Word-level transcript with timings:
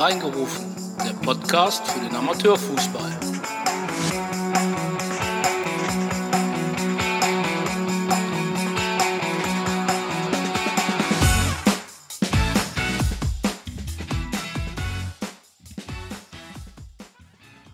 Reingerufen, 0.00 0.64
der 1.04 1.12
Podcast 1.12 1.86
für 1.86 2.00
den 2.00 2.16
Amateurfußball. 2.16 3.20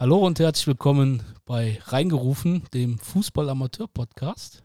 Hallo 0.01 0.27
und 0.27 0.41
herzlich 0.41 0.67
willkommen 0.67 1.23
bei 1.45 1.79
Reingerufen, 1.85 2.65
dem 2.75 2.99
Fußball-Amateur-Podcast. 2.99 4.65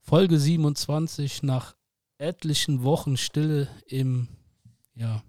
Folge 0.00 0.40
27 0.40 1.44
nach 1.44 1.76
etlichen 2.18 2.82
Wochen 2.82 3.16
Stille 3.16 3.68
im 3.86 4.26
ja, 4.96 5.22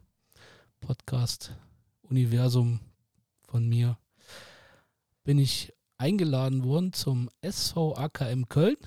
Podcast-Universum 0.80 2.80
von 3.44 3.68
mir 3.68 3.98
bin 5.24 5.40
ich 5.40 5.74
eingeladen 5.98 6.64
worden 6.64 6.94
zum 6.94 7.30
SV 7.42 7.96
AKM 7.96 8.48
Köln. 8.50 8.78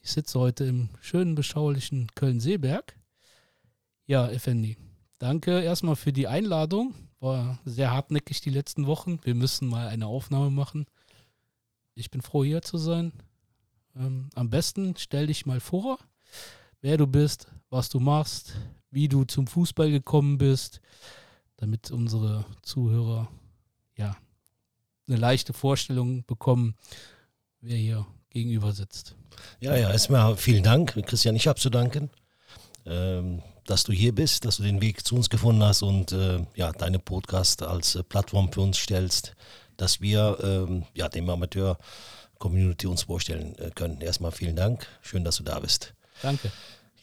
Ich 0.00 0.12
sitze 0.12 0.38
heute 0.38 0.64
im 0.64 0.90
schönen, 1.00 1.34
beschaulichen 1.34 2.08
Köln-Seeberg. 2.14 2.98
Ja, 4.06 4.28
Effendi, 4.28 4.76
danke 5.18 5.62
erstmal 5.62 5.96
für 5.96 6.12
die 6.12 6.28
Einladung. 6.28 6.94
War 7.20 7.60
sehr 7.64 7.90
hartnäckig 7.90 8.40
die 8.40 8.50
letzten 8.50 8.86
Wochen. 8.86 9.18
Wir 9.22 9.34
müssen 9.34 9.68
mal 9.68 9.88
eine 9.88 10.06
Aufnahme 10.06 10.50
machen. 10.50 10.86
Ich 11.94 12.10
bin 12.10 12.20
froh, 12.20 12.44
hier 12.44 12.62
zu 12.62 12.78
sein. 12.78 13.12
Ähm, 13.94 14.30
am 14.34 14.50
besten 14.50 14.94
stell 14.96 15.26
dich 15.26 15.46
mal 15.46 15.60
vor, 15.60 15.98
wer 16.80 16.96
du 16.96 17.06
bist, 17.06 17.48
was 17.70 17.88
du 17.88 18.00
machst, 18.00 18.54
wie 18.90 19.08
du 19.08 19.24
zum 19.24 19.46
Fußball 19.46 19.90
gekommen 19.90 20.38
bist, 20.38 20.80
damit 21.62 21.92
unsere 21.92 22.44
Zuhörer 22.62 23.28
ja 23.96 24.16
eine 25.06 25.16
leichte 25.16 25.52
Vorstellung 25.52 26.24
bekommen, 26.24 26.74
wer 27.60 27.76
hier 27.76 28.04
gegenüber 28.30 28.72
sitzt. 28.72 29.14
Ja, 29.60 29.76
ja, 29.76 29.88
erstmal 29.88 30.36
vielen 30.36 30.64
Dank, 30.64 31.00
Christian. 31.06 31.36
Ich 31.36 31.46
habe 31.46 31.60
zu 31.60 31.70
danken, 31.70 32.10
ähm, 32.84 33.42
dass 33.64 33.84
du 33.84 33.92
hier 33.92 34.12
bist, 34.12 34.44
dass 34.44 34.56
du 34.56 34.64
den 34.64 34.80
Weg 34.80 35.06
zu 35.06 35.14
uns 35.14 35.30
gefunden 35.30 35.62
hast 35.62 35.82
und 35.82 36.10
äh, 36.10 36.44
ja, 36.56 36.72
deine 36.72 36.98
Podcast 36.98 37.62
als 37.62 37.94
äh, 37.94 38.02
Plattform 38.02 38.52
für 38.52 38.62
uns 38.62 38.78
stellst, 38.78 39.36
dass 39.76 40.00
wir 40.00 40.38
ähm, 40.42 40.84
ja, 40.94 41.08
dem 41.08 41.30
Amateur-Community 41.30 42.88
uns 42.88 43.04
vorstellen 43.04 43.56
äh, 43.58 43.70
können. 43.70 44.00
Erstmal 44.00 44.32
vielen 44.32 44.56
Dank. 44.56 44.88
Schön, 45.00 45.22
dass 45.22 45.36
du 45.36 45.44
da 45.44 45.60
bist. 45.60 45.94
Danke. 46.22 46.50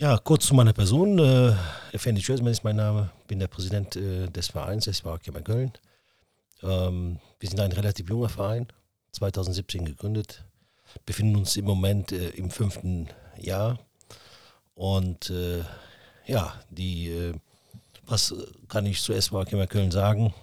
Ja, 0.01 0.17
kurz 0.17 0.45
zu 0.45 0.53
meiner 0.53 0.71
Person. 0.71 1.19
Äh, 1.19 1.53
Effendi 1.91 2.21
Schösmann 2.21 2.53
ist 2.53 2.63
mein 2.63 2.77
Name. 2.77 3.11
Bin 3.27 3.37
der 3.37 3.49
Präsident 3.49 3.97
äh, 3.97 4.27
des 4.27 4.47
Vereins 4.47 4.87
SV 4.87 5.17
in 5.25 5.43
Köln. 5.43 5.73
Ähm, 6.63 7.19
wir 7.37 7.49
sind 7.49 7.59
ein 7.59 7.73
relativ 7.73 8.07
junger 8.07 8.29
Verein, 8.29 8.67
2017 9.11 9.83
gegründet, 9.83 10.45
befinden 11.05 11.35
uns 11.35 11.57
im 11.57 11.65
Moment 11.65 12.13
äh, 12.13 12.29
im 12.29 12.49
fünften 12.49 13.09
Jahr. 13.37 13.77
Und 14.73 15.31
äh, 15.31 15.65
ja, 16.25 16.53
die, 16.69 17.09
äh, 17.09 17.33
was 18.05 18.33
kann 18.69 18.85
ich 18.85 19.01
zu 19.01 19.11
SV 19.11 19.43
Köln 19.67 19.91
sagen? 19.91 20.33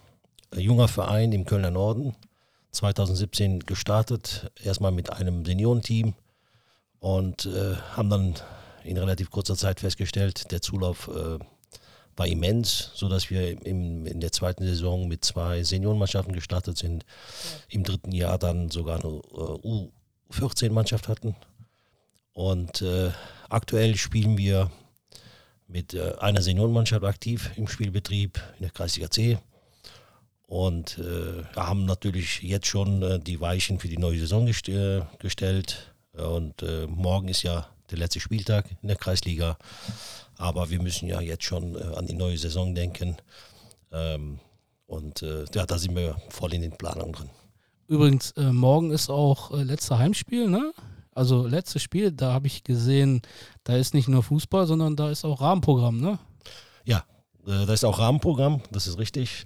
Ein 0.50 0.60
junger 0.60 0.86
Verein 0.86 1.32
im 1.32 1.46
Kölner 1.46 1.70
Norden, 1.70 2.14
2017 2.72 3.60
gestartet, 3.60 4.52
erstmal 4.62 4.92
mit 4.92 5.10
einem 5.14 5.46
Seniorenteam 5.46 6.12
und 7.00 7.46
äh, 7.46 7.76
haben 7.96 8.10
dann 8.10 8.34
in 8.86 8.96
relativ 8.96 9.30
kurzer 9.30 9.56
Zeit 9.56 9.80
festgestellt, 9.80 10.50
der 10.52 10.62
Zulauf 10.62 11.08
äh, 11.08 11.38
war 12.16 12.26
immens, 12.26 12.92
sodass 12.94 13.30
wir 13.30 13.64
im, 13.66 14.06
in 14.06 14.20
der 14.20 14.32
zweiten 14.32 14.64
Saison 14.64 15.06
mit 15.06 15.24
zwei 15.24 15.62
Seniorenmannschaften 15.62 16.34
gestartet 16.34 16.78
sind. 16.78 17.04
Ja. 17.04 17.50
Im 17.68 17.82
dritten 17.84 18.12
Jahr 18.12 18.38
dann 18.38 18.70
sogar 18.70 19.04
eine 19.04 19.12
äh, 19.12 19.90
U14-Mannschaft 20.32 21.08
hatten. 21.08 21.36
Und 22.32 22.82
äh, 22.82 23.10
aktuell 23.48 23.96
spielen 23.96 24.38
wir 24.38 24.70
mit 25.68 25.94
äh, 25.94 26.14
einer 26.18 26.42
Seniorenmannschaft 26.42 27.04
aktiv 27.04 27.50
im 27.56 27.68
Spielbetrieb 27.68 28.40
in 28.58 28.62
der 28.62 28.70
Kreisliga 28.70 29.10
C. 29.10 29.38
Und 30.46 30.98
äh, 30.98 31.44
haben 31.56 31.86
natürlich 31.86 32.40
jetzt 32.42 32.68
schon 32.68 33.02
äh, 33.02 33.18
die 33.18 33.40
Weichen 33.40 33.80
für 33.80 33.88
die 33.88 33.98
neue 33.98 34.20
Saison 34.20 34.46
gest 34.46 34.68
äh, 34.68 35.02
gestellt. 35.18 35.92
Und 36.12 36.64
morgen 36.88 37.28
ist 37.28 37.42
ja 37.42 37.68
der 37.90 37.98
letzte 37.98 38.20
Spieltag 38.20 38.66
in 38.82 38.88
der 38.88 38.96
Kreisliga. 38.96 39.56
Aber 40.36 40.70
wir 40.70 40.82
müssen 40.82 41.08
ja 41.08 41.20
jetzt 41.20 41.44
schon 41.44 41.74
äh, 41.74 41.96
an 41.96 42.06
die 42.06 42.14
neue 42.14 42.38
Saison 42.38 42.74
denken. 42.74 43.16
Ähm, 43.92 44.38
und 44.86 45.22
äh, 45.22 45.44
ja, 45.54 45.66
da 45.66 45.78
sind 45.78 45.96
wir 45.96 46.16
voll 46.28 46.54
in 46.54 46.62
den 46.62 46.76
Planungen 46.76 47.12
drin. 47.12 47.30
Übrigens, 47.88 48.32
äh, 48.32 48.52
morgen 48.52 48.90
ist 48.90 49.10
auch 49.10 49.52
äh, 49.52 49.62
letzter 49.62 49.98
Heimspiel, 49.98 50.48
ne? 50.48 50.72
Also 51.14 51.46
letztes 51.46 51.82
Spiel, 51.82 52.12
da 52.12 52.34
habe 52.34 52.46
ich 52.46 52.62
gesehen, 52.62 53.22
da 53.64 53.76
ist 53.76 53.94
nicht 53.94 54.08
nur 54.08 54.22
Fußball, 54.22 54.66
sondern 54.66 54.96
da 54.96 55.10
ist 55.10 55.24
auch 55.24 55.40
Rahmenprogramm, 55.40 56.00
ne? 56.00 56.18
Ja, 56.84 57.04
äh, 57.46 57.66
da 57.66 57.72
ist 57.72 57.84
auch 57.84 57.98
Rahmenprogramm, 57.98 58.60
das 58.70 58.86
ist 58.86 58.98
richtig. 58.98 59.44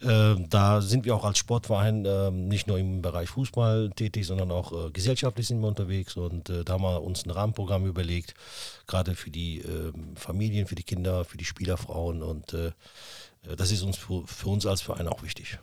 Äh, 0.00 0.34
da 0.48 0.80
sind 0.80 1.04
wir 1.04 1.14
auch 1.14 1.24
als 1.24 1.38
Sportverein 1.38 2.04
ähm, 2.04 2.48
nicht 2.48 2.66
nur 2.66 2.78
im 2.78 3.02
Bereich 3.02 3.28
Fußball 3.28 3.90
tätig, 3.94 4.26
sondern 4.26 4.50
auch 4.50 4.72
äh, 4.72 4.90
gesellschaftlich 4.90 5.46
sind 5.46 5.60
wir 5.60 5.68
unterwegs 5.68 6.16
und 6.16 6.48
da 6.48 6.72
haben 6.72 6.82
wir 6.82 7.02
uns 7.02 7.24
ein 7.24 7.30
Rahmenprogramm 7.30 7.86
überlegt, 7.86 8.34
gerade 8.86 9.14
für 9.14 9.30
die 9.30 9.60
ähm, 9.60 10.16
Familien, 10.16 10.66
für 10.66 10.74
die 10.74 10.82
Kinder, 10.82 11.24
für 11.24 11.36
die 11.36 11.44
Spielerfrauen 11.44 12.22
und 12.22 12.56
das 13.56 13.70
ist 13.70 13.82
uns 13.82 13.96
für, 13.96 14.48
uns 14.48 14.66
als 14.66 14.82
Verein 14.82 15.06
auch 15.06 15.22
wichtig. 15.22 15.58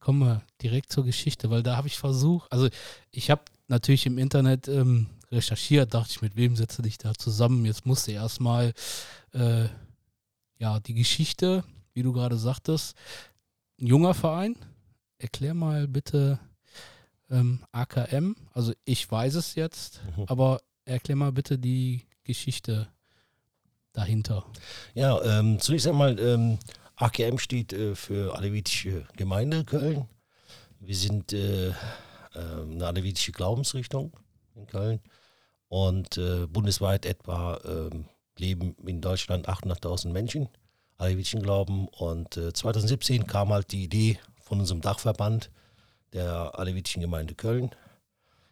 Kommen 0.00 0.20
wir 0.20 0.42
direkt 0.62 0.90
zur 0.92 1.04
Geschichte, 1.04 1.50
weil 1.50 1.62
da 1.62 1.76
habe 1.76 1.86
ich 1.86 1.98
versucht, 1.98 2.50
also 2.50 2.68
ich 3.10 3.30
habe 3.30 3.42
natürlich 3.68 4.06
im 4.06 4.18
Internet 4.18 4.68
ähm, 4.68 5.06
recherchiert, 5.30 5.94
dachte 5.94 6.10
ich, 6.10 6.22
mit 6.22 6.36
wem 6.36 6.56
setze 6.56 6.82
dich 6.82 6.98
da 6.98 7.14
zusammen? 7.14 7.64
Jetzt 7.64 7.86
musste 7.86 8.12
erstmal 8.12 8.72
äh, 9.32 9.68
ja, 10.58 10.80
die 10.80 10.94
Geschichte, 10.94 11.64
wie 11.94 12.02
du 12.02 12.12
gerade 12.12 12.36
sagtest, 12.36 12.96
ein 13.80 13.86
junger 13.86 14.14
Verein. 14.14 14.56
Erklär 15.18 15.54
mal 15.54 15.88
bitte 15.88 16.38
ähm, 17.30 17.64
AKM. 17.72 18.36
Also 18.52 18.72
ich 18.84 19.10
weiß 19.10 19.34
es 19.34 19.54
jetzt, 19.54 20.00
mhm. 20.16 20.24
aber 20.26 20.60
erklär 20.84 21.16
mal 21.16 21.32
bitte 21.32 21.58
die 21.58 22.02
Geschichte 22.24 22.88
dahinter. 23.92 24.44
Ja, 24.94 25.20
ähm, 25.22 25.58
zunächst 25.60 25.86
einmal, 25.86 26.18
ähm, 26.20 26.58
AKM 26.96 27.38
steht 27.38 27.72
äh, 27.72 27.94
für 27.94 28.36
Alevitische 28.36 29.06
Gemeinde 29.16 29.64
Köln. 29.64 30.08
Wir 30.80 30.94
sind 30.94 31.32
äh, 31.32 31.68
äh, 31.68 31.74
eine 32.34 32.86
alevitische 32.86 33.32
Glaubensrichtung 33.32 34.12
in 34.54 34.66
Köln 34.66 35.00
und 35.68 36.16
äh, 36.16 36.46
bundesweit 36.46 37.06
etwa 37.06 37.60
ähm, 37.64 38.06
leben 38.38 38.76
in 38.86 39.00
Deutschland 39.00 39.48
800.000 39.48 40.10
Menschen, 40.10 40.48
alevitischen 40.96 41.42
Glauben. 41.42 41.88
Und 41.88 42.36
äh, 42.36 42.52
2017 42.52 43.26
kam 43.26 43.52
halt 43.52 43.72
die 43.72 43.84
Idee 43.84 44.18
von 44.40 44.60
unserem 44.60 44.80
Dachverband 44.80 45.50
der 46.12 46.58
alevitischen 46.58 47.02
Gemeinde 47.02 47.34
Köln. 47.34 47.70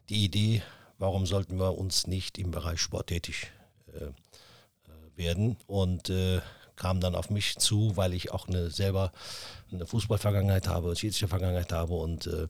Die 0.09 0.25
Idee, 0.25 0.63
warum 0.99 1.27
sollten 1.27 1.59
wir 1.59 1.77
uns 1.77 2.07
nicht 2.07 2.39
im 2.39 2.51
Bereich 2.51 2.81
Sport 2.81 3.09
tätig 3.09 3.51
äh, 3.93 4.05
äh 4.05 4.13
werden? 5.17 5.57
Und 5.67 6.11
äh, 6.11 6.41
kam 6.77 7.01
dann 7.01 7.15
auf 7.15 7.31
mich 7.31 7.57
zu, 7.57 7.97
weil 7.97 8.13
ich 8.13 8.31
auch 8.33 8.47
eine, 8.49 8.71
selber 8.71 9.11
eine 9.73 9.87
Fußballvergangenheit 9.87 10.69
habe, 10.69 10.89
eine 10.89 10.97
schiedsrichter 10.97 11.29
Vergangenheit 11.29 11.73
habe. 11.73 11.95
Und 11.95 12.27
äh, 12.27 12.47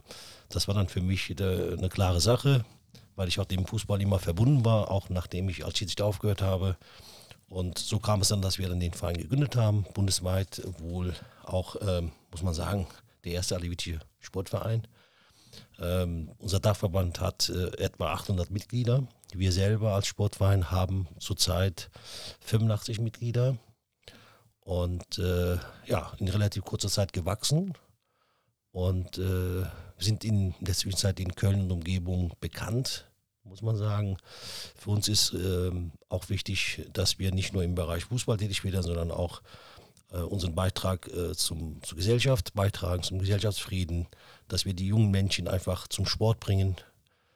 das 0.49 0.69
war 0.69 0.75
dann 0.75 0.89
für 0.89 1.01
mich 1.01 1.31
eine, 1.31 1.77
eine 1.79 1.89
klare 1.89 2.21
Sache, 2.21 2.65
weil 3.15 3.29
ich 3.29 3.39
auch 3.41 3.47
dem 3.47 3.67
Fußball 3.67 4.01
immer 4.03 4.19
verbunden 4.19 4.65
war, 4.65 4.91
auch 4.91 5.09
nachdem 5.09 5.49
ich 5.49 5.65
als 5.65 5.79
Schiedsrichter 5.79 6.05
aufgehört 6.05 6.43
habe. 6.43 6.77
Und 7.49 7.79
so 7.79 7.99
kam 7.99 8.21
es 8.21 8.29
dann, 8.29 8.43
dass 8.43 8.59
wir 8.59 8.69
dann 8.69 8.81
den 8.81 8.93
Verein 8.93 9.17
gegründet 9.17 9.57
haben, 9.57 9.85
bundesweit 9.95 10.63
wohl 10.79 11.15
auch, 11.45 11.77
ähm, 11.81 12.13
muss 12.31 12.43
man 12.43 12.55
sagen, 12.55 12.87
der 13.25 13.33
erste 13.33 13.55
alevitische 13.55 14.01
Sportverein. 14.19 14.87
Ähm, 15.79 16.33
unser 16.39 16.61
Dachverband 16.61 17.21
hat 17.21 17.49
äh, 17.49 17.69
etwa 17.79 18.13
800 18.13 18.51
Mitglieder. 18.51 19.07
Wir 19.33 19.53
selber 19.53 19.95
als 19.95 20.07
Sportverein 20.07 20.71
haben 20.71 21.09
zurzeit 21.19 21.91
85 22.41 23.01
Mitglieder 23.01 23.57
und 24.61 25.19
äh, 25.19 25.57
ja, 25.87 26.13
in 26.19 26.29
relativ 26.29 26.65
kurzer 26.65 26.89
Zeit 26.89 27.13
gewachsen 27.13 27.75
und 28.73 29.19
äh, 29.19 29.65
sind 29.99 30.25
in 30.25 30.55
der 30.61 30.75
Zwischenzeit 30.75 31.21
in 31.21 31.35
Köln 31.35 31.63
und 31.63 31.71
Umgebung 31.71 32.33
bekannt 32.41 33.06
muss 33.49 33.63
man 33.63 33.77
sagen. 33.77 34.17
Für 34.77 34.91
uns 34.91 35.09
ist 35.09 35.33
ähm, 35.33 35.93
auch 36.09 36.29
wichtig, 36.29 36.87
dass 36.93 37.19
wir 37.19 37.33
nicht 37.33 37.53
nur 37.53 37.63
im 37.63 37.75
Bereich 37.75 38.05
Fußball 38.05 38.37
tätig 38.37 38.65
werden, 38.65 38.83
sondern 38.83 39.11
auch 39.11 39.43
äh, 40.13 40.19
unseren 40.19 40.55
Beitrag 40.55 41.09
äh, 41.09 41.35
zum, 41.35 41.83
zur 41.83 41.97
Gesellschaft 41.97 42.55
beitragen, 42.55 43.03
zum 43.03 43.19
Gesellschaftsfrieden, 43.19 44.07
dass 44.49 44.65
wir 44.65 44.75
die 44.75 44.89
jungen 44.89 45.11
Menschen 45.11 45.49
einfach 45.49 45.89
zum 45.89 46.07
Sport 46.07 46.41
bringen, 46.41 46.77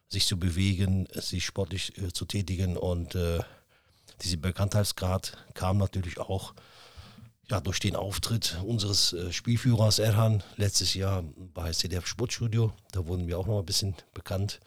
sich 0.09 0.27
zu 0.27 0.39
bewegen, 0.39 1.07
sich 1.13 1.45
sportlich 1.45 1.97
äh, 1.99 2.13
zu 2.13 2.25
tätigen 2.25 2.77
und 2.77 3.15
äh, 3.15 3.41
dieser 4.23 4.37
Bekanntheitsgrad 4.37 5.37
kam 5.55 5.79
natürlich 5.79 6.19
auch 6.19 6.55
ja, 7.51 7.61
durch 7.61 7.81
den 7.81 7.97
Auftritt 7.97 8.59
unseres 8.65 9.13
äh, 9.13 9.33
Spielführers 9.33 9.99
Erhan 9.99 10.43
letztes 10.57 10.95
Jahr 10.95 11.25
bei 11.53 11.73
CDF 11.73 12.07
Sportstudio, 12.07 12.73
da 12.93 13.07
wurden 13.07 13.27
wir 13.27 13.39
auch 13.39 13.47
noch 13.47 13.59
ein 13.59 13.67
bisschen 13.67 13.95
bekannt. 14.15 14.61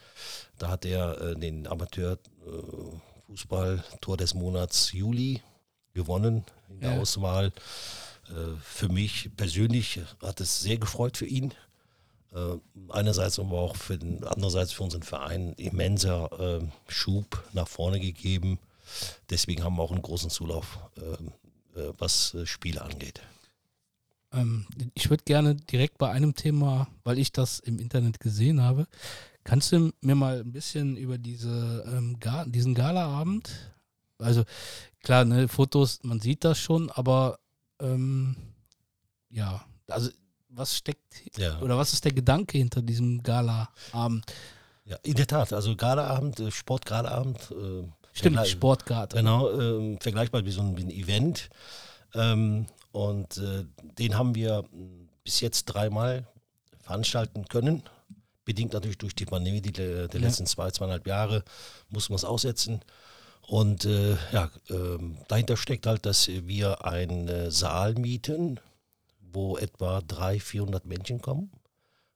Da 0.59 0.67
hat 0.67 0.85
er 0.85 1.19
äh, 1.21 1.35
den 1.35 1.65
Amateur 1.65 2.17
äh, 2.45 4.17
des 4.17 4.33
Monats 4.33 4.91
Juli 4.91 5.41
gewonnen 5.93 6.43
in 6.69 6.81
der 6.81 6.95
ja. 6.95 7.01
Auswahl. 7.01 7.53
Äh, 8.27 8.31
für 8.61 8.89
mich 8.89 9.29
persönlich 9.37 10.01
hat 10.21 10.41
es 10.41 10.61
sehr 10.61 10.77
gefreut 10.77 11.15
für 11.15 11.25
ihn. 11.25 11.53
Äh, 12.33 12.57
einerseits 12.89 13.39
aber 13.39 13.59
auch 13.59 13.77
für 13.77 13.97
den, 13.97 14.25
andererseits 14.25 14.73
für 14.73 14.83
unseren 14.83 15.03
Verein 15.03 15.53
immenser 15.53 16.59
äh, 16.59 16.91
Schub 16.91 17.43
nach 17.53 17.69
vorne 17.69 18.01
gegeben. 18.01 18.59
Deswegen 19.29 19.63
haben 19.63 19.77
wir 19.77 19.83
auch 19.83 19.91
einen 19.91 20.01
großen 20.01 20.29
Zulauf 20.29 20.77
was 21.97 22.33
äh, 22.33 22.45
Spiele 22.45 22.81
angeht. 22.81 23.21
Ähm, 24.31 24.65
ich 24.93 25.09
würde 25.09 25.23
gerne 25.23 25.55
direkt 25.55 25.97
bei 25.97 26.09
einem 26.09 26.35
Thema, 26.35 26.87
weil 27.03 27.19
ich 27.19 27.31
das 27.31 27.59
im 27.59 27.79
Internet 27.79 28.19
gesehen 28.19 28.61
habe, 28.61 28.87
kannst 29.43 29.71
du 29.71 29.91
mir 30.01 30.15
mal 30.15 30.39
ein 30.39 30.51
bisschen 30.51 30.97
über 30.97 31.17
diese, 31.17 31.83
ähm, 31.87 32.19
Ga 32.19 32.45
diesen 32.45 32.73
Galaabend, 32.73 33.73
also 34.17 34.43
klar, 35.01 35.25
ne, 35.25 35.47
Fotos, 35.47 35.99
man 36.03 36.19
sieht 36.19 36.43
das 36.43 36.59
schon, 36.59 36.89
aber 36.91 37.39
ähm, 37.79 38.35
ja, 39.29 39.63
also 39.87 40.09
was 40.49 40.77
steckt 40.77 41.37
ja. 41.37 41.59
oder 41.59 41.77
was 41.77 41.93
ist 41.93 42.05
der 42.05 42.13
Gedanke 42.13 42.57
hinter 42.57 42.81
diesem 42.81 43.21
Galaabend? 43.23 44.25
Ja, 44.85 44.97
in 45.03 45.15
der 45.15 45.27
Tat, 45.27 45.53
also 45.53 45.75
Galaabend, 45.75 46.39
äh, 46.39 46.51
Sportgalaabend, 46.51 47.51
äh, 47.51 47.87
Stimmt, 48.13 48.47
Sportgarten. 48.47 49.17
Genau, 49.17 49.49
äh, 49.49 49.97
vergleichbar 49.99 50.45
wie 50.45 50.51
so 50.51 50.61
ein, 50.61 50.77
wie 50.77 50.83
ein 50.83 50.91
Event. 50.91 51.49
Ähm, 52.13 52.67
und 52.91 53.37
äh, 53.37 53.65
den 53.97 54.17
haben 54.17 54.35
wir 54.35 54.63
bis 55.23 55.41
jetzt 55.41 55.65
dreimal 55.65 56.27
veranstalten 56.79 57.47
können. 57.47 57.81
Bedingt 58.45 58.73
natürlich 58.73 58.99
durch 58.99 59.15
die 59.15 59.25
Pandemie 59.25 59.61
die, 59.61 59.71
der 59.71 60.07
ja. 60.07 60.19
letzten 60.19 60.45
zwei, 60.45 60.69
zweieinhalb 60.69 61.07
Jahre 61.07 61.43
muss 61.89 62.09
man 62.09 62.17
es 62.17 62.25
aussetzen. 62.25 62.81
Und 63.47 63.85
äh, 63.85 64.15
ja, 64.31 64.51
ähm, 64.69 65.17
dahinter 65.27 65.57
steckt 65.57 65.87
halt, 65.87 66.05
dass 66.05 66.27
wir 66.27 66.85
einen 66.85 67.27
äh, 67.27 67.51
Saal 67.51 67.95
mieten, 67.95 68.59
wo 69.19 69.57
etwa 69.57 70.01
300, 70.01 70.41
400 70.41 70.85
Menschen 70.85 71.21
kommen, 71.21 71.51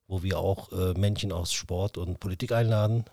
wo 0.07 0.23
wir 0.23 0.37
auch 0.37 0.71
äh, 0.71 0.93
Menschen 0.93 1.31
aus 1.31 1.53
Sport 1.53 1.97
und 1.97 2.19
Politik 2.19 2.51
einladen, 2.51 3.05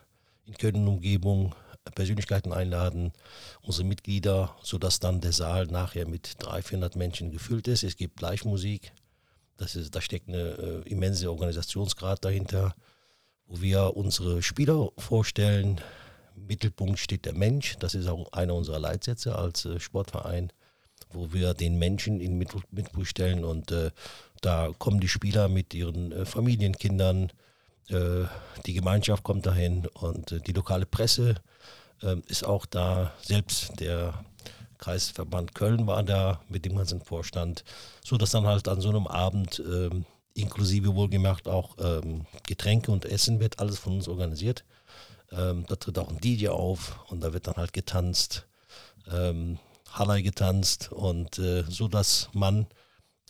in 0.47 0.55
Köln 0.55 0.77
und 0.77 0.89
Umgebung, 0.89 1.55
Persönlichkeiten 1.91 2.53
einladen, 2.53 3.13
unsere 3.63 3.87
Mitglieder, 3.87 4.57
sodass 4.63 5.01
dann 5.01 5.21
der 5.21 5.33
Saal 5.33 5.67
nachher 5.67 6.07
mit 6.09 6.37
300, 6.39 6.65
400 6.67 6.97
Menschen 6.97 7.31
gefüllt 7.31 7.69
ist. 7.69 7.85
Es 7.85 7.97
gibt 7.97 8.21
Live-Musik, 8.21 8.93
das 9.57 9.79
da 9.91 10.01
steckt 10.01 10.29
eine 10.29 10.83
äh, 10.85 10.89
immense 10.89 11.31
Organisationsgrad 11.31 12.25
dahinter, 12.25 12.75
wo 13.47 13.61
wir 13.61 13.97
unsere 13.97 14.43
Spieler 14.43 14.91
vorstellen. 14.99 15.81
Im 16.37 16.47
Mittelpunkt 16.47 16.99
steht 16.99 17.27
der 17.27 17.35
Mensch, 17.35 17.77
das 17.79 17.95
ist 17.95 18.09
auch 18.09 18.33
einer 18.33 18.55
unserer 18.55 18.81
Leitsätze 18.81 19.37
als 19.37 19.65
äh, 19.65 19.79
Sportverein, 19.79 20.53
wo 21.11 21.33
wir 21.33 21.55
den 21.55 21.79
Menschen 21.79 22.21
in 22.21 22.39
den 22.39 22.49
Mittelpunkt 22.71 23.07
stellen 23.07 23.45
und 23.45 23.71
äh, 23.71 23.91
da 24.41 24.73
kommen 24.79 25.01
die 25.01 25.09
Spieler 25.09 25.49
mit 25.49 25.75
ihren 25.75 26.13
äh, 26.13 26.25
Familien, 26.25 26.77
Kindern, 26.77 27.31
äh, 27.31 27.33
die 27.89 28.75
Gemeinschaft 28.75 29.23
kommt 29.23 29.47
dahin 29.47 29.87
und 29.95 30.33
äh, 30.33 30.41
die 30.41 30.53
lokale 30.53 30.87
Presse 30.87 31.37
ähm, 32.03 32.23
ist 32.29 32.45
auch 32.45 32.67
da. 32.67 33.13
Selbst 33.23 33.79
der 33.81 34.25
Kreisverband 34.79 35.55
Köln 35.55 35.87
war 35.87 36.03
da 36.03 36.41
mit 36.49 36.65
dem 36.65 36.77
ganzen 36.77 37.01
Vorstand, 37.01 37.65
so 38.05 38.17
dass 38.17 38.31
dann 38.31 38.47
halt 38.47 38.69
an 38.69 38.81
so 38.81 38.89
einem 38.89 39.07
Abend 39.07 39.63
ähm, 39.67 40.05
inklusive 40.35 40.95
wohlgemerkt 40.95 41.47
auch 41.47 41.77
ähm, 41.79 42.27
Getränke 42.47 42.91
und 42.91 43.05
Essen 43.05 43.39
wird 43.41 43.61
alles 43.61 43.79
von 43.79 43.95
uns 43.95 44.09
organisiert. 44.09 44.65
Da 45.31 45.53
tritt 45.77 45.99
auch 45.99 46.11
ein 46.11 46.21
DJ 46.21 46.49
auf 46.49 47.01
und 47.09 47.21
da 47.25 47.33
wird 47.33 47.49
dann 47.49 47.57
halt 47.57 47.73
getanzt, 47.73 48.47
ähm, 49.11 49.59
Hallei 49.91 50.23
getanzt 50.23 50.93
und 50.93 51.39
äh, 51.39 51.65
so, 51.69 51.89
dass 51.89 52.29
man 52.33 52.67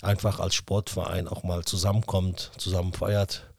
einfach 0.02 0.40
als 0.40 0.54
Sportverein 0.54 1.28
auch 1.28 1.42
mal 1.42 1.64
zusammenkommt, 1.64 2.52
zusammen 2.56 2.92
feiert. 2.92 3.53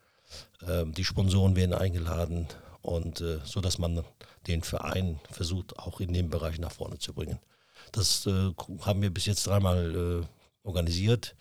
Ähm, 0.67 0.93
die 0.93 1.05
Sponsoren 1.05 1.55
werden 1.55 1.73
eingeladen 1.73 2.47
und 2.81 3.21
äh, 3.21 3.39
so, 3.43 3.61
dass 3.61 3.77
man 3.77 4.03
den 4.47 4.61
Verein 4.61 5.19
versucht, 5.31 5.79
auch 5.79 5.99
in 5.99 6.13
dem 6.13 6.29
Bereich 6.29 6.59
nach 6.59 6.71
vorne 6.71 6.99
zu 6.99 7.13
bringen. 7.13 7.39
Das 7.91 8.25
äh, 8.25 8.51
haben 8.81 9.01
wir 9.01 9.09
bis 9.09 9.25
jetzt 9.25 9.47
dreimal 9.47 10.23
äh, 10.23 10.67
organisiert, 10.67 11.35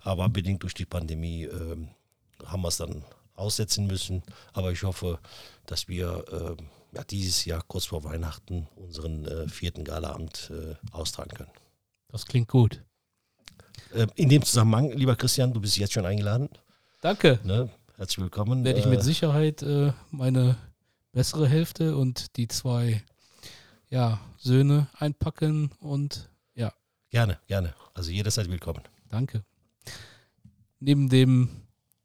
aber 0.00 0.28
bedingt 0.28 0.62
durch 0.62 0.74
die 0.74 0.86
Pandemie 0.86 1.44
äh, 1.44 1.76
haben 2.44 2.62
wir 2.62 2.68
es 2.68 2.76
dann 2.76 3.04
aussetzen 3.34 3.86
müssen. 3.86 4.22
Aber 4.52 4.72
ich 4.72 4.82
hoffe, 4.82 5.18
dass 5.66 5.88
wir 5.88 6.24
äh, 6.30 6.96
ja, 6.96 7.04
dieses 7.04 7.44
Jahr 7.44 7.62
kurz 7.66 7.86
vor 7.86 8.04
Weihnachten 8.04 8.66
unseren 8.76 9.24
äh, 9.26 9.48
vierten 9.48 9.84
Galaabend 9.84 10.50
äh, 10.52 10.74
austragen 10.92 11.30
können. 11.30 11.50
Das 12.08 12.24
klingt 12.24 12.48
gut. 12.48 12.82
in 14.16 14.28
dem 14.30 14.42
Zusammenhang, 14.42 14.90
lieber 14.92 15.14
Christian, 15.14 15.52
du 15.52 15.60
bist 15.60 15.76
jetzt 15.76 15.92
schon 15.92 16.06
eingeladen. 16.06 16.48
Danke. 17.02 17.38
Ne? 17.44 17.70
Herzlich 17.98 18.22
willkommen. 18.22 18.62
Werde 18.62 18.78
ich 18.78 18.86
mit 18.86 19.02
Sicherheit 19.02 19.60
meine 20.12 20.56
bessere 21.10 21.48
Hälfte 21.48 21.96
und 21.96 22.36
die 22.36 22.46
zwei 22.46 23.02
ja, 23.90 24.20
Söhne 24.36 24.86
einpacken 24.96 25.72
und 25.80 26.30
ja. 26.54 26.72
Gerne, 27.10 27.40
gerne. 27.48 27.74
Also 27.94 28.12
jederzeit 28.12 28.48
willkommen. 28.48 28.82
Danke. 29.08 29.42
Neben 30.78 31.08
dem 31.08 31.48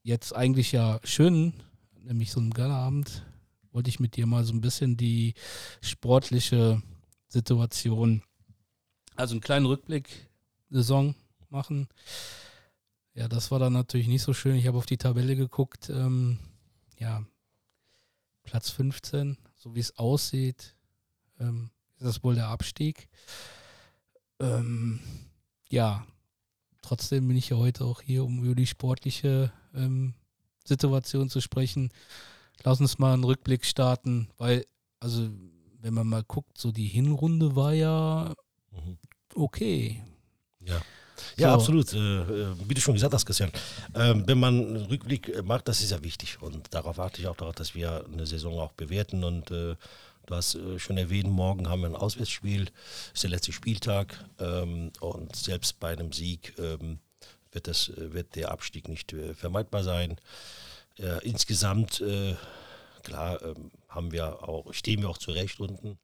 jetzt 0.02 0.36
eigentlich 0.36 0.72
ja 0.72 1.00
schönen, 1.04 1.54
nämlich 2.02 2.32
so 2.32 2.40
einem 2.40 2.56
Galaabend, 2.56 3.24
wollte 3.72 3.92
ich 3.92 4.00
mit 4.00 4.16
dir 4.16 4.26
mal 4.26 4.44
so 4.46 4.54
ein 4.54 4.62
bisschen 4.62 4.98
die 4.98 5.36
sportliche 5.80 6.82
Situation, 7.28 8.24
also 9.16 9.36
einen 9.36 9.42
kleinen 9.42 9.68
Rückblick 9.68 10.28
Saison 10.72 11.14
machen. 11.50 11.88
Ja, 13.16 13.28
das 13.28 13.52
war 13.52 13.60
dann 13.60 13.74
natürlich 13.74 14.08
nicht 14.08 14.24
so 14.24 14.34
schön. 14.34 14.56
Ich 14.56 14.68
habe 14.68 14.78
auf 14.78 14.88
die 14.88 14.98
Tabelle 14.98 15.36
geguckt. 15.36 15.90
Ähm, 15.90 16.40
ja, 16.98 17.24
Platz 18.44 18.72
15, 18.72 19.38
so 19.56 19.76
wie 19.76 19.80
es 19.80 19.98
aussieht, 19.98 20.76
ähm, 21.40 21.70
ist 21.98 22.06
das 22.06 22.24
wohl 22.24 22.36
der 22.36 22.48
Abstieg. 22.48 23.08
Ähm, 24.40 25.00
ja, 25.70 26.06
trotzdem 26.82 27.28
bin 27.28 27.38
ich 27.38 27.50
ja 27.50 27.58
heute 27.58 27.86
auch 27.86 28.02
hier, 28.02 28.26
um 28.26 28.44
über 28.44 28.56
die 28.56 28.68
sportliche 28.68 29.54
ähm, 29.76 30.16
Situation 30.64 31.30
zu 31.30 31.40
sprechen. 31.40 31.92
Lass 32.64 32.80
uns 32.80 32.98
mal 32.98 33.14
einen 33.14 33.24
Rückblick 33.24 33.66
starten, 33.66 34.30
weil, 34.38 34.66
also, 35.00 35.30
wenn 35.80 35.94
man 35.94 36.08
mal 36.08 36.24
guckt, 36.24 36.58
so 36.58 36.72
die 36.72 36.88
Hinrunde 36.88 37.56
war 37.56 37.74
ja 37.74 38.34
mhm. 38.72 38.98
okay. 39.36 40.04
Ja. 40.62 40.82
Ja, 41.38 41.50
so. 41.50 41.56
absolut. 41.56 41.94
Äh, 41.94 41.98
äh, 41.98 42.56
wie 42.68 42.74
du 42.74 42.82
schon 42.82 42.94
gesagt 42.94 43.14
hast, 43.14 43.26
Christian, 43.26 43.52
ähm, 43.96 44.24
wenn 44.28 44.40
man 44.40 44.60
einen 44.60 44.86
Rückblick 44.86 45.44
macht, 45.44 45.68
das 45.68 45.82
ist 45.82 45.92
ja 45.92 46.04
wichtig. 46.04 46.42
Und 46.42 46.74
darauf 46.74 46.98
warte 46.98 47.22
ich 47.22 47.28
auch 47.28 47.36
darauf, 47.36 47.56
dass 47.56 47.76
wir 47.76 48.06
eine 48.12 48.26
Saison 48.26 48.60
auch 48.60 48.74
bewerten. 48.74 49.24
Und 49.24 49.52
äh, 49.52 49.76
du 50.26 50.36
hast 50.36 50.58
schon 50.78 50.98
erwähnt, 50.98 51.30
morgen 51.30 51.70
haben 51.70 51.82
wir 51.82 51.90
ein 51.90 51.96
Auswärtsspiel, 51.96 52.70
ist 53.14 53.24
der 53.24 53.30
letzte 53.30 53.52
Spieltag. 53.52 54.24
Ähm, 54.40 54.92
und 55.00 55.36
selbst 55.36 55.80
bei 55.80 55.92
einem 55.92 56.12
Sieg 56.12 56.54
ähm, 56.58 57.00
wird, 57.52 57.68
das, 57.68 57.92
wird 57.96 58.36
der 58.36 58.52
Abstieg 58.52 58.88
nicht 58.88 59.16
vermeidbar 59.36 59.84
sein. 59.84 60.18
insgesamt, 61.22 62.04
klar, 63.04 63.40
haben 63.88 64.12
wir 64.12 64.50
auch, 64.50 64.74
stehen 64.74 65.02
wir 65.02 65.10
auch 65.10 65.20
zurecht 65.20 65.60
unten. 65.60 66.00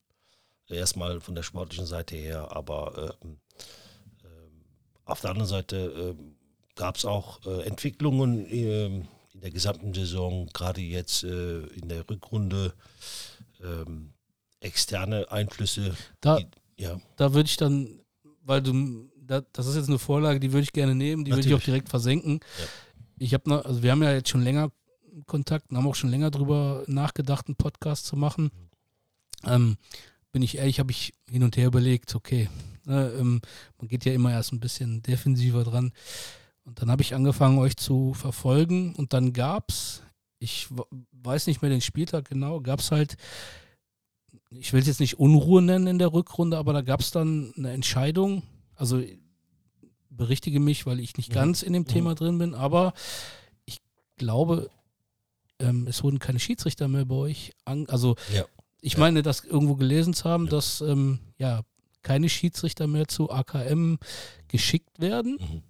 Erstmal 0.68 1.20
von 1.22 1.34
der 1.34 1.42
sportlichen 1.42 1.88
Seite 1.88 2.16
her, 2.16 2.56
aber 2.56 3.16
auf 5.10 5.22
der 5.22 5.32
anderen 5.32 5.50
Seite 5.50 6.16
äh, 6.18 6.24
gab 6.76 6.96
es 6.96 7.06
auch 7.06 7.46
äh, 7.46 7.64
Entwicklungen 7.64 8.46
äh, 8.46 8.86
in 8.86 9.42
der 9.42 9.52
gesamten 9.52 9.94
Saison, 9.94 10.48
gerade 10.54 10.82
jetzt 10.82 11.24
äh, 11.24 11.62
in 11.68 11.90
der 11.90 12.10
Rückrunde, 12.10 12.74
ähm, 13.64 14.14
externe 14.60 15.32
Einflüsse. 15.32 15.96
Da, 16.22 16.38
die, 16.38 16.48
ja. 16.78 17.00
da 17.16 17.34
würde 17.34 17.48
ich 17.48 17.58
dann, 17.58 18.00
weil 18.44 18.62
du, 18.62 19.10
da, 19.18 19.42
das 19.54 19.68
ist 19.68 19.76
jetzt 19.76 19.90
eine 19.90 20.00
Vorlage, 20.00 20.40
die 20.40 20.52
würde 20.52 20.64
ich 20.64 20.74
gerne 20.74 20.96
nehmen, 20.96 21.26
die 21.26 21.32
würde 21.32 21.48
ich 21.48 21.54
auch 21.54 21.62
direkt 21.62 21.90
versenken. 21.90 22.40
Ja. 22.60 22.66
Ich 23.20 23.34
habe 23.34 23.66
also 23.66 23.84
wir 23.84 23.92
haben 23.92 24.04
ja 24.04 24.14
jetzt 24.14 24.30
schon 24.30 24.44
länger 24.44 24.72
Kontakt 25.26 25.70
und 25.70 25.78
haben 25.78 25.88
auch 25.88 25.96
schon 25.96 26.10
länger 26.10 26.32
darüber 26.32 26.84
nachgedacht, 26.88 27.48
einen 27.48 27.56
Podcast 27.56 28.06
zu 28.06 28.16
machen. 28.16 28.52
Ähm, 29.46 29.78
bin 30.32 30.42
ich 30.42 30.58
ehrlich, 30.58 30.80
habe 30.80 30.92
ich 30.92 31.14
hin 31.30 31.44
und 31.44 31.58
her 31.58 31.68
überlegt, 31.68 32.16
okay, 32.16 32.50
Ne, 32.90 33.12
ähm, 33.20 33.40
man 33.78 33.88
geht 33.88 34.04
ja 34.06 34.14
immer 34.14 34.32
erst 34.32 34.52
ein 34.52 34.60
bisschen 34.60 35.04
defensiver 35.04 35.64
dran. 35.64 35.94
Und 36.64 36.82
dann 36.82 36.90
habe 36.90 37.04
ich 37.04 37.14
angefangen, 37.14 37.60
euch 37.60 37.78
zu 37.78 38.14
verfolgen. 38.16 38.96
Und 38.96 39.14
dann 39.14 39.32
gab 39.32 39.70
es, 39.70 40.02
ich 40.40 40.68
weiß 41.12 41.46
nicht 41.48 41.62
mehr 41.62 41.70
den 41.70 41.82
Spieltag 41.82 42.28
genau, 42.30 42.62
gab 42.62 42.80
es 42.80 42.92
halt, 42.92 43.16
ich 44.50 44.74
will 44.74 44.82
es 44.82 44.88
jetzt 44.88 45.00
nicht 45.00 45.20
Unruhe 45.20 45.62
nennen 45.62 45.86
in 45.88 46.00
der 46.00 46.12
Rückrunde, 46.14 46.58
aber 46.58 46.74
da 46.74 46.82
gab 46.82 47.00
es 47.02 47.12
dann 47.12 47.54
eine 47.58 47.72
Entscheidung. 47.72 48.42
Also 48.76 49.04
berichtige 50.10 50.60
mich, 50.60 50.86
weil 50.86 51.00
ich 51.00 51.16
nicht 51.18 51.30
Mhm. 51.30 51.34
ganz 51.36 51.62
in 51.62 51.74
dem 51.74 51.84
Mhm. 51.84 51.88
Thema 51.88 52.16
drin 52.16 52.38
bin, 52.40 52.56
aber 52.56 52.94
ich 53.66 53.80
glaube, 54.18 54.70
ähm, 55.60 55.86
es 55.88 56.04
wurden 56.04 56.20
keine 56.20 56.40
Schiedsrichter 56.40 56.88
mehr 56.88 57.06
bei 57.06 57.16
euch. 57.16 57.54
Also 57.66 58.16
Ja. 58.34 58.46
ich 58.82 58.94
Ja. 58.94 59.00
meine, 59.00 59.22
das 59.22 59.44
irgendwo 59.44 59.76
gelesen 59.76 60.14
zu 60.14 60.26
haben, 60.30 60.46
Ja. 60.46 60.52
dass 60.52 60.82
ähm, 60.82 61.20
ja 61.38 61.62
keine 62.02 62.30
Schiedsrichter 62.30 62.88
mehr 62.88 63.08
zu 63.08 63.30
AKM 63.30 63.98
geschickt 64.48 65.00
werden. 65.00 65.38
Mhm. 65.40 65.62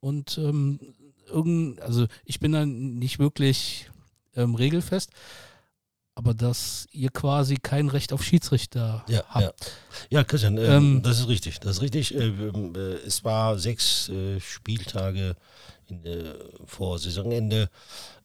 Und 0.00 0.38
ähm, 0.38 0.80
irgend, 1.26 1.80
also 1.80 2.06
ich 2.24 2.40
bin 2.40 2.52
dann 2.52 2.98
nicht 2.98 3.18
wirklich 3.18 3.90
ähm, 4.34 4.54
regelfest, 4.54 5.10
aber 6.14 6.32
dass 6.32 6.86
ihr 6.92 7.10
quasi 7.10 7.56
kein 7.56 7.88
Recht 7.88 8.12
auf 8.12 8.22
Schiedsrichter 8.22 9.04
Ja, 9.08 9.22
habt. 9.28 9.72
ja. 10.10 10.18
ja, 10.18 10.24
Christian, 10.24 10.56
ähm, 10.56 10.64
Ähm, 10.64 11.02
das 11.02 11.20
ist 11.20 11.28
richtig. 11.28 11.60
Das 11.60 11.76
ist 11.76 11.82
richtig. 11.82 12.14
Äh, 12.14 12.28
äh, 12.28 12.78
es 13.06 13.22
war 13.24 13.58
sechs 13.58 14.08
äh, 14.08 14.40
Spieltage 14.40 15.36
in, 15.88 16.04
äh, 16.04 16.34
vor 16.64 16.98
Saisonende 16.98 17.68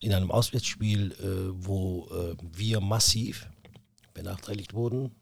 in 0.00 0.14
einem 0.14 0.30
Auswärtsspiel, 0.30 1.12
äh, 1.12 1.52
wo 1.66 2.08
äh, 2.10 2.34
wir 2.40 2.80
massiv 2.80 3.46
benachteiligt 4.14 4.72
wurden 4.74 5.14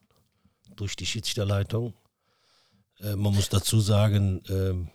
durch 0.76 0.94
die 0.96 1.06
Schiedsrichterleitung. 1.06 1.92
Äh, 3.02 3.16
man 3.16 3.34
muss 3.34 3.48
dazu 3.48 3.80
sagen, 3.80 4.42
ähm, 4.48 4.88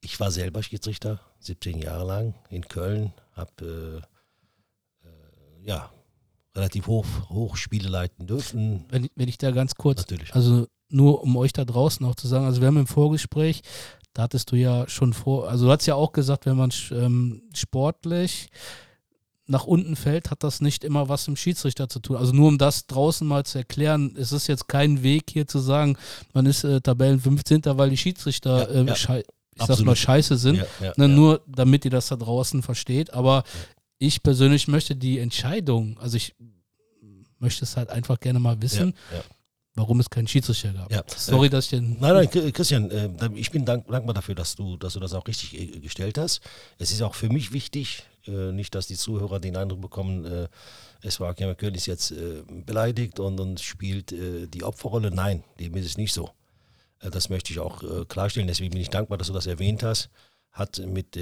ich 0.00 0.18
war 0.20 0.30
selber 0.30 0.62
Schiedsrichter, 0.62 1.20
17 1.40 1.78
Jahre 1.78 2.06
lang 2.06 2.34
in 2.50 2.62
Köln, 2.62 3.12
habe 3.32 4.02
äh, 5.04 5.06
äh, 5.08 5.66
ja, 5.66 5.90
relativ 6.54 6.86
hoch, 6.86 7.06
hoch 7.28 7.56
Spiele 7.56 7.88
leiten 7.88 8.26
dürfen. 8.26 8.84
Wenn, 8.90 9.04
ich- 9.04 9.12
wenn 9.16 9.28
ich 9.28 9.38
da 9.38 9.50
ganz 9.50 9.74
kurz, 9.74 9.98
Natürlich. 10.00 10.34
also 10.34 10.66
nur 10.90 11.22
um 11.22 11.36
euch 11.36 11.52
da 11.52 11.64
draußen 11.64 12.04
auch 12.06 12.14
zu 12.14 12.26
sagen, 12.28 12.46
also 12.46 12.60
wir 12.60 12.68
haben 12.68 12.78
im 12.78 12.86
Vorgespräch, 12.86 13.62
da 14.14 14.22
hattest 14.22 14.50
du 14.50 14.56
ja 14.56 14.88
schon 14.88 15.12
vor, 15.12 15.48
also 15.48 15.66
du 15.66 15.72
hast 15.72 15.86
ja 15.86 15.94
auch 15.94 16.12
gesagt, 16.12 16.46
wenn 16.46 16.56
man 16.56 16.72
ähm, 16.90 17.42
sportlich 17.54 18.48
nach 19.48 19.64
unten 19.64 19.96
fällt, 19.96 20.30
hat 20.30 20.42
das 20.44 20.60
nicht 20.60 20.84
immer 20.84 21.08
was 21.08 21.26
mit 21.26 21.36
dem 21.36 21.40
Schiedsrichter 21.40 21.88
zu 21.88 22.00
tun. 22.00 22.16
Also 22.16 22.32
nur 22.32 22.48
um 22.48 22.58
das 22.58 22.86
draußen 22.86 23.26
mal 23.26 23.44
zu 23.44 23.58
erklären, 23.58 24.14
es 24.18 24.30
ist 24.32 24.46
jetzt 24.46 24.68
kein 24.68 25.02
Weg 25.02 25.24
hier 25.30 25.46
zu 25.46 25.58
sagen, 25.58 25.96
man 26.34 26.46
ist 26.46 26.64
äh, 26.64 26.80
Tabellen 26.80 27.18
15. 27.20 27.62
weil 27.64 27.90
die 27.90 27.96
Schiedsrichter 27.96 28.72
Ja, 28.74 28.82
äh, 28.82 28.84
ja. 28.86 28.94
schei- 28.94 29.24
ich 29.54 29.62
Absolut. 29.62 29.86
mal 29.86 29.96
scheiße 29.96 30.36
sind. 30.36 30.64
Ja, 30.80 30.92
Ne. 30.96 31.08
Nur 31.08 31.40
damit 31.48 31.84
ihr 31.84 31.90
das 31.90 32.06
da 32.08 32.16
draußen 32.16 32.62
versteht. 32.62 33.12
Aber 33.12 33.42
ich 33.98 34.22
persönlich 34.22 34.68
möchte 34.68 34.94
die 34.94 35.18
Entscheidung, 35.18 35.98
also 35.98 36.16
ich 36.16 36.36
möchte 37.40 37.64
es 37.64 37.76
halt 37.76 37.90
einfach 37.90 38.20
gerne 38.20 38.38
mal 38.38 38.60
wissen, 38.62 38.94
Ja, 39.10 39.16
ja. 39.18 39.24
Warum 39.78 40.00
es 40.00 40.10
keinen 40.10 40.26
Schiedsrichter 40.26 40.72
gab. 40.72 40.92
Ja. 40.92 41.02
Sorry, 41.06 41.48
dass 41.48 41.66
ich 41.66 41.70
den. 41.70 41.96
Nein, 42.00 42.14
nein, 42.14 42.52
Christian, 42.52 42.90
äh, 42.90 43.08
ich 43.34 43.50
bin 43.50 43.64
dank, 43.64 43.86
dankbar 43.88 44.14
dafür, 44.14 44.34
dass 44.34 44.56
du, 44.56 44.76
dass 44.76 44.94
du 44.94 45.00
das 45.00 45.14
auch 45.14 45.26
richtig 45.26 45.58
äh, 45.58 45.80
gestellt 45.80 46.18
hast. 46.18 46.40
Es 46.78 46.90
ist 46.90 47.00
auch 47.00 47.14
für 47.14 47.28
mich 47.28 47.52
wichtig, 47.52 48.02
äh, 48.26 48.52
nicht, 48.52 48.74
dass 48.74 48.88
die 48.88 48.96
Zuhörer 48.96 49.40
den 49.40 49.56
Eindruck 49.56 49.80
bekommen, 49.80 50.48
es 51.00 51.20
war 51.20 51.32
König 51.34 51.76
ist 51.76 51.86
jetzt 51.86 52.12
beleidigt 52.66 53.20
und, 53.20 53.38
und 53.38 53.60
spielt 53.60 54.10
die 54.10 54.64
Opferrolle. 54.64 55.12
Nein, 55.12 55.44
dem 55.60 55.76
ist 55.76 55.86
es 55.86 55.96
nicht 55.96 56.12
so. 56.12 56.30
Das 57.00 57.28
möchte 57.28 57.52
ich 57.52 57.60
auch 57.60 58.08
klarstellen. 58.08 58.48
Deswegen 58.48 58.72
bin 58.72 58.80
ich 58.80 58.90
dankbar, 58.90 59.16
dass 59.16 59.28
du 59.28 59.32
das 59.32 59.46
erwähnt 59.46 59.84
hast. 59.84 60.10
Hat 60.50 60.78
mit, 60.78 61.16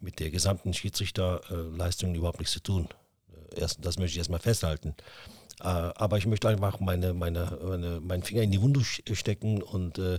mit 0.00 0.20
der 0.20 0.30
gesamten 0.30 0.72
Schiedsrichterleistung 0.72 2.14
überhaupt 2.14 2.38
nichts 2.38 2.52
zu 2.52 2.62
tun. 2.62 2.88
Erst, 3.56 3.84
das 3.84 3.98
möchte 3.98 4.12
ich 4.12 4.18
erstmal 4.18 4.38
festhalten. 4.38 4.94
Äh, 5.60 5.92
aber 5.94 6.18
ich 6.18 6.26
möchte 6.26 6.48
einfach 6.48 6.80
meine, 6.80 7.14
meine, 7.14 7.58
meine, 7.62 8.00
meinen 8.00 8.22
Finger 8.22 8.42
in 8.42 8.50
die 8.50 8.60
Wunde 8.60 8.82
stecken 8.84 9.62
und 9.62 9.98
äh, 9.98 10.18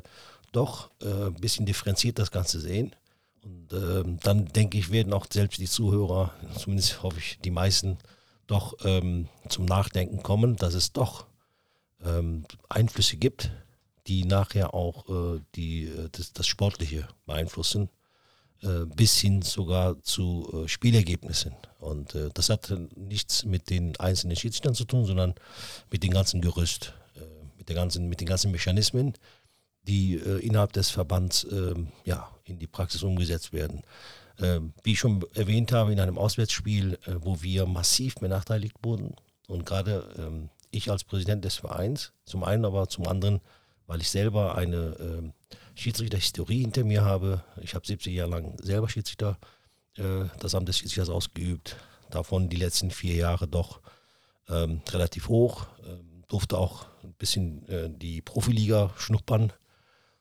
doch 0.51 0.91
äh, 1.01 1.27
ein 1.27 1.33
bisschen 1.35 1.65
differenziert 1.65 2.19
das 2.19 2.31
Ganze 2.31 2.59
sehen. 2.59 2.95
Und 3.43 3.73
ähm, 3.73 4.19
dann 4.21 4.45
denke 4.45 4.77
ich, 4.77 4.91
werden 4.91 5.13
auch 5.13 5.25
selbst 5.31 5.59
die 5.59 5.67
Zuhörer, 5.67 6.31
zumindest 6.57 7.01
hoffe 7.01 7.17
ich, 7.17 7.39
die 7.39 7.51
meisten, 7.51 7.97
doch 8.47 8.75
ähm, 8.83 9.29
zum 9.47 9.65
Nachdenken 9.65 10.21
kommen, 10.21 10.57
dass 10.57 10.73
es 10.73 10.91
doch 10.91 11.25
ähm, 12.03 12.45
Einflüsse 12.69 13.17
gibt, 13.17 13.51
die 14.07 14.25
nachher 14.25 14.73
auch 14.73 15.07
äh, 15.09 15.41
die, 15.55 15.85
äh, 15.85 16.09
das, 16.11 16.33
das 16.33 16.47
Sportliche 16.47 17.07
beeinflussen, 17.25 17.89
bis 18.95 19.19
hin 19.19 19.41
sogar 19.41 20.01
zu 20.03 20.47
äh, 20.53 20.67
Spielergebnissen. 20.67 21.55
Und 21.79 22.13
äh, 22.13 22.29
das 22.33 22.49
hat 22.49 22.69
äh, 22.69 22.87
nichts 22.95 23.43
mit 23.43 23.69
den 23.69 23.99
einzelnen 23.99 24.35
Schiedsrichtern 24.35 24.75
zu 24.75 24.85
tun, 24.85 25.05
sondern 25.05 25.33
mit 25.91 26.03
dem 26.03 26.11
ganzen 26.11 26.41
Gerüst, 26.41 26.93
äh, 27.15 27.21
mit, 27.57 27.69
der 27.69 27.75
ganzen, 27.75 28.07
mit 28.07 28.21
den 28.21 28.27
ganzen 28.27 28.51
Mechanismen, 28.51 29.13
die 29.87 30.15
äh, 30.15 30.39
innerhalb 30.45 30.73
des 30.73 30.91
Verbands 30.91 31.45
ähm, 31.51 31.87
ja, 32.05 32.29
in 32.43 32.59
die 32.59 32.67
Praxis 32.67 33.01
umgesetzt 33.01 33.51
werden. 33.51 33.81
Ähm, 34.39 34.73
wie 34.83 34.93
ich 34.93 34.99
schon 34.99 35.25
erwähnt 35.33 35.71
habe, 35.71 35.91
in 35.91 35.99
einem 35.99 36.19
Auswärtsspiel, 36.19 36.99
äh, 37.05 37.15
wo 37.19 37.41
wir 37.41 37.65
massiv 37.65 38.15
benachteiligt 38.15 38.75
wurden 38.83 39.15
und 39.47 39.65
gerade 39.65 40.07
ähm, 40.17 40.49
ich 40.69 40.89
als 40.89 41.03
Präsident 41.03 41.43
des 41.43 41.55
Vereins, 41.55 42.13
zum 42.25 42.43
einen, 42.43 42.63
aber 42.63 42.87
zum 42.87 43.07
anderen, 43.07 43.41
weil 43.87 44.01
ich 44.01 44.09
selber 44.09 44.55
eine 44.55 45.33
Schiedsrichterhistorie 45.75 46.61
hinter 46.61 46.83
mir 46.83 47.03
habe. 47.03 47.43
Ich 47.61 47.75
habe 47.75 47.85
70 47.85 48.13
Jahre 48.13 48.31
lang 48.31 48.57
selber 48.61 48.89
Schiedsrichter, 48.89 49.37
äh, 49.97 50.25
das 50.39 50.55
Amt 50.55 50.67
des 50.67 50.77
Schiedsrichters 50.77 51.09
ausgeübt, 51.09 51.77
davon 52.09 52.49
die 52.49 52.57
letzten 52.57 52.91
vier 52.91 53.15
Jahre 53.15 53.47
doch 53.47 53.81
ähm, 54.49 54.81
relativ 54.89 55.29
hoch, 55.29 55.67
ähm, 55.85 56.23
durfte 56.27 56.57
auch 56.57 56.85
ein 57.03 57.13
bisschen 57.13 57.67
äh, 57.67 57.89
die 57.89 58.21
Profiliga 58.21 58.93
schnuppern, 58.97 59.53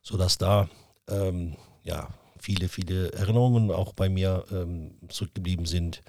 sodass 0.02 0.38
da 0.38 0.68
ähm, 1.08 1.56
ja, 1.82 2.08
viele, 2.38 2.68
viele 2.68 3.12
Erinnerungen 3.12 3.70
auch 3.70 3.92
bei 3.92 4.08
mir 4.08 4.44
ähm, 4.50 4.94
zurückgeblieben 5.08 5.66
sind. 5.66 6.02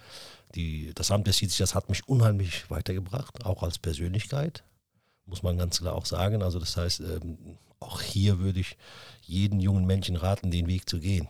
Die, 0.55 0.91
das 0.93 1.11
Amt 1.11 1.27
des 1.27 1.37
Schiedsrichters 1.37 1.75
hat 1.75 1.89
mich 1.89 2.07
unheimlich 2.07 2.69
weitergebracht, 2.69 3.45
auch 3.45 3.63
als 3.63 3.79
Persönlichkeit, 3.79 4.63
muss 5.25 5.43
man 5.43 5.57
ganz 5.57 5.79
klar 5.79 5.95
auch 5.95 6.05
sagen. 6.05 6.41
Also 6.43 6.59
das 6.59 6.75
heißt, 6.75 6.99
ähm, 7.01 7.57
auch 7.81 8.01
hier 8.01 8.39
würde 8.39 8.59
ich 8.59 8.77
jeden 9.21 9.59
jungen 9.59 9.85
Menschen 9.85 10.15
raten, 10.15 10.51
den 10.51 10.67
Weg 10.67 10.89
zu 10.89 10.99
gehen. 10.99 11.27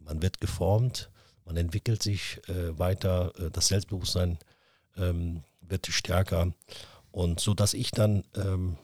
Man 0.00 0.22
wird 0.22 0.40
geformt, 0.40 1.10
man 1.44 1.56
entwickelt 1.56 2.02
sich 2.02 2.40
äh, 2.48 2.78
weiter, 2.78 3.32
äh, 3.38 3.50
das 3.50 3.68
Selbstbewusstsein 3.68 4.38
ähm, 4.96 5.42
wird 5.60 5.86
stärker 5.86 6.52
und 7.12 7.40
so, 7.40 7.54
dass 7.54 7.74
ich 7.74 7.90
dann 7.90 8.24
ähm, 8.34 8.76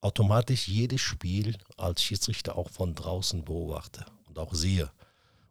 automatisch 0.00 0.68
jedes 0.68 1.00
Spiel 1.00 1.56
als 1.76 2.02
Schiedsrichter 2.02 2.56
auch 2.56 2.70
von 2.70 2.94
draußen 2.94 3.44
beobachte 3.44 4.06
und 4.26 4.38
auch 4.38 4.54
sehe, 4.54 4.90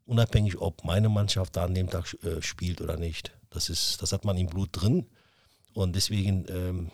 unabhängig, 0.05 0.59
ob 0.59 0.83
meine 0.83 1.09
Mannschaft 1.09 1.55
da 1.55 1.65
an 1.65 1.75
dem 1.75 1.89
Tag 1.89 2.13
äh, 2.23 2.41
spielt 2.41 2.81
oder 2.81 2.97
nicht. 2.97 3.31
Das 3.49 3.69
ist, 3.69 4.01
das 4.01 4.11
hat 4.11 4.25
man 4.25 4.37
im 4.37 4.47
Blut 4.47 4.69
drin 4.71 5.05
und 5.73 5.95
deswegen 5.95 6.45
ähm, 6.49 6.91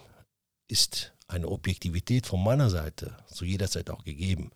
ist 0.67 1.12
eine 1.33 1.47
Objektivität 1.47 2.25
von 2.27 2.43
meiner 2.43 2.69
Seite 2.69 3.17
zu 3.27 3.45
jeder 3.45 3.67
Zeit 3.67 3.89
auch 3.89 4.03
gegeben. 4.03 4.51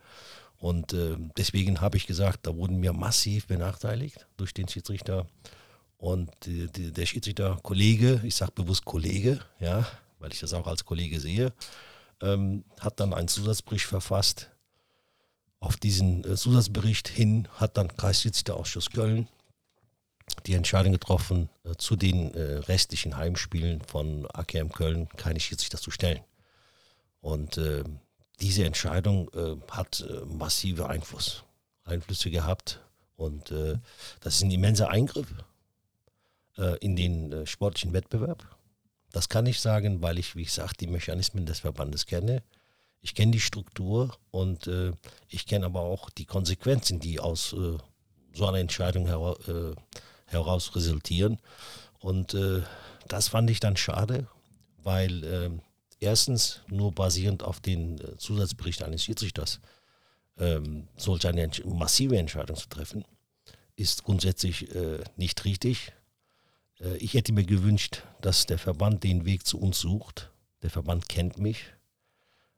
Und 0.60 0.94
äh, 0.94 1.18
deswegen 1.38 1.82
habe 1.82 1.98
ich 1.98 2.08
gesagt, 2.08 2.48
da 2.48 2.56
wurden 2.56 2.82
wir 2.82 2.94
massiv 2.94 3.48
benachteiligt 3.48 4.26
durch 4.38 4.54
den 4.54 4.68
Schiedsrichter. 4.68 5.28
Und 5.98 6.32
die, 6.46 6.68
der 6.92 7.06
Schiedsrichter-Kollege, 7.06 8.22
ich 8.24 8.36
sage 8.36 8.52
bewusst 8.54 8.86
Kollege, 8.86 9.40
ja, 9.60 9.86
weil 10.20 10.32
ich 10.32 10.40
das 10.40 10.54
auch 10.54 10.68
als 10.68 10.86
Kollege 10.86 11.20
sehe, 11.20 11.54
ähm, 12.22 12.64
hat 12.80 13.00
dann 13.00 13.14
einen 13.14 13.28
Zusatzbericht 13.28 13.86
verfasst. 13.86 14.50
Auf 15.60 15.78
diesen 15.78 16.24
äh, 16.24 16.36
Zusatzbericht 16.36 17.08
hin 17.08 17.48
hat 17.56 17.78
dann 17.78 17.96
Kreisschiedsrichterausschuss 17.96 18.92
Köln 18.92 19.28
die 20.46 20.54
Entscheidung 20.54 20.92
getroffen, 20.92 21.50
äh, 21.64 21.76
zu 21.78 21.96
den 21.96 22.34
äh, 22.34 22.58
restlichen 22.58 23.18
Heimspielen 23.18 23.82
von 23.82 24.28
AKM 24.34 24.72
Köln 24.72 25.08
keine 25.18 25.40
Schiedsrichter 25.40 25.78
zu 25.78 25.92
stellen. 25.92 26.22
Und 27.28 27.58
äh, 27.58 27.84
diese 28.40 28.64
Entscheidung 28.64 29.30
äh, 29.34 29.58
hat 29.70 30.00
äh, 30.00 30.24
massive 30.26 30.88
Einfluss, 30.88 31.44
Einflüsse 31.84 32.32
gehabt. 32.32 32.80
Und 33.18 33.52
äh, 33.52 33.80
das 34.22 34.36
ist 34.36 34.44
ein 34.44 34.52
immenser 34.52 34.90
Eingriff 34.92 35.28
äh, 36.58 36.78
in 36.78 36.96
den 36.96 37.34
äh, 37.34 37.46
sportlichen 37.46 37.92
Wettbewerb. 37.92 38.48
Das 39.12 39.28
kann 39.28 39.46
ich 39.46 39.60
sagen, 39.60 40.02
weil 40.02 40.20
ich, 40.20 40.38
wie 40.38 40.46
gesagt, 40.46 40.80
die 40.80 40.88
Mechanismen 40.88 41.46
des 41.46 41.60
Verbandes 41.60 42.06
kenne. 42.06 42.44
Ich 43.02 43.14
kenne 43.14 43.34
die 43.34 43.42
Struktur 43.42 44.16
und 44.32 44.70
ich 45.30 45.46
kenne 45.46 45.66
aber 45.66 45.82
auch 45.82 46.10
die 46.10 46.26
Konsequenzen, 46.26 47.00
die 47.00 47.20
aus 47.20 47.50
so 47.50 48.46
einer 48.46 48.58
Entscheidung 48.58 49.06
hera 49.08 49.36
heraus 50.26 50.76
resultieren. 50.76 51.40
Und 52.00 52.36
das 53.08 53.30
fand 53.30 53.50
ich 53.50 53.62
dann 53.62 53.78
schade, 53.78 54.28
weil 54.84 55.24
äh, 55.24 55.50
erstens 56.00 56.62
nur 56.68 56.92
basierend 56.92 57.44
auf 57.44 57.60
den 57.60 58.00
äh, 58.00 58.18
Zusatzbericht 58.18 58.84
eines 58.84 59.04
Schiedsrichters 59.04 59.60
ähm, 60.38 60.88
solch 60.98 61.26
eine 61.28 61.50
massive 61.66 62.18
Entscheidung 62.18 62.56
zu 62.56 62.70
treffen, 62.70 63.06
ist 63.76 64.04
grundsätzlich 64.04 64.74
äh, 64.76 65.04
nicht 65.16 65.44
richtig. 65.46 65.94
Äh, 66.80 66.98
ich 66.98 67.14
hätte 67.14 67.34
mir 67.34 67.46
gewünscht, 67.46 68.04
dass 68.22 68.46
der 68.46 68.58
Verband 68.58 69.04
den 69.04 69.26
Weg 69.26 69.46
zu 69.46 69.60
uns 69.60 69.80
sucht. 69.80 70.32
Der 70.62 70.70
Verband 70.70 71.10
kennt 71.10 71.38
mich. 71.38 71.66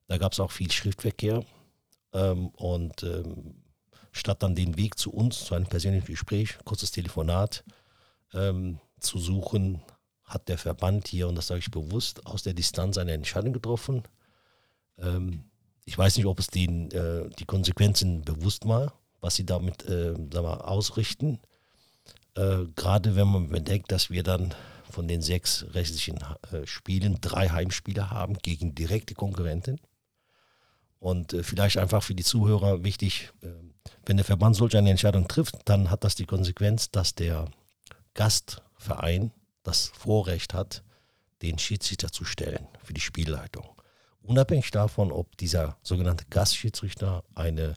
Da 0.07 0.17
gab 0.17 0.33
es 0.33 0.39
auch 0.39 0.51
viel 0.51 0.71
Schriftverkehr. 0.71 1.45
Ähm, 2.13 2.49
und 2.49 3.03
ähm, 3.03 3.63
statt 4.11 4.41
dann 4.43 4.55
den 4.55 4.77
Weg 4.77 4.97
zu 4.97 5.11
uns, 5.11 5.45
zu 5.45 5.55
einem 5.55 5.67
persönlichen 5.67 6.07
Gespräch, 6.07 6.57
kurzes 6.65 6.91
Telefonat 6.91 7.63
ähm, 8.33 8.79
zu 8.99 9.19
suchen, 9.19 9.81
hat 10.29 10.47
der 10.47 10.57
Verband 10.57 11.07
hier, 11.07 11.27
und 11.27 11.35
das 11.35 11.47
sage 11.47 11.59
ich 11.59 11.71
bewusst, 11.71 12.25
aus 12.25 12.43
der 12.43 12.53
Distanz 12.53 12.97
eine 12.97 13.13
Entscheidung 13.13 13.51
getroffen. 13.51 14.03
Ähm, 14.99 15.43
ich 15.85 15.97
weiß 15.97 16.17
nicht, 16.17 16.27
ob 16.27 16.39
es 16.39 16.47
denen 16.47 16.91
äh, 16.91 17.29
die 17.39 17.45
Konsequenzen 17.45 18.21
bewusst 18.21 18.67
war, 18.67 18.93
was 19.21 19.35
sie 19.35 19.45
damit 19.45 19.85
äh, 19.85 20.15
wir, 20.15 20.67
ausrichten. 20.67 21.39
Äh, 22.35 22.65
Gerade 22.75 23.15
wenn 23.15 23.27
man 23.27 23.49
bedenkt, 23.49 23.91
dass 23.91 24.11
wir 24.11 24.21
dann 24.21 24.53
von 24.89 25.07
den 25.07 25.21
sechs 25.21 25.65
restlichen 25.73 26.19
äh, 26.51 26.65
Spielen 26.65 27.19
drei 27.21 27.49
Heimspiele 27.49 28.11
haben 28.11 28.35
gegen 28.35 28.75
direkte 28.75 29.15
Konkurrenten. 29.15 29.79
Und 30.99 31.33
äh, 31.33 31.43
vielleicht 31.43 31.77
einfach 31.77 32.03
für 32.03 32.15
die 32.15 32.23
Zuhörer 32.23 32.83
wichtig, 32.83 33.31
äh, 33.41 33.47
wenn 34.05 34.17
der 34.17 34.25
Verband 34.25 34.55
solch 34.55 34.77
eine 34.77 34.91
Entscheidung 34.91 35.27
trifft, 35.27 35.57
dann 35.65 35.89
hat 35.89 36.03
das 36.03 36.15
die 36.15 36.25
Konsequenz, 36.25 36.91
dass 36.91 37.15
der 37.15 37.45
Gastverein 38.13 39.31
das 39.69 39.91
Vorrecht 39.95 40.53
hat, 40.53 40.83
den 41.41 41.59
Schiedsrichter 41.59 42.11
zu 42.11 42.25
stellen 42.25 42.67
für 42.83 42.93
die 42.93 43.01
Spielleitung. 43.01 43.65
Unabhängig 44.21 44.71
davon, 44.71 45.11
ob 45.11 45.37
dieser 45.37 45.77
sogenannte 45.83 46.25
Gastschiedsrichter 46.29 47.23
eine 47.35 47.75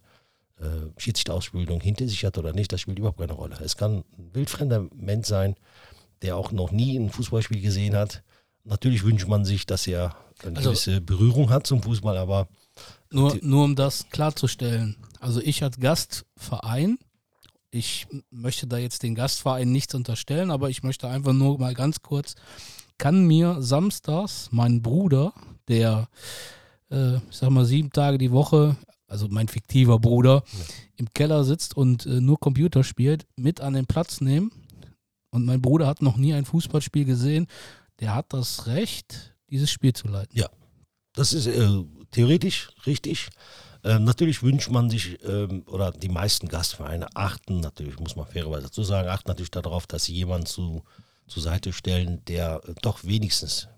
äh, 0.59 0.65
Schiedsrichterausbildung 0.97 1.81
hinter 1.81 2.09
sich 2.09 2.25
hat 2.25 2.39
oder 2.39 2.53
nicht, 2.53 2.73
das 2.73 2.81
spielt 2.81 2.99
überhaupt 2.99 3.19
keine 3.19 3.35
Rolle. 3.35 3.59
Es 3.63 3.77
kann 3.77 4.05
ein 4.19 4.35
wildfremder 4.35 4.89
Mensch 4.95 5.29
sein, 5.29 5.55
der 6.23 6.37
auch 6.37 6.51
noch 6.51 6.71
nie 6.73 6.99
ein 6.99 7.11
Fußballspiel 7.11 7.61
gesehen 7.61 7.95
hat. 7.95 8.23
Natürlich 8.65 9.05
wünscht 9.05 9.29
man 9.29 9.45
sich, 9.45 9.67
dass 9.67 9.87
er 9.87 10.17
eine 10.45 10.57
also, 10.57 10.71
gewisse 10.71 11.01
Berührung 11.01 11.51
hat 11.51 11.67
zum 11.67 11.83
Fußball, 11.83 12.17
aber. 12.17 12.49
Nur, 13.11 13.37
nur 13.43 13.65
um 13.65 13.77
das 13.77 14.09
klarzustellen. 14.11 14.97
Also 15.21 15.41
ich 15.41 15.63
als 15.63 15.79
Gastverein, 15.79 16.99
ich 17.73 18.07
möchte 18.31 18.67
da 18.67 18.77
jetzt 18.77 19.03
den 19.03 19.15
Gastverein 19.15 19.73
nichts 19.73 19.95
unterstellen, 19.95 20.51
aber 20.51 20.69
ich 20.69 20.83
möchte 20.83 21.09
einfach 21.09 21.33
nur 21.33 21.59
mal 21.59 21.75
ganz 21.75 22.03
kurz, 22.03 22.35
kann 22.99 23.27
mir 23.27 23.57
samstags 23.61 24.51
mein 24.53 24.83
Bruder, 24.83 25.33
der, 25.69 26.09
äh, 26.91 27.17
ich 27.17 27.37
sag 27.37 27.51
mal, 27.51 27.65
sieben 27.65 27.91
Tage 27.91 28.19
die 28.19 28.31
Woche, 28.31 28.77
also 29.09 29.27
mein 29.29 29.49
fiktiver 29.49 29.99
Bruder, 29.99 30.45
ja. 30.53 30.65
im 30.97 31.09
Keller 31.15 31.45
sitzt 31.45 31.75
und 31.75 32.05
äh, 32.05 32.21
nur 32.21 32.39
Computer 32.39 32.85
spielt, 32.85 33.27
mit 33.37 33.61
an 33.63 33.73
den 33.73 33.87
Platz 33.87 34.21
nehmen. 34.21 34.53
Und 35.31 35.47
mein 35.47 35.63
Bruder 35.63 35.87
hat 35.87 36.03
noch 36.03 36.19
nie 36.19 36.35
ein 36.35 36.45
Fußballspiel 36.45 37.07
gesehen. 37.07 37.47
Der 38.01 38.15
hat 38.15 38.35
das 38.35 38.67
Recht, 38.67 39.35
dieses 39.49 39.71
Spiel 39.71 39.95
zu 39.95 40.09
leiten. 40.09 40.39
Ja, 40.39 40.51
das 41.15 41.33
ist 41.33 41.47
äh, 41.47 41.85
theoretisch 42.11 42.69
richtig. 42.87 43.31
Ähm, 43.85 44.05
natürlich 44.05 44.43
wünscht 44.43 44.71
man 44.71 44.91
sich, 44.91 45.19
ähm, 45.25 45.65
oder 45.67 45.91
die 45.91 46.09
meisten 46.09 46.49
Gastvereine 46.49 47.09
achten, 47.15 47.61
natürlich 47.61 47.99
muss 47.99 48.15
man 48.15 48.27
fairerweise 48.27 48.65
dazu 48.65 48.85
sagen, 48.85 49.09
achten 49.09 49.29
natürlich 49.29 49.51
darauf, 49.51 49.87
dass 49.87 50.05
sie 50.05 50.15
jemanden 50.15 50.47
zu, 50.47 50.85
zur 51.27 51.43
Seite 51.43 51.73
stellen, 51.73 52.25
der 52.27 52.61
äh, 52.65 52.75
doch 52.83 53.03
wenigstens 53.03 53.69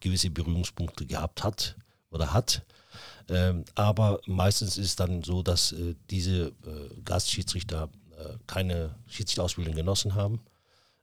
gewisse 0.00 0.30
Berührungspunkte 0.30 1.06
gehabt 1.06 1.44
hat 1.44 1.76
oder 2.10 2.32
hat. 2.32 2.62
Ähm, 3.28 3.64
aber 3.74 4.20
meistens 4.26 4.76
ist 4.76 4.86
es 4.86 4.96
dann 4.96 5.22
so, 5.22 5.42
dass 5.42 5.72
äh, 5.72 5.94
diese 6.10 6.48
äh, 6.48 7.00
Gastschiedsrichter 7.04 7.88
äh, 8.16 8.34
keine 8.46 8.94
Schiedsrichterausbildung 9.06 9.74
genossen 9.74 10.14
haben. 10.14 10.40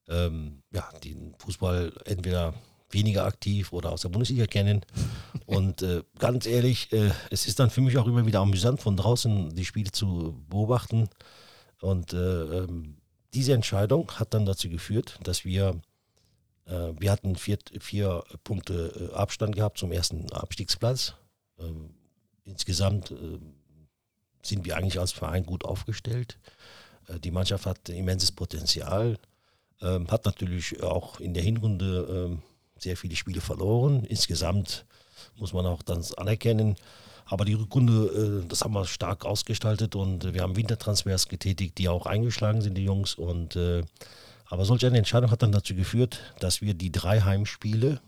Ähm, 0.08 0.62
ja, 0.72 0.90
den 1.04 1.36
Fußball 1.40 1.94
entweder 2.06 2.54
weniger 2.94 3.26
aktiv 3.26 3.74
oder 3.74 3.92
aus 3.92 4.02
der 4.02 4.10
Bundesliga 4.10 4.46
kennen. 4.46 4.82
Und 5.46 5.82
äh, 5.82 6.04
ganz 6.20 6.46
ehrlich, 6.46 6.92
äh, 6.94 7.12
es 7.30 7.48
ist 7.48 7.60
dann 7.60 7.70
für 7.70 7.82
mich 7.82 7.98
auch 7.98 8.08
immer 8.08 8.26
wieder 8.26 8.40
amüsant, 8.40 8.82
von 8.82 8.98
draußen 8.98 9.56
die 9.56 9.66
Spiele 9.66 9.92
zu 9.92 10.44
beobachten. 10.50 11.10
Und 11.82 12.14
äh, 12.14 12.18
ähm, 12.18 12.98
diese 13.34 13.54
Entscheidung 13.54 14.12
hat 14.12 14.34
dann 14.34 14.46
dazu 14.46 14.70
geführt, 14.70 15.20
dass 15.24 15.44
wir, 15.44 15.82
äh, 16.66 16.92
wir 16.98 17.12
hatten 17.12 17.36
vier, 17.36 17.58
vier 17.80 18.24
Punkte 18.44 19.12
äh, 19.12 19.16
Abstand 19.16 19.56
gehabt 19.56 19.78
zum 19.78 19.92
ersten 19.92 20.32
Abstiegsplatz. 20.32 21.16
Ähm, 21.60 21.90
insgesamt 22.46 23.12
äh, 23.12 23.40
sind 24.44 24.66
wir 24.66 24.78
eigentlich 24.78 25.00
als 25.00 25.12
Verein 25.12 25.46
gut 25.46 25.64
aufgestellt. 25.64 26.38
die 27.24 27.32
Mannschaft 27.32 27.66
hat 27.66 27.88
immenses 27.88 28.34
Potenzial, 28.34 29.18
ähm, 29.82 30.10
hat 30.10 30.26
natürlich 30.26 30.84
auch 30.84 31.22
in 31.22 31.34
der 31.34 31.44
Hinrunde 31.44 32.42
sehr 32.84 32.98
viele 32.98 33.16
Spiele 33.16 33.42
verloren. 33.42 34.04
Insgesamt 34.06 34.86
muss 35.38 35.54
man 35.54 35.66
auch 35.66 35.82
das 35.82 36.14
anerkennen. 36.14 36.76
Aber 37.26 37.46
die 37.46 37.54
Rückrunde, 37.54 38.44
äh, 38.44 38.48
das 38.48 38.62
haben 38.62 38.74
wir 38.74 38.86
stark 38.86 39.26
ausgestaltet 39.26 39.96
und 39.96 40.34
wir 40.34 40.42
haben 40.42 40.56
Wintertransfers 40.56 41.28
getätigt, 41.30 41.78
die 41.78 41.90
auch 41.90 42.06
eingeschlagen 42.06 42.62
sind, 42.62 42.76
die 42.76 42.84
Jungs. 42.84 43.16
Und, 43.16 43.56
äh, 43.56 43.84
aber 44.46 44.66
solch 44.66 44.86
eine 44.86 44.98
Entscheidung 44.98 45.32
hat 45.32 45.42
dann 45.42 45.52
dazu 45.52 45.74
geführt, 45.74 46.20
dass 46.40 46.62
wir 46.62 46.74
die 46.74 46.92
drei 46.92 47.22
Heimspiele 47.22 48.02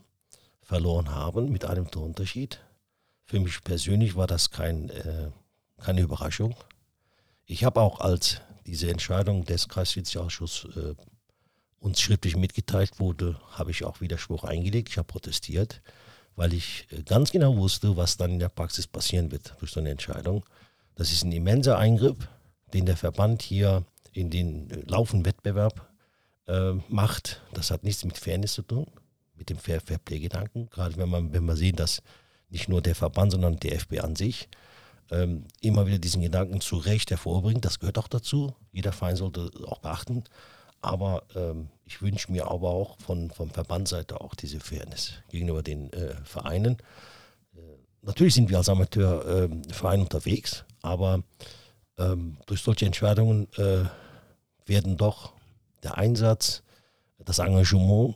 verloren 0.62 1.10
haben 1.10 1.52
mit 1.52 1.66
einem 1.66 1.90
Torunterschied. 1.90 2.60
Für 3.24 3.40
mich 3.40 3.64
persönlich 3.64 4.16
war 4.16 4.28
das 4.28 4.52
kein, 4.52 4.90
äh, 4.90 5.30
keine 5.82 6.02
Überraschung. 6.02 6.56
Ich 7.46 7.64
habe 7.64 7.82
auch 7.82 8.02
als 8.02 8.42
diese 8.66 8.90
Entscheidung 8.90 9.46
des 9.46 9.70
Kreisschiedsrichterausschusses 9.70 10.76
äh, 10.76 10.96
uns 11.80 12.02
schriftlich 12.02 12.36
mitgeteilt 12.36 13.00
wurde, 13.00 13.40
habe 13.52 13.72
ich 13.72 13.84
auch 13.84 14.02
Widerspruch 14.02 14.44
eingelegt. 14.44 14.90
Ich 14.90 14.98
habe 14.98 15.08
protestiert, 15.08 15.82
weil 16.36 16.54
ich 16.54 16.88
äh, 16.92 17.04
ganz 17.04 17.32
genau 17.32 17.56
wusste, 17.58 17.96
was 17.98 18.18
dann 18.18 18.32
in 18.32 18.40
der 18.40 18.50
Praxis 18.50 18.88
passieren 18.88 19.32
wird 19.32 19.56
durch 19.60 19.72
so 19.72 19.80
eine 19.80 19.92
Entscheidung. 19.92 20.46
Das 20.96 21.12
ist 21.12 21.24
ein 21.24 21.32
immenser 21.32 21.78
Eingriff, 21.78 22.18
den 22.74 22.86
der 22.86 22.98
Verband 22.98 23.42
hier 23.42 23.86
in 24.14 24.30
den 24.30 24.70
äh, 24.72 24.82
laufenden 24.88 25.26
Wettbewerb 25.26 25.88
äh, 26.48 26.74
macht. 26.90 27.42
Das 27.54 27.72
hat 27.72 27.84
nichts 27.84 28.04
mit 28.04 28.18
Fairness 28.18 28.54
zu 28.54 28.62
tun, 28.62 28.88
mit 29.36 29.50
dem 29.50 29.58
Fair, 29.58 29.82
Fair 29.82 29.98
Play-Gedanken. 29.98 30.70
Gerade 30.70 30.98
wenn 30.98 31.10
man, 31.10 31.34
wenn 31.34 31.46
wir 31.46 31.56
sehen, 31.56 31.76
dass 31.76 32.02
nicht 32.50 32.70
nur 32.70 32.82
der 32.82 32.96
Verband, 32.96 33.32
sondern 33.32 33.58
der 33.58 33.76
FB 33.76 34.00
an 34.00 34.16
sich 34.16 34.48
ähm, 35.12 35.46
immer 35.62 35.86
wieder 35.86 36.00
diesen 36.00 36.22
Gedanken 36.22 36.62
zu 36.62 36.78
Recht 36.78 37.12
hervorbringt. 37.12 37.66
Das 37.66 37.80
gehört 37.80 37.98
auch 37.98 38.08
dazu. 38.08 38.56
Jeder 38.72 38.92
Verein 38.92 39.16
sollte 39.16 39.52
auch 39.66 39.80
beachten. 39.80 40.24
Aber 40.86 41.24
ähm, 41.36 41.70
ich 41.84 42.02
wünsche 42.02 42.32
mir 42.32 42.48
aber 42.48 42.70
auch 42.70 43.00
von, 43.00 43.32
von 43.32 43.50
Verbandseite 43.50 44.22
auch 44.22 44.36
diese 44.36 44.60
Fairness 44.60 45.14
gegenüber 45.30 45.64
den 45.64 45.92
äh, 45.94 46.16
Vereinen. 46.24 46.78
Äh, 47.56 47.60
natürlich 48.02 48.36
sind 48.36 48.50
wir 48.50 48.58
als 48.58 48.70
Amateurverein 48.70 50.00
äh, 50.00 50.04
unterwegs, 50.04 50.64
aber 50.82 51.24
ähm, 51.98 52.38
durch 52.46 52.62
solche 52.62 52.86
Entscheidungen 52.86 53.48
äh, 53.58 53.86
werden 54.66 54.98
doch 54.98 55.34
der 55.84 55.98
Einsatz, 55.98 56.64
das 57.20 57.40
Engagement 57.40 58.16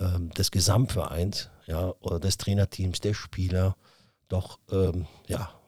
ähm, 0.00 0.30
des 0.30 0.50
Gesamtvereins 0.50 1.50
ja, 1.66 1.94
oder 2.00 2.18
des 2.20 2.38
Trainerteams, 2.38 3.00
der 3.00 3.14
Spieler 3.14 3.76
doch 4.28 4.58
ähm, 4.70 5.06
ja, 5.26 5.40
ähm, 5.40 5.63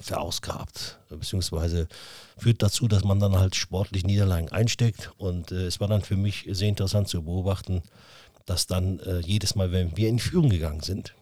verausgabt, 0.00 0.98
beziehungsweise 1.08 1.88
führt 2.36 2.62
dazu, 2.62 2.88
dass 2.88 3.04
man 3.04 3.20
dann 3.20 3.38
halt 3.38 3.54
sportlich 3.54 4.04
Niederlagen 4.04 4.50
einsteckt. 4.50 5.12
Und 5.16 5.52
äh, 5.52 5.66
es 5.66 5.80
war 5.80 5.88
dann 5.88 6.02
für 6.02 6.16
mich 6.16 6.46
sehr 6.50 6.68
interessant 6.68 7.08
zu 7.08 7.22
beobachten, 7.22 7.82
dass 8.46 8.66
dann 8.66 9.00
äh, 9.00 9.20
jedes 9.20 9.54
Mal, 9.54 9.72
wenn 9.72 9.96
wir 9.96 10.08
in 10.08 10.18
Führung 10.18 10.50
gegangen 10.50 10.80
sind, 10.80 11.14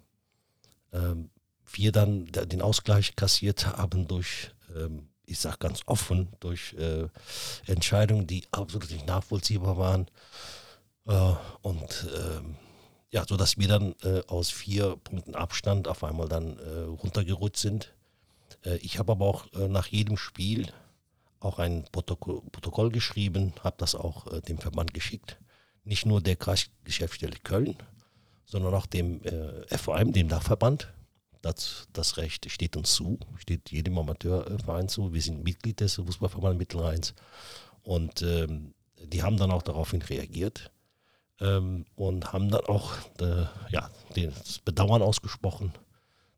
ähm, 0.93 1.31
wir 1.73 1.93
dann 1.93 2.27
den 2.27 2.63
Ausgleich 2.63 3.17
kassiert 3.17 3.67
haben 3.67 4.07
durch, 4.09 4.51
ähm, 4.77 5.09
ich 5.25 5.39
sage 5.39 5.59
ganz 5.61 5.83
offen, 5.87 6.29
durch 6.41 6.75
äh, 6.75 7.09
Entscheidungen, 7.67 8.27
die 8.27 8.45
absolut 8.51 8.91
nicht 8.91 9.07
nachvollziehbar 9.07 9.79
waren. 9.79 10.07
Äh, 11.07 11.35
und 11.63 12.07
ähm, 12.15 12.57
ja, 13.13 13.25
so 13.29 13.37
dass 13.37 13.59
wir 13.59 13.69
dann 13.69 13.95
äh, 14.03 14.23
aus 14.27 14.51
vier 14.51 14.97
Punkten 14.97 15.35
Abstand 15.35 15.87
auf 15.87 16.03
einmal 16.03 16.29
dann 16.29 16.59
äh, 16.59 16.81
runtergerutscht 16.81 17.59
sind 17.59 17.95
äh, 18.65 18.77
ich 18.77 18.99
habe 18.99 19.13
aber 19.13 19.27
auch 19.27 19.53
äh, 19.55 19.69
nach 19.69 19.87
jedem 19.87 20.17
Spiel 20.17 20.73
auch 21.41 21.59
ein 21.59 21.85
Protokoll, 21.91 22.41
Protokoll 22.53 22.91
geschrieben, 22.91 23.53
habe 23.63 23.77
das 23.79 23.95
auch 23.95 24.33
äh, 24.33 24.41
dem 24.41 24.59
Verband 24.59 24.95
geschickt. 24.95 25.39
Nicht 25.85 26.07
nur 26.07 26.21
der 26.21 26.37
Kreisgeschäftsstelle 26.37 27.39
Köln, 27.43 27.77
sondern 28.45 28.75
auch 28.75 28.87
dem 28.87 29.21
FVM, 29.69 30.13
dem 30.13 30.29
Dachverband. 30.29 30.93
Das, 31.41 31.89
das 31.93 32.19
Recht 32.19 32.49
steht 32.53 32.77
uns 32.77 32.93
zu, 32.93 33.19
steht 33.37 33.73
jedem 33.73 33.99
Amateurverein 33.99 34.89
zu. 34.89 35.13
Wir 35.13 35.21
sind 35.21 35.43
Mitglied 35.43 35.81
des 35.81 35.95
Fußballverbandes 35.97 36.59
Mittelrheins. 36.59 37.15
Und 37.83 38.23
ähm, 38.23 38.75
die 39.03 39.25
haben 39.25 39.37
dann 39.39 39.51
auch 39.51 39.63
daraufhin 39.63 40.03
reagiert 40.03 40.71
ähm, 41.41 41.85
und 41.95 42.33
haben 42.33 42.51
dann 42.51 42.65
auch 42.67 42.95
äh, 43.21 43.47
ja, 43.71 43.91
das 44.15 44.59
Bedauern 44.59 45.03
ausgesprochen, 45.03 45.73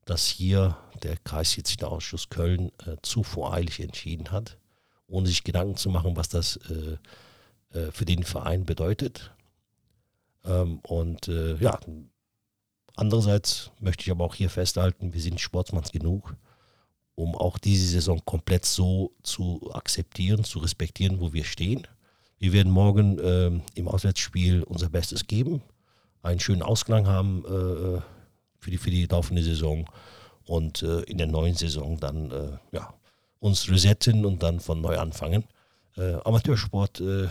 dass 0.04 0.26
hier 0.26 0.76
der 1.02 1.16
Kreisschiedsrichterausschuss 1.16 2.28
Köln 2.30 2.70
äh, 2.86 2.96
zu 3.02 3.22
voreilig 3.22 3.80
entschieden 3.80 4.30
hat, 4.30 4.58
ohne 5.06 5.26
sich 5.26 5.44
Gedanken 5.44 5.76
zu 5.76 5.90
machen, 5.90 6.16
was 6.16 6.28
das 6.28 6.56
äh, 6.70 6.98
äh, 7.78 7.90
für 7.90 8.04
den 8.04 8.24
Verein 8.24 8.64
bedeutet. 8.64 9.34
Ähm, 10.44 10.80
und 10.80 11.28
äh, 11.28 11.56
ja, 11.56 11.78
andererseits 12.96 13.70
möchte 13.80 14.02
ich 14.02 14.10
aber 14.10 14.24
auch 14.24 14.34
hier 14.34 14.50
festhalten, 14.50 15.14
wir 15.14 15.20
sind 15.20 15.40
Sportsmanns 15.40 15.92
genug 15.92 16.36
um 17.14 17.34
auch 17.36 17.58
diese 17.58 17.86
Saison 17.86 18.24
komplett 18.24 18.64
so 18.64 19.12
zu 19.22 19.70
akzeptieren, 19.72 20.44
zu 20.44 20.58
respektieren, 20.58 21.20
wo 21.20 21.32
wir 21.32 21.44
stehen. 21.44 21.86
Wir 22.38 22.52
werden 22.52 22.72
morgen 22.72 23.18
äh, 23.18 23.50
im 23.74 23.88
Auswärtsspiel 23.88 24.62
unser 24.62 24.90
Bestes 24.90 25.26
geben, 25.26 25.62
einen 26.22 26.40
schönen 26.40 26.62
Ausklang 26.62 27.06
haben 27.06 27.44
äh, 27.44 28.00
für, 28.58 28.70
die, 28.70 28.78
für 28.78 28.90
die 28.90 29.06
laufende 29.06 29.42
Saison 29.42 29.88
und 30.46 30.82
äh, 30.82 31.00
in 31.02 31.18
der 31.18 31.26
neuen 31.26 31.54
Saison 31.54 31.98
dann 31.98 32.30
äh, 32.30 32.58
ja, 32.72 32.94
uns 33.40 33.68
resetten 33.70 34.24
und 34.24 34.42
dann 34.42 34.60
von 34.60 34.80
neu 34.80 34.98
anfangen. 34.98 35.44
Äh, 35.96 36.14
Amateursport 36.24 37.00
äh, 37.00 37.28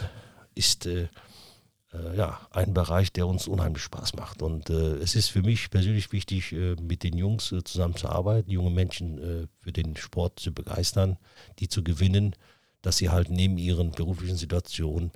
ist 0.55 0.87
ja, 2.15 2.39
ein 2.49 2.73
Bereich, 2.73 3.13
der 3.13 3.27
uns 3.27 3.47
unheimlich 3.47 3.83
Spaß 3.83 4.15
macht. 4.15 4.41
Und 4.41 4.71
es 4.71 5.13
ist 5.13 5.29
für 5.29 5.43
mich 5.43 5.69
persönlich 5.69 6.11
wichtig, 6.11 6.51
mit 6.81 7.03
den 7.03 7.15
Jungs 7.15 7.53
zusammenzuarbeiten, 7.63 8.51
junge 8.51 8.71
Menschen 8.71 9.47
für 9.59 9.71
den 9.71 9.95
Sport 9.95 10.39
zu 10.39 10.51
begeistern, 10.51 11.17
die 11.59 11.67
zu 11.67 11.83
gewinnen, 11.83 12.35
dass 12.83 12.97
sie 12.97 13.09
halt 13.09 13.31
neben 13.31 13.57
ihren 13.57 13.91
beruflichen 13.91 14.37
Situationen 14.37 15.11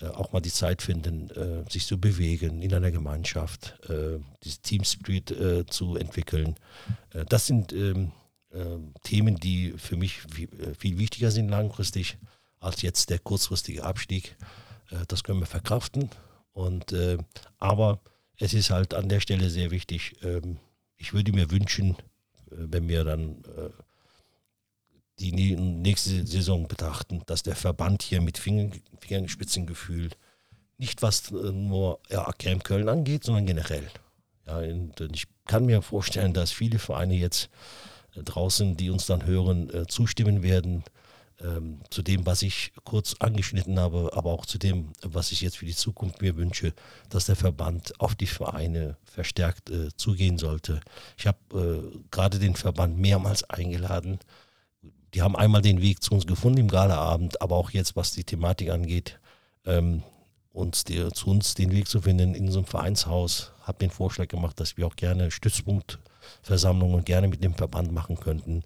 äh, 0.00 0.06
auch 0.06 0.32
mal 0.32 0.40
die 0.40 0.50
Zeit 0.50 0.80
finden, 0.80 1.30
sich 1.68 1.86
zu 1.86 1.98
bewegen 2.00 2.62
in 2.62 2.72
einer 2.72 2.90
Gemeinschaft, 2.90 3.78
dieses 4.42 4.62
Team 4.62 4.84
Spirit 4.84 5.34
zu 5.70 5.96
entwickeln. 5.96 6.56
das 7.28 7.46
sind 7.46 7.72
ähm, 7.72 8.12
Themen, 9.02 9.36
die 9.36 9.74
für 9.76 9.96
mich 9.96 10.22
viel, 10.78 10.98
wichtiger 10.98 11.30
sind 11.30 11.48
langfristig 11.48 12.16
als 12.60 12.82
jetzt 12.82 13.10
der 13.10 13.18
kurzfristige 13.18 13.84
Abstieg. 13.84 14.36
Äh, 14.90 15.04
das 15.08 15.24
können 15.24 15.40
wir 15.40 15.46
verkraften. 15.46 16.10
Und, 16.52 16.92
äh, 16.92 17.18
aber 17.58 18.00
es 18.36 18.54
ist 18.54 18.70
halt 18.70 18.94
an 18.94 19.08
der 19.08 19.20
Stelle 19.20 19.50
sehr 19.50 19.70
wichtig. 19.70 20.16
Ähm, 20.22 20.58
ich 20.96 21.12
würde 21.12 21.32
mir 21.32 21.50
wünschen, 21.50 21.90
äh, 21.90 21.96
wenn 22.50 22.88
wir 22.88 23.04
dann 23.04 23.42
äh, 23.56 23.70
die 25.18 25.32
nächste 25.32 26.26
Saison 26.26 26.68
betrachten, 26.68 27.22
dass 27.26 27.42
der 27.42 27.56
Verband 27.56 28.02
hier 28.02 28.20
mit 28.20 28.38
Fingerspitzengefühl 28.38 30.10
nicht 30.78 31.02
was 31.02 31.30
äh, 31.30 31.52
nur 31.52 32.00
AKM 32.10 32.62
Köln 32.62 32.88
angeht, 32.88 33.24
sondern 33.24 33.46
generell. 33.46 33.90
Ja, 34.46 34.62
ich 34.62 35.24
kann 35.46 35.66
mir 35.66 35.82
vorstellen, 35.82 36.32
dass 36.32 36.52
viele 36.52 36.78
Vereine 36.78 37.14
jetzt 37.14 37.50
äh, 38.14 38.22
draußen, 38.22 38.76
die 38.76 38.90
uns 38.90 39.06
dann 39.06 39.26
hören, 39.26 39.70
zustimmen 39.88 40.42
werden, 40.42 40.84
ähm, 41.40 41.80
zu 41.90 42.02
dem, 42.02 42.26
was 42.26 42.42
ich 42.42 42.72
kurz 42.84 43.14
angeschnitten 43.20 43.78
habe, 43.78 44.10
aber 44.12 44.32
auch 44.32 44.46
zu 44.46 44.58
dem, 44.58 44.92
was 45.02 45.32
ich 45.32 45.40
jetzt 45.40 45.58
für 45.58 45.66
die 45.66 45.74
Zukunft 45.74 46.20
mir 46.20 46.36
wünsche, 46.36 46.72
dass 47.10 47.26
der 47.26 47.36
Verband 47.36 48.00
auf 48.00 48.14
die 48.14 48.26
Vereine 48.26 48.96
verstärkt 49.04 49.70
äh, 49.70 49.88
zugehen 49.96 50.38
sollte. 50.38 50.80
Ich 51.16 51.26
habe 51.26 51.38
äh, 51.54 51.98
gerade 52.10 52.38
den 52.38 52.56
Verband 52.56 52.98
mehrmals 52.98 53.44
eingeladen. 53.44 54.18
Die 55.14 55.22
haben 55.22 55.36
einmal 55.36 55.62
den 55.62 55.80
Weg 55.80 56.02
zu 56.02 56.14
uns 56.14 56.26
gefunden 56.26 56.58
im 56.58 56.68
Galaabend, 56.68 57.40
aber 57.40 57.56
auch 57.56 57.70
jetzt, 57.70 57.96
was 57.96 58.12
die 58.12 58.24
Thematik 58.24 58.70
angeht, 58.70 59.18
ähm, 59.64 60.02
uns 60.52 60.84
die, 60.84 61.10
zu 61.12 61.30
uns 61.30 61.54
den 61.54 61.70
Weg 61.70 61.88
zu 61.88 62.00
finden 62.00 62.34
in 62.34 62.46
unserem 62.46 62.66
Vereinshaus. 62.66 63.52
Habe 63.62 63.78
den 63.78 63.90
Vorschlag 63.90 64.28
gemacht, 64.28 64.58
dass 64.60 64.76
wir 64.76 64.86
auch 64.86 64.96
gerne 64.96 65.30
Stützpunktversammlungen 65.30 67.04
gerne 67.04 67.28
mit 67.28 67.44
dem 67.44 67.54
Verband 67.54 67.92
machen 67.92 68.18
könnten 68.18 68.64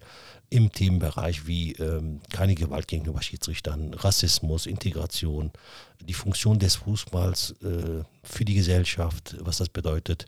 im 0.53 0.71
Themenbereich 0.71 1.47
wie 1.47 1.71
ähm, 1.73 2.21
keine 2.31 2.53
Gewalt 2.53 2.87
gegenüber 2.87 3.23
Schiedsrichtern, 3.23 3.95
Rassismus, 3.95 4.67
Integration, 4.67 5.51
die 5.99 6.13
Funktion 6.13 6.59
des 6.59 6.75
Fußballs 6.75 7.55
äh, 7.63 8.03
für 8.23 8.45
die 8.45 8.53
Gesellschaft, 8.53 9.35
was 9.39 9.57
das 9.57 9.69
bedeutet. 9.69 10.27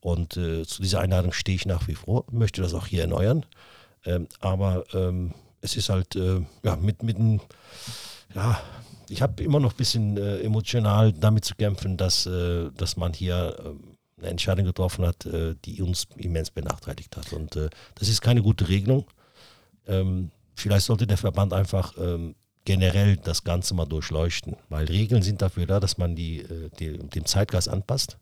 Und 0.00 0.38
äh, 0.38 0.64
zu 0.64 0.80
dieser 0.80 1.00
Einladung 1.00 1.32
stehe 1.32 1.56
ich 1.56 1.66
nach 1.66 1.86
wie 1.86 1.96
vor, 1.96 2.24
möchte 2.30 2.62
das 2.62 2.72
auch 2.72 2.86
hier 2.86 3.02
erneuern. 3.02 3.44
Ähm, 4.06 4.26
aber 4.40 4.84
ähm, 4.94 5.34
es 5.60 5.76
ist 5.76 5.88
halt 5.88 6.16
äh, 6.16 6.40
ja, 6.62 6.76
mit, 6.76 7.02
mit 7.02 7.16
einem, 7.16 7.40
ja, 8.34 8.60
ich 9.08 9.22
habe 9.22 9.42
immer 9.42 9.60
noch 9.60 9.72
ein 9.72 9.76
bisschen 9.76 10.16
äh, 10.16 10.40
emotional 10.40 11.12
damit 11.12 11.44
zu 11.44 11.54
kämpfen, 11.54 11.96
dass, 11.96 12.26
äh, 12.26 12.70
dass 12.76 12.96
man 12.96 13.12
hier 13.12 13.56
ähm, 13.64 13.96
eine 14.18 14.28
Entscheidung 14.28 14.66
getroffen 14.66 15.06
hat, 15.06 15.26
äh, 15.26 15.54
die 15.64 15.80
uns 15.82 16.06
immens 16.16 16.50
benachteiligt 16.50 17.16
hat. 17.16 17.32
Und 17.32 17.56
das 17.94 18.08
ist 18.08 18.20
keine 18.20 18.42
gute 18.42 18.68
Regelung. 18.68 19.06
Ähm, 19.86 20.30
vielleicht 20.54 20.86
sollte 20.86 21.06
der 21.06 21.16
Verband 21.16 21.52
einfach 21.52 21.94
ähm, 21.98 22.34
generell 22.68 23.16
das 23.16 23.44
Ganze 23.44 23.72
mal 23.72 23.86
durchleuchten, 23.86 24.56
weil 24.68 24.84
Regeln 24.86 25.22
sind 25.22 25.40
dafür 25.40 25.66
da, 25.66 25.80
dass 25.80 25.96
man 25.96 26.14
die, 26.14 26.40
äh, 26.40 26.68
die 26.78 26.98
dem 26.98 27.24
Zeitgeist 27.24 27.68
anpasst 27.68 28.18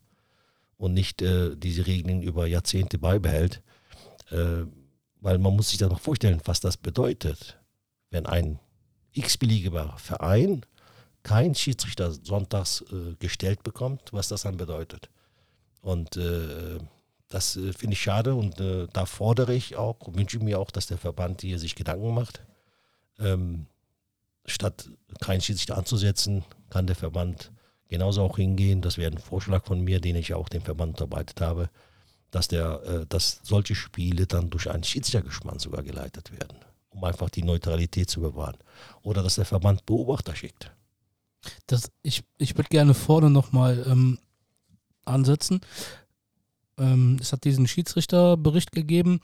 und 0.78 0.94
nicht 0.94 1.20
äh, 1.20 1.56
diese 1.56 1.86
Regeln 1.88 2.22
über 2.22 2.46
Jahrzehnte 2.46 2.98
beibehält. 2.98 3.60
Weil 5.26 5.38
man 5.38 5.56
muss 5.56 5.70
sich 5.70 5.78
dann 5.78 5.88
noch 5.88 5.98
vorstellen, 5.98 6.40
was 6.44 6.60
das 6.60 6.76
bedeutet, 6.76 7.58
wenn 8.10 8.26
ein 8.26 8.60
x-beliebiger 9.10 9.92
Verein 9.98 10.64
kein 11.24 11.56
Schiedsrichter 11.56 12.12
sonntags 12.12 12.84
äh, 12.92 13.16
gestellt 13.18 13.64
bekommt, 13.64 14.12
was 14.12 14.28
das 14.28 14.42
dann 14.42 14.56
bedeutet. 14.56 15.10
Und 15.80 16.16
äh, 16.16 16.78
das 17.26 17.56
äh, 17.56 17.72
finde 17.72 17.94
ich 17.94 18.02
schade 18.02 18.36
und 18.36 18.60
äh, 18.60 18.86
da 18.92 19.04
fordere 19.04 19.52
ich 19.52 19.74
auch, 19.74 19.96
wünsche 20.06 20.38
mir 20.38 20.60
auch, 20.60 20.70
dass 20.70 20.86
der 20.86 20.98
Verband 20.98 21.40
hier 21.40 21.58
sich 21.58 21.74
Gedanken 21.74 22.14
macht. 22.14 22.44
Ähm, 23.18 23.66
statt 24.44 24.88
keinen 25.20 25.40
Schiedsrichter 25.40 25.76
anzusetzen, 25.76 26.44
kann 26.70 26.86
der 26.86 26.94
Verband 26.94 27.50
genauso 27.88 28.22
auch 28.22 28.36
hingehen. 28.36 28.80
Das 28.80 28.96
wäre 28.96 29.10
ein 29.10 29.18
Vorschlag 29.18 29.66
von 29.66 29.80
mir, 29.80 30.00
den 30.00 30.14
ich 30.14 30.34
auch 30.34 30.48
dem 30.48 30.62
Verband 30.62 31.00
unterbreitet 31.00 31.40
habe, 31.40 31.68
dass, 32.36 32.48
der, 32.48 32.82
äh, 32.82 33.06
dass 33.08 33.40
solche 33.42 33.74
Spiele 33.74 34.26
dann 34.26 34.50
durch 34.50 34.70
einen 34.70 34.84
Schiedsrichtergespann 34.84 35.58
sogar 35.58 35.82
geleitet 35.82 36.30
werden, 36.32 36.58
um 36.90 37.02
einfach 37.02 37.30
die 37.30 37.42
Neutralität 37.42 38.10
zu 38.10 38.20
bewahren. 38.20 38.58
Oder 39.02 39.22
dass 39.22 39.36
der 39.36 39.46
Verband 39.46 39.86
Beobachter 39.86 40.36
schickt. 40.36 40.70
Das, 41.66 41.90
ich 42.02 42.24
ich 42.36 42.54
würde 42.56 42.68
gerne 42.68 42.92
vorne 42.92 43.30
nochmal 43.30 43.86
ähm, 43.88 44.18
ansetzen. 45.06 45.60
Ähm, 46.76 47.16
es 47.22 47.32
hat 47.32 47.44
diesen 47.44 47.66
Schiedsrichterbericht 47.66 48.72
gegeben. 48.72 49.20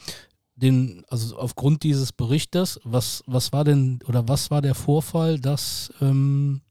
Den, 0.55 1.05
also 1.09 1.37
aufgrund 1.37 1.83
dieses 1.83 2.13
Berichtes, 2.13 2.81
was, 2.83 3.23
was 3.27 3.53
war 3.53 3.65
denn 3.65 4.01
oder 4.07 4.27
was 4.27 4.51
war 4.51 4.63
der 4.63 4.75
Vorfall, 4.75 5.39
dass 5.39 5.93
ähm, 6.01 6.63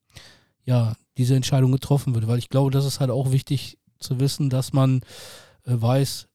ja 0.65 0.95
diese 1.17 1.35
Entscheidung 1.35 1.71
getroffen 1.71 2.15
wird? 2.15 2.27
Weil 2.27 2.39
ich 2.39 2.49
glaube, 2.49 2.71
das 2.71 2.85
ist 2.85 2.99
halt 2.99 3.11
auch 3.11 3.31
wichtig 3.31 3.77
zu 3.99 4.19
wissen, 4.19 4.49
dass 4.49 4.73
man 4.73 5.01
äh, 5.65 5.73
weiß, 5.73 6.27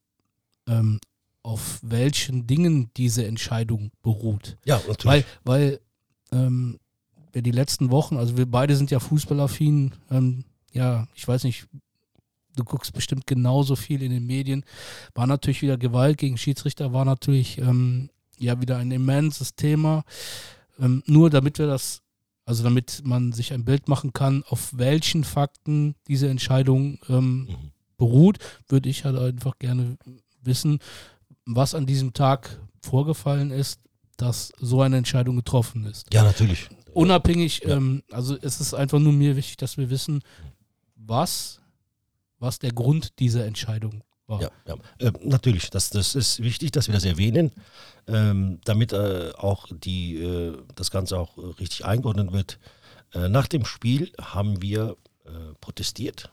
ähm, 0.69 1.01
auf 1.43 1.79
welchen 1.83 2.47
Dingen 2.47 2.91
diese 2.97 3.25
Entscheidung 3.25 3.93
beruht. 4.03 4.57
Ja, 4.65 4.81
natürlich. 4.89 5.05
Weil, 5.05 5.25
weil 5.45 5.81
ähm, 6.33 6.79
wir 7.33 7.43
die 7.43 7.53
letzten 7.53 7.91
Wochen, 7.91 8.17
also 8.17 8.37
wir 8.37 8.51
beide 8.51 8.75
sind 8.75 8.91
ja 8.91 8.99
fußballaffin, 8.99 9.93
ähm, 10.11 10.45
ja, 10.73 11.07
ich 11.15 11.27
weiß 11.27 11.45
nicht, 11.45 11.69
du 12.57 12.65
guckst 12.65 12.93
bestimmt 12.93 13.27
genauso 13.27 13.77
viel 13.77 14.03
in 14.03 14.11
den 14.11 14.27
Medien. 14.27 14.65
War 15.15 15.27
natürlich 15.27 15.63
wieder 15.63 15.77
Gewalt 15.77 16.19
gegen 16.19 16.37
Schiedsrichter, 16.37 16.93
war 16.93 17.05
natürlich 17.05 17.59
ähm, 17.59 18.11
ja 18.39 18.61
wieder 18.61 18.79
ein 18.79 18.91
immenses 18.91 19.55
Thema. 19.55 20.05
Ähm, 20.81 21.03
nur 21.07 21.31
damit 21.31 21.59
wir 21.59 21.67
das, 21.67 22.03
also 22.45 22.65
damit 22.65 23.03
man 23.05 23.33
sich 23.33 23.53
ein 23.53 23.65
Bild 23.65 23.89
machen 23.89 24.13
kann, 24.13 24.43
auf 24.49 24.77
welchen 24.77 25.25
Fakten 25.25 25.95
diese 26.09 26.29
Entscheidung 26.29 26.99
ähm, 27.09 27.43
mhm. 27.43 27.71
beruht, 27.97 28.39
würde 28.69 28.89
ich 28.89 29.05
halt 29.05 29.17
einfach 29.17 29.59
gerne 29.59 29.97
wissen, 30.47 30.79
was 31.45 31.75
an 31.75 31.87
diesem 31.87 32.13
Tag 32.13 32.61
vorgefallen 32.83 33.51
ist, 33.51 33.81
dass 34.17 34.53
so 34.59 34.81
eine 34.81 34.97
Entscheidung 34.97 35.37
getroffen 35.37 35.85
ist. 35.85 36.13
Ja, 36.13 36.23
natürlich. 36.23 36.69
Unabhängig, 36.93 37.63
ja. 37.65 37.77
Ähm, 37.77 38.03
also 38.11 38.37
es 38.41 38.61
ist 38.61 38.73
einfach 38.75 38.99
nur 38.99 39.13
mir 39.13 39.37
wichtig, 39.37 39.59
dass 39.59 39.77
wir 39.77 39.91
wissen, 39.91 40.23
was 40.95 41.61
was 42.39 42.59
der 42.59 42.73
Grund 42.73 43.19
dieser 43.19 43.45
Entscheidung 43.47 44.03
war. 44.27 44.43
Ja, 44.43 44.51
ja. 44.67 44.75
Äh, 44.99 45.13
natürlich, 45.23 45.71
das, 45.71 45.91
das 45.91 46.15
ist 46.15 46.43
wichtig, 46.43 46.73
dass 46.73 46.89
wir 46.89 46.95
das 46.95 47.05
erwähnen, 47.05 47.53
ähm, 48.07 48.61
damit 48.65 48.93
äh, 48.93 49.33
auch 49.37 49.67
die, 49.71 50.17
äh, 50.17 50.57
das 50.75 50.91
Ganze 50.91 51.19
auch 51.19 51.39
richtig 51.59 51.85
eingeordnet 51.85 52.33
wird. 52.33 52.59
Äh, 53.13 53.29
nach 53.29 53.47
dem 53.47 53.65
Spiel 53.65 54.13
haben 54.21 54.61
wir 54.63 54.97
äh, 55.25 55.55
protestiert, 55.61 56.31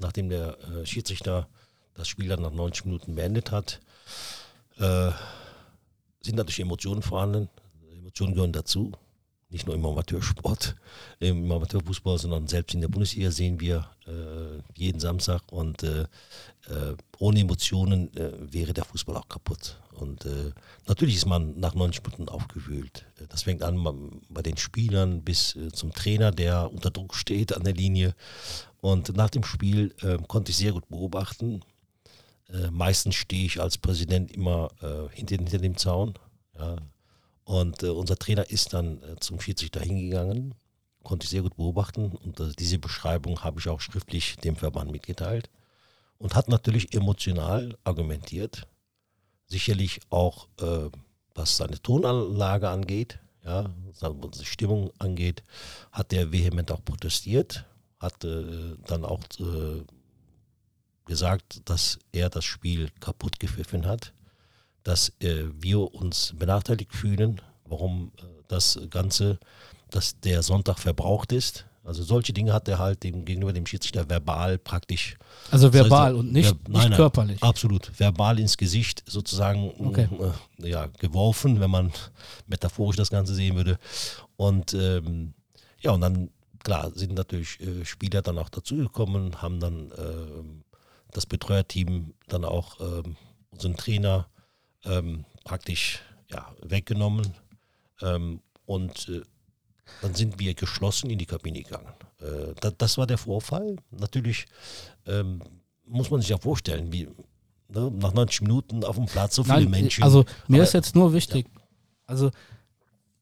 nachdem 0.00 0.28
der 0.28 0.58
äh, 0.58 0.86
Schiedsrichter 0.86 1.48
das 1.98 2.08
Spiel 2.08 2.28
dann 2.28 2.42
nach 2.42 2.52
90 2.52 2.86
Minuten 2.86 3.14
beendet 3.14 3.50
hat. 3.50 3.80
sind 4.76 6.36
natürlich 6.36 6.60
Emotionen 6.60 7.02
vorhanden, 7.02 7.48
Emotionen 7.92 8.34
gehören 8.34 8.52
dazu 8.52 8.92
nicht 9.50 9.66
nur 9.66 9.74
im 9.74 9.84
Amateursport, 9.84 10.76
im 11.20 11.50
Amateurfußball, 11.50 12.18
sondern 12.18 12.46
selbst 12.48 12.74
in 12.74 12.82
der 12.82 12.88
Bundesliga 12.88 13.30
sehen 13.30 13.60
wir 13.60 13.88
äh, 14.06 14.62
jeden 14.74 15.00
Samstag 15.00 15.42
und 15.50 15.82
äh, 15.82 16.02
äh, 16.02 16.96
ohne 17.18 17.40
Emotionen 17.40 18.14
äh, 18.14 18.32
wäre 18.52 18.74
der 18.74 18.84
Fußball 18.84 19.16
auch 19.16 19.28
kaputt. 19.28 19.80
Und 19.92 20.26
äh, 20.26 20.52
natürlich 20.86 21.16
ist 21.16 21.26
man 21.26 21.58
nach 21.58 21.74
90 21.74 22.04
Minuten 22.04 22.28
aufgewühlt. 22.28 23.06
Das 23.30 23.42
fängt 23.42 23.62
an 23.62 24.20
bei 24.28 24.42
den 24.42 24.58
Spielern 24.58 25.22
bis 25.22 25.56
äh, 25.56 25.72
zum 25.72 25.92
Trainer, 25.92 26.30
der 26.30 26.70
unter 26.70 26.90
Druck 26.90 27.14
steht 27.14 27.54
an 27.54 27.64
der 27.64 27.74
Linie. 27.74 28.14
Und 28.80 29.16
nach 29.16 29.30
dem 29.30 29.42
Spiel 29.42 29.92
konnte 30.28 30.52
ich 30.52 30.56
sehr 30.56 30.70
gut 30.70 30.88
beobachten. 30.88 31.62
Meistens 32.70 33.14
stehe 33.14 33.44
ich 33.44 33.60
als 33.60 33.78
Präsident 33.78 34.32
immer 34.32 34.70
hinter, 35.12 35.36
hinter 35.36 35.58
dem 35.58 35.76
Zaun. 35.76 36.14
Ja, 36.58 36.76
Und 37.44 37.82
äh, 37.82 37.88
unser 37.88 38.16
Trainer 38.16 38.50
ist 38.50 38.74
dann 38.74 39.02
äh, 39.02 39.16
zum 39.20 39.40
Schiedsrichter 39.40 39.80
hingegangen, 39.80 40.54
konnte 41.02 41.24
ich 41.24 41.30
sehr 41.30 41.42
gut 41.42 41.56
beobachten. 41.56 42.12
Und 42.12 42.38
äh, 42.40 42.52
diese 42.58 42.78
Beschreibung 42.78 43.42
habe 43.42 43.60
ich 43.60 43.68
auch 43.68 43.80
schriftlich 43.80 44.36
dem 44.36 44.56
Verband 44.56 44.90
mitgeteilt. 44.90 45.48
Und 46.18 46.34
hat 46.34 46.48
natürlich 46.48 46.94
emotional 46.94 47.78
argumentiert. 47.84 48.66
Sicherlich 49.46 50.00
auch, 50.10 50.48
äh, 50.60 50.90
was 51.34 51.56
seine 51.56 51.80
Tonanlage 51.80 52.68
angeht, 52.68 53.18
ja, 53.44 53.70
was 54.00 54.44
Stimmung 54.44 54.90
angeht, 54.98 55.42
hat 55.92 56.12
er 56.12 56.32
vehement 56.32 56.70
auch 56.70 56.84
protestiert, 56.84 57.64
hat 57.98 58.24
äh, 58.24 58.76
dann 58.86 59.04
auch 59.06 59.20
äh, 59.38 59.84
gesagt, 61.08 61.68
dass 61.68 61.98
er 62.12 62.30
das 62.30 62.44
Spiel 62.44 62.90
kaputt 63.00 63.40
gepfiffen 63.40 63.86
hat, 63.86 64.12
dass 64.84 65.08
äh, 65.20 65.44
wir 65.58 65.92
uns 65.94 66.34
benachteiligt 66.38 66.94
fühlen, 66.94 67.40
warum 67.64 68.12
äh, 68.18 68.22
das 68.46 68.78
Ganze, 68.90 69.38
dass 69.90 70.20
der 70.20 70.42
Sonntag 70.42 70.78
verbraucht 70.78 71.32
ist. 71.32 71.64
Also 71.84 72.02
solche 72.02 72.34
Dinge 72.34 72.52
hat 72.52 72.68
er 72.68 72.78
halt 72.78 73.02
dem, 73.02 73.24
gegenüber 73.24 73.52
dem 73.54 73.64
Schiedsrichter 73.64 74.08
verbal 74.10 74.58
praktisch. 74.58 75.16
Also 75.50 75.72
verbal 75.72 76.14
und 76.14 76.32
nicht, 76.32 76.48
ver 76.48 76.56
nicht 76.68 76.88
nein, 76.88 76.92
körperlich. 76.92 77.42
Absolut. 77.42 77.90
Verbal 77.98 78.38
ins 78.38 78.58
Gesicht 78.58 79.02
sozusagen 79.06 79.72
okay. 79.78 80.06
äh, 80.62 80.68
ja, 80.68 80.86
geworfen, 80.98 81.60
wenn 81.60 81.70
man 81.70 81.90
metaphorisch 82.46 82.96
das 82.96 83.08
Ganze 83.08 83.34
sehen 83.34 83.56
würde. 83.56 83.78
Und 84.36 84.74
ähm, 84.74 85.32
ja, 85.80 85.92
und 85.92 86.02
dann, 86.02 86.28
klar, 86.62 86.92
sind 86.94 87.14
natürlich 87.14 87.58
äh, 87.60 87.86
Spieler 87.86 88.20
dann 88.20 88.36
auch 88.36 88.50
dazugekommen, 88.50 89.40
haben 89.40 89.58
dann 89.58 89.90
äh, 89.92 90.67
das 91.12 91.26
Betreuerteam 91.26 92.14
dann 92.28 92.44
auch 92.44 92.80
ähm, 92.80 93.16
unseren 93.50 93.76
Trainer 93.76 94.28
ähm, 94.84 95.24
praktisch 95.44 96.00
ja, 96.30 96.54
weggenommen. 96.62 97.34
Ähm, 98.00 98.40
und 98.66 99.08
äh, 99.08 99.22
dann 100.02 100.14
sind 100.14 100.38
wir 100.38 100.54
geschlossen 100.54 101.10
in 101.10 101.18
die 101.18 101.26
Kabine 101.26 101.62
gegangen. 101.62 101.92
Äh, 102.20 102.54
das, 102.60 102.74
das, 102.78 102.98
war 102.98 103.06
der 103.06 103.18
Vorfall. 103.18 103.76
Natürlich 103.90 104.46
ähm, 105.06 105.40
muss 105.84 106.10
man 106.10 106.20
sich 106.20 106.30
ja 106.30 106.38
vorstellen, 106.38 106.92
wie 106.92 107.08
ne, 107.68 107.90
nach 107.90 108.12
90 108.12 108.42
Minuten 108.42 108.84
auf 108.84 108.96
dem 108.96 109.06
Platz 109.06 109.34
so 109.34 109.44
viele 109.44 109.62
Nein, 109.62 109.70
Menschen. 109.70 110.04
Also 110.04 110.24
mir 110.46 110.56
Aber, 110.56 110.64
ist 110.64 110.74
jetzt 110.74 110.94
nur 110.94 111.12
wichtig, 111.12 111.46
ja. 111.52 111.62
also 112.06 112.30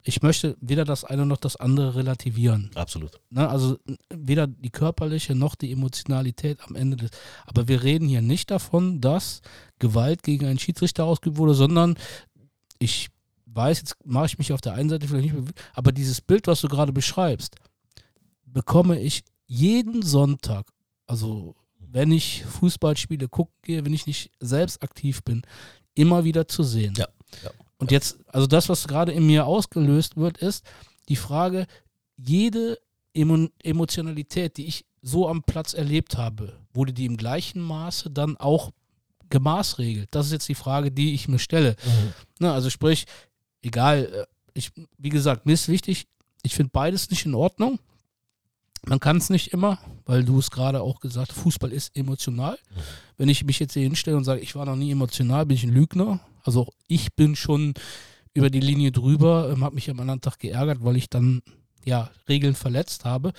ich 0.09 0.23
möchte 0.23 0.57
weder 0.61 0.85
das 0.85 1.05
eine 1.05 1.27
noch 1.27 1.37
das 1.37 1.57
andere 1.57 1.97
relativieren. 1.97 2.71
Absolut. 2.77 3.21
Ne, 3.29 3.49
also 3.49 3.77
weder 4.09 4.47
die 4.47 4.71
körperliche 4.71 5.35
noch 5.35 5.57
die 5.57 5.73
Emotionalität 5.73 6.61
am 6.63 6.77
Ende 6.77 6.97
des. 6.97 7.11
Aber 7.45 7.67
wir 7.67 7.83
reden 7.83 8.07
hier 8.07 8.23
nicht 8.23 8.53
davon, 8.53 9.01
dass 9.01 9.43
Gewalt 9.81 10.23
gegen 10.23 10.47
einen 10.47 10.61
Schiedsrichter 10.61 11.05
ausgeübt 11.05 11.39
wurde, 11.39 11.55
sondern 11.55 11.97
ich 12.79 13.09
weiß, 13.47 13.81
jetzt 13.81 13.97
mache 14.05 14.27
ich 14.27 14.39
mich 14.39 14.53
auf 14.53 14.61
der 14.61 14.75
einen 14.75 14.91
Seite 14.91 15.09
vielleicht 15.09 15.35
nicht 15.35 15.45
mehr, 15.45 15.53
aber 15.75 15.91
dieses 15.91 16.21
Bild, 16.21 16.47
was 16.47 16.61
du 16.61 16.69
gerade 16.69 16.93
beschreibst, 16.93 17.57
bekomme 18.45 19.01
ich 19.01 19.25
jeden 19.47 20.03
Sonntag, 20.03 20.67
also 21.07 21.57
wenn 21.81 22.13
ich 22.13 22.45
Fußballspiele 22.45 23.29
gucke, 23.29 23.51
wenn 23.85 23.93
ich 23.93 24.07
nicht 24.07 24.31
selbst 24.39 24.85
aktiv 24.85 25.25
bin, 25.25 25.43
immer 25.95 26.23
wieder 26.23 26.47
zu 26.47 26.63
sehen. 26.63 26.95
Ja. 26.97 27.09
ja. 27.43 27.51
Und 27.79 27.91
jetzt, 27.91 28.19
also 28.29 28.47
das, 28.47 28.69
was 28.69 28.89
gerade 28.89 29.13
in 29.13 29.27
mir 29.27 29.47
ausgelöst 29.47 30.17
wird, 30.17 30.39
ist 30.39 30.65
die 31.09 31.17
Frage, 31.17 31.67
jede 32.17 32.79
Emo 33.15 33.49
Emotionalität, 33.63 34.57
die 34.57 34.67
ich 34.67 34.85
so 35.03 35.29
am 35.29 35.43
Platz 35.43 35.75
erlebt 35.75 36.17
habe, 36.17 36.59
wurde 36.73 36.93
die 36.93 37.07
im 37.07 37.17
gleichen 37.17 37.61
Maße 37.61 38.11
dann 38.11 38.37
auch 38.37 38.73
gemaßregelt? 39.31 40.09
Das 40.11 40.27
ist 40.27 40.33
jetzt 40.33 40.49
die 40.49 40.55
Frage, 40.55 40.91
die 40.91 41.15
ich 41.15 41.29
mir 41.29 41.39
stelle. 41.39 41.77
Mhm. 41.85 42.13
Na, 42.39 42.55
also 42.55 42.71
sprich, 42.71 43.07
egal, 43.63 44.05
äh, 44.05 44.27
ich, 44.55 44.73
wie 44.99 45.11
gesagt, 45.11 45.47
mir 45.47 45.53
ist 45.53 45.69
wichtig, 45.69 46.07
ich 46.43 46.55
finde 46.55 46.71
beides 46.73 47.11
nicht 47.11 47.27
in 47.27 47.35
Ordnung. 47.35 47.79
Man 48.89 49.01
kann 49.01 49.17
es 49.17 49.31
nicht 49.31 49.53
immer, 49.53 49.79
weil 50.05 50.25
du 50.25 50.39
es 50.39 50.51
gerade 50.51 50.81
auch 50.81 51.01
gesagt 51.01 51.33
hast, 51.33 51.41
Fußball 51.41 51.73
ist 51.73 51.97
emotional. 51.97 52.53
Mhm. 52.53 52.81
Wenn 53.17 53.29
ich 53.29 53.45
mich 53.45 53.59
jetzt 53.59 53.75
hier 53.75 53.83
hinstelle 53.83 54.17
und 54.17 54.25
sage, 54.25 54.41
ich 54.41 54.55
war 54.55 54.65
noch 54.65 54.77
nie 54.77 54.93
emotional, 54.93 55.45
bin 55.45 55.57
ich 55.57 55.65
ein 55.65 55.75
Lügner. 55.75 56.21
Also 56.45 56.73
ich 56.87 57.15
bin 57.15 57.35
schon 57.35 57.75
über 58.33 58.49
die 58.49 58.61
Linie 58.61 58.93
drüber, 58.93 59.51
ähm, 59.51 59.65
habe 59.65 59.75
mich 59.75 59.91
am 59.91 59.99
anderen 59.99 60.21
Tag 60.21 60.39
geärgert, 60.39 60.85
weil 60.85 60.97
ich 60.97 61.11
dann 61.11 61.43
ja 61.85 62.11
Regeln 62.29 62.55
verletzt 62.55 63.05
habe. 63.05 63.33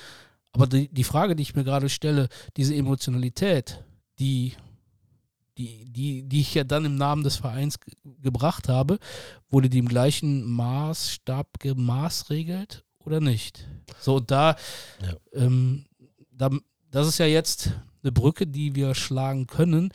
Aber 0.52 0.68
die, 0.68 0.90
die 0.90 1.04
Frage, 1.06 1.36
die 1.36 1.44
ich 1.44 1.56
mir 1.56 1.64
gerade 1.64 1.88
stelle, 1.88 2.28
diese 2.58 2.76
Emotionalität, 2.76 3.84
die, 4.20 4.54
die, 5.58 5.86
die, 5.86 6.24
die 6.24 6.42
ich 6.42 6.54
ja 6.56 6.66
dann 6.66 6.84
im 6.84 6.96
Namen 6.96 7.24
des 7.24 7.38
Vereins 7.38 7.80
gebracht 8.22 8.68
habe, 8.68 9.00
wurde 9.50 9.70
die 9.70 9.78
im 9.78 9.88
gleichen 9.88 10.44
Maßstab 10.44 11.60
gemaßregelt 11.60 12.84
oder 13.08 13.22
nicht? 13.22 13.66
So, 14.02 14.18
und 14.18 14.30
da, 14.30 14.58
ja. 15.02 15.16
ähm, 15.34 15.86
da, 16.30 16.50
das 16.92 17.08
ist 17.08 17.18
ja 17.18 17.26
jetzt 17.26 17.72
eine 18.04 18.12
Brücke, 18.12 18.46
die 18.46 18.76
wir 18.76 18.94
schlagen 18.96 19.48
können. 19.48 19.94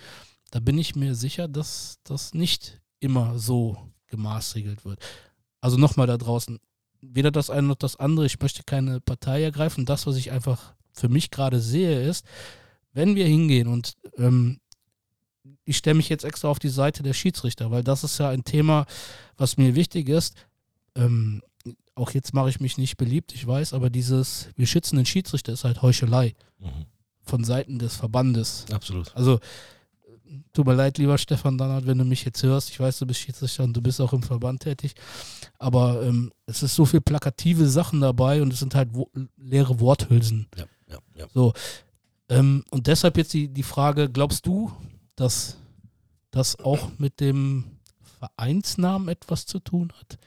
Da 0.51 0.61
bin 0.61 0.79
ich 0.79 0.96
mir 0.96 1.14
sicher, 1.14 1.46
dass 1.46 1.98
das 2.05 2.33
nicht 2.33 2.81
immer 3.01 3.38
so 3.38 3.77
gemaßregelt 4.07 4.87
wird. 4.87 4.98
Also 5.61 5.77
nochmal 5.77 6.07
da 6.07 6.16
draußen, 6.16 6.59
weder 7.03 7.31
das 7.31 7.51
eine 7.51 7.68
noch 7.68 7.77
das 7.77 7.96
andere, 7.96 8.25
ich 8.25 8.40
möchte 8.40 8.62
keine 8.64 9.01
Partei 9.01 9.42
ergreifen. 9.42 9.85
Das, 9.85 10.07
was 10.07 10.16
ich 10.16 10.31
einfach 10.31 10.75
für 10.92 11.11
mich 11.11 11.31
gerade 11.31 11.61
sehe, 11.61 12.03
ist, 12.03 12.25
wenn 12.94 13.14
wir 13.14 13.27
hingehen 13.27 13.68
und 13.68 13.94
ähm, 14.16 14.59
ich 15.64 15.77
stelle 15.77 15.96
mich 15.96 16.09
jetzt 16.09 16.25
extra 16.25 16.48
auf 16.48 16.59
die 16.59 16.68
Seite 16.68 17.03
der 17.03 17.12
Schiedsrichter, 17.12 17.70
weil 17.70 17.85
das 17.85 18.05
ist 18.05 18.18
ja 18.18 18.31
ein 18.31 18.44
Thema, 18.44 18.87
was 19.37 19.59
mir 19.59 19.75
wichtig 19.75 20.09
ist. 20.09 20.35
Ähm, 20.94 21.42
auch 21.95 22.13
jetzt 22.13 22.35
mache 22.35 22.49
ich 22.49 22.61
mich 22.61 22.79
nicht 22.79 22.97
beliebt, 22.97 23.35
ich 23.35 23.47
weiß, 23.47 23.75
aber 23.75 23.91
dieses, 23.91 24.49
wir 24.57 24.67
schützen 24.67 24.97
den 24.97 25.07
Schiedsrichter 25.07 25.53
ist 25.53 25.65
halt 25.65 25.83
Heuchelei 25.83 26.35
mhm. 26.59 26.87
von 27.23 27.45
Seiten 27.45 27.79
des 27.79 27.97
Verbandes. 27.97 28.67
Absolut. 28.73 29.15
Also 29.15 29.41
tut 30.53 30.67
mir 30.67 30.75
leid, 30.75 30.99
lieber 30.99 31.19
Stefan 31.19 31.59
Dannert, 31.59 31.87
wenn 31.87 31.99
du 31.99 32.05
mich 32.05 32.25
jetzt 32.25 32.43
hörst. 32.43 32.71
Ich 32.71 32.81
weiß, 32.81 32.99
du 32.99 33.07
bist 33.07 33.21
Schiedsrichter 33.21 33.65
und 33.65 33.75
du 33.77 33.83
bist 33.83 34.01
auch 34.01 34.13
im 34.13 34.23
Verband 34.23 34.63
tätig. 34.63 34.95
Aber 35.59 36.03
ähm, 36.03 36.33
es 36.47 36.63
ist 36.63 36.75
so 36.75 36.85
viel 36.85 37.01
plakative 37.01 37.69
Sachen 37.69 38.01
dabei 38.01 38.43
und 38.43 38.53
es 38.53 38.61
sind 38.61 38.75
halt 38.75 38.91
wo 38.93 39.11
leere 39.37 39.81
Worthülsen. 39.81 40.49
Ja, 40.57 40.65
ja, 40.89 40.99
ja. 41.15 41.27
So. 41.35 41.53
Ähm, 42.29 42.65
und 42.71 42.87
deshalb 42.87 43.17
jetzt 43.17 43.33
die, 43.35 43.49
die 43.49 43.63
Frage: 43.63 44.09
Glaubst 44.11 44.47
du, 44.47 44.73
dass 45.17 45.59
das 46.31 46.59
auch 46.59 46.91
mit 46.99 47.21
dem 47.21 47.65
Vereinsnamen 48.19 49.09
etwas 49.09 49.47
zu 49.47 49.59
tun 49.59 49.93
hat? 49.99 50.19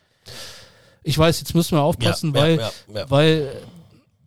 Ich 1.07 1.17
weiß, 1.17 1.39
jetzt 1.39 1.53
müssen 1.53 1.77
wir 1.77 1.81
aufpassen, 1.81 2.33
ja, 2.33 2.41
weil, 2.41 2.71
weil 3.09 3.61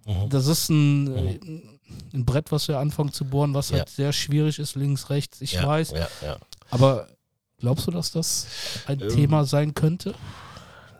mhm. 0.06 0.28
das 0.30 0.46
ist 0.46 0.68
ein. 0.70 1.04
Mhm 1.04 1.78
ein 2.12 2.24
Brett, 2.24 2.52
was 2.52 2.68
wir 2.68 2.78
anfangen 2.78 3.12
zu 3.12 3.24
bohren, 3.24 3.54
was 3.54 3.70
ja. 3.70 3.78
halt 3.78 3.88
sehr 3.88 4.12
schwierig 4.12 4.58
ist, 4.58 4.74
links, 4.74 5.10
rechts, 5.10 5.40
ich 5.40 5.52
ja, 5.52 5.66
weiß. 5.66 5.92
Ja, 5.92 6.08
ja. 6.22 6.38
Aber 6.70 7.08
glaubst 7.58 7.86
du, 7.86 7.90
dass 7.90 8.12
das 8.12 8.46
ein 8.86 9.00
ähm, 9.00 9.08
Thema 9.08 9.44
sein 9.44 9.74
könnte? 9.74 10.14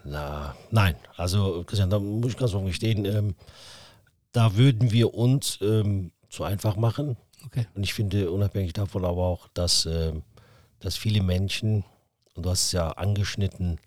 Na, 0.04 0.54
nein. 0.70 0.96
Also, 1.16 1.64
Christian, 1.64 1.90
da 1.90 1.98
muss 1.98 2.32
ich 2.32 2.38
ganz 2.38 2.54
offen 2.54 2.66
gestehen, 2.66 3.04
ähm, 3.04 3.34
da 4.32 4.56
würden 4.56 4.90
wir 4.90 5.14
uns 5.14 5.58
ähm, 5.60 6.12
zu 6.30 6.44
einfach 6.44 6.76
machen. 6.76 7.16
Okay. 7.46 7.66
Und 7.74 7.82
ich 7.82 7.94
finde 7.94 8.30
unabhängig 8.30 8.72
davon 8.72 9.04
aber 9.04 9.22
auch, 9.22 9.48
dass, 9.54 9.86
äh, 9.86 10.12
dass 10.80 10.96
viele 10.96 11.22
Menschen, 11.22 11.84
und 12.34 12.46
du 12.46 12.50
hast 12.50 12.66
es 12.66 12.72
ja 12.72 12.90
angeschnitten, 12.90 13.78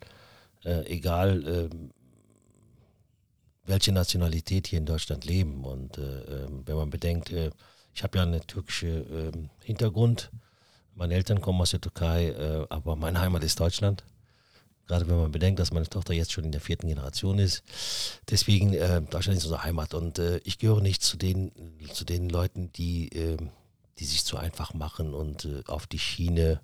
äh, 0.63 0.85
egal 0.85 1.47
äh, 1.47 1.69
welche 3.65 3.91
Nationalität 3.91 4.67
hier 4.67 4.79
in 4.79 4.85
Deutschland 4.85 5.25
leben. 5.25 5.63
Und 5.63 5.97
äh, 5.97 6.21
ähm, 6.21 6.63
wenn 6.65 6.75
man 6.75 6.89
bedenkt, 6.89 7.31
äh, 7.31 7.51
ich 7.93 8.03
habe 8.03 8.17
ja 8.17 8.23
einen 8.23 8.45
türkischen 8.47 8.89
äh, 8.89 9.65
Hintergrund. 9.65 10.31
Meine 10.95 11.15
Eltern 11.15 11.41
kommen 11.41 11.61
aus 11.61 11.71
der 11.71 11.81
Türkei, 11.81 12.29
äh, 12.29 12.65
aber 12.69 12.95
meine 12.95 13.19
Heimat 13.19 13.43
ist 13.43 13.59
Deutschland. 13.59 14.03
Gerade 14.87 15.07
wenn 15.07 15.17
man 15.17 15.31
bedenkt, 15.31 15.59
dass 15.59 15.71
meine 15.71 15.87
Tochter 15.87 16.13
jetzt 16.13 16.31
schon 16.31 16.43
in 16.43 16.51
der 16.51 16.59
vierten 16.59 16.87
Generation 16.87 17.39
ist. 17.39 17.63
Deswegen, 18.29 18.73
äh, 18.73 19.01
Deutschland 19.01 19.37
ist 19.37 19.45
unsere 19.45 19.63
Heimat. 19.63 19.93
Und 19.93 20.19
äh, 20.19 20.39
ich 20.43 20.57
gehöre 20.57 20.81
nicht 20.81 21.01
zu 21.01 21.17
den, 21.17 21.51
zu 21.93 22.03
den 22.03 22.29
Leuten, 22.29 22.71
die, 22.73 23.07
ähm, 23.09 23.51
die 23.99 24.05
sich 24.05 24.25
zu 24.25 24.37
einfach 24.37 24.73
machen 24.73 25.13
und 25.13 25.47
auf 25.67 25.85
die 25.85 25.99
Schiene 25.99 26.59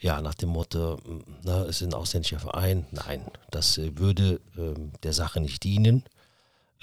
ja, 0.00 0.20
nach 0.20 0.34
dem 0.34 0.50
Motto, 0.50 0.98
na, 1.42 1.62
es 1.64 1.80
ist 1.80 1.88
ein 1.88 1.94
ausländischer 1.94 2.38
Verein. 2.38 2.86
Nein, 2.92 3.22
das 3.50 3.78
würde 3.78 4.40
ähm, 4.56 4.92
der 5.02 5.12
Sache 5.12 5.40
nicht 5.40 5.64
dienen. 5.64 6.04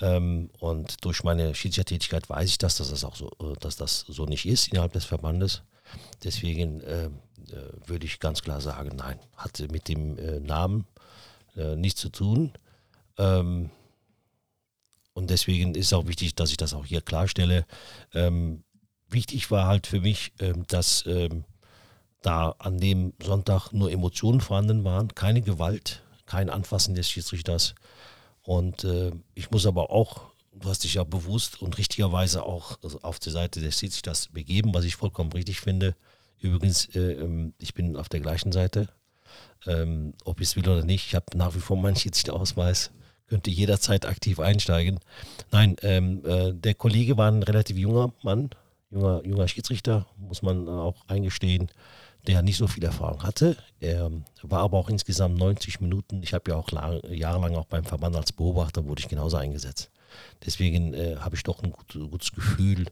Ähm, 0.02 0.50
und 0.60 1.06
durch 1.06 1.24
meine 1.24 1.56
Schiedsrichtertätigkeit 1.56 2.30
weiß 2.30 2.50
ich 2.50 2.58
das, 2.58 2.78
dass 2.78 2.90
das 2.90 3.06
auch 3.06 3.16
so, 3.16 3.30
äh, 3.40 3.56
dass 3.60 3.78
das 3.78 4.02
so 4.08 4.26
nicht 4.26 4.46
ist 4.46 4.68
innerhalb 4.68 4.94
des 4.94 5.06
Verbandes. 5.06 5.62
Deswegen 6.24 6.82
äh, 6.82 7.06
äh, 7.06 7.10
würde 7.86 8.06
ich 8.06 8.20
ganz 8.20 8.42
klar 8.42 8.60
sagen, 8.60 8.96
nein, 8.96 9.20
hat 9.38 9.64
mit 9.72 9.88
dem 9.88 10.18
äh, 10.18 10.40
Namen 10.40 10.86
äh, 11.56 11.76
nichts 11.76 12.02
zu 12.02 12.10
tun. 12.10 12.52
Ähm, 13.18 13.70
und 15.14 15.30
deswegen 15.30 15.76
ist 15.76 15.94
auch 15.94 16.08
wichtig, 16.08 16.36
dass 16.36 16.52
ich 16.52 16.58
das 16.58 16.74
auch 16.74 16.86
hier 16.86 17.02
klarstelle. 17.02 17.66
Ähm, 18.14 18.64
wichtig 19.08 19.50
war 19.50 19.68
halt 19.68 19.88
für 19.88 20.02
mich, 20.02 20.34
ähm, 20.40 20.66
dass 20.68 21.06
ähm, 21.06 21.46
da 22.26 22.56
an 22.58 22.80
dem 22.80 23.14
Sonntag 23.22 23.72
nur 23.72 23.92
Emotionen 23.92 24.42
vorhanden 24.42 24.84
waren, 24.84 25.14
keine 25.14 25.42
Gewalt, 25.42 26.02
kein 26.26 26.50
Anfassen 26.50 26.96
des 26.96 27.10
Schiedsrichters. 27.10 27.76
Und 28.42 28.84
äh, 28.84 29.12
ich 29.36 29.52
muss 29.52 29.66
aber 29.66 29.92
auch, 29.92 30.22
du 30.54 30.70
hast 30.70 30.84
dich 30.84 30.96
ja 30.96 31.04
bewusst 31.04 31.62
und 31.62 31.78
richtigerweise 31.78 32.44
auch 32.44 32.80
auf 33.04 33.20
die 33.20 33.30
Seite 33.30 33.62
des 33.62 33.80
Schiedsrichters 33.80 34.30
begeben, 34.30 34.74
was 34.74 34.86
ich 34.86 34.96
vollkommen 34.96 35.32
richtig 35.34 35.60
finde. 35.60 35.96
Übrigens, 36.40 36.88
äh, 36.96 37.14
ähm, 37.14 37.54
ich 37.60 37.74
bin 37.74 37.96
auf 37.96 38.10
der 38.10 38.22
gleichen 38.22 38.52
Seite, 38.52 38.90
ähm, 39.68 40.14
ob 40.24 40.42
ich 40.42 40.50
es 40.50 40.56
will 40.56 40.68
oder 40.68 40.84
nicht. 40.84 41.06
Ich 41.08 41.16
habe 41.16 41.26
nach 41.36 41.56
wie 41.56 41.60
vor 41.60 41.78
meinen 41.78 41.96
Schiedsrichterausweis, 41.96 42.92
könnte 43.28 43.50
jederzeit 43.50 44.06
aktiv 44.06 44.40
einsteigen. 44.40 45.00
Nein, 45.52 45.76
ähm, 45.82 46.24
äh, 46.26 46.54
der 46.54 46.76
Kollege 46.76 47.18
war 47.18 47.32
ein 47.32 47.44
relativ 47.44 47.78
junger 47.78 48.14
Mann, 48.24 48.50
junger, 48.92 49.26
junger 49.26 49.48
Schiedsrichter, 49.48 50.08
muss 50.18 50.42
man 50.42 50.68
auch 50.70 51.08
eingestehen 51.08 51.70
der 52.28 52.42
nicht 52.42 52.58
so 52.58 52.68
viel 52.68 52.84
Erfahrung 52.84 53.24
hatte. 53.24 53.58
Er 53.80 54.12
war 54.42 54.62
aber 54.62 54.78
auch 54.78 54.90
insgesamt 54.90 55.38
90 55.38 55.82
Minuten. 55.82 56.22
Ich 56.24 56.34
habe 56.34 56.52
ja 56.52 56.58
auch 56.58 56.72
lang, 56.72 57.02
jahrelang 57.10 57.56
auch 57.56 57.66
beim 57.66 57.86
Verband 57.86 58.16
als 58.16 58.32
Beobachter 58.32 58.86
wurde 58.86 59.02
ich 59.02 59.08
genauso 59.08 59.38
eingesetzt. 59.38 59.92
Deswegen 60.46 60.94
äh, 60.94 61.18
habe 61.18 61.36
ich 61.36 61.44
doch 61.44 61.62
ein 61.64 61.72
gut, 61.72 61.94
gutes 62.10 62.32
Gefühl 62.32 62.86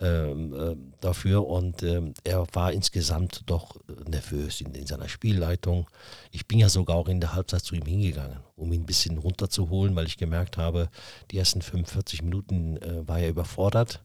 ähm, 0.00 0.54
äh, 0.54 0.76
dafür 1.00 1.46
und 1.46 1.82
ähm, 1.82 2.14
er 2.24 2.46
war 2.52 2.72
insgesamt 2.72 3.42
doch 3.46 3.76
nervös 4.08 4.60
in, 4.60 4.74
in, 4.74 4.86
seiner 4.86 5.08
Spielleitung. 5.08 5.88
Ich 6.30 6.46
bin 6.46 6.58
ja 6.58 6.68
sogar 6.68 6.96
auch 6.96 7.08
in 7.08 7.20
der 7.20 7.34
Halbzeit 7.34 7.62
zu 7.62 7.74
ihm 7.74 7.84
hingegangen, 7.84 8.38
um 8.56 8.72
ihn 8.72 8.82
ein 8.82 8.86
bisschen 8.86 9.18
runterzuholen, 9.18 9.94
weil 9.96 10.06
ich 10.06 10.16
gemerkt 10.16 10.56
habe, 10.56 10.88
die 11.30 11.38
ersten 11.38 11.60
45 11.60 12.22
Minuten 12.22 12.78
äh, 12.78 13.06
war 13.06 13.18
er 13.18 13.28
überfordert 13.28 14.00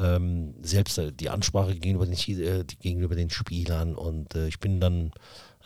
ähm, 0.00 0.54
selbst 0.62 0.98
äh, 0.98 1.12
die 1.12 1.28
Ansprache 1.28 1.74
gegenüber 1.74 2.06
den, 2.06 2.14
äh, 2.14 2.64
gegenüber 2.80 3.14
den 3.14 3.30
Spielern 3.30 3.94
und 3.94 4.34
äh, 4.34 4.48
ich 4.48 4.58
bin 4.58 4.80
dann 4.80 5.12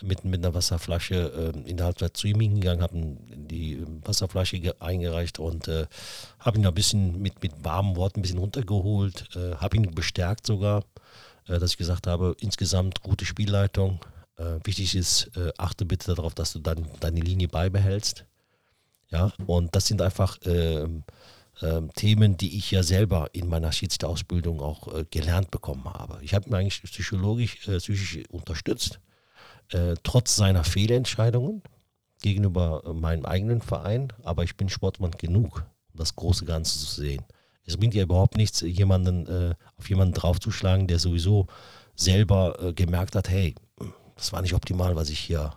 mit, 0.02 0.24
mit 0.24 0.44
einer 0.44 0.54
Wasserflasche 0.54 1.52
äh, 1.54 1.68
in 1.68 1.76
der 1.76 1.86
Halbzeit 1.86 2.16
zu 2.16 2.26
ihm 2.26 2.40
hingegangen, 2.40 2.82
habe 2.82 2.96
die 2.96 3.74
ähm, 3.74 4.00
Wasserflasche 4.04 4.74
eingereicht 4.80 5.38
und 5.38 5.68
äh, 5.68 5.86
habe 6.40 6.58
ihn 6.58 6.66
ein 6.66 6.74
bisschen 6.74 7.22
mit, 7.22 7.42
mit 7.42 7.52
warmen 7.64 7.96
Worten 7.96 8.18
ein 8.18 8.22
bisschen 8.22 8.38
runtergeholt, 8.38 9.28
äh, 9.36 9.54
habe 9.56 9.76
ihn 9.76 9.94
bestärkt 9.94 10.46
sogar, 10.46 10.84
dass 11.46 11.72
ich 11.72 11.76
gesagt 11.76 12.06
habe, 12.06 12.34
insgesamt 12.40 13.02
gute 13.02 13.26
Spielleitung. 13.26 14.00
wichtig 14.64 14.96
ist, 14.96 15.30
achte 15.58 15.84
bitte 15.84 16.14
darauf, 16.14 16.32
dass 16.34 16.54
du 16.54 16.58
dann 16.58 16.86
deine 17.00 17.20
Linie 17.20 17.48
beibehältst. 17.48 18.24
Ja, 19.10 19.30
und 19.46 19.76
das 19.76 19.84
sind 19.86 20.00
einfach 20.00 20.38
ähm, 21.62 21.90
Themen, 21.94 22.36
die 22.36 22.56
ich 22.56 22.70
ja 22.70 22.82
selber 22.82 23.28
in 23.32 23.48
meiner 23.48 23.72
Schiedsrichterausbildung 23.72 24.60
auch 24.60 24.92
äh, 24.94 25.04
gelernt 25.10 25.50
bekommen 25.50 25.84
habe. 25.84 26.18
Ich 26.22 26.34
habe 26.34 26.48
ihn 26.48 26.54
eigentlich 26.54 26.82
psychologisch, 26.82 27.68
äh, 27.68 27.78
psychisch 27.78 28.24
unterstützt, 28.28 29.00
äh, 29.70 29.94
trotz 30.02 30.36
seiner 30.36 30.64
Fehlentscheidungen 30.64 31.62
gegenüber 32.22 32.82
äh, 32.86 32.92
meinem 32.92 33.24
eigenen 33.24 33.60
Verein, 33.60 34.12
aber 34.22 34.44
ich 34.44 34.56
bin 34.56 34.68
Sportmann 34.68 35.12
genug, 35.12 35.64
um 35.92 35.98
das 35.98 36.16
große 36.16 36.44
Ganze 36.44 36.78
zu 36.78 37.00
sehen. 37.00 37.24
Es 37.66 37.76
bringt 37.76 37.94
ja 37.94 38.02
überhaupt 38.02 38.36
nichts, 38.36 38.60
jemanden 38.60 39.26
äh, 39.26 39.54
auf 39.76 39.88
jemanden 39.88 40.14
draufzuschlagen, 40.14 40.86
der 40.86 40.98
sowieso 40.98 41.46
selber 41.94 42.58
äh, 42.60 42.72
gemerkt 42.72 43.16
hat, 43.16 43.28
hey, 43.28 43.54
das 44.16 44.32
war 44.32 44.42
nicht 44.42 44.54
optimal, 44.54 44.96
was 44.96 45.10
ich 45.10 45.18
hier 45.18 45.54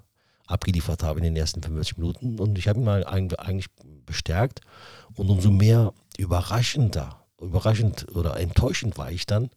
abgeliefert 0.48 1.04
habe 1.04 1.20
in 1.20 1.26
den 1.26 1.36
ersten 1.36 1.62
45 1.62 1.98
Minuten. 1.98 2.40
Und 2.40 2.58
ich 2.58 2.68
habe 2.68 2.80
ihn 2.80 2.86
mal 2.86 3.06
eigentlich 3.06 3.68
bestärkt. 4.06 4.62
Und 5.16 5.30
umso 5.30 5.52
mehr 5.52 5.94
überraschender, 6.18 7.24
überraschend 7.40 8.08
oder 8.16 8.40
enttäuschend 8.40 8.98
war 8.98 9.12
ich 9.12 9.26
dann, 9.26 9.50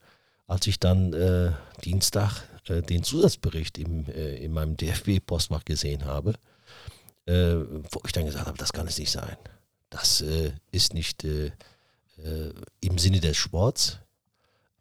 als 0.46 0.66
ich 0.66 0.80
dann 0.80 1.12
äh, 1.12 1.52
Dienstag 1.84 2.42
äh, 2.68 2.82
den 2.82 3.02
Zusatzbericht 3.02 3.78
im, 3.78 4.06
äh, 4.06 4.36
in 4.36 4.52
meinem 4.52 4.76
DFB-Postfach 4.76 5.64
gesehen 5.64 6.04
habe, 6.04 6.34
äh, 7.26 7.54
wo 7.90 8.00
ich 8.04 8.12
dann 8.12 8.26
gesagt 8.26 8.46
habe, 8.46 8.58
das 8.58 8.72
kann 8.72 8.86
es 8.86 8.98
nicht 8.98 9.10
sein. 9.10 9.36
Das 9.90 10.20
äh, 10.20 10.52
ist 10.72 10.94
nicht 10.94 11.24
äh, 11.24 11.52
im 12.80 12.98
Sinne 12.98 13.20
des 13.20 13.36
Sports. 13.36 13.98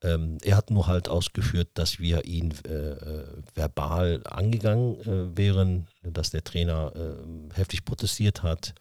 Ähm, 0.02 0.38
er 0.44 0.56
hat 0.56 0.72
nur 0.72 0.88
halt 0.88 1.10
ausgeführt, 1.10 1.70
dass 1.74 2.00
wir 2.00 2.26
ihn 2.26 2.54
äh, 2.66 2.72
äh, 2.72 3.26
verbal 3.54 4.22
angegangen 4.26 5.00
äh, 5.02 5.38
wären, 5.38 5.88
dass 6.04 6.30
der 6.30 6.44
Trainer 6.44 6.94
äh, 6.96 7.54
heftig 7.54 7.84
protestiert 7.84 8.42
hat, 8.42 8.74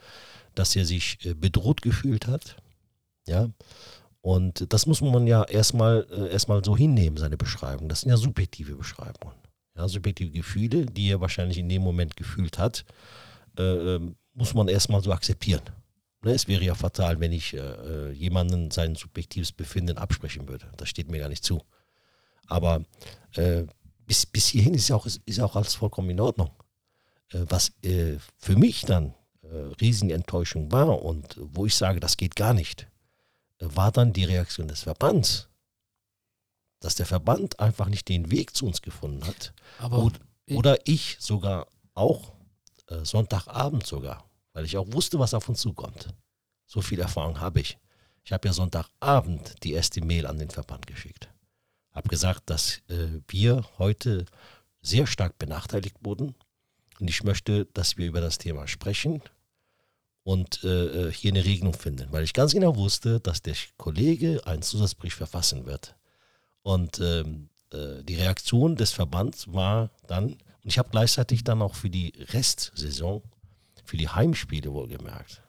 dass 0.55 0.77
er 0.77 0.85
sich 0.85 1.19
äh, 1.25 1.35
bedroht 1.35 1.83
gefühlt 1.83 2.29
hat. 2.29 2.57
Ja. 3.27 3.51
Und 4.21 4.73
das 4.73 4.87
muss 4.87 5.01
man 5.01 5.27
ja 5.27 5.43
erstmal 5.45 6.07
äh, 6.11 6.31
erstmal 6.31 6.65
so 6.65 6.77
hinnehmen, 6.77 7.17
seine 7.17 7.37
Beschreibung. 7.37 7.89
Das 7.89 8.03
sind 8.03 8.11
ja 8.11 8.17
subjektive 8.17 8.77
Beschreibungen. 8.77 9.35
Ja, 9.77 9.89
subjektive 9.89 10.31
Gefühle, 10.31 10.87
die 10.87 11.11
er 11.11 11.21
wahrscheinlich 11.21 11.59
in 11.59 11.69
dem 11.69 11.83
Moment 11.83 12.17
gefühlt 12.17 12.59
hat, 12.59 12.85
ähm, 13.59 14.17
muss 14.35 14.55
man 14.55 14.69
erstmal 14.69 15.03
so 15.03 15.13
akzeptieren. 15.13 15.63
Ne, 16.23 16.33
es 16.33 16.49
wäre 16.49 16.65
ja 16.65 16.75
fatal, 16.75 17.21
wenn 17.21 17.33
ich 17.33 17.55
äh, 17.55 17.59
äh, 17.59 18.13
jemanden 18.13 18.71
sein 18.71 18.97
subjektives 18.97 19.53
Befinden 19.53 19.99
absprechen 19.99 20.49
würde. 20.49 20.71
Das 20.77 20.89
steht 20.89 21.11
mir 21.11 21.19
gar 21.21 21.29
nicht 21.29 21.45
zu. 21.45 21.63
Aber 22.47 22.83
äh, 23.35 23.65
bis, 24.07 24.27
bis 24.27 24.49
hierhin 24.49 24.75
ist 24.75 24.89
ja 24.89 24.97
auch, 24.97 25.07
ist, 25.07 25.21
ist 25.27 25.39
auch 25.39 25.55
alles 25.55 25.75
vollkommen 25.75 26.11
in 26.11 26.21
Ordnung. 26.21 26.51
Äh, 27.33 27.45
was 27.49 27.73
äh, 27.85 28.17
für 28.37 28.57
mich 28.57 28.83
dann 28.83 29.15
äh, 29.43 29.57
riesige 29.81 30.15
Enttäuschung 30.15 30.73
war 30.73 31.03
und 31.03 31.37
wo 31.39 31.67
ich 31.67 31.77
sage, 31.77 32.01
das 32.01 32.17
geht 32.17 32.35
gar 32.35 32.55
nicht, 32.55 32.89
war 33.61 33.93
dann 33.93 34.13
die 34.13 34.25
Reaktion 34.25 34.69
des 34.69 34.83
Verbands. 34.83 35.49
Dass 36.81 36.95
der 36.95 37.07
Verband 37.07 37.59
einfach 37.59 37.89
nicht 37.89 38.09
den 38.09 38.31
Weg 38.31 38.55
zu 38.55 38.67
uns 38.67 38.83
gefunden 38.83 39.25
hat. 39.27 39.53
Aber 39.79 40.05
oder, 40.05 40.19
oder 40.51 40.79
ich 40.85 41.17
sogar 41.19 41.67
auch 41.95 42.33
Sonntagabend 43.03 43.85
sogar 43.85 44.28
weil 44.59 44.65
ich 44.65 44.77
auch 44.77 44.93
wusste, 44.93 45.21
was 45.21 45.35
auf 45.35 45.49
uns 45.49 45.61
zukommt. 45.61 46.09
So 46.67 46.81
viel 46.83 46.99
Erfahrung 46.99 47.39
habe 47.39 47.61
ich. 47.61 47.79
Ich 48.25 48.33
habe 48.33 48.49
ja 48.49 48.53
Sonntagabend 48.53 49.55
die 49.63 49.71
erste 49.71 50.05
Mail 50.05 50.27
an 50.27 50.41
den 50.41 50.51
Verband 50.51 50.89
geschickt. 50.89 51.29
Habe 51.93 52.09
gesagt, 52.09 52.51
dass 52.51 52.79
äh, 52.89 53.21
wir 53.29 53.65
heute 53.79 54.27
sehr 54.83 55.07
stark 55.07 55.39
benachteiligt 55.39 55.95
wurden 56.01 56.35
und 56.99 57.09
ich 57.09 57.23
möchte, 57.23 57.67
dass 57.67 57.99
wir 57.99 58.09
über 58.09 58.21
das 58.21 58.39
Thema 58.39 58.67
sprechen 58.67 59.23
und 60.25 60.65
äh, 60.65 61.07
äh 61.07 61.13
hier 61.13 61.31
eine 61.31 61.45
Regelung 61.45 61.75
finden, 61.75 62.09
weil 62.11 62.25
ich 62.25 62.33
ganz 62.33 62.53
genau 62.53 62.75
wusste, 62.75 63.21
dass 63.21 63.41
der 63.41 63.55
Kollege 63.77 64.45
einen 64.45 64.63
Zusatzbrief 64.63 65.15
verfassen 65.15 65.67
wird. 65.67 65.95
Und 66.63 66.99
ähm, 66.99 67.49
äh, 67.73 68.03
die 68.03 68.17
Reaktion 68.17 68.75
des 68.75 68.91
Verbands 68.91 69.53
war 69.53 69.93
dann, 70.09 70.33
und 70.33 70.41
ich 70.65 70.79
habe 70.79 70.91
gleichzeitig 70.91 71.45
dann 71.45 71.63
auch 71.63 71.77
für 71.77 71.91
die 71.91 72.13
Restsaison 72.33 73.23
für 73.89 73.97
die 73.97 74.09
Heimspiele 74.11 74.71
wohlgemerkt, 74.71 75.43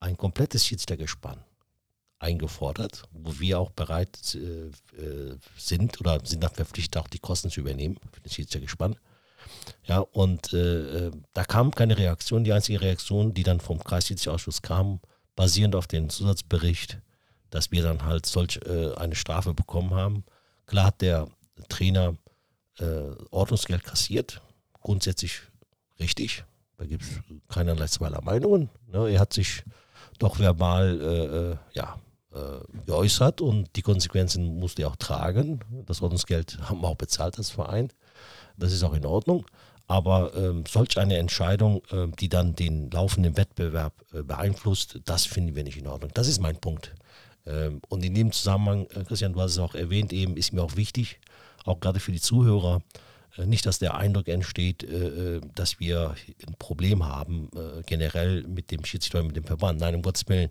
ein 0.00 0.16
komplettes 0.16 0.64
Schiedsrichtergespann 0.64 1.44
eingefordert, 2.18 3.02
wo 3.12 3.38
wir 3.38 3.60
auch 3.60 3.70
bereit 3.72 4.34
äh, 4.34 4.68
äh, 5.02 5.36
sind 5.54 6.00
oder 6.00 6.24
sind 6.24 6.42
dann 6.42 6.54
verpflichtet, 6.54 6.96
auch 6.96 7.08
die 7.08 7.18
Kosten 7.18 7.50
zu 7.50 7.60
übernehmen 7.60 7.98
für 8.10 8.22
das 8.22 8.32
Schiedsrichtergespann. 8.32 8.96
Ja, 9.84 9.98
und 9.98 10.54
äh, 10.54 11.08
äh, 11.08 11.10
da 11.34 11.44
kam 11.44 11.72
keine 11.72 11.98
Reaktion. 11.98 12.44
Die 12.44 12.54
einzige 12.54 12.80
Reaktion, 12.80 13.34
die 13.34 13.42
dann 13.42 13.60
vom 13.60 13.84
Kreisschiedsrichterausschuss 13.84 14.62
kam, 14.62 15.00
basierend 15.36 15.76
auf 15.76 15.86
dem 15.86 16.08
Zusatzbericht, 16.08 17.02
dass 17.50 17.70
wir 17.70 17.82
dann 17.82 18.02
halt 18.04 18.24
solch 18.24 18.60
äh, 18.64 18.94
eine 18.94 19.14
Strafe 19.14 19.52
bekommen 19.52 19.92
haben. 19.92 20.24
Klar 20.64 20.86
hat 20.86 21.02
der 21.02 21.28
Trainer 21.68 22.16
äh, 22.78 23.12
Ordnungsgeld 23.30 23.84
kassiert, 23.84 24.40
grundsätzlich 24.80 25.42
richtig, 25.98 26.44
da 26.80 26.86
gibt 26.86 27.02
es 27.02 27.20
keinerlei 27.48 27.86
zweiter 27.88 28.22
Meinungen. 28.22 28.70
Ne? 28.90 29.10
Er 29.10 29.20
hat 29.20 29.34
sich 29.34 29.64
doch 30.18 30.38
verbal 30.38 30.98
äh, 31.00 31.50
äh, 31.52 31.56
ja, 31.74 31.98
äh, 32.32 32.86
geäußert 32.86 33.42
und 33.42 33.68
die 33.76 33.82
Konsequenzen 33.82 34.58
musste 34.58 34.82
er 34.82 34.88
auch 34.88 34.96
tragen. 34.96 35.60
Das 35.84 36.00
Ordnungsgeld 36.00 36.58
haben 36.62 36.80
wir 36.80 36.88
auch 36.88 36.96
bezahlt 36.96 37.36
als 37.36 37.50
Verein. 37.50 37.92
Das 38.56 38.72
ist 38.72 38.82
auch 38.82 38.94
in 38.94 39.04
Ordnung. 39.04 39.44
Aber 39.88 40.34
ähm, 40.34 40.64
solch 40.66 40.96
eine 40.96 41.18
Entscheidung, 41.18 41.82
äh, 41.90 42.06
die 42.18 42.30
dann 42.30 42.54
den 42.54 42.90
laufenden 42.90 43.36
Wettbewerb 43.36 43.92
äh, 44.14 44.22
beeinflusst, 44.22 45.00
das 45.04 45.26
finden 45.26 45.54
wir 45.56 45.64
nicht 45.64 45.76
in 45.76 45.86
Ordnung. 45.86 46.12
Das 46.14 46.28
ist 46.28 46.40
mein 46.40 46.56
Punkt. 46.56 46.94
Ähm, 47.44 47.82
und 47.90 48.02
in 48.02 48.14
dem 48.14 48.32
Zusammenhang, 48.32 48.86
äh, 48.94 49.04
Christian, 49.04 49.34
du 49.34 49.40
hast 49.42 49.52
es 49.52 49.58
auch 49.58 49.74
erwähnt, 49.74 50.14
eben 50.14 50.38
ist 50.38 50.54
mir 50.54 50.62
auch 50.62 50.76
wichtig, 50.76 51.20
auch 51.66 51.78
gerade 51.78 52.00
für 52.00 52.12
die 52.12 52.20
Zuhörer, 52.20 52.80
nicht, 53.36 53.66
dass 53.66 53.78
der 53.78 53.94
Eindruck 53.94 54.28
entsteht, 54.28 54.82
äh, 54.82 55.36
äh, 55.36 55.40
dass 55.54 55.80
wir 55.80 56.14
ein 56.46 56.54
Problem 56.58 57.06
haben, 57.06 57.48
generell 57.86 58.42
mit 58.44 58.70
dem 58.70 58.84
Schiedsrichter, 58.84 59.22
mit 59.22 59.36
dem 59.36 59.44
Verband. 59.44 59.80
Nein, 59.80 59.94
um 59.94 60.02
Gottes 60.02 60.28
Willen. 60.28 60.50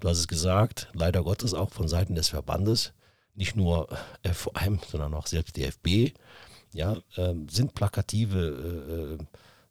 Du 0.00 0.08
hast 0.08 0.18
es 0.18 0.28
gesagt, 0.28 0.88
leider 0.92 1.22
Gottes 1.22 1.54
auch 1.54 1.70
von 1.70 1.88
Seiten 1.88 2.14
des 2.14 2.28
Verbandes, 2.28 2.92
nicht 3.34 3.56
nur 3.56 3.88
FOM, 4.24 4.80
sondern 4.90 5.14
auch 5.14 5.26
selbst 5.26 5.56
DFB, 5.56 6.16
ja, 6.72 6.96
ähm, 7.16 7.48
sind 7.48 7.74
plakative 7.74 9.18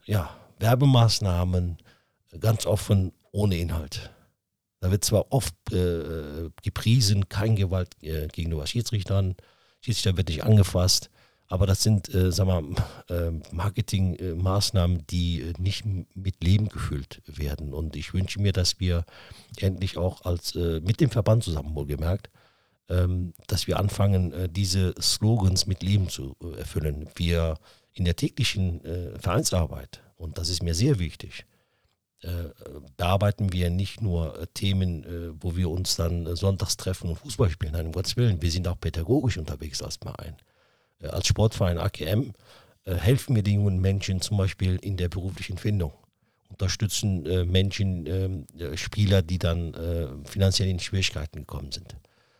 ja, 0.05 0.35
Werbemaßnahmen 0.59 1.77
ganz 2.39 2.65
offen 2.65 3.13
ohne 3.31 3.57
Inhalt. 3.57 4.11
Da 4.79 4.91
wird 4.91 5.05
zwar 5.05 5.31
oft 5.31 5.55
äh, 5.71 6.49
gepriesen, 6.61 7.29
kein 7.29 7.55
Gewalt 7.55 7.95
äh, 8.01 8.27
gegenüber 8.27 8.67
Schiedsrichtern, 8.67 9.35
Schiedsrichter 9.79 10.17
wird 10.17 10.27
nicht 10.27 10.43
angefasst, 10.43 11.09
Aber 11.53 11.67
das 11.67 11.83
sind, 11.83 12.11
äh, 12.11 12.31
sag 12.31 12.47
mal, 12.47 12.63
äh, 13.09 13.29
Marketingmaßnahmen, 13.51 15.05
die 15.05 15.41
äh, 15.41 15.53
nicht 15.59 15.85
mit 15.85 16.43
Leben 16.43 16.67
gefüllt 16.67 17.21
werden. 17.27 17.75
Und 17.75 17.95
ich 17.95 18.11
wünsche 18.15 18.41
mir, 18.41 18.53
dass 18.53 18.79
wir 18.79 19.05
endlich 19.57 19.95
auch 19.95 20.25
als 20.25 20.55
äh, 20.55 20.79
mit 20.79 20.99
dem 20.99 21.11
Verband 21.11 21.43
zusammen 21.43 21.75
wohlgemerkt, 21.75 22.31
ähm, 22.89 23.35
dass 23.45 23.67
wir 23.67 23.77
anfangen, 23.77 24.33
äh, 24.33 24.49
diese 24.49 24.95
Slogans 24.99 25.67
mit 25.67 25.83
Leben 25.83 26.09
zu 26.09 26.35
äh, 26.41 26.57
erfüllen. 26.57 27.07
Wir 27.13 27.59
in 27.93 28.05
der 28.05 28.15
täglichen 28.15 28.81
Vereinsarbeit, 29.19 30.01
und 30.17 30.39
das 30.39 30.49
ist 30.49 30.63
mir 30.63 30.73
sehr 30.73 30.97
wichtig, 30.97 31.45
bearbeiten 32.97 33.53
wir 33.53 33.69
nicht 33.69 34.01
nur 34.01 34.47
Themen, 34.55 35.35
wo 35.39 35.55
wir 35.55 35.69
uns 35.69 35.95
dann 35.95 36.35
sonntags 36.35 36.75
treffen 36.75 37.09
und 37.09 37.19
Fußball 37.19 37.51
spielen. 37.51 37.73
Nein, 37.73 37.85
um 37.85 37.91
Gottes 37.91 38.17
Willen, 38.17 38.41
wir 38.41 38.49
sind 38.49 38.67
auch 38.67 38.79
pädagogisch 38.79 39.37
unterwegs 39.37 39.83
als 39.83 39.97
Verein. 39.97 40.35
Äh, 40.37 40.52
als 41.09 41.27
Sportverein 41.27 41.77
AKM 41.77 42.33
äh, 42.85 42.95
helfen 42.95 43.35
wir 43.35 43.43
den 43.43 43.55
jungen 43.55 43.79
Menschen 43.79 44.21
zum 44.21 44.37
Beispiel 44.37 44.77
in 44.77 44.97
der 44.97 45.09
beruflichen 45.09 45.57
Findung. 45.57 45.93
Unterstützen 46.49 47.25
äh, 47.25 47.45
Menschen, 47.45 48.05
ähm, 48.05 48.77
Spieler, 48.77 49.21
die 49.21 49.39
dann 49.39 49.73
finanziell 50.25 50.69
in 50.69 50.79
Schwierigkeiten 50.79 51.39
gekommen 51.39 51.71
sind. 51.71 51.95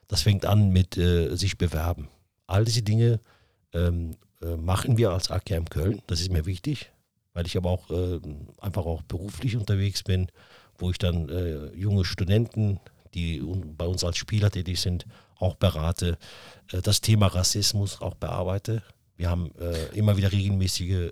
Das 0.07 0.21
fängt 0.21 0.45
an 0.45 0.69
mit 0.69 0.93
sich 0.93 1.57
bewerben. 1.57 2.09
All 2.45 2.65
diese 2.65 2.83
Dinge 2.83 3.19
ähm, 3.73 4.15
machen 4.57 4.97
wir 4.97 5.11
als 5.11 5.31
AKM 5.31 5.65
Köln. 5.65 6.01
Das 6.05 6.21
ist 6.21 6.31
mir 6.31 6.45
wichtig, 6.45 6.91
weil 7.33 7.47
ich 7.47 7.57
aber 7.57 7.71
auch 7.71 7.89
einfach 8.61 8.85
auch 8.85 9.01
beruflich 9.03 9.55
unterwegs 9.55 10.03
bin, 10.03 10.27
wo 10.77 10.91
ich 10.91 10.99
dann 10.99 11.71
junge 11.73 12.05
Studenten, 12.05 12.79
die 13.15 13.41
bei 13.77 13.85
uns 13.85 14.03
als 14.03 14.17
Spieler 14.17 14.51
tätig 14.51 14.79
sind, 14.81 15.05
auch 15.39 15.55
berate, 15.55 16.17
äh, 16.71 16.81
das 16.81 17.01
Thema 17.01 17.27
Rassismus 17.27 18.01
auch 18.01 18.15
bearbeite. 18.15 18.83
Wir 19.15 19.29
haben 19.29 19.51
äh, 19.59 19.85
immer 19.97 20.17
wieder 20.17 20.31
regelmäßige 20.31 20.89
äh, 20.89 21.11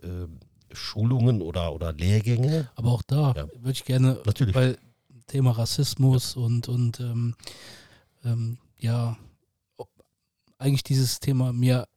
Schulungen 0.73 1.41
oder, 1.41 1.73
oder 1.73 1.93
Lehrgänge. 1.93 2.69
Aber 2.75 2.91
auch 2.91 3.03
da 3.03 3.33
ja. 3.35 3.47
würde 3.55 3.71
ich 3.71 3.85
gerne, 3.85 4.19
Natürlich. 4.25 4.55
weil 4.55 4.77
Thema 5.27 5.51
Rassismus 5.51 6.35
ja. 6.35 6.41
und, 6.41 6.67
und 6.67 6.99
ähm, 6.99 7.35
ähm, 8.23 8.57
ja, 8.77 9.17
eigentlich 10.57 10.83
dieses 10.83 11.19
Thema 11.19 11.53
mir 11.53 11.87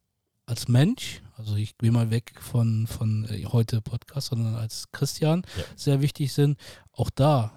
als 0.47 0.69
Mensch, 0.69 1.23
also 1.37 1.57
ich 1.57 1.77
gehe 1.79 1.91
mal 1.91 2.11
weg 2.11 2.35
von, 2.39 2.87
von 2.87 3.27
äh, 3.31 3.45
heute 3.47 3.81
Podcast, 3.81 4.29
sondern 4.29 4.55
als 4.57 4.91
Christian 4.93 5.43
ja. 5.57 5.65
sehr 5.77 6.01
wichtig 6.01 6.33
sind. 6.33 6.59
Auch 6.93 7.11
da 7.11 7.53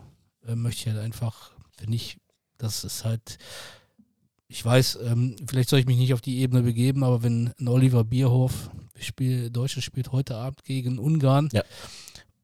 äh, 0.48 0.56
möchte 0.56 0.82
ich 0.82 0.96
halt 0.96 1.04
einfach, 1.04 1.52
finde 1.78 1.96
ich, 1.96 2.18
das 2.58 2.84
ist 2.84 3.06
halt 3.06 3.38
ich 4.48 4.64
weiß, 4.64 5.00
ähm, 5.04 5.36
vielleicht 5.48 5.70
soll 5.70 5.80
ich 5.80 5.86
mich 5.86 5.98
nicht 5.98 6.14
auf 6.14 6.22
die 6.22 6.40
Ebene 6.40 6.64
begeben, 6.64 7.04
aber 7.04 7.24
wenn 7.24 7.54
ein 7.60 7.68
Oliver 7.68 8.04
Bierhoff, 8.04 8.70
Spiel, 9.00 9.50
Deutschland 9.50 9.84
spielt 9.84 10.12
heute 10.12 10.36
Abend 10.36 10.64
gegen 10.64 10.98
Ungarn 10.98 11.50
ja. 11.52 11.64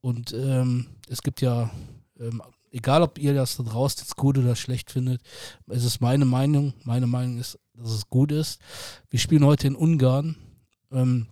und 0.01 0.33
ähm, 0.33 0.87
es 1.07 1.23
gibt 1.23 1.41
ja, 1.41 1.71
ähm, 2.19 2.41
egal 2.71 3.01
ob 3.01 3.17
ihr 3.17 3.33
das 3.33 3.57
da 3.57 3.63
draußen 3.63 4.01
jetzt 4.01 4.17
gut 4.17 4.37
oder 4.37 4.55
schlecht 4.55 4.91
findet, 4.91 5.21
es 5.67 5.83
ist 5.83 6.01
meine 6.01 6.25
Meinung, 6.25 6.73
meine 6.83 7.07
Meinung 7.07 7.37
ist, 7.37 7.57
dass 7.73 7.91
es 7.91 8.09
gut 8.09 8.31
ist. 8.31 8.59
Wir 9.09 9.19
spielen 9.19 9.45
heute 9.45 9.67
in 9.67 9.75
Ungarn. 9.75 10.35
Ähm, 10.91 11.27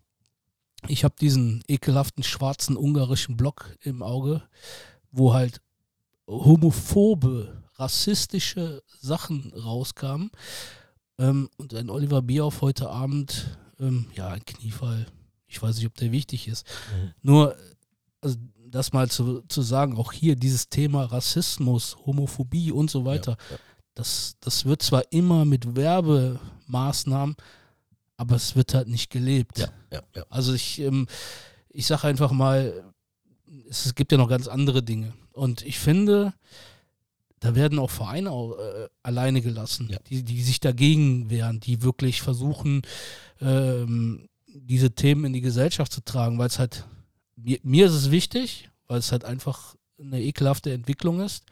ich 0.88 1.04
habe 1.04 1.14
diesen 1.20 1.64
ekelhaften 1.68 2.24
schwarzen 2.24 2.78
ungarischen 2.78 3.38
Block 3.38 3.76
im 3.82 4.02
Auge, 4.02 4.42
wo 5.12 5.34
halt 5.34 5.62
homophobe 6.28 7.61
rassistische 7.82 8.84
Sachen 9.00 9.52
rauskamen. 9.54 10.32
Ähm, 11.18 11.50
und 11.58 11.74
ein 11.74 11.90
Oliver 11.90 12.22
Bierhoff 12.22 12.62
heute 12.62 12.90
Abend, 12.90 13.58
ähm, 13.80 14.08
ja, 14.16 14.30
ein 14.30 14.46
Kniefall. 14.46 15.08
Ich 15.48 15.62
weiß 15.62 15.76
nicht, 15.76 15.88
ob 15.88 15.96
der 15.96 16.12
wichtig 16.12 16.48
ist. 16.48 16.66
Mhm. 16.96 17.14
Nur, 17.22 17.58
also 18.22 18.38
das 18.70 18.94
mal 18.94 19.10
zu, 19.10 19.42
zu 19.50 19.62
sagen, 19.62 19.98
auch 19.98 20.14
hier 20.14 20.36
dieses 20.36 20.70
Thema 20.70 21.04
Rassismus, 21.06 21.98
Homophobie 22.06 22.72
und 22.72 22.90
so 22.90 23.04
weiter, 23.04 23.32
ja, 23.50 23.56
ja. 23.56 23.62
Das, 23.94 24.38
das 24.40 24.64
wird 24.64 24.82
zwar 24.82 25.04
immer 25.12 25.44
mit 25.44 25.76
Werbemaßnahmen, 25.76 27.36
aber 28.16 28.36
es 28.36 28.56
wird 28.56 28.74
halt 28.74 28.88
nicht 28.88 29.10
gelebt. 29.10 29.70
Ja. 29.92 30.02
Also 30.30 30.54
ich, 30.54 30.80
ähm, 30.80 31.08
ich 31.70 31.88
sage 31.88 32.08
einfach 32.08 32.32
mal, 32.32 32.86
es 33.70 33.94
gibt 33.96 34.14
ja 34.14 34.18
noch 34.18 34.30
ganz 34.30 34.48
andere 34.48 34.82
Dinge. 34.82 35.14
Und 35.34 35.66
ich 35.66 35.78
finde, 35.78 36.34
da 37.42 37.56
werden 37.56 37.80
auch 37.80 37.90
Vereine 37.90 38.30
äh, 38.30 38.88
alleine 39.04 39.42
gelassen, 39.42 39.90
ja. 39.90 39.98
die, 40.08 40.24
die 40.24 40.42
sich 40.44 40.60
dagegen 40.60 41.30
wehren, 41.30 41.60
die 41.60 41.82
wirklich 41.82 42.22
versuchen, 42.22 42.84
ähm, 43.42 44.30
diese 44.48 44.92
Themen 44.92 45.26
in 45.26 45.34
die 45.34 45.42
Gesellschaft 45.42 45.92
zu 45.92 46.02
tragen, 46.02 46.38
weil 46.38 46.48
es 46.48 46.60
halt, 46.60 46.86
mir, 47.36 47.60
mir, 47.64 47.88
ist 47.88 47.94
es 47.94 48.12
wichtig, 48.12 48.70
weil 48.88 49.00
es 49.00 49.12
halt 49.12 49.26
einfach 49.26 49.76
eine 50.00 50.22
ekelhafte 50.22 50.72
Entwicklung 50.72 51.20
ist, 51.20 51.46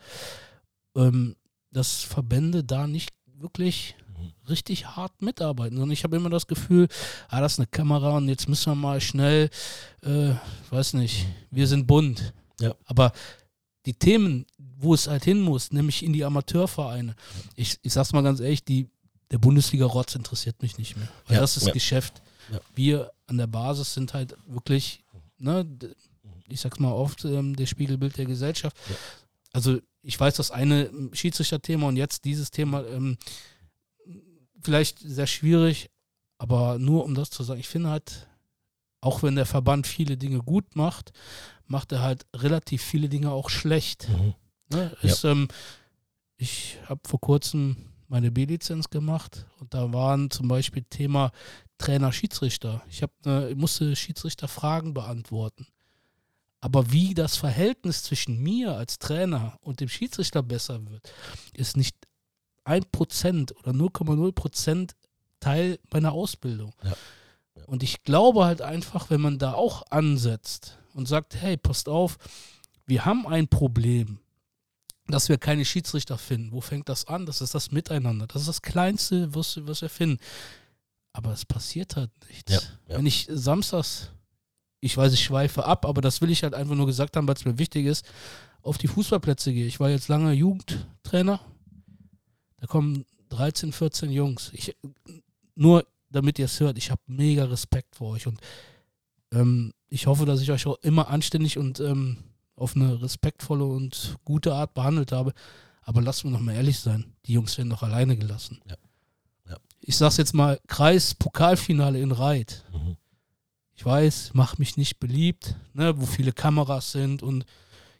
ähm, 0.96 1.36
dass 1.72 2.04
Verbände 2.04 2.64
da 2.64 2.86
nicht 2.86 3.12
wirklich 3.26 3.96
mhm. 4.16 4.32
richtig 4.48 4.86
hart 4.96 5.24
mitarbeiten, 5.24 5.78
sondern 5.78 5.94
ich 5.94 6.04
habe 6.04 6.18
immer 6.18 6.30
das 6.30 6.46
Gefühl, 6.46 6.88
ah, 7.30 7.42
das 7.42 7.54
ist 7.54 7.60
eine 7.60 7.68
Kamera 7.68 8.18
und 8.18 8.30
jetzt 8.30 8.48
müssen 8.48 8.72
wir 8.72 8.76
mal 8.76 9.02
schnell, 9.02 9.50
äh, 10.04 10.34
weiß 10.70 10.94
nicht, 10.94 11.26
wir 11.50 11.66
sind 11.66 11.88
bunt. 11.88 12.32
Ja. 12.60 12.76
Aber 12.86 13.12
die 13.86 13.94
Themen, 13.94 14.46
wo 14.82 14.93
es 14.93 15.07
halt 15.07 15.25
hin 15.25 15.41
muss, 15.41 15.71
nämlich 15.71 16.03
in 16.03 16.13
die 16.13 16.23
Amateurvereine. 16.23 17.15
Ich, 17.55 17.77
ich 17.82 17.93
sag's 17.93 18.13
mal 18.13 18.23
ganz 18.23 18.39
ehrlich, 18.39 18.63
die, 18.63 18.88
der 19.30 19.38
Bundesliga-Rotz 19.38 20.15
interessiert 20.15 20.61
mich 20.61 20.77
nicht 20.77 20.95
mehr. 20.95 21.07
Weil 21.27 21.36
ja, 21.36 21.41
das 21.41 21.57
ist 21.57 21.67
ja. 21.67 21.73
Geschäft. 21.73 22.21
Ja. 22.51 22.61
Wir 22.75 23.11
an 23.27 23.38
der 23.38 23.47
Basis 23.47 23.93
sind 23.93 24.13
halt 24.13 24.36
wirklich, 24.47 25.03
ne, 25.38 25.67
ich 26.47 26.61
sag's 26.61 26.80
mal 26.80 26.93
oft, 26.93 27.25
ähm, 27.25 27.55
der 27.55 27.65
Spiegelbild 27.65 28.17
der 28.17 28.25
Gesellschaft. 28.25 28.75
Also 29.51 29.80
ich 30.01 30.17
weiß, 30.17 30.36
das 30.36 30.49
eine 30.49 30.89
Schiedsrichter-Thema 31.11 31.88
und 31.88 31.97
jetzt 31.97 32.23
dieses 32.23 32.49
Thema 32.49 32.86
ähm, 32.88 33.17
vielleicht 34.61 34.99
sehr 34.99 35.27
schwierig, 35.27 35.89
aber 36.38 36.80
nur 36.80 37.03
um 37.03 37.15
das 37.15 37.30
zu 37.30 37.43
sagen, 37.43 37.59
ich 37.59 37.67
finde 37.67 37.89
halt, 37.89 38.27
auch 39.01 39.23
wenn 39.23 39.36
der 39.36 39.45
Verband 39.45 39.88
viele 39.88 40.17
Dinge 40.17 40.39
gut 40.39 40.75
macht, 40.75 41.11
macht 41.65 41.91
er 41.91 42.01
halt 42.01 42.25
relativ 42.34 42.82
viele 42.82 43.09
Dinge 43.09 43.32
auch 43.32 43.49
schlecht. 43.49 44.07
Mhm. 44.09 44.34
Ne? 44.70 44.95
Ist, 45.01 45.24
ja. 45.24 45.32
ähm, 45.32 45.47
ich 46.38 46.78
habe 46.88 47.01
vor 47.05 47.20
kurzem 47.20 47.78
meine 48.07 48.32
B-Lizenz 48.32 48.89
gemacht 48.89 49.45
und 49.59 49.74
da 49.74 49.93
waren 49.93 50.32
zum 50.32 50.47
Beispiel 50.47 50.84
Thema 50.84 51.32
Trainer, 51.78 52.11
Schiedsrichter. 52.11 52.82
Ich, 52.89 53.03
hab 53.03 53.11
ne, 53.26 53.53
musste 53.55 53.95
Schiedsrichter 53.95 54.47
Fragen 54.47 54.93
beantworten. 54.93 55.67
Aber 56.61 56.91
wie 56.91 57.13
das 57.13 57.38
Verhältnis 57.38 58.03
zwischen 58.03 58.41
mir 58.41 58.76
als 58.76 58.99
Trainer 58.99 59.57
und 59.61 59.80
dem 59.80 59.88
Schiedsrichter 59.88 60.43
besser 60.43 60.86
wird, 60.89 61.13
ist 61.53 61.78
nicht 61.78 61.95
ein 62.65 62.84
Prozent 62.91 63.55
oder 63.57 63.72
0,0 63.72 64.32
Prozent 64.34 64.95
Teil 65.39 65.80
meiner 65.91 66.11
Ausbildung. 66.11 66.74
Ja. 66.84 66.93
Ja. 67.55 67.65
Und 67.65 67.84
ich 67.84 68.03
glaube 68.03 68.45
halt 68.45 68.61
einfach, 68.61 69.09
wenn 69.09 69.22
man 69.22 69.39
da 69.39 69.53
auch 69.53 69.84
ansetzt 69.89 70.78
und 70.93 71.07
sagt, 71.07 71.36
hey, 71.36 71.55
passt 71.55 71.88
auf, 71.88 72.17
wir 72.86 73.05
haben 73.05 73.26
ein 73.26 73.47
Problem 73.47 74.20
dass 75.12 75.30
wir 75.30 75.38
keine 75.38 75.66
Schiedsrichter 75.66 76.18
finden. 76.18 76.51
Wo 76.51 76.62
fängt 76.62 76.89
das 76.89 77.07
an? 77.07 77.26
Das 77.26 77.41
ist 77.41 77.55
das 77.55 77.72
Miteinander. 77.72 78.28
Das 78.28 78.41
ist 78.41 78.47
das 78.47 78.62
Kleinste, 78.62 79.34
was, 79.34 79.60
was 79.66 79.82
wir 79.82 79.89
finden. 79.89 80.20
Aber 81.14 81.32
es 81.34 81.45
passiert 81.45 81.95
halt 81.95 82.12
nichts. 82.28 82.51
Ja, 82.51 82.60
ja. 82.88 82.97
Wenn 82.97 83.05
ich 83.05 83.28
samstags, 83.30 84.12
ich 84.80 84.95
weiß, 84.95 85.14
ich 85.14 85.24
schweife 85.24 85.66
ab, 85.66 85.86
aber 85.86 86.01
das 86.01 86.22
will 86.22 86.30
ich 86.30 86.43
halt 86.43 86.53
einfach 86.53 86.76
nur 86.76 86.86
gesagt 86.86 87.18
haben, 87.18 87.28
weil 87.28 87.36
es 87.36 87.45
mir 87.45 87.57
wichtig 87.57 87.86
ist, 87.86 88.05
auf 88.62 88.78
die 88.78 88.88
Fußballplätze 88.88 89.53
gehe. 89.53 89.66
Ich 89.66 89.80
war 89.80 89.89
jetzt 89.89 90.07
lange 90.07 90.34
Jugendtrainer. 90.34 91.39
Da 92.57 92.68
kommen 92.68 93.05
13, 93.30 93.72
14 93.72 94.12
Jungs. 94.12 94.51
Ich, 94.53 94.76
nur 95.55 95.86
damit 96.10 96.39
ihr 96.39 96.45
es 96.45 96.60
hört, 96.60 96.78
ich 96.78 96.91
habe 96.91 97.01
mega 97.07 97.45
Respekt 97.45 97.95
vor 97.95 98.12
euch 98.12 98.28
und 98.28 98.39
ähm, 99.32 99.74
ich 99.89 100.07
hoffe, 100.07 100.26
dass 100.26 100.41
ich 100.41 100.51
euch 100.51 100.66
auch 100.66 100.78
immer 100.82 101.10
anständig 101.10 101.57
und 101.57 101.80
ähm, 101.80 102.18
auf 102.60 102.76
eine 102.76 103.01
respektvolle 103.01 103.66
und 103.66 104.18
gute 104.26 104.53
Art 104.53 104.74
behandelt 104.74 105.12
habe. 105.12 105.34
Aber 105.82 106.01
lassen 106.01 106.26
wir 106.26 106.32
noch 106.32 106.41
mal 106.41 106.55
ehrlich 106.55 106.80
sein, 106.80 107.14
die 107.26 107.34
Jungs 107.34 107.57
werden 107.57 107.70
doch 107.70 107.84
alleine 107.84 108.16
gelassen. 108.16 108.62
Ja. 108.70 108.76
Ja. 109.49 109.57
Ich 109.82 109.97
sag's 109.97 110.18
jetzt 110.18 110.34
mal, 110.34 110.60
Kreis-Pokalfinale 110.68 111.99
in 111.99 112.12
Reit. 112.12 112.66
Mhm. 112.72 112.97
Ich 113.74 113.86
weiß, 113.86 114.32
mach 114.34 114.57
mich 114.57 114.76
nicht 114.76 114.99
beliebt, 114.99 115.55
ne, 115.74 115.99
wo 115.99 116.05
viele 116.05 116.34
Kameras 116.34 116.91
sind 116.91 117.24
und 117.24 117.45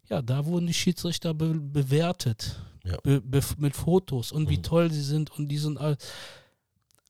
ja, 0.10 0.22
da 0.22 0.46
wurden 0.46 0.68
die 0.68 0.74
Schiedsrichter 0.74 1.34
be 1.34 1.54
bewertet. 1.54 2.60
Ja. 2.84 2.98
Be 3.04 3.42
mit 3.58 3.76
Fotos 3.76 4.32
und 4.32 4.44
mhm. 4.44 4.50
wie 4.50 4.62
toll 4.62 4.92
sie 4.92 5.04
sind 5.04 5.32
und 5.32 5.48
die 5.48 5.58
sind 5.58 5.78
all. 5.78 5.98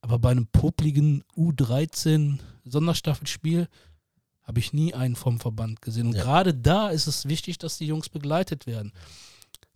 Aber 0.01 0.19
bei 0.19 0.31
einem 0.31 0.47
popligen 0.47 1.23
U13 1.35 2.39
Sonderstaffelspiel 2.63 3.67
habe 4.49 4.59
ich 4.59 4.73
nie 4.73 4.95
einen 4.95 5.15
vom 5.15 5.39
Verband 5.39 5.79
gesehen. 5.79 6.07
Und 6.07 6.15
ja. 6.15 6.23
gerade 6.23 6.55
da 6.55 6.89
ist 6.89 7.05
es 7.05 7.27
wichtig, 7.27 7.59
dass 7.59 7.77
die 7.77 7.85
Jungs 7.85 8.09
begleitet 8.09 8.65
werden. 8.65 8.93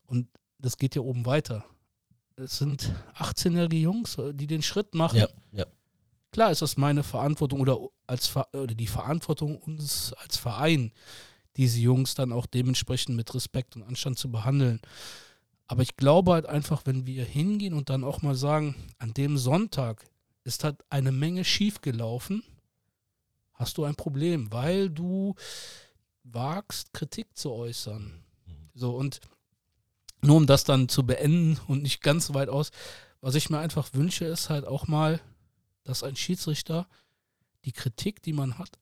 Und 0.08 0.28
das 0.58 0.78
geht 0.78 0.96
ja 0.96 1.04
oben 1.04 1.28
weiter. 1.28 1.64
Es 2.38 2.58
sind 2.58 2.92
18-jährige 3.16 3.78
Jungs, 3.78 4.18
die 4.32 4.48
den 4.48 4.64
Schritt 4.64 4.96
machen. 4.96 5.20
Ja, 5.20 5.28
ja. 5.52 5.66
klar 6.32 6.50
ist 6.50 6.64
das 6.64 6.76
meine 6.76 7.04
Verantwortung 7.04 7.60
oder, 7.60 7.78
als, 8.08 8.36
oder 8.36 8.74
die 8.74 8.88
Verantwortung 8.88 9.58
uns 9.58 10.12
als 10.14 10.38
Verein, 10.38 10.92
diese 11.56 11.80
Jungs 11.80 12.16
dann 12.16 12.32
auch 12.32 12.48
dementsprechend 12.48 13.16
mit 13.16 13.32
Respekt 13.36 13.76
und 13.76 13.84
Anstand 13.84 14.18
zu 14.18 14.32
behandeln. 14.32 14.82
Aber 15.68 15.84
ich 15.84 15.98
glaube 15.98 16.32
halt 16.32 16.48
einfach, 16.48 16.82
wenn 16.86 17.06
wir 17.06 17.26
hingehen 17.26 17.76
und 17.76 17.92
dann 17.92 18.04
auch 18.04 18.24
mal 18.24 18.34
sagen, 18.34 18.74
an 18.98 19.14
dem 19.14 19.38
Sonntag 19.38 20.04
ist 20.44 20.64
halt 20.64 20.84
eine 20.90 21.12
Menge 21.12 21.46
schiefgelaufen, 21.46 22.42
hast 23.54 23.78
du 23.78 23.84
ein 23.84 23.96
Problem, 23.96 24.52
weil 24.52 24.90
du 24.90 25.36
wagst, 26.24 26.94
Kritik 26.94 27.28
zu 27.38 27.52
äußern. 27.52 28.24
Mhm. 28.46 28.70
So, 28.74 28.96
und 28.96 29.20
nur 30.22 30.38
um 30.38 30.48
das 30.48 30.64
dann 30.64 30.90
zu 30.90 31.06
beenden 31.06 31.60
und 31.68 31.84
nicht 31.84 32.02
ganz 32.02 32.34
weit 32.34 32.50
aus, 32.50 32.72
was 33.22 33.36
ich 33.36 33.50
mir 33.50 33.60
einfach 33.60 33.94
wünsche, 33.94 34.26
ist 34.26 34.50
halt 34.50 34.66
auch 34.66 34.88
mal, 34.88 35.20
dass 35.84 36.04
ein 36.04 36.16
Schiedsrichter 36.16 36.88
die 37.66 37.72
Kritik, 37.72 38.22
die 38.22 38.34
man 38.34 38.58
hat, 38.58 38.80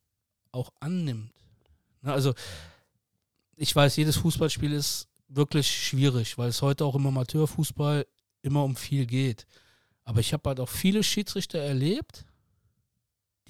auch 0.52 0.72
annimmt. 0.80 1.34
Also, 2.02 2.34
ich 3.56 3.76
weiß, 3.76 3.96
jedes 3.96 4.18
Fußballspiel 4.18 4.72
ist 4.72 5.08
wirklich 5.28 5.70
schwierig, 5.70 6.38
weil 6.38 6.50
es 6.50 6.62
heute 6.62 6.86
auch 6.86 6.96
im 6.96 7.06
Amateurfußball 7.06 8.06
immer 8.42 8.64
um 8.64 8.76
viel 8.76 9.06
geht. 9.06 9.46
Aber 10.04 10.20
ich 10.20 10.34
habe 10.34 10.50
halt 10.50 10.60
auch 10.60 10.70
viele 10.70 11.04
Schiedsrichter 11.04 11.60
erlebt, 11.60 12.26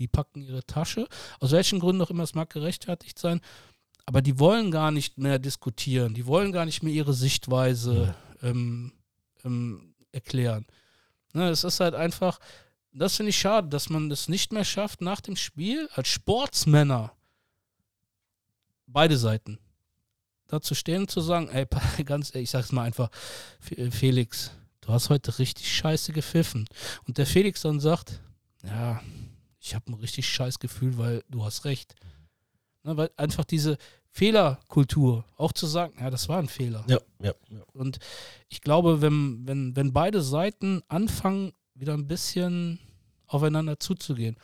die 0.01 0.07
packen 0.07 0.41
ihre 0.41 0.65
Tasche, 0.65 1.07
aus 1.39 1.51
welchen 1.51 1.79
Gründen 1.79 2.01
auch 2.01 2.09
immer, 2.09 2.23
es 2.23 2.33
mag 2.33 2.49
gerechtfertigt 2.49 3.19
sein, 3.19 3.39
aber 4.05 4.21
die 4.21 4.39
wollen 4.39 4.71
gar 4.71 4.91
nicht 4.91 5.17
mehr 5.17 5.39
diskutieren, 5.39 6.13
die 6.15 6.25
wollen 6.25 6.51
gar 6.51 6.65
nicht 6.65 6.81
mehr 6.81 6.91
ihre 6.91 7.13
Sichtweise 7.13 8.15
ähm, 8.41 8.93
ähm, 9.45 9.93
erklären. 10.11 10.65
Ne, 11.33 11.49
es 11.49 11.63
ist 11.63 11.79
halt 11.79 11.93
einfach, 11.93 12.39
das 12.91 13.15
finde 13.15 13.29
ich 13.29 13.39
schade, 13.39 13.69
dass 13.69 13.89
man 13.89 14.09
es 14.11 14.27
nicht 14.27 14.51
mehr 14.51 14.65
schafft, 14.65 15.01
nach 15.01 15.21
dem 15.21 15.35
Spiel 15.35 15.87
als 15.93 16.07
Sportsmänner, 16.09 17.13
beide 18.87 19.17
Seiten, 19.17 19.59
da 20.47 20.61
zu 20.61 20.73
stehen 20.73 21.03
und 21.03 21.11
zu 21.11 21.21
sagen, 21.21 21.47
ey, 21.49 21.67
ganz 22.05 22.33
ehrlich, 22.33 22.45
ich 22.45 22.49
sag's 22.49 22.71
mal 22.71 22.83
einfach, 22.83 23.09
Felix, 23.59 24.51
du 24.81 24.89
hast 24.91 25.09
heute 25.09 25.37
richtig 25.37 25.71
scheiße 25.71 26.11
gepfiffen. 26.11 26.67
Und 27.07 27.19
der 27.19 27.27
Felix 27.27 27.61
dann 27.61 27.79
sagt, 27.79 28.19
ja, 28.63 29.01
ich 29.61 29.75
habe 29.75 29.91
ein 29.91 29.93
richtig 29.95 30.27
scheiß 30.27 30.59
Gefühl, 30.59 30.97
weil 30.97 31.23
du 31.29 31.45
hast 31.45 31.65
recht. 31.65 31.95
Ne, 32.83 32.97
weil 32.97 33.11
einfach 33.15 33.45
diese 33.45 33.77
Fehlerkultur, 34.09 35.23
auch 35.37 35.53
zu 35.53 35.67
sagen, 35.67 35.93
ja, 35.99 36.09
das 36.09 36.27
war 36.27 36.39
ein 36.39 36.49
Fehler. 36.49 36.83
Ja, 36.87 36.97
ja, 37.21 37.33
ja. 37.49 37.61
Und 37.73 37.99
ich 38.49 38.61
glaube, 38.61 39.01
wenn, 39.01 39.47
wenn, 39.47 39.75
wenn 39.75 39.93
beide 39.93 40.21
Seiten 40.21 40.81
anfangen, 40.87 41.53
wieder 41.75 41.93
ein 41.93 42.07
bisschen 42.07 42.79
aufeinander 43.27 43.79
zuzugehen. 43.79 44.35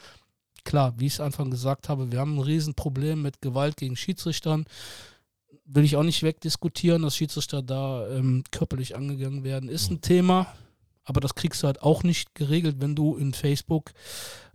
Klar, 0.63 0.93
wie 0.97 1.07
ich 1.07 1.13
es 1.13 1.19
Anfang 1.19 1.51
gesagt 1.51 1.89
habe, 1.89 2.11
wir 2.11 2.19
haben 2.19 2.35
ein 2.37 2.43
Riesenproblem 2.43 3.21
mit 3.21 3.41
Gewalt 3.41 3.77
gegen 3.77 3.95
Schiedsrichtern. 3.95 4.65
Will 5.65 5.83
ich 5.83 5.97
auch 5.97 6.03
nicht 6.03 6.23
wegdiskutieren, 6.23 7.01
dass 7.01 7.17
Schiedsrichter 7.17 7.61
da 7.61 8.07
ähm, 8.09 8.43
körperlich 8.51 8.95
angegangen 8.95 9.43
werden, 9.43 9.67
ist 9.67 9.91
ein 9.91 10.01
Thema. 10.01 10.53
Aber 11.07 11.21
das 11.21 11.35
kriegst 11.35 11.63
du 11.63 11.67
halt 11.67 11.81
auch 11.81 12.03
nicht 12.03 12.35
geregelt, 12.35 12.77
wenn 12.79 12.93
du 12.93 13.15
in 13.15 13.33
Facebook 13.33 13.91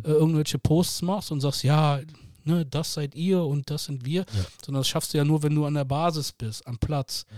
äh, 0.04 0.08
irgendwelche 0.10 0.58
Posts 0.58 1.00
machst 1.00 1.32
und 1.32 1.40
sagst, 1.40 1.64
ja, 1.64 1.98
ne, 2.44 2.66
das 2.66 2.92
seid 2.92 3.14
ihr 3.14 3.42
und 3.42 3.70
das 3.70 3.86
sind 3.86 4.04
wir, 4.04 4.20
ja. 4.20 4.44
sondern 4.62 4.80
das 4.80 4.88
schaffst 4.88 5.14
du 5.14 5.18
ja 5.18 5.24
nur, 5.24 5.42
wenn 5.42 5.54
du 5.54 5.64
an 5.64 5.72
der 5.72 5.86
Basis 5.86 6.30
bist, 6.32 6.66
am 6.66 6.76
Platz. 6.76 7.24
Ja. 7.30 7.36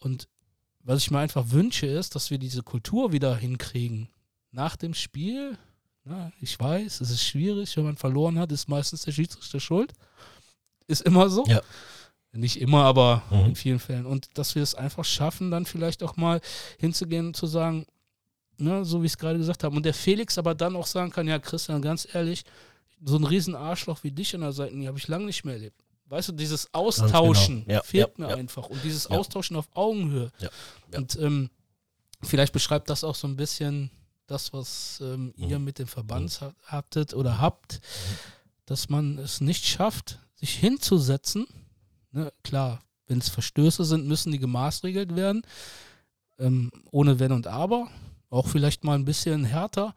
Und 0.00 0.26
was 0.82 0.98
ich 0.98 1.12
mir 1.12 1.20
einfach 1.20 1.50
wünsche, 1.50 1.86
ist, 1.86 2.16
dass 2.16 2.32
wir 2.32 2.38
diese 2.38 2.64
Kultur 2.64 3.12
wieder 3.12 3.36
hinkriegen. 3.36 4.08
Nach 4.50 4.74
dem 4.74 4.94
Spiel, 4.94 5.56
na, 6.02 6.32
ich 6.40 6.58
weiß, 6.58 7.02
es 7.02 7.10
ist 7.10 7.22
schwierig, 7.22 7.76
wenn 7.76 7.84
man 7.84 7.96
verloren 7.96 8.36
hat, 8.36 8.50
ist 8.50 8.68
meistens 8.68 9.02
der 9.02 9.12
Schiedsrichter 9.12 9.60
schuld. 9.60 9.92
Ist 10.88 11.02
immer 11.02 11.30
so. 11.30 11.44
Ja. 11.46 11.60
Nicht 12.32 12.60
immer, 12.60 12.82
aber 12.82 13.22
mhm. 13.30 13.46
in 13.46 13.54
vielen 13.54 13.78
Fällen. 13.78 14.06
Und 14.06 14.28
dass 14.34 14.56
wir 14.56 14.62
es 14.64 14.74
einfach 14.74 15.04
schaffen, 15.04 15.52
dann 15.52 15.66
vielleicht 15.66 16.02
auch 16.02 16.16
mal 16.16 16.40
hinzugehen 16.80 17.28
und 17.28 17.36
zu 17.36 17.46
sagen, 17.46 17.86
ne, 18.60 18.84
so 18.84 19.02
wie 19.02 19.06
ich 19.06 19.12
es 19.12 19.18
gerade 19.18 19.38
gesagt 19.38 19.64
habe. 19.64 19.76
Und 19.76 19.84
der 19.84 19.94
Felix 19.94 20.38
aber 20.38 20.54
dann 20.54 20.76
auch 20.76 20.86
sagen 20.86 21.10
kann, 21.10 21.26
ja, 21.26 21.38
Christian, 21.38 21.82
ganz 21.82 22.06
ehrlich, 22.12 22.44
so 23.04 23.16
ein 23.16 23.24
riesen 23.24 23.54
Arschloch 23.54 24.02
wie 24.02 24.10
dich 24.10 24.34
an 24.34 24.42
der 24.42 24.52
Seite, 24.52 24.74
habe 24.86 24.98
ich 24.98 25.08
lange 25.08 25.26
nicht 25.26 25.44
mehr 25.44 25.54
erlebt. 25.54 25.82
Weißt 26.06 26.28
du, 26.28 26.32
dieses 26.32 26.66
genau. 26.66 26.86
Austauschen 26.86 27.64
genau. 27.64 27.74
ja, 27.74 27.82
fehlt 27.82 28.18
ja, 28.18 28.24
mir 28.24 28.30
ja. 28.30 28.36
einfach. 28.36 28.68
Und 28.68 28.82
dieses 28.82 29.06
Austauschen 29.06 29.56
auf 29.56 29.68
Augenhöhe. 29.74 30.32
Und 30.94 31.16
ähm, 31.16 31.50
vielleicht 32.22 32.52
beschreibt 32.52 32.90
das 32.90 33.04
auch 33.04 33.14
so 33.14 33.28
ein 33.28 33.36
bisschen 33.36 33.90
das, 34.26 34.52
was 34.52 35.00
ähm, 35.02 35.32
mhm. 35.36 35.48
ihr 35.48 35.58
mit 35.58 35.78
dem 35.78 35.86
Verband 35.86 36.40
mhm. 36.40 36.52
hattet 36.64 37.14
oder 37.14 37.40
habt, 37.40 37.74
mhm. 37.74 38.14
dass 38.66 38.88
man 38.88 39.18
es 39.18 39.40
nicht 39.40 39.64
schafft, 39.64 40.18
sich 40.34 40.54
hinzusetzen. 40.54 41.46
Ne, 42.12 42.32
klar, 42.42 42.80
wenn 43.06 43.18
es 43.18 43.28
Verstöße 43.28 43.84
sind, 43.84 44.06
müssen 44.06 44.32
die 44.32 44.38
gemaßregelt 44.38 45.14
werden. 45.14 45.42
Ähm, 46.38 46.72
ohne 46.90 47.20
Wenn 47.20 47.32
und 47.32 47.46
Aber. 47.46 47.88
Auch 48.30 48.46
vielleicht 48.46 48.84
mal 48.84 48.94
ein 48.94 49.04
bisschen 49.04 49.44
härter, 49.44 49.94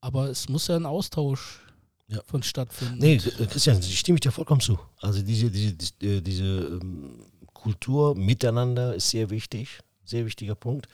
aber 0.00 0.28
es 0.28 0.48
muss 0.48 0.68
ja 0.68 0.76
ein 0.76 0.86
Austausch 0.86 1.60
ja. 2.08 2.20
von 2.26 2.42
stattfinden. 2.42 2.98
Nee, 2.98 3.14
äh, 3.16 3.46
Christian, 3.46 3.82
stimme 3.82 4.16
ich 4.16 4.20
dir 4.20 4.32
vollkommen 4.32 4.60
zu. 4.60 4.78
Also 5.00 5.22
diese, 5.22 5.50
diese, 5.50 5.72
diese, 5.72 6.22
diese 6.22 6.44
ähm, 6.44 7.24
Kultur 7.52 8.14
miteinander 8.14 8.94
ist 8.94 9.10
sehr 9.10 9.30
wichtig, 9.30 9.80
sehr 10.04 10.26
wichtiger 10.26 10.54
Punkt. 10.54 10.88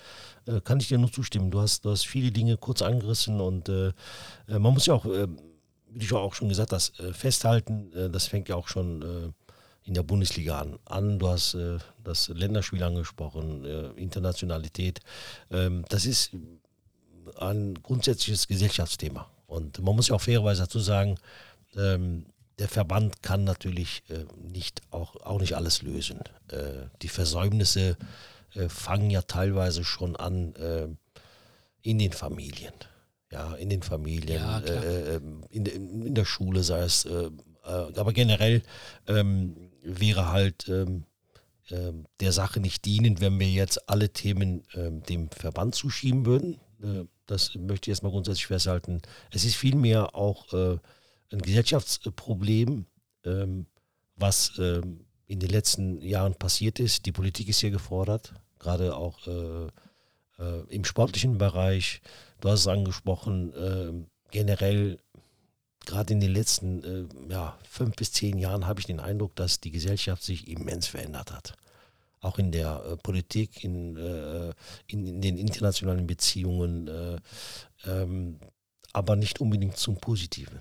Äh, 0.46 0.60
kann 0.60 0.80
ich 0.80 0.88
dir 0.88 0.98
nur 0.98 1.12
zustimmen. 1.12 1.50
Du 1.50 1.60
hast, 1.60 1.84
du 1.84 1.90
hast 1.90 2.06
viele 2.06 2.30
Dinge 2.30 2.56
kurz 2.56 2.82
angerissen 2.82 3.40
und 3.40 3.68
äh, 3.68 3.88
äh 3.88 4.58
man 4.58 4.74
muss 4.74 4.86
ja 4.86 4.94
auch, 4.94 5.06
äh, 5.06 5.26
wie 5.90 6.06
du 6.06 6.18
auch 6.18 6.34
schon 6.34 6.48
gesagt 6.48 6.72
hast, 6.72 6.98
äh, 7.00 7.12
festhalten, 7.12 7.90
das 8.12 8.26
fängt 8.26 8.48
ja 8.48 8.56
auch 8.56 8.68
schon 8.68 9.32
in 9.84 9.94
der 9.94 10.02
Bundesliga 10.02 10.60
an. 10.60 10.78
an. 10.86 11.18
Du 11.18 11.28
hast 11.28 11.54
äh, 11.54 11.78
das 12.02 12.28
Länderspiel 12.28 12.82
angesprochen, 12.82 13.64
äh, 13.64 13.88
Internationalität. 14.00 15.00
Ähm, 15.50 15.84
das 15.88 16.06
ist 16.06 16.32
ein 17.38 17.74
grundsätzliches 17.82 18.48
Gesellschaftsthema. 18.48 19.28
Und 19.46 19.82
man 19.82 19.94
muss 19.94 20.08
ja 20.08 20.14
auch 20.14 20.20
fairerweise 20.20 20.62
dazu 20.62 20.80
sagen, 20.80 21.16
ähm, 21.76 22.26
der 22.58 22.68
Verband 22.68 23.22
kann 23.22 23.44
natürlich 23.44 24.02
äh, 24.08 24.24
nicht 24.40 24.82
auch, 24.90 25.16
auch 25.16 25.40
nicht 25.40 25.54
alles 25.54 25.82
lösen. 25.82 26.20
Äh, 26.48 26.86
die 27.02 27.08
Versäumnisse 27.08 27.96
äh, 28.54 28.68
fangen 28.68 29.10
ja 29.10 29.22
teilweise 29.22 29.84
schon 29.84 30.16
an 30.16 30.54
äh, 30.54 30.88
in 31.82 31.98
den 31.98 32.12
Familien. 32.12 32.72
Ja, 33.32 33.54
in 33.54 33.68
den 33.68 33.82
Familien, 33.82 34.40
ja, 34.40 34.58
in, 35.50 35.66
in, 35.66 36.14
der 36.14 36.24
Schule 36.24 36.62
sei 36.62 36.82
es, 36.82 37.04
aber 37.64 38.12
generell 38.12 38.62
ähm, 39.08 39.63
wäre 39.84 40.32
halt 40.32 40.68
ähm, 40.68 41.04
äh, 41.68 41.92
der 42.20 42.32
Sache 42.32 42.60
nicht 42.60 42.84
dienend, 42.84 43.20
wenn 43.20 43.38
wir 43.38 43.50
jetzt 43.50 43.88
alle 43.88 44.10
Themen 44.10 44.64
äh, 44.72 44.90
dem 44.90 45.30
Verband 45.30 45.74
zuschieben 45.74 46.26
würden. 46.26 46.60
Äh, 46.82 47.04
das 47.26 47.54
möchte 47.54 47.88
ich 47.88 47.92
erstmal 47.92 48.12
grundsätzlich 48.12 48.46
festhalten. 48.46 49.00
Es 49.30 49.44
ist 49.44 49.56
vielmehr 49.56 50.14
auch 50.14 50.52
äh, 50.52 50.78
ein 51.32 51.40
Gesellschaftsproblem, 51.40 52.86
ähm, 53.24 53.66
was 54.16 54.52
ähm, 54.58 55.06
in 55.26 55.40
den 55.40 55.50
letzten 55.50 56.00
Jahren 56.02 56.34
passiert 56.34 56.78
ist. 56.80 57.06
Die 57.06 57.12
Politik 57.12 57.48
ist 57.48 57.60
hier 57.60 57.70
gefordert, 57.70 58.34
gerade 58.58 58.96
auch 58.96 59.26
äh, 59.26 59.66
äh, 60.38 60.64
im 60.68 60.84
sportlichen 60.84 61.38
Bereich. 61.38 62.02
Du 62.40 62.50
hast 62.50 62.60
es 62.60 62.68
angesprochen, 62.68 63.52
ähm, 63.56 64.06
generell 64.30 64.98
gerade 65.86 66.12
in 66.12 66.20
den 66.20 66.32
letzten 66.32 66.84
äh, 66.84 67.32
ja, 67.32 67.58
fünf 67.68 67.96
bis 67.96 68.12
zehn 68.12 68.38
Jahren 68.38 68.66
habe 68.66 68.80
ich 68.80 68.86
den 68.86 69.00
Eindruck, 69.00 69.34
dass 69.36 69.60
die 69.60 69.70
Gesellschaft 69.70 70.22
sich 70.22 70.48
immens 70.48 70.86
verändert 70.86 71.32
hat. 71.32 71.54
Auch 72.20 72.38
in 72.38 72.52
der 72.52 72.82
äh, 72.84 72.96
Politik, 72.96 73.64
in, 73.64 73.96
äh, 73.96 74.52
in, 74.86 75.06
in, 75.06 75.20
den 75.20 75.38
internationalen 75.38 76.06
Beziehungen, 76.06 76.88
äh, 76.88 77.16
ähm, 77.86 78.38
aber 78.92 79.16
nicht 79.16 79.40
unbedingt 79.40 79.76
zum 79.76 79.96
Positiven. 79.96 80.60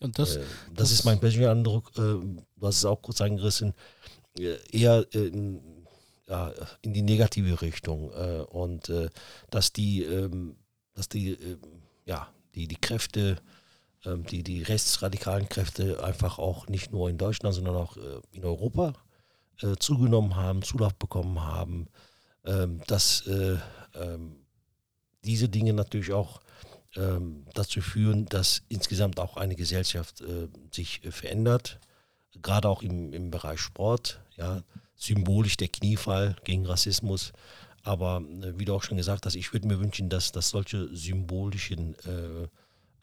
Und 0.00 0.18
das, 0.18 0.36
äh, 0.36 0.40
das, 0.40 0.48
das, 0.74 0.92
ist 0.92 1.04
mein 1.04 1.20
persönlicher 1.20 1.52
Eindruck, 1.52 1.90
äh, 1.96 2.00
du 2.00 2.42
hast 2.62 2.78
es 2.78 2.84
auch 2.84 3.02
kurz 3.02 3.20
angerissen, 3.20 3.74
eher 4.38 5.06
in, 5.12 5.60
ja, 6.26 6.52
in 6.80 6.94
die 6.94 7.02
negative 7.02 7.60
Richtung. 7.60 8.08
und 8.08 8.90
dass 9.50 9.74
die, 9.74 10.02
ähm, 10.04 10.56
dass 10.94 11.10
die, 11.10 11.36
ja, 12.06 12.32
die, 12.54 12.66
die 12.66 12.80
Kräfte 12.80 13.36
die, 14.04 14.42
die 14.42 14.62
rechtsradikalen 14.62 15.48
Kräfte 15.48 16.02
einfach 16.02 16.38
auch 16.38 16.66
nicht 16.68 16.92
nur 16.92 17.08
in 17.08 17.18
Deutschland, 17.18 17.54
sondern 17.54 17.76
auch 17.76 17.96
äh, 17.96 18.20
in 18.32 18.44
Europa 18.44 18.94
äh, 19.60 19.76
zugenommen 19.76 20.36
haben, 20.36 20.62
Zulauf 20.62 20.94
bekommen 20.94 21.40
haben, 21.40 21.88
ähm, 22.44 22.80
dass 22.86 23.26
äh, 23.26 23.58
ähm, 23.94 24.36
diese 25.24 25.48
Dinge 25.48 25.72
natürlich 25.72 26.12
auch 26.12 26.40
dazu 27.54 27.80
führen, 27.80 28.26
dass 28.26 28.64
insgesamt 28.68 29.18
auch 29.18 29.38
eine 29.38 29.56
Gesellschaft 29.56 30.22
sich 30.72 31.00
verändert, 31.08 31.80
gerade 32.42 32.68
auch 32.68 32.82
im, 32.82 33.14
im 33.14 33.30
Bereich 33.30 33.60
Sport, 33.60 34.20
ja, 34.36 34.62
symbolisch 34.94 35.56
der 35.56 35.68
Kniefall 35.68 36.36
gegen 36.44 36.66
Rassismus. 36.66 37.32
Aber 37.82 38.22
wie 38.28 38.66
du 38.66 38.74
auch 38.74 38.82
schon 38.82 38.98
gesagt 38.98 39.24
hast, 39.24 39.36
ich 39.36 39.54
würde 39.54 39.68
mir 39.68 39.80
wünschen, 39.80 40.10
dass, 40.10 40.32
dass 40.32 40.50
solche 40.50 40.94
symbolischen 40.94 41.94
äh, 42.04 42.48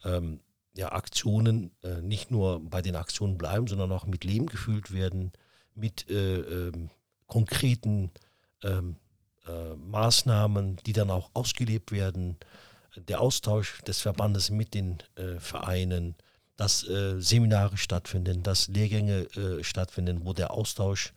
ähm, 0.08 0.38
ja, 0.74 0.92
Aktionen 0.92 1.72
äh, 1.82 2.00
nicht 2.00 2.30
nur 2.30 2.60
bei 2.60 2.82
den 2.82 2.96
Aktionen 2.96 3.38
bleiben, 3.38 3.66
sondern 3.66 3.92
auch 3.92 4.06
mit 4.06 4.24
Leben 4.24 4.46
gefüllt 4.46 4.92
werden, 4.92 5.32
mit 5.74 6.08
äh, 6.08 6.40
ähm, 6.40 6.90
konkreten 7.26 8.10
ähm, 8.62 8.96
äh, 9.46 9.74
Maßnahmen, 9.76 10.76
die 10.86 10.92
dann 10.92 11.10
auch 11.10 11.30
ausgelebt 11.34 11.92
werden, 11.92 12.36
der 12.96 13.20
Austausch 13.20 13.80
des 13.82 14.00
Verbandes 14.00 14.50
mit 14.50 14.74
den 14.74 14.98
äh, 15.14 15.38
Vereinen, 15.38 16.16
dass 16.56 16.86
äh, 16.86 17.20
Seminare 17.20 17.76
stattfinden, 17.76 18.42
dass 18.42 18.68
Lehrgänge 18.68 19.22
äh, 19.36 19.64
stattfinden, 19.64 20.24
wo 20.24 20.32
der 20.32 20.50
Austausch 20.50 21.12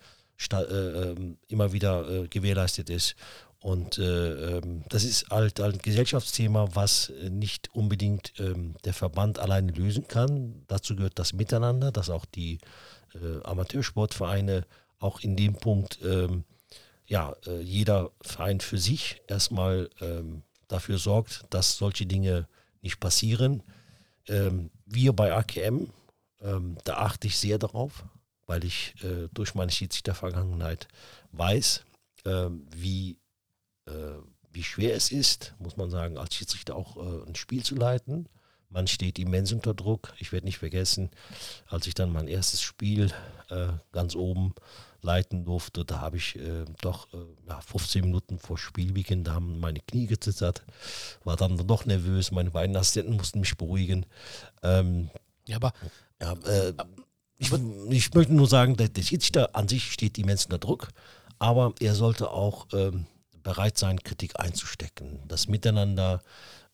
ähm, 0.51 1.37
immer 1.47 1.71
wieder 1.73 2.27
gewährleistet 2.27 2.89
ist. 2.89 3.15
Und 3.63 3.97
äh, 3.97 4.57
ähm, 4.57 4.83
das 4.89 5.05
ist 5.05 5.29
halt 5.29 5.61
ein 5.61 5.77
Gesellschaftsthema, 5.77 6.67
was 6.73 7.13
nicht 7.29 7.73
unbedingt 7.73 8.33
ähm, 8.37 8.75
der 8.83 8.93
Verband 8.93 9.39
alleine 9.39 9.71
lösen 9.71 10.05
kann. 10.05 10.65
Dazu 10.67 10.97
gehört 10.97 11.17
das 11.17 11.31
Miteinander, 11.31 11.89
dass 11.93 12.09
auch 12.09 12.25
die 12.25 12.57
äh, 13.15 13.41
Amateursportvereine 13.45 14.65
auch 14.99 15.21
in 15.21 15.37
dem 15.37 15.55
Punkt, 15.55 15.99
ähm, 16.03 16.43
ja, 17.05 17.33
äh, 17.47 17.61
jeder 17.61 18.11
Verein 18.21 18.59
für 18.59 18.77
sich 18.77 19.21
erstmal 19.29 19.89
ähm, 20.01 20.41
dafür 20.67 20.97
sorgt, 20.97 21.45
dass 21.49 21.77
solche 21.77 22.05
Dinge 22.05 22.47
nicht 22.81 22.99
passieren. 22.99 23.63
Wir 24.25 25.13
bei 25.13 25.33
AKM, 25.33 25.89
da 26.39 26.93
achte 26.95 27.27
ich 27.27 27.37
sehr 27.37 27.59
darauf, 27.59 28.05
weil 28.45 28.63
ich 28.63 28.95
äh, 29.03 29.27
durch 29.33 29.53
meine 29.53 29.71
Schiedsrichtervergangenheit 29.71 30.87
weiß, 31.33 31.83
wie 32.71 33.11
äh, 33.11 33.22
wie 34.53 34.63
schwer 34.63 34.95
es 34.95 35.11
ist, 35.11 35.55
muss 35.59 35.77
man 35.77 35.89
sagen, 35.89 36.17
als 36.17 36.35
Schiedsrichter 36.35 36.75
auch 36.75 36.97
äh, 36.97 37.27
ein 37.27 37.35
Spiel 37.35 37.63
zu 37.63 37.75
leiten. 37.75 38.29
Man 38.69 38.87
steht 38.87 39.19
immens 39.19 39.51
unter 39.51 39.73
Druck. 39.73 40.13
Ich 40.19 40.31
werde 40.31 40.45
nicht 40.45 40.57
vergessen, 40.57 41.11
als 41.67 41.85
ich 41.87 41.93
dann 41.93 42.11
mein 42.11 42.27
erstes 42.27 42.61
Spiel 42.61 43.11
äh, 43.49 43.67
ganz 43.91 44.15
oben 44.15 44.53
leiten 45.01 45.43
durfte, 45.43 45.83
da 45.83 45.99
habe 45.99 46.17
ich 46.17 46.37
äh, 46.37 46.65
doch 46.81 47.13
äh, 47.13 47.17
ja, 47.47 47.59
15 47.59 48.05
Minuten 48.05 48.39
vor 48.39 48.57
Spielbeginn, 48.57 49.25
da 49.25 49.33
haben 49.33 49.59
meine 49.59 49.81
Knie 49.81 50.07
gezittert, 50.07 50.63
war 51.25 51.35
dann 51.35 51.57
doch 51.67 51.85
nervös, 51.85 52.31
meine 52.31 52.51
beiden 52.51 52.75
Assistenten 52.77 53.17
mussten 53.17 53.41
mich 53.41 53.57
beruhigen. 53.57 54.05
Ähm, 54.61 55.09
ja, 55.45 55.57
aber 55.57 55.73
ja, 56.21 56.33
äh, 56.45 56.73
ich, 57.37 57.51
ich, 57.51 58.13
möchte 58.13 58.33
nur 58.33 58.47
sagen, 58.47 58.77
der, 58.77 58.87
der 58.87 59.01
Schiedsrichter 59.01 59.53
an 59.55 59.67
sich 59.67 59.91
steht 59.91 60.17
immens 60.17 60.45
unter 60.45 60.57
Druck, 60.57 60.87
aber 61.37 61.73
er 61.81 61.95
sollte 61.95 62.31
auch 62.31 62.67
ähm, 62.71 63.05
bereit 63.43 63.77
sein, 63.77 63.99
Kritik 63.99 64.39
einzustecken. 64.39 65.19
Das 65.27 65.47
Miteinander, 65.47 66.21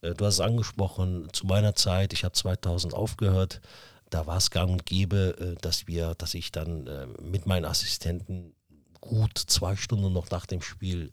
äh, 0.01 0.13
du 0.13 0.25
hast 0.25 0.35
es 0.35 0.39
angesprochen, 0.39 1.29
zu 1.33 1.45
meiner 1.45 1.75
Zeit, 1.75 2.13
ich 2.13 2.23
habe 2.23 2.33
2000 2.33 2.93
aufgehört, 2.93 3.61
da 4.09 4.25
war 4.25 4.37
es 4.37 4.49
gang 4.49 4.71
und 4.71 4.85
gäbe, 4.85 5.35
äh, 5.39 5.61
dass 5.61 5.87
wir, 5.87 6.15
dass 6.15 6.33
ich 6.33 6.51
dann 6.51 6.87
äh, 6.87 7.07
mit 7.21 7.45
meinen 7.45 7.65
Assistenten 7.65 8.53
gut 9.01 9.37
zwei 9.37 9.75
Stunden 9.75 10.11
noch 10.11 10.29
nach 10.29 10.45
dem 10.45 10.61
Spiel 10.61 11.09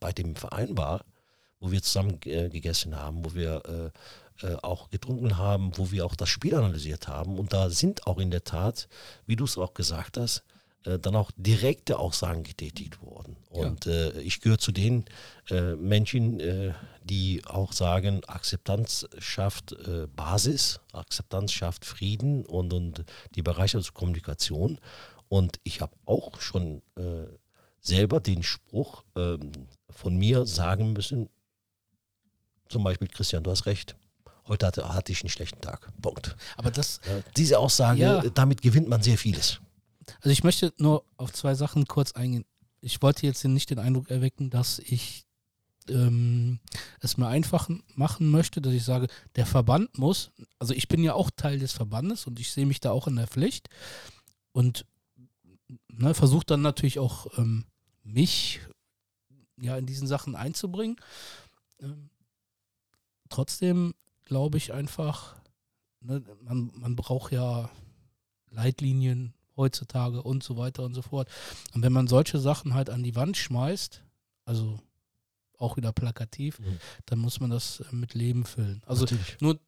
bei 0.00 0.10
dem 0.10 0.34
Verein 0.34 0.76
war, 0.76 1.04
wo 1.60 1.70
wir 1.70 1.80
zusammen 1.80 2.18
gegessen 2.18 2.96
haben, 2.96 3.24
wo 3.24 3.32
wir 3.32 3.92
auch 4.62 4.90
getrunken 4.90 5.38
haben, 5.38 5.70
wo 5.78 5.92
wir 5.92 6.04
auch 6.04 6.16
das 6.16 6.28
Spiel 6.28 6.56
analysiert 6.56 7.06
haben. 7.06 7.38
Und 7.38 7.52
da 7.52 7.70
sind 7.70 8.08
auch 8.08 8.18
in 8.18 8.32
der 8.32 8.42
Tat, 8.42 8.88
wie 9.26 9.36
du 9.36 9.44
es 9.44 9.56
auch 9.56 9.72
gesagt 9.72 10.16
hast, 10.16 10.42
äh, 10.84 10.98
dann 10.98 11.16
auch 11.16 11.30
direkte 11.36 11.98
Aussagen 11.98 12.44
getätigt 12.44 13.02
worden. 13.02 13.36
Und 13.50 13.86
ja. 13.86 13.92
äh, 13.92 14.20
ich 14.20 14.40
gehöre 14.40 14.58
zu 14.58 14.70
den 14.70 15.04
äh, 15.50 15.74
Menschen, 15.74 16.38
äh, 16.38 16.72
die 17.02 17.42
auch 17.46 17.72
sagen, 17.72 18.24
Akzeptanz 18.26 19.06
schafft 19.18 19.72
äh, 19.72 20.06
Basis, 20.14 20.80
Akzeptanz 20.92 21.52
schafft 21.52 21.84
Frieden 21.84 22.46
und, 22.46 22.72
und 22.72 23.04
die 23.34 23.42
Bereicherung 23.42 23.84
zur 23.84 23.94
Kommunikation. 23.94 24.78
Und 25.28 25.58
ich 25.64 25.80
habe 25.80 25.94
auch 26.06 26.40
schon 26.40 26.80
selber 27.80 28.18
den 28.20 28.42
Spruch 28.42 29.04
ähm, 29.14 29.52
von 29.90 30.16
mir 30.16 30.46
sagen 30.46 30.94
müssen, 30.94 31.28
zum 32.68 32.82
Beispiel, 32.82 33.08
Christian, 33.08 33.42
du 33.42 33.50
hast 33.50 33.66
recht. 33.66 33.94
Heute 34.46 34.66
hatte, 34.66 34.94
hatte 34.94 35.12
ich 35.12 35.20
einen 35.22 35.28
schlechten 35.28 35.60
Tag. 35.60 35.90
Punkt. 36.00 36.34
Aber 36.56 36.70
das. 36.70 37.00
diese 37.36 37.58
Aussage, 37.58 38.00
ja. 38.00 38.22
damit 38.30 38.62
gewinnt 38.62 38.88
man 38.88 39.02
sehr 39.02 39.18
vieles. 39.18 39.60
Also 40.16 40.30
ich 40.30 40.44
möchte 40.44 40.72
nur 40.78 41.04
auf 41.16 41.32
zwei 41.32 41.54
Sachen 41.54 41.86
kurz 41.86 42.12
eingehen. 42.12 42.44
Ich 42.80 43.02
wollte 43.02 43.26
jetzt 43.26 43.44
nicht 43.44 43.70
den 43.70 43.78
Eindruck 43.78 44.10
erwecken, 44.10 44.50
dass 44.50 44.78
ich 44.78 45.26
ähm, 45.88 46.60
es 47.00 47.16
mir 47.16 47.28
einfach 47.28 47.68
machen 47.94 48.30
möchte, 48.30 48.60
dass 48.60 48.72
ich 48.72 48.84
sage, 48.84 49.08
der 49.36 49.46
Verband 49.46 49.98
muss, 49.98 50.30
also 50.58 50.74
ich 50.74 50.88
bin 50.88 51.02
ja 51.02 51.14
auch 51.14 51.30
Teil 51.30 51.58
des 51.58 51.72
Verbandes 51.72 52.26
und 52.26 52.38
ich 52.38 52.52
sehe 52.52 52.66
mich 52.66 52.80
da 52.80 52.90
auch 52.90 53.06
in 53.06 53.16
der 53.16 53.26
Pflicht 53.26 53.68
und 54.52 54.86
ne, 55.88 56.14
versuche 56.14 56.46
dann 56.46 56.62
natürlich 56.62 56.98
auch 56.98 57.26
ähm, 57.38 57.64
mich 58.02 58.60
ja 59.60 59.76
in 59.76 59.86
diesen 59.86 60.06
Sachen 60.06 60.36
einzubringen. 60.36 60.96
Ähm, 61.80 62.10
trotzdem 63.28 63.94
glaube 64.24 64.58
ich 64.58 64.72
einfach, 64.72 65.36
ne, 66.00 66.22
man, 66.42 66.70
man 66.74 66.96
braucht 66.96 67.32
ja 67.32 67.70
Leitlinien, 68.50 69.34
heutzutage 69.58 70.22
und 70.22 70.42
so 70.42 70.56
weiter 70.56 70.84
und 70.84 70.94
so 70.94 71.02
fort. 71.02 71.28
Und 71.74 71.82
wenn 71.82 71.92
man 71.92 72.06
solche 72.06 72.38
Sachen 72.38 72.72
halt 72.72 72.88
an 72.88 73.02
die 73.02 73.14
Wand 73.14 73.36
schmeißt, 73.36 74.02
also 74.46 74.80
auch 75.58 75.76
wieder 75.76 75.92
plakativ, 75.92 76.58
mhm. 76.60 76.78
dann 77.06 77.18
muss 77.18 77.40
man 77.40 77.50
das 77.50 77.80
äh, 77.80 77.94
mit 77.94 78.14
Leben 78.14 78.44
füllen. 78.44 78.82
Also 78.86 79.02
Natürlich. 79.02 79.40
nur, 79.40 79.58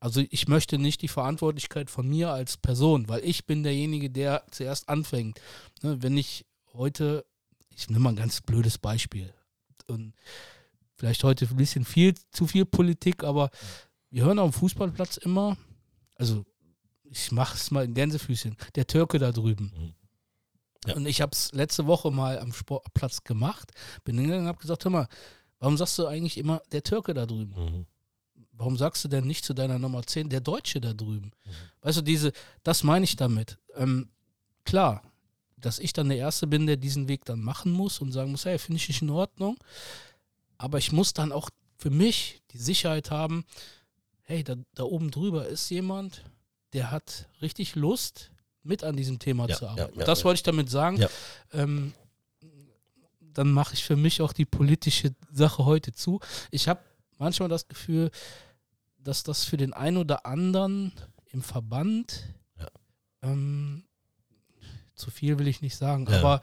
also 0.00 0.22
ich 0.30 0.48
möchte 0.48 0.78
nicht 0.78 1.02
die 1.02 1.08
Verantwortlichkeit 1.08 1.90
von 1.90 2.08
mir 2.08 2.30
als 2.30 2.56
Person, 2.56 3.08
weil 3.08 3.22
ich 3.24 3.44
bin 3.44 3.62
derjenige, 3.62 4.10
der 4.10 4.44
zuerst 4.50 4.88
anfängt. 4.88 5.40
Ne, 5.82 6.02
wenn 6.02 6.16
ich 6.16 6.46
heute, 6.72 7.26
ich 7.68 7.88
nehme 7.88 8.00
mal 8.00 8.10
ein 8.10 8.16
ganz 8.16 8.40
blödes 8.40 8.78
Beispiel 8.78 9.34
und 9.88 10.14
vielleicht 10.94 11.24
heute 11.24 11.46
ein 11.46 11.56
bisschen 11.56 11.84
viel, 11.84 12.14
zu 12.30 12.46
viel 12.46 12.64
Politik, 12.64 13.24
aber 13.24 13.50
wir 14.10 14.24
hören 14.24 14.38
auf 14.38 14.50
dem 14.50 14.58
Fußballplatz 14.58 15.16
immer, 15.16 15.56
also 16.14 16.44
ich 17.04 17.32
mache 17.32 17.56
es 17.56 17.70
mal 17.70 17.84
in 17.84 17.94
Gänsefüßchen, 17.94 18.56
der 18.74 18.86
Türke 18.86 19.18
da 19.18 19.32
drüben. 19.32 19.72
Mhm. 19.76 19.94
Ja. 20.86 20.96
Und 20.96 21.06
ich 21.06 21.20
habe 21.20 21.32
es 21.32 21.52
letzte 21.52 21.86
Woche 21.86 22.10
mal 22.10 22.38
am 22.38 22.52
Sportplatz 22.52 23.24
gemacht, 23.24 23.72
bin 24.04 24.16
hingegangen 24.16 24.44
und 24.44 24.48
habe 24.48 24.60
gesagt, 24.60 24.84
hör 24.84 24.92
mal, 24.92 25.08
warum 25.58 25.76
sagst 25.76 25.98
du 25.98 26.06
eigentlich 26.06 26.36
immer 26.36 26.60
der 26.72 26.82
Türke 26.82 27.14
da 27.14 27.26
drüben? 27.26 27.54
Mhm. 27.54 27.86
Warum 28.52 28.76
sagst 28.76 29.02
du 29.04 29.08
denn 29.08 29.26
nicht 29.26 29.44
zu 29.44 29.54
deiner 29.54 29.78
Nummer 29.78 30.02
10 30.04 30.28
der 30.28 30.40
Deutsche 30.40 30.80
da 30.80 30.92
drüben? 30.92 31.32
Mhm. 31.44 31.50
Weißt 31.80 31.98
du, 31.98 32.02
diese, 32.02 32.32
das 32.62 32.82
meine 32.82 33.04
ich 33.04 33.16
damit. 33.16 33.58
Ähm, 33.74 34.10
klar, 34.64 35.02
dass 35.56 35.78
ich 35.78 35.92
dann 35.92 36.08
der 36.08 36.18
Erste 36.18 36.46
bin, 36.46 36.66
der 36.66 36.76
diesen 36.76 37.08
Weg 37.08 37.24
dann 37.24 37.40
machen 37.40 37.72
muss 37.72 38.00
und 38.00 38.12
sagen 38.12 38.30
muss, 38.30 38.44
hey, 38.44 38.58
finde 38.58 38.76
ich 38.76 38.88
nicht 38.88 39.02
in 39.02 39.10
Ordnung. 39.10 39.56
Aber 40.58 40.78
ich 40.78 40.92
muss 40.92 41.14
dann 41.14 41.32
auch 41.32 41.50
für 41.78 41.90
mich 41.90 42.42
die 42.52 42.58
Sicherheit 42.58 43.10
haben, 43.10 43.44
hey, 44.22 44.44
da, 44.44 44.56
da 44.74 44.84
oben 44.84 45.10
drüber 45.10 45.46
ist 45.46 45.70
jemand, 45.70 46.24
der 46.74 46.90
hat 46.90 47.28
richtig 47.40 47.74
Lust, 47.74 48.30
mit 48.62 48.82
an 48.82 48.96
diesem 48.96 49.18
Thema 49.18 49.48
ja, 49.48 49.56
zu 49.56 49.68
arbeiten. 49.68 49.98
Ja, 49.98 50.06
das 50.06 50.24
wollte 50.24 50.38
ich 50.38 50.42
damit 50.42 50.70
sagen. 50.70 51.04
Ähm, 51.52 51.92
dann 53.20 53.50
mache 53.50 53.74
ich 53.74 53.84
für 53.84 53.96
mich 53.96 54.22
auch 54.22 54.32
die 54.32 54.44
politische 54.46 55.14
Sache 55.30 55.64
heute 55.64 55.92
zu. 55.92 56.20
Ich 56.50 56.68
habe 56.68 56.80
manchmal 57.18 57.48
das 57.48 57.68
Gefühl, 57.68 58.10
dass 58.98 59.22
das 59.22 59.44
für 59.44 59.56
den 59.56 59.72
einen 59.72 59.98
oder 59.98 60.24
anderen 60.24 60.92
im 61.26 61.42
Verband 61.42 62.24
ähm, 63.22 63.84
zu 64.94 65.10
viel 65.10 65.38
will 65.38 65.48
ich 65.48 65.60
nicht 65.60 65.76
sagen, 65.76 66.06
aber 66.08 66.40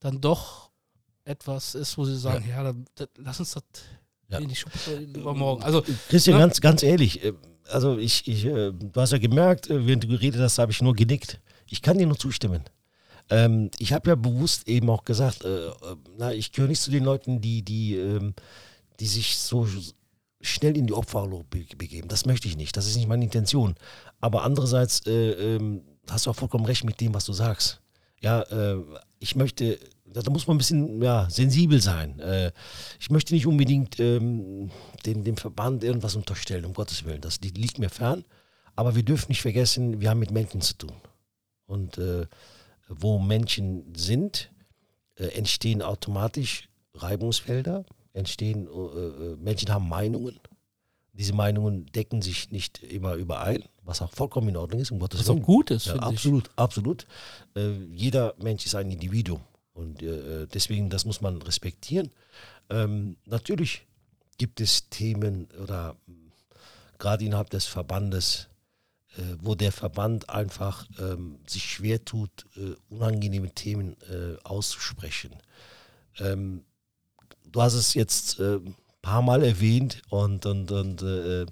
dann 0.00 0.20
doch 0.20 0.70
etwas 1.24 1.74
ist, 1.74 1.96
wo 1.98 2.04
sie 2.04 2.18
sagen, 2.18 2.44
ja, 2.48 2.62
dann, 2.62 2.86
dann, 2.94 3.08
lass 3.16 3.38
uns 3.38 3.52
das 3.52 3.62
ja. 4.28 4.38
in 4.38 4.48
die 4.48 4.56
Schublade 4.56 5.02
übermorgen. 5.02 5.62
Also, 5.62 5.84
Christian, 6.08 6.38
ne? 6.38 6.44
ganz, 6.44 6.60
ganz 6.60 6.82
ehrlich, 6.82 7.22
äh, 7.22 7.34
also 7.70 7.98
ich, 7.98 8.26
ich, 8.26 8.44
äh, 8.44 8.72
du 8.72 9.00
hast 9.00 9.12
ja 9.12 9.18
gemerkt, 9.18 9.70
äh, 9.70 9.86
während 9.86 10.04
du 10.04 10.08
geredet 10.08 10.40
hast, 10.40 10.58
habe 10.58 10.72
ich 10.72 10.82
nur 10.82 10.94
genickt. 10.94 11.40
Ich 11.66 11.82
kann 11.82 11.98
dir 11.98 12.06
nur 12.06 12.18
zustimmen. 12.18 12.64
Ähm, 13.30 13.70
ich 13.78 13.92
habe 13.92 14.10
ja 14.10 14.16
bewusst 14.16 14.68
eben 14.68 14.88
auch 14.90 15.04
gesagt, 15.04 15.44
äh, 15.44 15.70
na, 16.16 16.32
ich 16.32 16.52
gehöre 16.52 16.68
nicht 16.68 16.80
zu 16.80 16.90
den 16.90 17.04
Leuten, 17.04 17.40
die, 17.40 17.62
die, 17.62 17.96
ähm, 17.96 18.34
die 19.00 19.06
sich 19.06 19.36
so 19.36 19.66
schnell 20.40 20.76
in 20.76 20.86
die 20.86 20.94
Opferrolle 20.94 21.44
begeben. 21.50 22.08
Das 22.08 22.26
möchte 22.26 22.48
ich 22.48 22.56
nicht. 22.56 22.76
Das 22.76 22.86
ist 22.86 22.96
nicht 22.96 23.08
meine 23.08 23.24
Intention. 23.24 23.74
Aber 24.20 24.44
andererseits 24.44 25.06
äh, 25.06 25.56
ähm, 25.56 25.82
hast 26.08 26.26
du 26.26 26.30
auch 26.30 26.36
vollkommen 26.36 26.64
recht 26.64 26.84
mit 26.84 27.00
dem, 27.00 27.12
was 27.14 27.24
du 27.24 27.32
sagst. 27.32 27.80
Ja, 28.20 28.42
äh, 28.42 28.78
ich 29.18 29.36
möchte 29.36 29.78
da 30.12 30.30
muss 30.30 30.46
man 30.46 30.56
ein 30.56 30.58
bisschen 30.58 31.02
ja, 31.02 31.28
sensibel 31.30 31.80
sein. 31.80 32.18
Äh, 32.20 32.52
ich 32.98 33.10
möchte 33.10 33.34
nicht 33.34 33.46
unbedingt 33.46 33.98
ähm, 34.00 34.70
dem, 35.06 35.24
dem 35.24 35.36
Verband 35.36 35.84
irgendwas 35.84 36.16
unterstellen, 36.16 36.64
um 36.64 36.74
Gottes 36.74 37.04
Willen. 37.04 37.20
Das 37.20 37.40
liegt 37.40 37.78
mir 37.78 37.90
fern. 37.90 38.24
Aber 38.76 38.94
wir 38.94 39.02
dürfen 39.02 39.30
nicht 39.30 39.42
vergessen, 39.42 40.00
wir 40.00 40.10
haben 40.10 40.20
mit 40.20 40.30
Menschen 40.30 40.60
zu 40.60 40.74
tun. 40.74 40.92
Und 41.66 41.98
äh, 41.98 42.26
wo 42.88 43.18
Menschen 43.18 43.92
sind, 43.94 44.50
äh, 45.16 45.26
entstehen 45.36 45.82
automatisch 45.82 46.68
Reibungsfelder, 46.94 47.84
entstehen, 48.12 48.66
äh, 48.66 48.70
äh, 48.70 49.36
Menschen 49.36 49.70
haben 49.70 49.88
Meinungen, 49.88 50.38
diese 51.12 51.32
Meinungen 51.32 51.86
decken 51.86 52.22
sich 52.22 52.52
nicht 52.52 52.80
immer 52.84 53.14
überein, 53.14 53.64
was 53.82 54.00
auch 54.00 54.12
vollkommen 54.12 54.50
in 54.50 54.56
Ordnung 54.56 54.80
ist. 54.80 54.92
Um 54.92 55.00
Gottes 55.00 55.20
was 55.20 55.30
auch 55.30 55.42
gut 55.42 55.72
ist, 55.72 55.86
ja, 55.86 55.96
absolut, 55.96 56.46
ich. 56.46 56.58
absolut. 56.58 57.06
Äh, 57.56 57.72
jeder 57.90 58.34
Mensch 58.38 58.64
ist 58.64 58.76
ein 58.76 58.90
Individuum 58.90 59.40
und 59.78 60.02
äh, 60.02 60.46
deswegen, 60.48 60.90
das 60.90 61.04
muss 61.04 61.20
man 61.20 61.40
respektieren. 61.40 62.10
Ähm, 62.68 63.16
natürlich 63.26 63.86
gibt 64.36 64.60
es 64.60 64.88
Themen 64.88 65.48
oder 65.62 65.96
gerade 66.98 67.24
innerhalb 67.24 67.50
des 67.50 67.66
Verbandes, 67.66 68.48
äh, 69.16 69.22
wo 69.40 69.54
der 69.54 69.70
Verband 69.70 70.28
einfach 70.28 70.84
ähm, 70.98 71.38
sich 71.46 71.64
schwer 71.64 72.04
tut, 72.04 72.46
äh, 72.56 72.74
unangenehme 72.92 73.50
Themen 73.54 73.96
äh, 74.10 74.36
auszusprechen. 74.42 75.36
Ähm, 76.18 76.64
du 77.44 77.62
hast 77.62 77.74
es 77.74 77.94
jetzt 77.94 78.40
ein 78.40 78.66
äh, 78.66 78.70
paar 79.00 79.22
Mal 79.22 79.44
erwähnt 79.44 80.02
und, 80.08 80.44
und, 80.44 80.72
und 80.72 81.02
äh, 81.02 81.46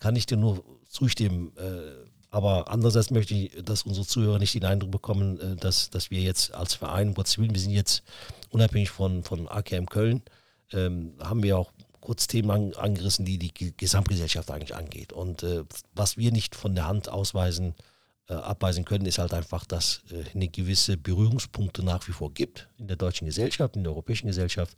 kann 0.00 0.16
ich 0.16 0.26
dir 0.26 0.36
nur 0.36 0.62
zustimmen. 0.86 1.56
Äh, 1.56 2.03
aber 2.34 2.68
andererseits 2.68 3.10
möchte 3.10 3.34
ich, 3.34 3.62
dass 3.64 3.82
unsere 3.82 4.06
Zuhörer 4.06 4.38
nicht 4.38 4.54
den 4.54 4.64
Eindruck 4.64 4.90
bekommen, 4.90 5.56
dass, 5.60 5.90
dass 5.90 6.10
wir 6.10 6.20
jetzt 6.20 6.52
als 6.52 6.74
Verein, 6.74 7.14
Gottes 7.14 7.38
Willen, 7.38 7.54
wir 7.54 7.60
sind 7.60 7.70
jetzt 7.70 8.02
unabhängig 8.50 8.90
von, 8.90 9.22
von 9.22 9.48
AKM 9.48 9.86
Köln, 9.86 10.22
ähm, 10.72 11.14
haben 11.20 11.42
wir 11.42 11.58
auch 11.58 11.70
kurz 12.00 12.26
Themen 12.26 12.50
an, 12.50 12.74
angerissen, 12.74 13.24
die 13.24 13.38
die 13.38 13.76
Gesamtgesellschaft 13.76 14.50
eigentlich 14.50 14.74
angeht. 14.74 15.12
Und 15.12 15.42
äh, 15.42 15.64
was 15.94 16.16
wir 16.16 16.32
nicht 16.32 16.54
von 16.54 16.74
der 16.74 16.86
Hand 16.86 17.08
ausweisen, 17.08 17.74
äh, 18.28 18.34
abweisen 18.34 18.84
können, 18.84 19.06
ist 19.06 19.18
halt 19.18 19.32
einfach, 19.32 19.64
dass 19.64 20.02
äh, 20.10 20.24
eine 20.34 20.48
gewisse 20.48 20.96
Berührungspunkte 20.96 21.84
nach 21.84 22.06
wie 22.08 22.12
vor 22.12 22.32
gibt 22.32 22.68
in 22.78 22.88
der 22.88 22.96
deutschen 22.96 23.26
Gesellschaft, 23.26 23.76
in 23.76 23.84
der 23.84 23.92
europäischen 23.92 24.26
Gesellschaft 24.26 24.76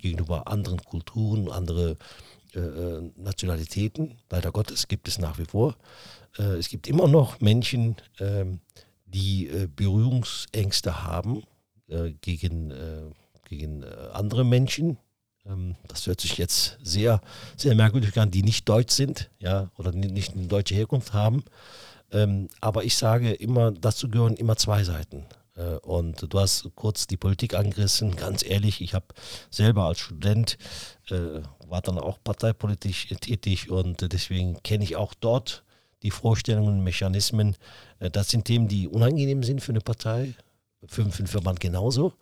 gegenüber 0.00 0.46
anderen 0.46 0.82
Kulturen, 0.82 1.50
andere 1.50 1.96
äh, 2.54 2.60
äh, 2.60 3.10
Nationalitäten. 3.16 4.18
Leider 4.30 4.52
Gottes 4.52 4.88
gibt 4.88 5.06
es 5.06 5.18
nach 5.18 5.38
wie 5.38 5.44
vor. 5.44 5.76
Äh, 6.38 6.56
es 6.56 6.68
gibt 6.68 6.86
immer 6.86 7.08
noch 7.08 7.40
Menschen, 7.40 7.96
ähm, 8.20 8.60
die 9.06 9.50
Berührungsängste 9.74 11.02
haben 11.02 11.44
gegen, 12.20 12.74
gegen 13.48 13.82
andere 14.12 14.44
Menschen, 14.44 14.98
ähm, 15.48 15.76
das 15.86 16.06
hört 16.06 16.20
sich 16.20 16.36
jetzt 16.38 16.78
sehr, 16.82 17.20
sehr 17.56 17.74
merkwürdig 17.74 18.16
an, 18.18 18.30
die 18.30 18.42
nicht 18.42 18.68
deutsch 18.68 18.92
sind, 18.92 19.30
ja, 19.38 19.70
oder 19.76 19.92
nicht 19.92 20.34
eine 20.34 20.46
deutsche 20.46 20.74
Herkunft 20.74 21.12
haben. 21.12 21.44
Ähm, 22.12 22.48
aber 22.60 22.84
ich 22.84 22.96
sage 22.96 23.32
immer, 23.32 23.72
dazu 23.72 24.08
gehören 24.08 24.36
immer 24.36 24.56
zwei 24.56 24.84
Seiten. 24.84 25.26
Äh, 25.56 25.76
und 25.78 26.32
du 26.32 26.40
hast 26.40 26.70
kurz 26.74 27.06
die 27.06 27.16
Politik 27.16 27.54
angerissen. 27.54 28.16
Ganz 28.16 28.44
ehrlich, 28.44 28.80
ich 28.80 28.94
habe 28.94 29.06
selber 29.50 29.84
als 29.84 30.00
Student, 30.00 30.58
äh, 31.10 31.42
war 31.66 31.82
dann 31.82 31.98
auch 31.98 32.18
parteipolitisch 32.22 33.08
tätig 33.20 33.70
und 33.70 34.12
deswegen 34.12 34.62
kenne 34.62 34.84
ich 34.84 34.96
auch 34.96 35.14
dort 35.14 35.64
die 36.02 36.10
Vorstellungen 36.10 36.82
Mechanismen. 36.82 37.56
Äh, 37.98 38.10
das 38.10 38.28
sind 38.28 38.44
Themen, 38.44 38.68
die 38.68 38.88
unangenehm 38.88 39.42
sind 39.42 39.62
für 39.62 39.72
eine 39.72 39.80
Partei, 39.80 40.34
für, 40.86 41.02
einen 41.02 41.12
Verband 41.12 41.60
genauso. 41.60 42.12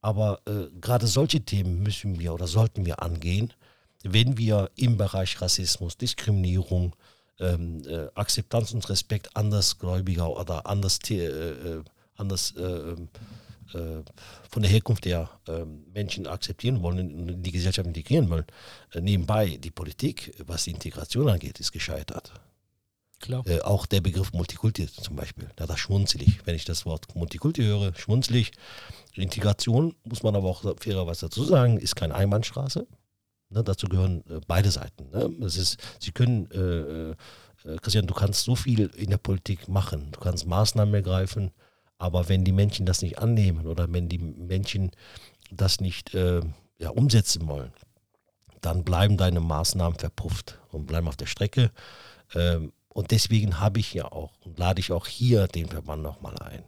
Aber 0.00 0.40
äh, 0.46 0.68
gerade 0.80 1.06
solche 1.06 1.40
Themen 1.40 1.82
müssen 1.82 2.18
wir 2.20 2.34
oder 2.34 2.46
sollten 2.46 2.86
wir 2.86 3.02
angehen, 3.02 3.52
wenn 4.02 4.38
wir 4.38 4.70
im 4.76 4.96
Bereich 4.96 5.40
Rassismus, 5.40 5.96
Diskriminierung, 5.96 6.94
ähm, 7.40 7.82
äh, 7.86 8.06
Akzeptanz 8.14 8.72
und 8.72 8.88
Respekt 8.88 9.34
andersgläubiger 9.36 10.30
oder 10.30 10.66
anders, 10.66 10.98
äh, 11.10 11.26
äh 11.26 11.82
anders 12.14 12.54
äh, 12.56 12.96
von 14.48 14.62
der 14.62 14.70
Herkunft 14.70 15.04
der 15.04 15.28
ähm, 15.48 15.84
Menschen 15.92 16.26
akzeptieren 16.26 16.80
wollen 16.82 16.98
und 17.12 17.28
in 17.28 17.42
die 17.42 17.52
Gesellschaft 17.52 17.86
integrieren 17.86 18.30
wollen. 18.30 18.46
Nebenbei, 18.94 19.58
die 19.58 19.72
Politik, 19.72 20.32
was 20.46 20.64
die 20.64 20.70
Integration 20.70 21.28
angeht, 21.28 21.58
ist 21.60 21.72
gescheitert. 21.72 22.32
Äh, 23.46 23.60
auch 23.62 23.86
der 23.86 24.00
Begriff 24.00 24.32
Multikulti 24.32 24.86
zum 24.86 25.16
Beispiel, 25.16 25.48
da 25.56 25.66
das 25.66 25.80
schmunzelig. 25.80 26.40
Wenn 26.44 26.54
ich 26.54 26.64
das 26.64 26.86
Wort 26.86 27.14
Multikulti 27.14 27.62
höre, 27.62 27.94
schmunzelig. 27.94 28.52
Integration, 29.14 29.94
muss 30.04 30.22
man 30.22 30.36
aber 30.36 30.48
auch 30.48 30.62
fairerweise 30.78 31.26
dazu 31.26 31.44
sagen, 31.44 31.78
ist 31.78 31.96
keine 31.96 32.14
Einbahnstraße. 32.14 32.86
Ne, 33.48 33.62
dazu 33.62 33.86
gehören 33.86 34.24
äh, 34.28 34.40
beide 34.46 34.70
Seiten. 34.70 35.08
Ne? 35.10 35.30
Das 35.40 35.56
ist, 35.56 35.78
sie 36.00 36.10
können, 36.10 36.50
äh, 36.50 37.10
äh, 37.70 37.76
Christian, 37.80 38.06
du 38.06 38.14
kannst 38.14 38.44
so 38.44 38.56
viel 38.56 38.86
in 38.96 39.10
der 39.10 39.18
Politik 39.18 39.68
machen, 39.68 40.10
du 40.10 40.20
kannst 40.20 40.46
Maßnahmen 40.46 40.94
ergreifen, 40.94 41.52
aber 41.96 42.28
wenn 42.28 42.44
die 42.44 42.52
Menschen 42.52 42.86
das 42.86 43.02
nicht 43.02 43.18
annehmen 43.18 43.66
oder 43.66 43.92
wenn 43.92 44.08
die 44.08 44.18
Menschen 44.18 44.90
das 45.50 45.80
nicht 45.80 46.12
äh, 46.14 46.40
ja, 46.78 46.90
umsetzen 46.90 47.46
wollen, 47.46 47.72
dann 48.60 48.82
bleiben 48.82 49.16
deine 49.16 49.40
Maßnahmen 49.40 49.98
verpufft 49.98 50.58
und 50.72 50.86
bleiben 50.86 51.06
auf 51.06 51.16
der 51.16 51.26
Strecke. 51.26 51.70
Ähm, 52.34 52.72
und 52.96 53.10
deswegen 53.10 53.60
habe 53.60 53.78
ich 53.78 53.92
ja 53.92 54.10
auch 54.10 54.32
und 54.42 54.58
lade 54.58 54.80
ich 54.80 54.90
auch 54.90 55.06
hier 55.06 55.48
den 55.48 55.68
Verband 55.68 56.02
nochmal 56.02 56.34
ein. 56.38 56.64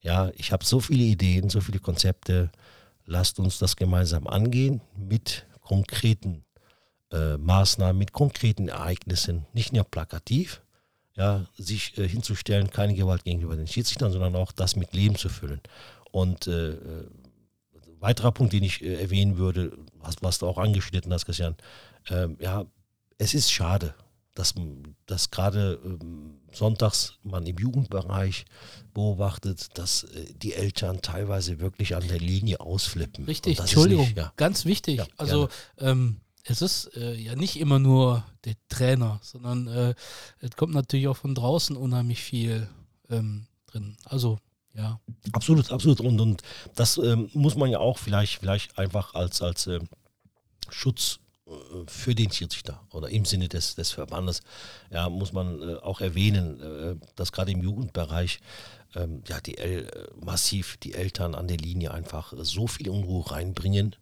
Ja, 0.00 0.30
ich 0.34 0.50
habe 0.50 0.64
so 0.64 0.80
viele 0.80 1.04
Ideen, 1.04 1.50
so 1.50 1.60
viele 1.60 1.80
Konzepte. 1.80 2.50
Lasst 3.04 3.38
uns 3.38 3.58
das 3.58 3.76
gemeinsam 3.76 4.26
angehen 4.26 4.80
mit 4.96 5.44
konkreten 5.60 6.46
äh, 7.12 7.36
Maßnahmen, 7.36 7.98
mit 7.98 8.12
konkreten 8.12 8.68
Ereignissen, 8.68 9.44
nicht 9.52 9.74
nur 9.74 9.84
plakativ, 9.84 10.62
ja, 11.14 11.44
sich 11.58 11.98
äh, 11.98 12.08
hinzustellen, 12.08 12.70
keine 12.70 12.94
Gewalt 12.94 13.24
gegenüber 13.24 13.54
den 13.54 13.66
Schiedsrichtern, 13.66 14.12
sondern 14.12 14.34
auch 14.34 14.52
das 14.52 14.76
mit 14.76 14.94
Leben 14.94 15.16
zu 15.16 15.28
füllen. 15.28 15.60
Und 16.10 16.46
äh, 16.46 16.70
äh 16.70 17.10
weiterer 17.98 18.32
Punkt, 18.32 18.54
den 18.54 18.62
ich 18.62 18.82
äh, 18.82 18.94
erwähnen 18.94 19.36
würde, 19.36 19.76
was, 19.98 20.16
was, 20.22 20.38
du 20.38 20.46
auch 20.46 20.56
angeschnitten 20.56 21.12
hast, 21.12 21.26
Christian, 21.26 21.54
ähm, 22.08 22.38
ja, 22.40 22.64
es 23.18 23.34
ist 23.34 23.52
schade, 23.52 23.94
dass, 24.36 24.54
dass 25.06 25.30
gerade 25.30 25.80
ähm, 25.84 26.38
sonntags 26.52 27.14
man 27.22 27.46
im 27.46 27.58
Jugendbereich 27.58 28.44
beobachtet, 28.92 29.76
dass 29.78 30.04
äh, 30.04 30.32
die 30.34 30.52
Eltern 30.52 31.00
teilweise 31.02 31.58
wirklich 31.58 31.96
an 31.96 32.06
der 32.06 32.18
Linie 32.18 32.60
ausflippen. 32.60 33.24
Richtig, 33.24 33.58
Entschuldigung, 33.58 34.04
nicht, 34.04 34.16
ja. 34.18 34.32
ganz 34.36 34.66
wichtig. 34.66 34.98
Ja, 34.98 35.06
also 35.16 35.48
ähm, 35.78 36.20
es 36.44 36.62
ist 36.62 36.94
äh, 36.96 37.14
ja 37.14 37.34
nicht 37.34 37.58
immer 37.58 37.78
nur 37.78 38.24
der 38.44 38.54
Trainer, 38.68 39.18
sondern 39.22 39.68
äh, 39.68 39.94
es 40.40 40.50
kommt 40.54 40.74
natürlich 40.74 41.08
auch 41.08 41.16
von 41.16 41.34
draußen 41.34 41.74
unheimlich 41.74 42.22
viel 42.22 42.68
ähm, 43.08 43.46
drin. 43.66 43.96
Also 44.04 44.38
ja. 44.74 45.00
Absolut, 45.32 45.72
absolut. 45.72 46.00
Und, 46.00 46.20
und 46.20 46.42
das 46.74 46.98
ähm, 46.98 47.30
muss 47.32 47.56
man 47.56 47.70
ja 47.70 47.78
auch 47.78 47.96
vielleicht, 47.96 48.40
vielleicht 48.40 48.78
einfach 48.78 49.14
als, 49.14 49.40
als 49.40 49.66
ähm, 49.66 49.88
Schutz 50.68 51.20
für 51.86 52.14
den 52.14 52.30
Schiedsrichter 52.30 52.86
oder 52.90 53.08
im 53.08 53.24
Sinne 53.24 53.48
des, 53.48 53.76
des 53.76 53.92
Verbandes, 53.92 54.40
ja, 54.90 55.08
muss 55.08 55.32
man 55.32 55.62
äh, 55.62 55.74
auch 55.76 56.00
erwähnen, 56.00 56.60
äh, 56.60 56.96
dass 57.14 57.32
gerade 57.32 57.52
im 57.52 57.62
Jugendbereich 57.62 58.40
ähm, 58.94 59.22
ja, 59.28 59.40
die 59.40 59.58
El 59.58 59.88
massiv 60.20 60.76
die 60.78 60.94
Eltern 60.94 61.34
an 61.34 61.46
der 61.46 61.58
Linie 61.58 61.92
einfach 61.92 62.32
so 62.36 62.66
viel 62.66 62.90
Unruhe 62.90 63.30
reinbringen. 63.30 63.94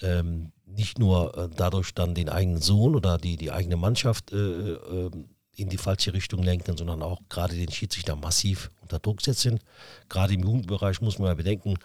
Ähm, 0.00 0.52
nicht 0.64 0.98
nur 0.98 1.36
äh, 1.36 1.48
dadurch 1.54 1.92
dann 1.92 2.14
den 2.14 2.30
eigenen 2.30 2.62
Sohn 2.62 2.94
oder 2.94 3.18
die, 3.18 3.36
die 3.36 3.52
eigene 3.52 3.76
Mannschaft 3.76 4.32
äh, 4.32 4.36
ähm, 4.36 5.28
in 5.56 5.68
die 5.68 5.76
falsche 5.76 6.14
Richtung 6.14 6.42
lenken, 6.42 6.78
sondern 6.78 7.02
auch 7.02 7.20
gerade 7.28 7.54
den 7.54 7.70
Schiedsrichter 7.70 8.16
massiv 8.16 8.70
unter 8.80 8.98
Druck 8.98 9.20
setzen. 9.20 9.60
Gerade 10.08 10.32
im 10.32 10.42
Jugendbereich 10.42 11.02
muss 11.02 11.18
man 11.18 11.28
ja 11.28 11.34
bedenken, 11.34 11.76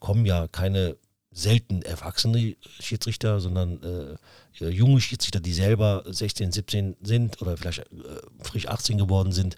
kommen 0.00 0.26
ja 0.26 0.48
keine 0.48 0.96
selten 1.32 1.82
erwachsene 1.82 2.56
Schiedsrichter, 2.80 3.40
sondern 3.40 4.18
äh, 4.60 4.68
junge 4.68 5.00
Schiedsrichter, 5.00 5.40
die 5.40 5.52
selber 5.52 6.02
16, 6.06 6.50
17 6.50 6.96
sind 7.02 7.40
oder 7.40 7.56
vielleicht 7.56 7.80
äh, 7.80 7.84
frisch 8.42 8.66
18 8.66 8.98
geworden 8.98 9.32
sind. 9.32 9.56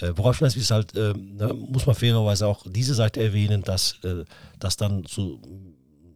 Äh, 0.00 0.12
worauf 0.14 0.38
das 0.38 0.56
ist 0.56 0.70
halt, 0.70 0.94
äh, 0.94 1.14
ne, 1.14 1.54
muss 1.54 1.86
man 1.86 1.94
fairerweise 1.94 2.46
auch 2.46 2.66
diese 2.68 2.94
Seite 2.94 3.22
erwähnen, 3.22 3.62
dass 3.62 3.98
äh, 4.04 4.24
das 4.58 4.76
dann 4.76 5.06
zu, 5.06 5.40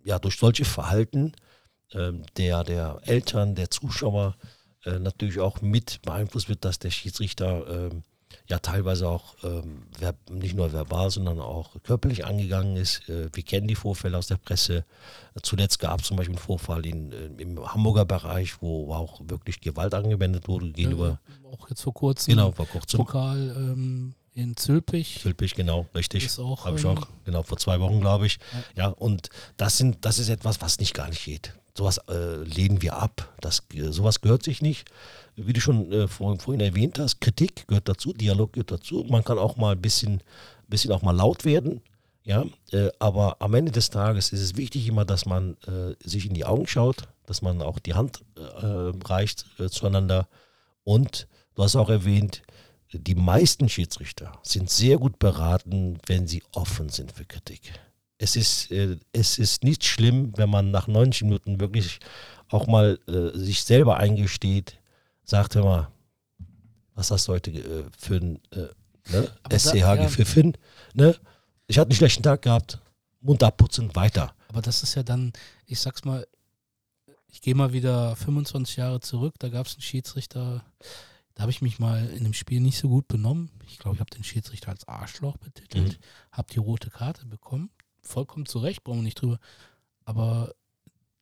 ja, 0.04 0.18
durch 0.18 0.36
solche 0.36 0.66
Verhalten 0.66 1.32
ähm, 1.92 2.24
der, 2.36 2.62
der 2.64 3.00
Eltern, 3.04 3.54
der 3.54 3.70
Zuschauer 3.70 4.36
äh, 4.84 4.98
natürlich 4.98 5.40
auch 5.40 5.62
mit 5.62 6.02
beeinflusst 6.02 6.48
wird, 6.48 6.64
dass 6.64 6.78
der 6.78 6.90
Schiedsrichter 6.90 7.90
ähm, 7.90 8.02
ja 8.50 8.58
teilweise 8.58 9.08
auch 9.08 9.36
ähm, 9.44 9.84
nicht 10.30 10.56
nur 10.56 10.72
verbal, 10.72 11.10
sondern 11.10 11.40
auch 11.40 11.76
körperlich 11.84 12.26
angegangen 12.26 12.76
ist. 12.76 13.08
Äh, 13.08 13.30
wir 13.32 13.42
kennen 13.42 13.68
die 13.68 13.76
Vorfälle 13.76 14.18
aus 14.18 14.26
der 14.26 14.36
Presse. 14.36 14.84
Zuletzt 15.42 15.78
gab 15.78 16.00
es 16.00 16.08
zum 16.08 16.16
Beispiel 16.16 16.34
einen 16.34 16.44
Vorfall 16.44 16.84
in, 16.84 17.12
äh, 17.12 17.26
im 17.38 17.64
Hamburger 17.72 18.04
Bereich, 18.04 18.60
wo 18.60 18.92
auch 18.92 19.20
wirklich 19.24 19.60
Gewalt 19.60 19.94
angewendet 19.94 20.48
wurde 20.48 20.72
gegenüber. 20.72 21.20
Ja, 21.42 21.50
auch 21.52 21.70
jetzt 21.70 21.82
vor 21.82 21.94
kurzem. 21.94 22.32
Genau, 22.32 22.52
vor 22.52 22.66
kurzem. 22.66 22.98
Pokal 22.98 23.54
ähm, 23.56 24.14
in 24.34 24.56
Zülpich. 24.56 25.20
Zülpich, 25.22 25.54
genau, 25.54 25.86
richtig. 25.94 26.24
Ist 26.24 26.40
auch. 26.40 26.66
Habe 26.66 26.78
ich 26.78 26.84
auch, 26.84 27.02
ähm, 27.02 27.14
genau, 27.24 27.42
vor 27.44 27.58
zwei 27.58 27.78
Wochen, 27.80 28.00
glaube 28.00 28.26
ich. 28.26 28.38
Ja. 28.76 28.84
ja, 28.84 28.88
und 28.88 29.30
das 29.56 29.78
sind, 29.78 30.04
das 30.04 30.18
ist 30.18 30.28
etwas, 30.28 30.60
was 30.60 30.80
nicht 30.80 30.94
gar 30.94 31.08
nicht 31.08 31.24
geht. 31.24 31.54
Sowas 31.76 31.98
äh, 32.08 32.42
lehnen 32.42 32.82
wir 32.82 32.96
ab. 32.96 33.32
Das, 33.40 33.62
sowas 33.90 34.20
gehört 34.20 34.42
sich 34.42 34.60
nicht 34.60 34.90
wie 35.46 35.52
du 35.52 35.60
schon 35.60 35.92
äh, 35.92 36.08
vor, 36.08 36.38
vorhin 36.38 36.60
erwähnt 36.60 36.98
hast, 36.98 37.20
Kritik 37.20 37.66
gehört 37.66 37.88
dazu, 37.88 38.12
Dialog 38.12 38.52
gehört 38.52 38.70
dazu. 38.70 39.04
Man 39.08 39.24
kann 39.24 39.38
auch 39.38 39.56
mal 39.56 39.72
ein 39.72 39.80
bisschen, 39.80 40.22
bisschen 40.68 40.92
auch 40.92 41.02
mal 41.02 41.16
laut 41.16 41.44
werden. 41.44 41.82
Ja, 42.22 42.44
äh, 42.72 42.90
aber 42.98 43.36
am 43.40 43.54
Ende 43.54 43.72
des 43.72 43.90
Tages 43.90 44.32
ist 44.32 44.42
es 44.42 44.56
wichtig 44.56 44.86
immer, 44.86 45.04
dass 45.04 45.24
man 45.24 45.56
äh, 45.66 45.94
sich 46.06 46.26
in 46.26 46.34
die 46.34 46.44
Augen 46.44 46.66
schaut, 46.66 47.08
dass 47.26 47.40
man 47.40 47.62
auch 47.62 47.78
die 47.78 47.94
Hand 47.94 48.22
äh, 48.36 48.42
reicht 49.04 49.46
äh, 49.58 49.68
zueinander 49.68 50.28
Und 50.84 51.28
du 51.54 51.62
hast 51.62 51.76
auch 51.76 51.88
erwähnt, 51.88 52.42
die 52.92 53.14
meisten 53.14 53.68
Schiedsrichter 53.68 54.32
sind 54.42 54.68
sehr 54.68 54.98
gut 54.98 55.18
beraten, 55.18 55.98
wenn 56.06 56.26
sie 56.26 56.42
offen 56.52 56.88
sind 56.90 57.12
für 57.12 57.24
Kritik. 57.24 57.72
Es 58.18 58.36
ist, 58.36 58.70
äh, 58.70 58.98
es 59.12 59.38
ist 59.38 59.64
nicht 59.64 59.84
schlimm, 59.84 60.32
wenn 60.36 60.50
man 60.50 60.70
nach 60.70 60.88
90 60.88 61.22
Minuten 61.22 61.58
wirklich 61.58 62.00
auch 62.48 62.66
mal 62.66 62.98
sich 63.32 63.62
selber 63.62 63.98
eingesteht, 63.98 64.79
sagt 65.30 65.54
hör 65.54 65.64
mal, 65.64 65.88
was 66.94 67.10
hast 67.10 67.28
du 67.28 67.32
heute 67.32 67.50
äh, 67.52 67.84
für 67.96 68.16
ein 68.16 68.40
äh, 68.50 68.68
ne? 69.10 69.30
SCH 69.50 69.72
da, 69.72 69.94
ja. 69.94 69.96
gepfiffen? 69.96 70.56
Ne? 70.92 71.16
Ich 71.66 71.78
hatte 71.78 71.90
einen 71.90 71.96
schlechten 71.96 72.22
Tag 72.22 72.42
gehabt, 72.42 72.80
Mund 73.20 73.42
abputzen, 73.42 73.94
weiter. 73.94 74.34
Aber 74.48 74.60
das 74.60 74.82
ist 74.82 74.96
ja 74.96 75.02
dann, 75.02 75.32
ich 75.66 75.80
sag's 75.80 76.04
mal, 76.04 76.26
ich 77.28 77.40
gehe 77.40 77.54
mal 77.54 77.72
wieder 77.72 78.16
25 78.16 78.76
Jahre 78.76 79.00
zurück, 79.00 79.36
da 79.38 79.48
gab 79.48 79.66
es 79.66 79.74
einen 79.74 79.82
Schiedsrichter, 79.82 80.64
da 81.34 81.42
habe 81.42 81.52
ich 81.52 81.62
mich 81.62 81.78
mal 81.78 82.08
in 82.08 82.24
einem 82.24 82.34
Spiel 82.34 82.60
nicht 82.60 82.78
so 82.78 82.88
gut 82.88 83.06
benommen. 83.06 83.50
Ich 83.68 83.78
glaube, 83.78 83.94
ich 83.94 84.00
habe 84.00 84.10
den 84.10 84.24
Schiedsrichter 84.24 84.70
als 84.70 84.88
Arschloch 84.88 85.36
betitelt, 85.36 85.92
mhm. 85.92 86.32
habe 86.32 86.52
die 86.52 86.58
rote 86.58 86.90
Karte 86.90 87.24
bekommen. 87.26 87.70
Vollkommen 88.02 88.46
zu 88.46 88.58
Recht, 88.58 88.82
brauchen 88.82 88.98
wir 88.98 89.04
nicht 89.04 89.20
drüber. 89.20 89.38
Aber 90.04 90.52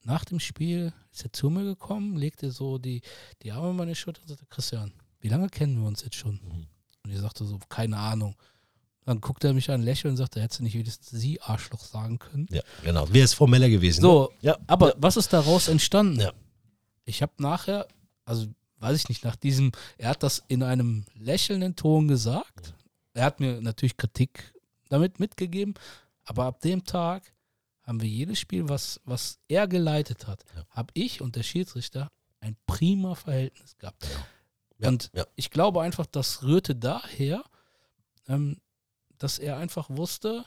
nach 0.08 0.24
dem 0.24 0.40
Spiel 0.40 0.92
ist 1.12 1.22
er 1.22 1.32
zu 1.32 1.50
mir 1.50 1.64
gekommen, 1.64 2.16
legte 2.16 2.50
so 2.50 2.78
die, 2.78 3.02
die 3.42 3.52
Arme 3.52 3.68
an 3.68 3.76
meine 3.76 3.94
Schulter 3.94 4.22
und 4.22 4.28
sagte, 4.28 4.46
Christian, 4.46 4.90
wie 5.20 5.28
lange 5.28 5.50
kennen 5.50 5.78
wir 5.78 5.86
uns 5.86 6.02
jetzt 6.02 6.16
schon? 6.16 6.40
Mhm. 6.42 6.66
Und 7.04 7.10
ich 7.12 7.18
sagte 7.18 7.44
so, 7.44 7.58
keine 7.68 7.98
Ahnung. 7.98 8.34
Dann 9.04 9.20
guckte 9.20 9.48
er 9.48 9.54
mich 9.54 9.70
an, 9.70 9.82
lächelte 9.82 10.08
und 10.08 10.16
sagte, 10.16 10.40
hättest 10.40 10.60
du 10.60 10.64
nicht 10.64 10.74
wenigstens 10.74 11.10
sie 11.10 11.40
Arschloch 11.42 11.84
sagen 11.84 12.18
können? 12.18 12.46
Ja, 12.50 12.62
genau. 12.82 13.06
Wäre 13.12 13.24
es 13.24 13.34
formeller 13.34 13.68
gewesen. 13.68 14.00
So, 14.00 14.30
ne? 14.40 14.48
ja. 14.48 14.58
aber 14.66 14.88
ja. 14.88 14.94
was 14.98 15.18
ist 15.18 15.30
daraus 15.32 15.68
entstanden? 15.68 16.20
Ja. 16.20 16.32
Ich 17.04 17.20
habe 17.20 17.32
nachher, 17.38 17.86
also 18.24 18.46
weiß 18.78 18.96
ich 18.96 19.08
nicht, 19.10 19.24
nach 19.24 19.36
diesem, 19.36 19.72
er 19.98 20.10
hat 20.10 20.22
das 20.22 20.42
in 20.48 20.62
einem 20.62 21.04
lächelnden 21.16 21.76
Ton 21.76 22.08
gesagt. 22.08 22.74
Er 23.12 23.24
hat 23.24 23.40
mir 23.40 23.60
natürlich 23.60 23.98
Kritik 23.98 24.54
damit 24.88 25.20
mitgegeben, 25.20 25.74
aber 26.24 26.44
ab 26.44 26.60
dem 26.60 26.84
Tag 26.84 27.22
haben 27.88 28.02
wir 28.02 28.08
jedes 28.08 28.38
Spiel, 28.38 28.68
was, 28.68 29.00
was 29.04 29.38
er 29.48 29.66
geleitet 29.66 30.26
hat, 30.26 30.44
ja. 30.54 30.66
habe 30.68 30.92
ich 30.92 31.22
und 31.22 31.36
der 31.36 31.42
Schiedsrichter 31.42 32.10
ein 32.40 32.54
prima 32.66 33.14
Verhältnis 33.14 33.78
gehabt. 33.78 34.06
Ja. 34.78 34.88
Und 34.90 35.10
ja. 35.14 35.24
ich 35.36 35.50
glaube 35.50 35.80
einfach, 35.80 36.04
das 36.04 36.42
rührte 36.42 36.76
daher, 36.76 37.42
ähm, 38.28 38.60
dass 39.16 39.38
er 39.38 39.56
einfach 39.56 39.88
wusste, 39.88 40.44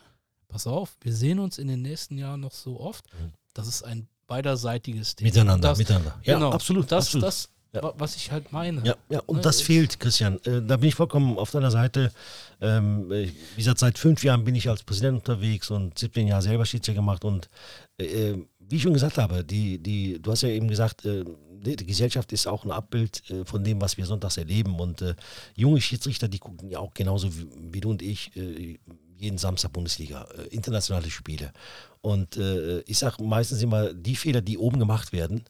pass 0.48 0.68
auf, 0.68 0.96
wir 1.02 1.14
sehen 1.14 1.40
uns 1.40 1.58
in 1.58 1.68
den 1.68 1.82
nächsten 1.82 2.18
Jahren 2.18 2.42
noch 2.42 2.54
so 2.54 2.80
oft. 2.80 3.12
Mhm. 3.14 3.34
Das 3.54 3.68
ist 3.68 3.84
ein 3.84 4.08
beiderseitiges 4.28 5.16
Thema. 5.16 5.28
Miteinander, 5.30 5.70
das, 5.70 5.80
miteinander. 5.80 6.20
Ja, 6.24 6.36
genau, 6.36 6.52
absolut. 6.52 6.92
Das, 6.92 7.08
absolut. 7.08 7.28
das 7.28 7.50
ja. 7.74 7.94
was 7.98 8.16
ich 8.16 8.32
halt 8.32 8.52
meine. 8.52 8.82
Ja, 8.84 8.96
ja 9.10 9.20
und 9.26 9.38
ne, 9.38 9.42
das 9.42 9.62
fehlt, 9.62 10.00
Christian. 10.00 10.40
Äh, 10.46 10.62
da 10.62 10.78
bin 10.78 10.90
ich 10.90 10.96
vollkommen 10.96 11.38
auf 11.38 11.52
deiner 11.52 11.72
Seite. 11.72 12.12
Ähm, 12.60 13.10
wie 13.10 13.34
gesagt, 13.56 13.80
seit 13.80 13.98
fünf 13.98 14.24
Jahren 14.24 14.44
bin 14.44 14.56
ich 14.56 14.70
als 14.70 14.84
Präsident 14.84 15.18
unterwegs 15.18 15.70
und 15.72 15.98
17 15.98 16.28
Jahre 16.28 16.42
selber 16.42 16.66
Schiedsrichter 16.66 17.00
gemacht. 17.00 17.24
Und 17.24 17.50
äh, 17.98 18.36
wie 18.60 18.76
ich 18.76 18.82
schon 18.82 18.94
gesagt 18.94 19.18
habe, 19.18 19.44
die, 19.44 19.78
die, 19.78 20.22
du 20.22 20.32
hast 20.32 20.42
ja 20.42 20.50
eben 20.50 20.68
gesagt, 20.68 21.06
äh, 21.06 21.24
die 21.64 21.86
Gesellschaft 21.86 22.32
ist 22.32 22.48
auch 22.48 22.66
ein 22.66 22.72
Abbild 22.72 23.30
äh, 23.30 23.46
von 23.46 23.64
dem, 23.64 23.80
was 23.80 23.98
wir 23.98 24.06
sonntags 24.06 24.38
erleben. 24.38 24.80
Und 24.80 25.02
äh, 25.02 25.16
junge 25.56 25.80
Schiedsrichter, 25.80 26.28
die 26.28 26.40
gucken 26.40 26.70
ja 26.70 26.80
auch 26.80 26.94
genauso 26.94 27.34
wie, 27.36 27.48
wie 27.72 27.82
du 27.82 27.90
und 27.90 28.02
ich 28.02 28.36
äh, 28.36 28.80
jeden 29.18 29.38
Samstag 29.38 29.72
Bundesliga, 29.72 30.28
internationale 30.50 31.12
Spiele. 31.12 31.54
Und 32.02 32.40
ich 32.88 32.98
sage 32.98 33.24
meistens 33.24 33.62
immer, 33.62 33.94
die 33.94 34.16
Fehler, 34.16 34.42
die 34.42 34.58
oben 34.58 34.80
gemacht 34.80 35.14
werden, 35.14 35.44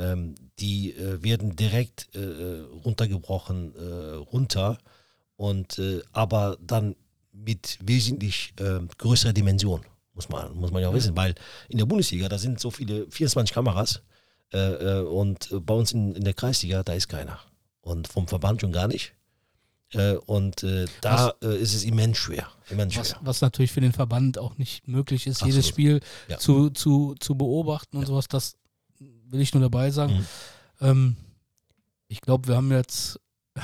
ähm, 0.00 0.34
die 0.58 0.92
äh, 0.92 1.22
werden 1.22 1.54
direkt 1.54 2.08
äh, 2.14 2.18
äh 2.18 2.60
runtergebrochen 2.84 3.74
äh, 3.76 4.14
runter 4.14 4.78
und 5.36 5.78
äh, 5.78 6.00
aber 6.12 6.56
dann 6.60 6.96
mit 7.32 7.78
wesentlich 7.82 8.54
äh, 8.58 8.80
größerer 8.98 9.32
Dimension, 9.32 9.82
muss 10.14 10.28
man, 10.28 10.54
muss 10.56 10.72
man 10.72 10.82
ja 10.82 10.92
wissen, 10.92 11.16
weil 11.16 11.34
in 11.68 11.78
der 11.78 11.86
Bundesliga, 11.86 12.28
da 12.28 12.38
sind 12.38 12.58
so 12.58 12.70
viele, 12.70 13.10
24 13.10 13.54
Kameras 13.54 14.02
und 14.52 15.48
bei 15.64 15.74
uns 15.74 15.92
in, 15.92 16.16
in 16.16 16.24
der 16.24 16.34
Kreisliga, 16.34 16.82
da 16.82 16.94
ist 16.94 17.06
keiner. 17.06 17.38
Und 17.82 18.08
vom 18.08 18.26
Verband 18.26 18.60
schon 18.60 18.72
gar 18.72 18.88
nicht. 18.88 19.14
Äh, 19.92 20.14
und 20.26 20.62
äh, 20.62 20.86
da 21.00 21.34
was, 21.40 21.50
äh, 21.50 21.56
ist 21.56 21.74
es 21.74 21.84
immens 21.84 22.18
schwer. 22.18 22.48
Immens 22.68 22.96
was, 22.96 23.10
schwer. 23.10 23.20
was, 23.22 23.40
natürlich 23.40 23.72
für 23.72 23.80
den 23.80 23.92
Verband 23.92 24.38
auch 24.38 24.56
nicht 24.56 24.86
möglich 24.86 25.26
ist, 25.26 25.38
Absolut. 25.38 25.54
jedes 25.54 25.68
Spiel 25.68 26.00
ja. 26.28 26.38
zu, 26.38 26.70
zu, 26.70 27.16
zu 27.18 27.34
beobachten 27.34 27.96
und 27.96 28.02
ja. 28.04 28.08
sowas. 28.08 28.28
Das 28.28 28.56
will 29.30 29.40
ich 29.40 29.54
nur 29.54 29.62
dabei 29.62 29.90
sagen. 29.90 30.14
Mhm. 30.14 30.26
Ähm, 30.80 31.16
ich 32.08 32.20
glaube, 32.20 32.48
wir 32.48 32.56
haben 32.56 32.70
jetzt 32.72 33.20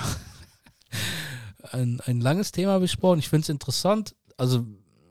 ein, 1.73 2.01
ein 2.01 2.21
langes 2.21 2.53
Thema 2.53 2.79
besprochen. 2.79 3.19
Ich 3.19 3.29
finde 3.29 3.43
es 3.43 3.49
interessant. 3.49 4.15
Also 4.37 4.65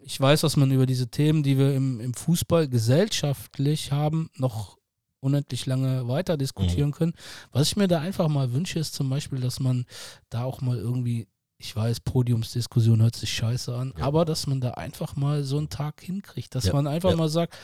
ich 0.03 0.19
weiß, 0.19 0.41
dass 0.41 0.55
man 0.55 0.71
über 0.71 0.85
diese 0.85 1.07
Themen, 1.07 1.43
die 1.43 1.57
wir 1.57 1.75
im, 1.75 1.99
im 1.99 2.13
Fußball 2.13 2.69
gesellschaftlich 2.69 3.91
haben, 3.91 4.29
noch 4.35 4.77
unendlich 5.19 5.65
lange 5.65 6.07
weiter 6.07 6.37
diskutieren 6.37 6.89
mhm. 6.89 6.93
können. 6.93 7.13
Was 7.51 7.67
ich 7.67 7.75
mir 7.75 7.87
da 7.87 7.99
einfach 7.99 8.27
mal 8.27 8.53
wünsche, 8.53 8.77
ist 8.79 8.93
zum 8.93 9.09
Beispiel, 9.09 9.41
dass 9.41 9.59
man 9.59 9.85
da 10.29 10.43
auch 10.43 10.61
mal 10.61 10.77
irgendwie, 10.77 11.27
ich 11.57 11.75
weiß, 11.75 12.01
Podiumsdiskussion 12.01 13.01
hört 13.01 13.15
sich 13.15 13.33
scheiße 13.33 13.75
an, 13.75 13.93
ja. 13.97 14.05
aber 14.05 14.23
dass 14.23 14.45
man 14.45 14.61
da 14.61 14.71
einfach 14.71 15.15
mal 15.15 15.43
so 15.43 15.57
einen 15.57 15.69
Tag 15.69 16.01
hinkriegt, 16.01 16.53
dass 16.53 16.65
ja. 16.65 16.73
man 16.73 16.85
einfach 16.85 17.09
ja. 17.09 17.15
mal 17.15 17.29
sagt, 17.29 17.57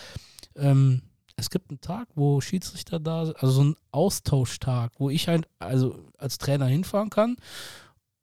ähm, 0.55 1.03
es 1.35 1.49
gibt 1.49 1.69
einen 1.69 1.81
Tag, 1.81 2.07
wo 2.15 2.41
Schiedsrichter 2.41 2.99
da 2.99 3.25
sind, 3.25 3.41
also 3.41 3.51
so 3.53 3.63
ein 3.63 3.75
Austauschtag, 3.91 4.91
wo 4.97 5.09
ich 5.09 5.27
halt, 5.27 5.47
also 5.59 5.99
als 6.17 6.37
Trainer 6.37 6.65
hinfahren 6.65 7.09
kann 7.09 7.37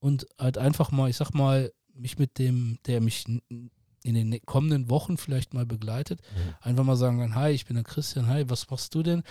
und 0.00 0.26
halt 0.38 0.58
einfach 0.58 0.90
mal, 0.90 1.10
ich 1.10 1.16
sag 1.16 1.32
mal, 1.32 1.72
mich 1.94 2.18
mit 2.18 2.38
dem, 2.38 2.78
der 2.86 3.00
mich 3.00 3.26
in 3.28 4.14
den 4.14 4.40
kommenden 4.46 4.88
Wochen 4.88 5.16
vielleicht 5.16 5.54
mal 5.54 5.66
begleitet, 5.66 6.20
mhm. 6.20 6.54
einfach 6.60 6.84
mal 6.84 6.96
sagen 6.96 7.18
kann, 7.18 7.34
hi, 7.34 7.50
ich 7.50 7.66
bin 7.66 7.74
der 7.74 7.84
Christian, 7.84 8.28
hi, 8.28 8.44
was 8.48 8.70
machst 8.70 8.94
du 8.94 9.02
denn? 9.02 9.22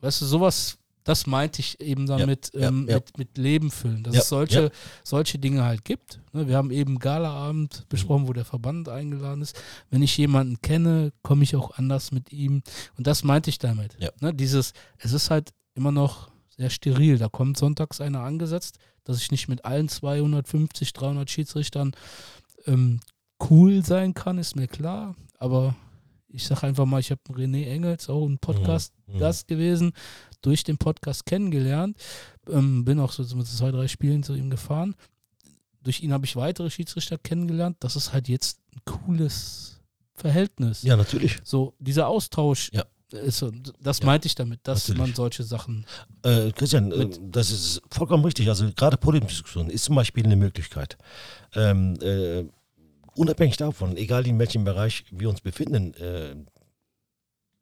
Weißt 0.00 0.20
du, 0.20 0.26
sowas 0.26 0.78
das 1.06 1.28
meinte 1.28 1.60
ich 1.60 1.80
eben 1.80 2.06
damit 2.06 2.50
ja, 2.52 2.66
ähm, 2.66 2.88
ja, 2.88 2.96
mit, 2.96 3.16
mit 3.16 3.38
Leben 3.38 3.70
füllen, 3.70 4.02
dass 4.02 4.16
es 4.16 4.28
solche, 4.28 4.72
solche 5.04 5.38
Dinge 5.38 5.62
halt 5.62 5.84
gibt. 5.84 6.20
Ne, 6.32 6.48
wir 6.48 6.56
haben 6.56 6.72
eben 6.72 6.98
Galaabend 6.98 7.82
mhm. 7.82 7.88
besprochen, 7.88 8.26
wo 8.26 8.32
der 8.32 8.44
Verband 8.44 8.88
eingeladen 8.88 9.40
ist. 9.40 9.56
Wenn 9.88 10.02
ich 10.02 10.16
jemanden 10.18 10.60
kenne, 10.62 11.12
komme 11.22 11.44
ich 11.44 11.54
auch 11.54 11.70
anders 11.78 12.10
mit 12.10 12.32
ihm. 12.32 12.60
Und 12.98 13.06
das 13.06 13.22
meinte 13.22 13.50
ich 13.50 13.60
damit. 13.60 13.96
Ne, 14.20 14.34
dieses, 14.34 14.72
es 14.98 15.12
ist 15.12 15.30
halt 15.30 15.50
immer 15.76 15.92
noch 15.92 16.28
sehr 16.56 16.70
steril. 16.70 17.18
Da 17.18 17.28
kommt 17.28 17.56
sonntags 17.56 18.00
einer 18.00 18.24
angesetzt, 18.24 18.78
dass 19.04 19.22
ich 19.22 19.30
nicht 19.30 19.46
mit 19.46 19.64
allen 19.64 19.88
250, 19.88 20.92
300 20.92 21.30
Schiedsrichtern 21.30 21.92
ähm, 22.66 22.98
cool 23.48 23.84
sein 23.84 24.12
kann, 24.12 24.38
ist 24.38 24.56
mir 24.56 24.66
klar. 24.66 25.14
Aber 25.38 25.76
ich 26.36 26.46
sage 26.46 26.66
einfach 26.66 26.84
mal, 26.84 27.00
ich 27.00 27.10
habe 27.10 27.20
René 27.30 27.66
Engels, 27.66 28.10
auch 28.10 28.26
ein 28.26 28.38
Podcast-Gast 28.38 29.48
mhm. 29.48 29.54
gewesen, 29.54 29.92
durch 30.42 30.64
den 30.64 30.78
Podcast 30.78 31.26
kennengelernt. 31.26 31.96
Ähm, 32.48 32.84
bin 32.84 33.00
auch 33.00 33.12
so 33.12 33.22
mit 33.36 33.46
zwei, 33.46 33.70
drei 33.70 33.88
Spielen 33.88 34.22
zu 34.22 34.34
ihm 34.34 34.50
gefahren. 34.50 34.94
Durch 35.82 36.02
ihn 36.02 36.12
habe 36.12 36.26
ich 36.26 36.36
weitere 36.36 36.70
Schiedsrichter 36.70 37.18
kennengelernt. 37.18 37.76
Das 37.80 37.96
ist 37.96 38.12
halt 38.12 38.28
jetzt 38.28 38.58
ein 38.74 38.80
cooles 38.84 39.80
Verhältnis. 40.14 40.82
Ja, 40.82 40.96
natürlich. 40.96 41.38
So, 41.44 41.74
dieser 41.78 42.08
Austausch. 42.08 42.70
Ja. 42.72 42.84
Ist, 43.12 43.44
das 43.80 44.00
ja, 44.00 44.06
meinte 44.06 44.26
ich 44.26 44.34
damit, 44.34 44.60
dass 44.64 44.88
natürlich. 44.88 44.98
man 44.98 45.14
solche 45.14 45.44
Sachen. 45.44 45.86
Äh, 46.24 46.50
Christian, 46.50 46.90
äh, 46.90 47.08
das 47.20 47.52
ist 47.52 47.80
vollkommen 47.88 48.24
richtig. 48.24 48.48
Also 48.48 48.68
gerade 48.74 48.96
Podiumsdiskussion 48.96 49.70
ist 49.70 49.84
zum 49.84 49.94
Beispiel 49.94 50.24
eine 50.24 50.34
Möglichkeit. 50.34 50.98
Ähm, 51.54 51.94
äh, 52.02 52.44
unabhängig 53.14 53.56
davon, 53.58 53.96
egal 53.96 54.26
in 54.26 54.38
welchem 54.40 54.64
Bereich 54.64 55.04
wir 55.12 55.28
uns 55.28 55.40
befinden, 55.40 55.94
äh, 55.94 56.34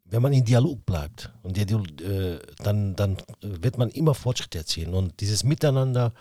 wenn 0.04 0.22
man 0.22 0.32
in 0.32 0.44
Dialog 0.44 0.84
bleibt 0.84 1.32
und 1.42 1.56
der, 1.56 1.66
äh, 1.70 2.38
dann, 2.58 2.94
dann 2.96 3.16
wird 3.40 3.78
man 3.78 3.90
immer 3.90 4.14
Fortschritte 4.14 4.58
erzielen. 4.58 4.94
Und 4.94 5.20
dieses 5.20 5.44
Miteinander, 5.44 6.12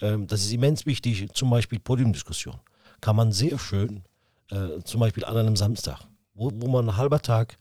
äh, 0.00 0.16
das 0.26 0.42
ist 0.42 0.52
immens 0.52 0.86
wichtig. 0.86 1.28
Zum 1.32 1.50
Beispiel 1.50 1.78
Podiumdiskussion 1.80 2.58
kann 3.00 3.16
man 3.16 3.32
sehr 3.32 3.58
schön, 3.58 4.04
äh, 4.50 4.80
zum 4.84 5.00
Beispiel 5.00 5.24
an 5.24 5.36
einem 5.36 5.56
Samstag, 5.56 6.00
wo, 6.34 6.50
wo 6.54 6.68
man 6.68 6.88
ein 6.88 6.96
halber 6.96 7.20
Tag 7.20 7.56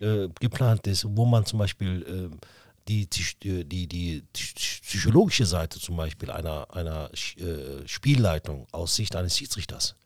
äh, 0.00 0.28
geplant 0.40 0.86
ist, 0.86 1.06
wo 1.08 1.24
man 1.24 1.46
zum 1.46 1.60
Beispiel 1.60 2.30
äh, 2.32 2.36
die, 2.88 3.08
die, 3.08 3.64
die, 3.64 3.86
die, 3.86 4.22
psychologische 4.32 5.46
Seite 5.46 5.78
zum 5.78 5.96
Beispiel 5.96 6.30
einer, 6.32 6.66
einer 6.74 7.10
Spielleitung 7.86 8.66
aus 8.72 8.96
Sicht 8.96 9.14
eines 9.14 9.38
Schiedsrichters 9.38 9.92
äh, 9.92 10.01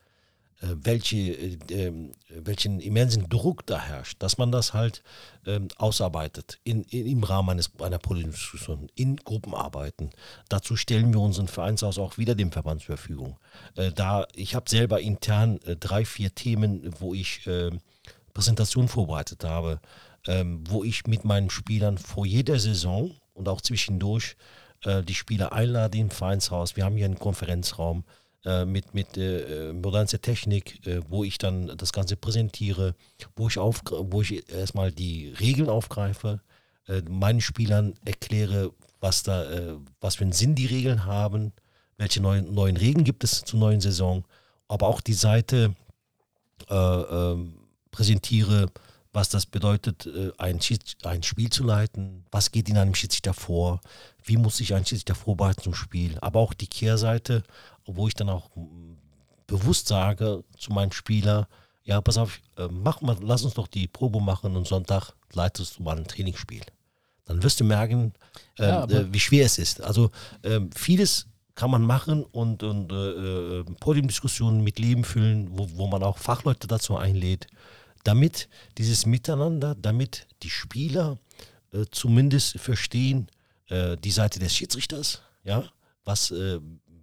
welche, 0.60 1.16
äh, 1.16 1.58
ähm, 1.70 2.12
welchen 2.28 2.80
immensen 2.80 3.28
Druck 3.28 3.66
da 3.66 3.78
herrscht, 3.78 4.22
dass 4.22 4.38
man 4.38 4.50
das 4.50 4.72
halt 4.72 5.02
ähm, 5.46 5.68
ausarbeitet 5.76 6.58
in, 6.64 6.82
in, 6.84 7.06
im 7.06 7.24
Rahmen 7.24 7.50
eines, 7.50 7.70
einer 7.78 7.98
politischen 7.98 8.32
Diskussion, 8.32 8.88
in 8.94 9.16
Gruppenarbeiten. 9.16 10.10
Dazu 10.48 10.76
stellen 10.76 11.12
wir 11.12 11.20
unseren 11.20 11.48
Vereinshaus 11.48 11.98
auch 11.98 12.16
wieder 12.16 12.34
dem 12.34 12.52
Verband 12.52 12.80
zur 12.80 12.96
Verfügung. 12.96 13.36
Äh, 13.76 13.92
da, 13.92 14.26
ich 14.34 14.54
habe 14.54 14.68
selber 14.70 15.00
intern 15.00 15.60
äh, 15.66 15.76
drei, 15.76 16.04
vier 16.04 16.34
Themen, 16.34 16.94
wo 17.00 17.12
ich 17.12 17.46
äh, 17.46 17.70
Präsentationen 18.32 18.88
vorbereitet 18.88 19.44
habe, 19.44 19.80
ähm, 20.26 20.64
wo 20.68 20.84
ich 20.84 21.06
mit 21.06 21.24
meinen 21.24 21.50
Spielern 21.50 21.98
vor 21.98 22.24
jeder 22.24 22.58
Saison 22.58 23.14
und 23.34 23.48
auch 23.48 23.60
zwischendurch 23.60 24.36
äh, 24.84 25.02
die 25.02 25.14
Spieler 25.14 25.52
einlade 25.52 25.98
im 25.98 26.10
Vereinshaus. 26.10 26.76
Wir 26.76 26.84
haben 26.84 26.96
hier 26.96 27.04
einen 27.04 27.18
Konferenzraum 27.18 28.00
äh, 28.00 28.25
mit, 28.64 28.94
mit 28.94 29.16
äh, 29.16 29.72
modernster 29.72 30.20
Technik, 30.20 30.86
äh, 30.86 31.00
wo 31.08 31.24
ich 31.24 31.36
dann 31.38 31.76
das 31.76 31.92
Ganze 31.92 32.16
präsentiere, 32.16 32.94
wo 33.34 33.48
ich, 33.48 33.58
auf, 33.58 33.82
wo 33.90 34.22
ich 34.22 34.48
erstmal 34.48 34.92
die 34.92 35.34
Regeln 35.40 35.68
aufgreife, 35.68 36.40
äh, 36.86 37.02
meinen 37.08 37.40
Spielern 37.40 37.94
erkläre, 38.04 38.72
was, 39.00 39.24
da, 39.24 39.50
äh, 39.50 39.74
was 40.00 40.14
für 40.14 40.24
einen 40.24 40.32
Sinn 40.32 40.54
die 40.54 40.66
Regeln 40.66 41.04
haben, 41.04 41.52
welche 41.96 42.20
neuen, 42.20 42.54
neuen 42.54 42.76
Regeln 42.76 43.04
gibt 43.04 43.24
es 43.24 43.42
zur 43.42 43.58
neuen 43.58 43.80
Saison, 43.80 44.24
aber 44.68 44.86
auch 44.86 45.00
die 45.00 45.14
Seite 45.14 45.74
äh, 46.70 46.74
ähm, 46.74 47.54
präsentiere, 47.90 48.70
was 49.12 49.30
das 49.30 49.46
bedeutet, 49.46 50.06
ein, 50.36 50.60
ein 51.04 51.22
Spiel 51.22 51.48
zu 51.48 51.64
leiten, 51.64 52.26
was 52.30 52.52
geht 52.52 52.68
in 52.68 52.76
einem 52.76 52.94
Schiedsrichter 52.94 53.32
vor, 53.32 53.80
wie 54.22 54.36
muss 54.36 54.58
sich 54.58 54.74
ein 54.74 54.84
Schiedsrichter 54.84 55.14
vorbereiten 55.14 55.62
zum 55.62 55.74
Spiel, 55.74 56.18
aber 56.20 56.38
auch 56.38 56.52
die 56.52 56.66
Kehrseite, 56.66 57.42
wo 57.86 58.08
ich 58.08 58.14
dann 58.14 58.28
auch 58.28 58.50
bewusst 59.46 59.88
sage 59.88 60.44
zu 60.58 60.72
meinem 60.72 60.92
Spieler, 60.92 61.48
ja, 61.86 62.00
pass 62.00 62.18
auf, 62.18 62.40
äh, 62.58 62.68
mach 62.68 63.00
mal, 63.00 63.16
lass 63.20 63.44
uns 63.44 63.54
doch 63.54 63.68
die 63.68 63.86
Probe 63.86 64.20
machen 64.20 64.56
und 64.56 64.66
Sonntag 64.66 65.12
leitest 65.32 65.78
du 65.78 65.84
mal 65.84 65.96
ein 65.96 66.06
Trainingsspiel. 66.06 66.62
Dann 67.26 67.42
wirst 67.42 67.60
du 67.60 67.64
merken, 67.64 68.12
äh, 68.58 68.66
ja, 68.66 68.84
äh, 68.84 69.12
wie 69.12 69.20
schwer 69.20 69.46
es 69.46 69.58
ist. 69.58 69.80
Also 69.80 70.10
äh, 70.42 70.60
vieles 70.74 71.28
kann 71.54 71.70
man 71.70 71.82
machen 71.82 72.24
und, 72.24 72.62
und 72.62 72.92
äh, 72.92 73.60
äh, 73.60 73.64
Podiumdiskussionen 73.80 74.62
mit 74.62 74.78
Leben 74.78 75.04
füllen, 75.04 75.48
wo, 75.52 75.68
wo 75.74 75.86
man 75.86 76.02
auch 76.02 76.18
Fachleute 76.18 76.66
dazu 76.66 76.96
einlädt, 76.96 77.46
damit 78.02 78.48
dieses 78.78 79.06
Miteinander, 79.06 79.74
damit 79.74 80.26
die 80.42 80.50
Spieler 80.50 81.18
zumindest 81.90 82.58
verstehen, 82.60 83.28
die 83.68 84.10
Seite 84.12 84.38
des 84.38 84.54
Schiedsrichters, 84.54 85.22
ja, 85.42 85.64
was, 86.04 86.32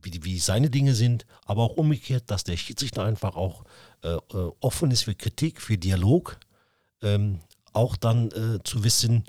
wie, 0.05 0.23
wie 0.23 0.39
seine 0.39 0.69
Dinge 0.69 0.95
sind, 0.95 1.25
aber 1.45 1.63
auch 1.63 1.77
umgekehrt, 1.77 2.23
dass 2.27 2.43
der 2.43 2.57
Schiedsrichter 2.57 3.03
einfach 3.03 3.35
auch 3.35 3.63
äh, 4.03 4.09
äh, 4.09 4.51
offen 4.59 4.91
ist 4.91 5.03
für 5.03 5.15
Kritik, 5.15 5.61
für 5.61 5.77
Dialog, 5.77 6.39
ähm, 7.01 7.39
auch 7.73 7.95
dann 7.95 8.31
äh, 8.31 8.63
zu 8.63 8.83
wissen, 8.83 9.25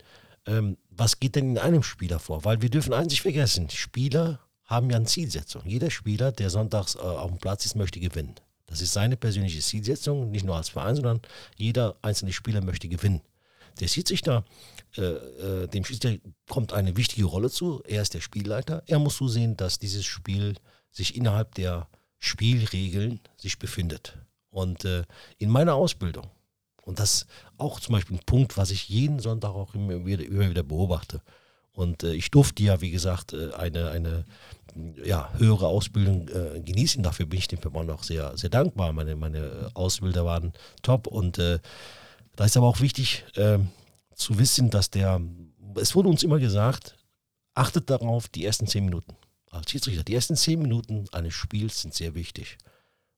ähm, 0.47 0.77
was 0.91 1.21
geht 1.21 1.37
denn 1.37 1.51
in 1.51 1.59
einem 1.59 1.83
Spieler 1.83 2.19
vor, 2.19 2.45
weil 2.45 2.63
wir 2.63 2.71
dürfen 2.71 2.93
eins 2.93 3.11
nicht 3.11 3.23
vergessen, 3.23 3.71
Spieler 3.71 4.41
haben 4.65 4.91
ja 4.91 4.97
eine 4.97 5.07
Zielsetzung. 5.07 5.63
Jeder 5.67 5.91
Spieler, 5.91 6.33
der 6.33 6.51
sonntags 6.51 6.95
äh, 6.95 6.99
auf 6.99 7.31
dem 7.31 7.39
Platz 7.39 7.67
ist, 7.67 7.75
möchte 7.77 8.01
gewinnen. 8.01 8.35
Das 8.67 8.81
ist 8.81 8.93
seine 8.93 9.17
persönliche 9.17 9.61
Zielsetzung, 9.61 10.31
nicht 10.31 10.45
nur 10.45 10.57
als 10.57 10.71
Verein, 10.71 10.97
sondern 10.97 11.21
jeder 11.57 11.97
einzelne 12.03 12.33
Spieler 12.33 12.63
möchte 12.63 12.89
gewinnen. 12.89 13.21
Der 13.81 13.89
Schiedsrichter, 13.89 14.45
äh, 14.97 15.03
äh, 15.03 15.67
dem 15.69 15.85
Schiedsrichter 15.85 16.21
kommt 16.49 16.73
eine 16.73 16.97
wichtige 16.97 17.27
Rolle 17.27 17.51
zu. 17.51 17.83
Er 17.87 18.03
ist 18.03 18.15
der 18.15 18.21
Spielleiter. 18.21 18.83
Er 18.87 18.99
muss 18.99 19.17
zusehen, 19.17 19.57
dass 19.57 19.79
dieses 19.79 20.05
Spiel 20.05 20.55
sich 20.91 21.17
innerhalb 21.17 21.55
der 21.55 21.89
Spielregeln 22.19 23.21
sich 23.37 23.59
befindet. 23.59 24.17
Und 24.51 24.85
äh, 24.85 25.03
in 25.39 25.51
meiner 25.51 25.75
Ausbildung, 25.75 26.31
und 26.85 27.01
das 27.01 27.27
auch 27.59 27.81
zum 27.81 27.95
Beispiel 27.95 28.17
ein 28.17 28.25
Punkt, 28.25 28.57
was 28.57 28.71
ich 28.71 28.89
jeden 28.89 29.19
Sonntag 29.19 29.51
auch 29.51 29.75
immer 29.75 30.07
wieder, 30.07 30.25
immer 30.25 30.49
wieder 30.49 30.63
beobachte. 30.63 31.21
Und 31.73 32.05
äh, 32.05 32.15
ich 32.15 32.31
durfte 32.31 32.63
ja, 32.63 32.81
wie 32.81 32.93
gesagt, 32.93 33.33
äh, 33.33 33.53
eine, 33.55 33.91
eine 33.91 34.25
ja, 35.05 35.33
höhere 35.39 35.67
Ausbildung 35.67 36.29
äh, 36.29 36.61
genießen. 36.61 37.03
Dafür 37.03 37.27
bin 37.27 37.41
ich 37.41 37.49
dem 37.49 37.59
Verband 37.59 37.91
auch 37.91 38.05
sehr, 38.05 38.37
sehr 38.37 38.51
dankbar. 38.51 38.93
Meine, 38.93 39.17
meine 39.17 39.71
Ausbilder 39.75 40.25
waren 40.25 40.53
top 40.83 41.07
und 41.09 41.39
äh, 41.39 41.59
da 42.37 42.45
ist 42.45 42.57
aber 42.57 42.67
auch 42.67 42.81
wichtig 42.81 43.25
äh, 43.37 43.59
zu 44.15 44.39
wissen, 44.39 44.71
dass 44.71 44.91
der, 44.91 45.21
es 45.77 45.95
wurde 45.95 46.09
uns 46.09 46.23
immer 46.23 46.39
gesagt, 46.39 46.97
achtet 47.55 47.91
darauf, 47.91 48.29
die 48.29 48.45
ersten 48.45 48.67
zehn 48.67 48.85
Minuten. 48.85 49.17
Als 49.51 49.71
Schiedsrichter, 49.71 50.03
die 50.03 50.15
ersten 50.15 50.37
zehn 50.37 50.61
Minuten 50.61 51.07
eines 51.13 51.35
Spiels 51.35 51.83
sind 51.83 51.95
sehr 51.95 52.15
wichtig. 52.15 52.59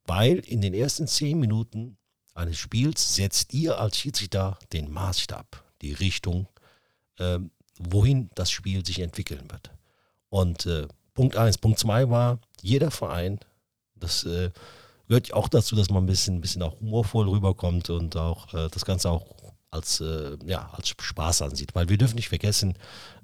Weil 0.04 0.38
in 0.38 0.60
den 0.60 0.74
ersten 0.74 1.06
zehn 1.08 1.40
Minuten 1.40 1.96
eines 2.34 2.58
Spiels 2.58 3.14
setzt 3.14 3.54
ihr 3.54 3.80
als 3.80 3.96
Schiedsrichter 3.98 4.58
den 4.72 4.90
Maßstab, 4.90 5.64
die 5.80 5.94
Richtung, 5.94 6.46
äh, 7.18 7.38
wohin 7.78 8.30
das 8.34 8.50
Spiel 8.50 8.84
sich 8.84 9.00
entwickeln 9.00 9.50
wird. 9.50 9.70
Und 10.28 10.66
äh, 10.66 10.86
Punkt 11.14 11.36
eins, 11.36 11.56
Punkt 11.58 11.78
zwei 11.78 12.10
war, 12.10 12.40
jeder 12.60 12.90
Verein, 12.90 13.40
das 13.94 14.24
äh, 14.24 14.50
gehört 15.08 15.32
auch 15.32 15.48
dazu, 15.48 15.76
dass 15.76 15.90
man 15.90 16.04
ein 16.04 16.06
bisschen, 16.06 16.36
ein 16.36 16.40
bisschen 16.40 16.62
auch 16.62 16.80
humorvoll 16.80 17.28
rüberkommt 17.28 17.90
und 17.90 18.16
auch 18.16 18.52
äh, 18.54 18.68
das 18.70 18.84
Ganze 18.84 19.10
auch 19.10 19.26
als, 19.70 20.00
äh, 20.00 20.36
ja, 20.44 20.70
als 20.72 20.88
Spaß 20.88 21.42
ansieht. 21.42 21.74
Weil 21.74 21.88
wir 21.88 21.98
dürfen 21.98 22.16
nicht 22.16 22.28
vergessen, 22.28 22.74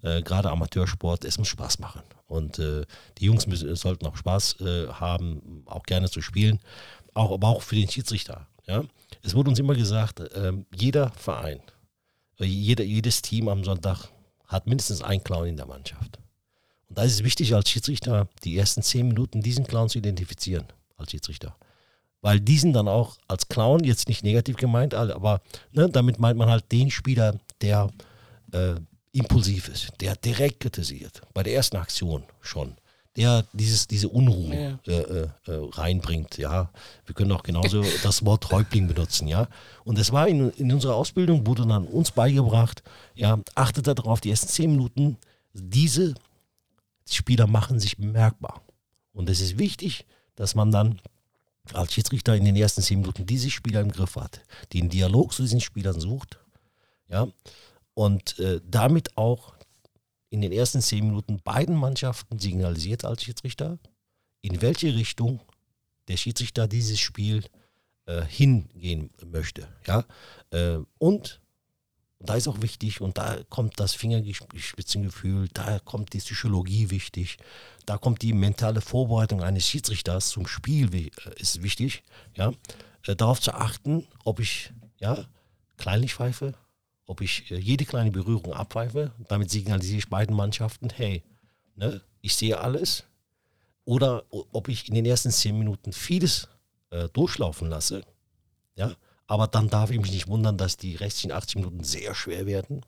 äh, 0.03 0.23
gerade 0.23 0.51
Amateursport, 0.51 1.25
es 1.25 1.39
muss 1.39 1.49
Spaß 1.49 1.79
machen. 1.79 2.03
Und 2.27 2.59
äh, 2.59 2.85
die 3.19 3.27
Jungs 3.27 3.47
müssen, 3.47 3.75
sollten 3.77 4.07
auch 4.07 4.17
Spaß 4.17 4.61
äh, 4.61 4.89
haben, 4.89 5.63
auch 5.67 5.83
gerne 5.85 6.11
zu 6.11 6.23
spielen, 6.23 6.61
auch, 7.15 7.33
aber 7.33 7.49
auch 7.49 7.63
für 7.63 7.77
den 7.77 7.89
Schiedsrichter. 7.89 8.47
Ja? 8.67 8.85
Es 9.23 9.35
wurde 9.35 9.51
uns 9.51 9.59
immer 9.59 9.75
gesagt, 9.75 10.23
ähm, 10.35 10.67
jeder 10.75 11.11
Verein, 11.11 11.61
äh, 12.39 12.45
jeder, 12.45 12.85
jedes 12.85 13.23
Team 13.23 13.49
am 13.49 13.65
Sonntag 13.65 14.09
hat 14.47 14.67
mindestens 14.67 15.03
einen 15.03 15.25
Clown 15.25 15.47
in 15.47 15.57
der 15.57 15.67
Mannschaft. 15.67 16.19
Und 16.89 16.99
da 16.99 17.03
ist 17.05 17.15
es 17.15 17.25
wichtig, 17.25 17.55
als 17.55 17.71
Schiedsrichter 17.71 18.29
die 18.45 18.57
ersten 18.57 18.83
zehn 18.83 19.09
Minuten 19.09 19.43
diesen 19.43 19.67
Clown 19.67 19.89
zu 19.89 19.99
identifizieren, 19.99 20.67
als 20.97 21.11
Schiedsrichter 21.11 21.57
weil 22.23 22.41
die 22.41 22.57
sind 22.57 22.73
dann 22.73 22.89
auch 22.89 23.17
als 23.29 23.49
Clown, 23.49 23.85
jetzt 23.85 24.09
nicht 24.09 24.25
negativ 24.25 24.57
gemeint, 24.57 24.95
aber 24.95 25.43
ne, 25.73 25.89
damit 25.91 26.19
meint 26.19 26.39
man 26.39 26.49
halt 26.49 26.71
den 26.73 26.91
Spieler, 26.91 27.39
der 27.61 27.91
äh, 28.53 28.75
impulsiv 29.13 29.69
ist, 29.69 29.93
der 30.01 30.17
direkt 30.17 30.61
kritisiert, 30.61 31.21
bei 31.35 31.43
der 31.43 31.55
ersten 31.55 31.77
Aktion 31.77 32.23
schon, 32.41 32.77
der 33.17 33.45
dieses, 33.53 33.87
diese 33.87 34.09
Unruhe 34.09 34.79
ja. 34.87 34.93
äh, 34.93 35.01
äh, 35.01 35.29
äh 35.47 35.69
reinbringt, 35.73 36.39
ja. 36.39 36.71
Wir 37.05 37.15
können 37.15 37.33
auch 37.33 37.43
genauso 37.43 37.85
das 38.03 38.25
Wort 38.25 38.51
Häuptling 38.51 38.87
benutzen, 38.87 39.29
ja. 39.29 39.49
Und 39.85 39.99
es 39.99 40.13
war 40.13 40.29
in, 40.29 40.51
in 40.53 40.73
unserer 40.73 40.95
Ausbildung, 40.95 41.47
wurde 41.47 41.67
dann 41.67 41.87
uns 41.87 42.13
beigebracht, 42.13 42.83
ja, 43.15 43.39
achtet 43.55 43.87
darauf, 43.87 44.21
die 44.21 44.31
ersten 44.31 44.49
zehn 44.49 44.71
Minuten, 44.71 45.19
diese 45.53 46.15
Spieler 47.11 47.47
machen 47.47 47.81
sich 47.81 47.99
bemerkbar. 47.99 48.63
Und 49.13 49.29
es 49.29 49.41
ist 49.41 49.59
wichtig, 49.59 50.07
dass 50.37 50.55
man 50.55 50.71
dann 50.71 51.01
als 51.73 51.93
Schiedsrichter 51.93 52.35
in 52.35 52.45
den 52.45 52.57
ersten 52.57 52.83
zehn 52.83 53.01
Minuten 53.01 53.27
diese 53.27 53.51
Spieler 53.51 53.81
im 53.81 53.93
Griff 53.93 54.17
hat, 54.17 54.41
einen 54.75 54.89
Dialog 54.89 55.33
zu 55.33 55.43
diesen 55.43 55.61
Spielern 55.61 56.01
sucht, 56.01 56.41
ja, 57.09 57.29
und 57.95 58.39
äh, 58.39 58.61
damit 58.65 59.17
auch 59.17 59.55
in 60.31 60.41
den 60.41 60.53
ersten 60.53 60.81
zehn 60.81 61.07
Minuten 61.07 61.41
beiden 61.43 61.77
Mannschaften 61.77 62.39
signalisiert 62.39 63.05
als 63.05 63.23
Schiedsrichter, 63.23 63.79
in 64.41 64.63
welche 64.63 64.95
Richtung 64.95 65.41
der 66.09 66.17
Schiedsrichter 66.17 66.67
dieses 66.67 66.99
Spiel 66.99 67.45
äh, 68.07 68.23
hingehen 68.23 69.11
möchte, 69.25 69.69
ja, 69.87 70.05
äh, 70.51 70.79
und 70.99 71.42
da 72.25 72.35
ist 72.35 72.49
auch 72.49 72.63
wichtig 72.63 73.01
und 73.01 73.19
da 73.19 73.39
kommt 73.49 73.81
das 73.81 73.95
Fingerspitzengefühl, 73.95 75.49
da 75.53 75.79
kommt 75.81 76.13
die 76.13 76.19
Psychologie 76.19 76.91
wichtig, 76.91 77.39
da 77.87 77.99
kommt 77.99 78.23
die 78.23 78.33
mentale 78.33 78.81
Vorbereitung 78.81 79.43
eines 79.43 79.67
Schiedsrichters 79.67 80.29
zum 80.29 80.47
Spiel 80.47 80.95
äh, 80.95 81.11
ist 81.37 81.63
wichtig, 81.63 82.03
ja, 82.37 82.53
äh, 83.07 83.17
darauf 83.17 83.41
zu 83.41 83.53
achten, 83.55 84.07
ob 84.25 84.41
ich 84.41 84.73
ja 84.99 85.27
kleinlich 85.77 86.15
pfeife, 86.15 86.55
ob 87.07 87.21
ich 87.21 87.51
äh, 87.51 87.59
jede 87.59 87.85
kleine 87.85 88.11
Berührung 88.11 88.53
abpfeife. 88.53 89.13
Damit 89.29 89.51
signalisiere 89.51 89.99
ich 89.99 90.09
beiden 90.09 90.37
Mannschaften, 90.37 90.91
hey, 90.91 91.23
ne, 91.75 92.03
ich 92.21 92.37
sehe 92.37 92.59
alles. 92.61 93.05
Oder 93.85 94.25
ob 94.31 94.69
ich 94.69 94.89
in 94.89 94.95
den 94.95 95.07
ersten 95.07 95.33
zehn 95.33 95.59
Minuten 95.59 95.93
vieles 95.93 96.49
äh, 96.91 97.09
durchlaufen 97.09 97.69
lasse, 97.69 98.05
ja, 98.77 98.95
aber 99.27 99.47
dann 99.47 99.69
darf 99.69 99.91
ich 99.91 100.01
mich 100.01 100.13
nicht 100.13 100.29
wundern, 100.29 100.57
dass 100.57 100.77
die 100.77 100.97
restlichen 100.97 101.33
80 101.33 101.57
Minuten 101.57 101.85
sehr 101.85 102.15
schwer 102.15 102.47
werden. 102.47 102.83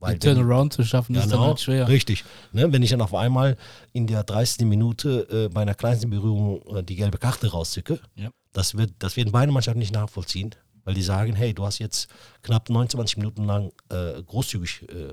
Weil 0.00 0.18
Den 0.18 0.34
Turnaround 0.34 0.72
zu 0.72 0.82
schaffen 0.82 1.12
genau, 1.12 1.24
ist 1.24 1.32
dann 1.32 1.40
halt 1.40 1.60
schwer. 1.60 1.86
Richtig. 1.88 2.24
Ne, 2.52 2.72
wenn 2.72 2.82
ich 2.82 2.90
dann 2.90 3.02
auf 3.02 3.14
einmal 3.14 3.58
in 3.92 4.06
der 4.06 4.24
30. 4.24 4.66
Minute 4.66 5.28
äh, 5.30 5.48
bei 5.50 5.60
einer 5.60 5.74
kleinsten 5.74 6.08
Berührung 6.08 6.62
äh, 6.74 6.82
die 6.82 6.96
gelbe 6.96 7.18
Karte 7.18 7.50
rauszücke, 7.50 8.00
ja. 8.14 8.30
das, 8.52 8.76
wird, 8.76 8.92
das 8.98 9.16
werden 9.16 9.30
beide 9.30 9.52
Mannschaften 9.52 9.78
nicht 9.78 9.92
nachvollziehen, 9.92 10.54
weil 10.84 10.94
die 10.94 11.02
sagen, 11.02 11.34
hey, 11.34 11.52
du 11.52 11.66
hast 11.66 11.78
jetzt 11.80 12.08
knapp 12.42 12.70
29 12.70 13.18
Minuten 13.18 13.44
lang 13.44 13.72
äh, 13.90 14.22
großzügig 14.22 14.88
äh, 14.88 15.12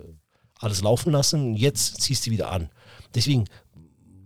alles 0.60 0.82
laufen 0.82 1.12
lassen, 1.12 1.54
jetzt 1.56 2.02
ziehst 2.02 2.26
du 2.26 2.32
wieder 2.32 2.50
an. 2.50 2.70
Deswegen, 3.14 3.44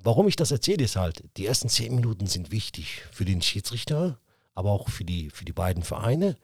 warum 0.04 0.28
ich 0.28 0.36
das 0.36 0.52
erzähle, 0.52 0.84
ist 0.84 0.96
halt, 0.96 1.24
die 1.38 1.48
ersten 1.48 1.70
10 1.70 1.96
Minuten 1.96 2.28
sind 2.28 2.52
wichtig 2.52 3.02
für 3.12 3.26
den 3.26 3.42
Schiedsrichter, 3.42 4.20
aber 4.56 4.72
auch 4.72 4.90
für 4.90 5.06
die, 5.06 5.30
für 5.30 5.46
die 5.46 5.54
beiden 5.54 5.84
Vereine. 5.84 6.38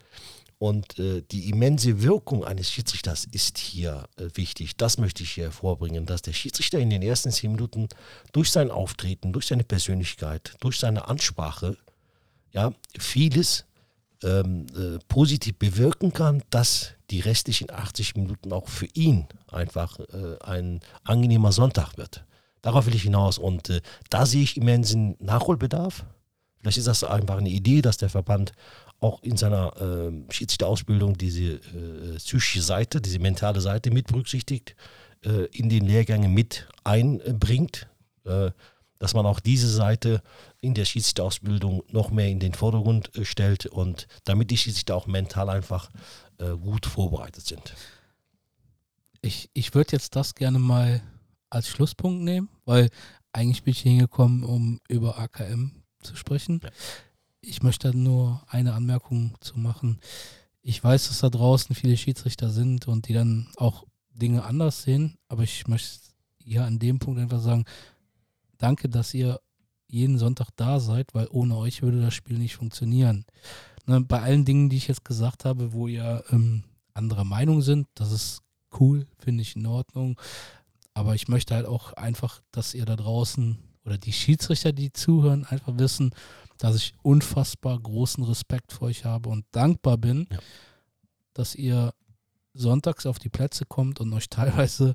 Und 0.60 0.98
äh, 0.98 1.22
die 1.22 1.50
immense 1.50 2.02
Wirkung 2.02 2.44
eines 2.44 2.72
Schiedsrichters 2.72 3.26
ist 3.26 3.60
hier 3.60 4.10
äh, 4.18 4.26
wichtig. 4.34 4.76
Das 4.76 4.98
möchte 4.98 5.22
ich 5.22 5.32
hier 5.32 5.46
hervorbringen, 5.46 6.08
dass 6.08 6.24
der 6.24 6.34
Schiedsrichter 6.34 6.80
in 6.80 6.90
den 6.90 7.04
ersten 7.04 7.32
zehn 7.32 7.52
Minuten 7.52 7.88
durch 8.32 8.52
sein 8.52 8.72
Auftreten, 8.72 9.34
durch 9.34 9.46
seine 9.46 9.64
Persönlichkeit, 9.64 10.56
durch 10.60 10.80
seine 10.80 11.08
Ansprache, 11.08 11.78
ja, 12.54 12.74
vieles 12.98 13.66
ähm, 14.24 14.66
äh, 14.76 14.98
positiv 15.08 15.60
bewirken 15.60 16.12
kann, 16.12 16.42
dass 16.50 16.94
die 17.12 17.20
restlichen 17.20 17.70
80 17.70 18.16
Minuten 18.16 18.52
auch 18.52 18.68
für 18.68 18.88
ihn 18.94 19.28
einfach 19.48 20.00
äh, 20.00 20.40
ein 20.44 20.82
angenehmer 21.04 21.52
Sonntag 21.52 21.98
wird. 21.98 22.26
darauf 22.64 22.88
will 22.88 22.96
ich 22.96 23.04
hinaus. 23.04 23.38
Und 23.38 23.70
äh, 23.70 23.82
da 24.10 24.26
sehe 24.26 24.42
ich 24.42 24.58
immensen 24.58 25.16
Nachholbedarf. 25.20 26.04
Vielleicht 26.68 26.80
ist 26.80 26.88
das 26.88 27.06
einfach 27.06 27.38
eine 27.38 27.48
Idee, 27.48 27.82
dass 27.82 27.96
der 27.96 28.10
Verband 28.10 28.52
auch 29.00 29.24
in 29.24 29.38
seiner 29.38 29.72
äh, 29.80 30.34
Schiedsrichterausbildung 30.34 31.18
diese 31.18 31.54
äh, 31.54 32.18
psychische 32.18 32.62
Seite, 32.62 33.00
diese 33.00 33.20
mentale 33.20 33.62
Seite 33.62 33.90
mit 33.90 34.08
berücksichtigt, 34.08 34.76
äh, 35.24 35.46
in 35.54 35.70
den 35.70 35.86
Lehrgängen 35.86 36.34
mit 36.34 36.68
einbringt, 36.84 37.88
äh, 38.26 38.52
dass 39.00 39.14
man 39.14 39.26
auch 39.26 39.40
diese 39.40 39.70
Seite 39.70 40.22
in 40.60 40.74
der 40.74 40.84
Schiedsrichterausbildung 40.84 41.84
noch 41.88 42.12
mehr 42.12 42.28
in 42.28 42.42
den 42.42 42.54
Vordergrund 42.54 43.16
äh, 43.16 43.24
stellt 43.24 43.66
und 43.68 44.10
damit 44.26 44.52
die 44.52 44.58
Schiedsrichter 44.58 44.98
auch 44.98 45.08
mental 45.08 45.50
einfach 45.50 45.90
äh, 46.40 46.50
gut 46.50 46.86
vorbereitet 46.86 47.46
sind. 47.46 47.76
Ich, 49.22 49.50
ich 49.54 49.74
würde 49.74 49.94
jetzt 49.94 50.18
das 50.18 50.36
gerne 50.36 50.60
mal 50.60 51.02
als 51.50 51.70
Schlusspunkt 51.70 52.24
nehmen, 52.24 52.50
weil 52.66 52.90
eigentlich 53.32 53.64
bin 53.64 53.72
ich 53.72 53.80
hingekommen, 53.80 54.44
um 54.44 54.82
über 54.90 55.18
AKM 55.18 55.77
zu 56.08 56.16
sprechen. 56.16 56.62
Ja. 56.64 56.70
Ich 57.42 57.62
möchte 57.64 57.96
nur 57.96 58.44
eine 58.48 58.74
Anmerkung 58.74 59.36
zu 59.42 59.60
machen. 59.60 60.00
Ich 60.62 60.84
weiß, 60.84 61.08
dass 61.08 61.20
da 61.20 61.30
draußen 61.30 61.76
viele 61.76 61.96
Schiedsrichter 61.96 62.50
sind 62.50 62.88
und 62.88 63.08
die 63.08 63.14
dann 63.14 63.48
auch 63.56 63.86
Dinge 64.10 64.44
anders 64.44 64.84
sehen, 64.84 65.18
aber 65.28 65.44
ich 65.44 65.68
möchte 65.68 66.00
hier 66.44 66.66
an 66.66 66.80
dem 66.80 67.00
Punkt 67.00 67.20
einfach 67.20 67.40
sagen, 67.40 67.66
danke, 68.58 68.90
dass 68.90 69.14
ihr 69.14 69.40
jeden 69.88 70.18
Sonntag 70.18 70.50
da 70.56 70.80
seid, 70.80 71.14
weil 71.14 71.28
ohne 71.32 71.56
euch 71.56 71.82
würde 71.82 72.02
das 72.02 72.14
Spiel 72.14 72.38
nicht 72.38 72.56
funktionieren. 72.56 73.26
Ne, 73.86 74.02
bei 74.02 74.22
allen 74.22 74.44
Dingen, 74.44 74.70
die 74.70 74.78
ich 74.78 74.88
jetzt 74.88 75.06
gesagt 75.06 75.46
habe, 75.46 75.72
wo 75.72 75.88
ihr 75.88 76.24
ähm, 76.32 76.64
anderer 76.94 77.24
Meinung 77.24 77.62
sind, 77.62 77.88
das 77.96 78.12
ist 78.12 78.42
cool, 78.80 79.08
finde 79.18 79.44
ich 79.44 79.56
in 79.56 79.66
Ordnung. 79.66 80.20
Aber 80.94 81.16
ich 81.16 81.28
möchte 81.28 81.56
halt 81.56 81.66
auch 81.66 81.94
einfach, 81.94 82.42
dass 82.52 82.74
ihr 82.74 82.86
da 82.86 82.96
draußen 82.96 83.58
oder 83.88 83.98
die 83.98 84.14
Schiedsrichter, 84.14 84.74
die 84.74 84.92
zuhören, 84.92 85.46
einfach 85.46 85.74
wissen, 85.78 86.12
dass 86.58 86.76
ich 86.76 86.94
unfassbar 87.02 87.80
großen 87.80 88.24
Respekt 88.24 88.72
vor 88.74 88.90
euch 88.90 89.06
habe 89.06 89.30
und 89.30 89.46
dankbar 89.52 89.98
bin, 89.98 90.28
ja. 90.30 90.40
dass 91.34 91.56
ihr 91.56 91.94
sonntags 92.54 93.06
auf 93.06 93.18
die 93.18 93.30
Plätze 93.30 93.66
kommt 93.66 94.00
und 94.00 94.14
euch 94.14 94.30
teilweise 94.30 94.94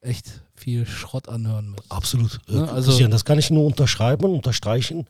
echt 0.00 0.42
viel 0.54 0.86
Schrott 0.86 1.28
anhören 1.28 1.70
müsst. 1.70 1.90
Absolut. 1.90 2.40
Ne? 2.48 2.70
Also, 2.70 2.90
Christian, 2.90 3.10
das 3.10 3.24
kann 3.24 3.38
ich 3.38 3.50
nur 3.50 3.64
unterschreiben 3.64 4.24
und 4.24 4.34
unterstreichen. 4.34 5.06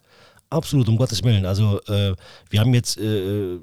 Absolut, 0.50 0.88
um 0.88 0.96
Gottes 0.96 1.22
Willen. 1.22 1.46
Also 1.46 1.80
äh, 1.82 2.14
wir 2.48 2.60
haben 2.60 2.74
jetzt 2.74 2.96
äh, 2.98 3.58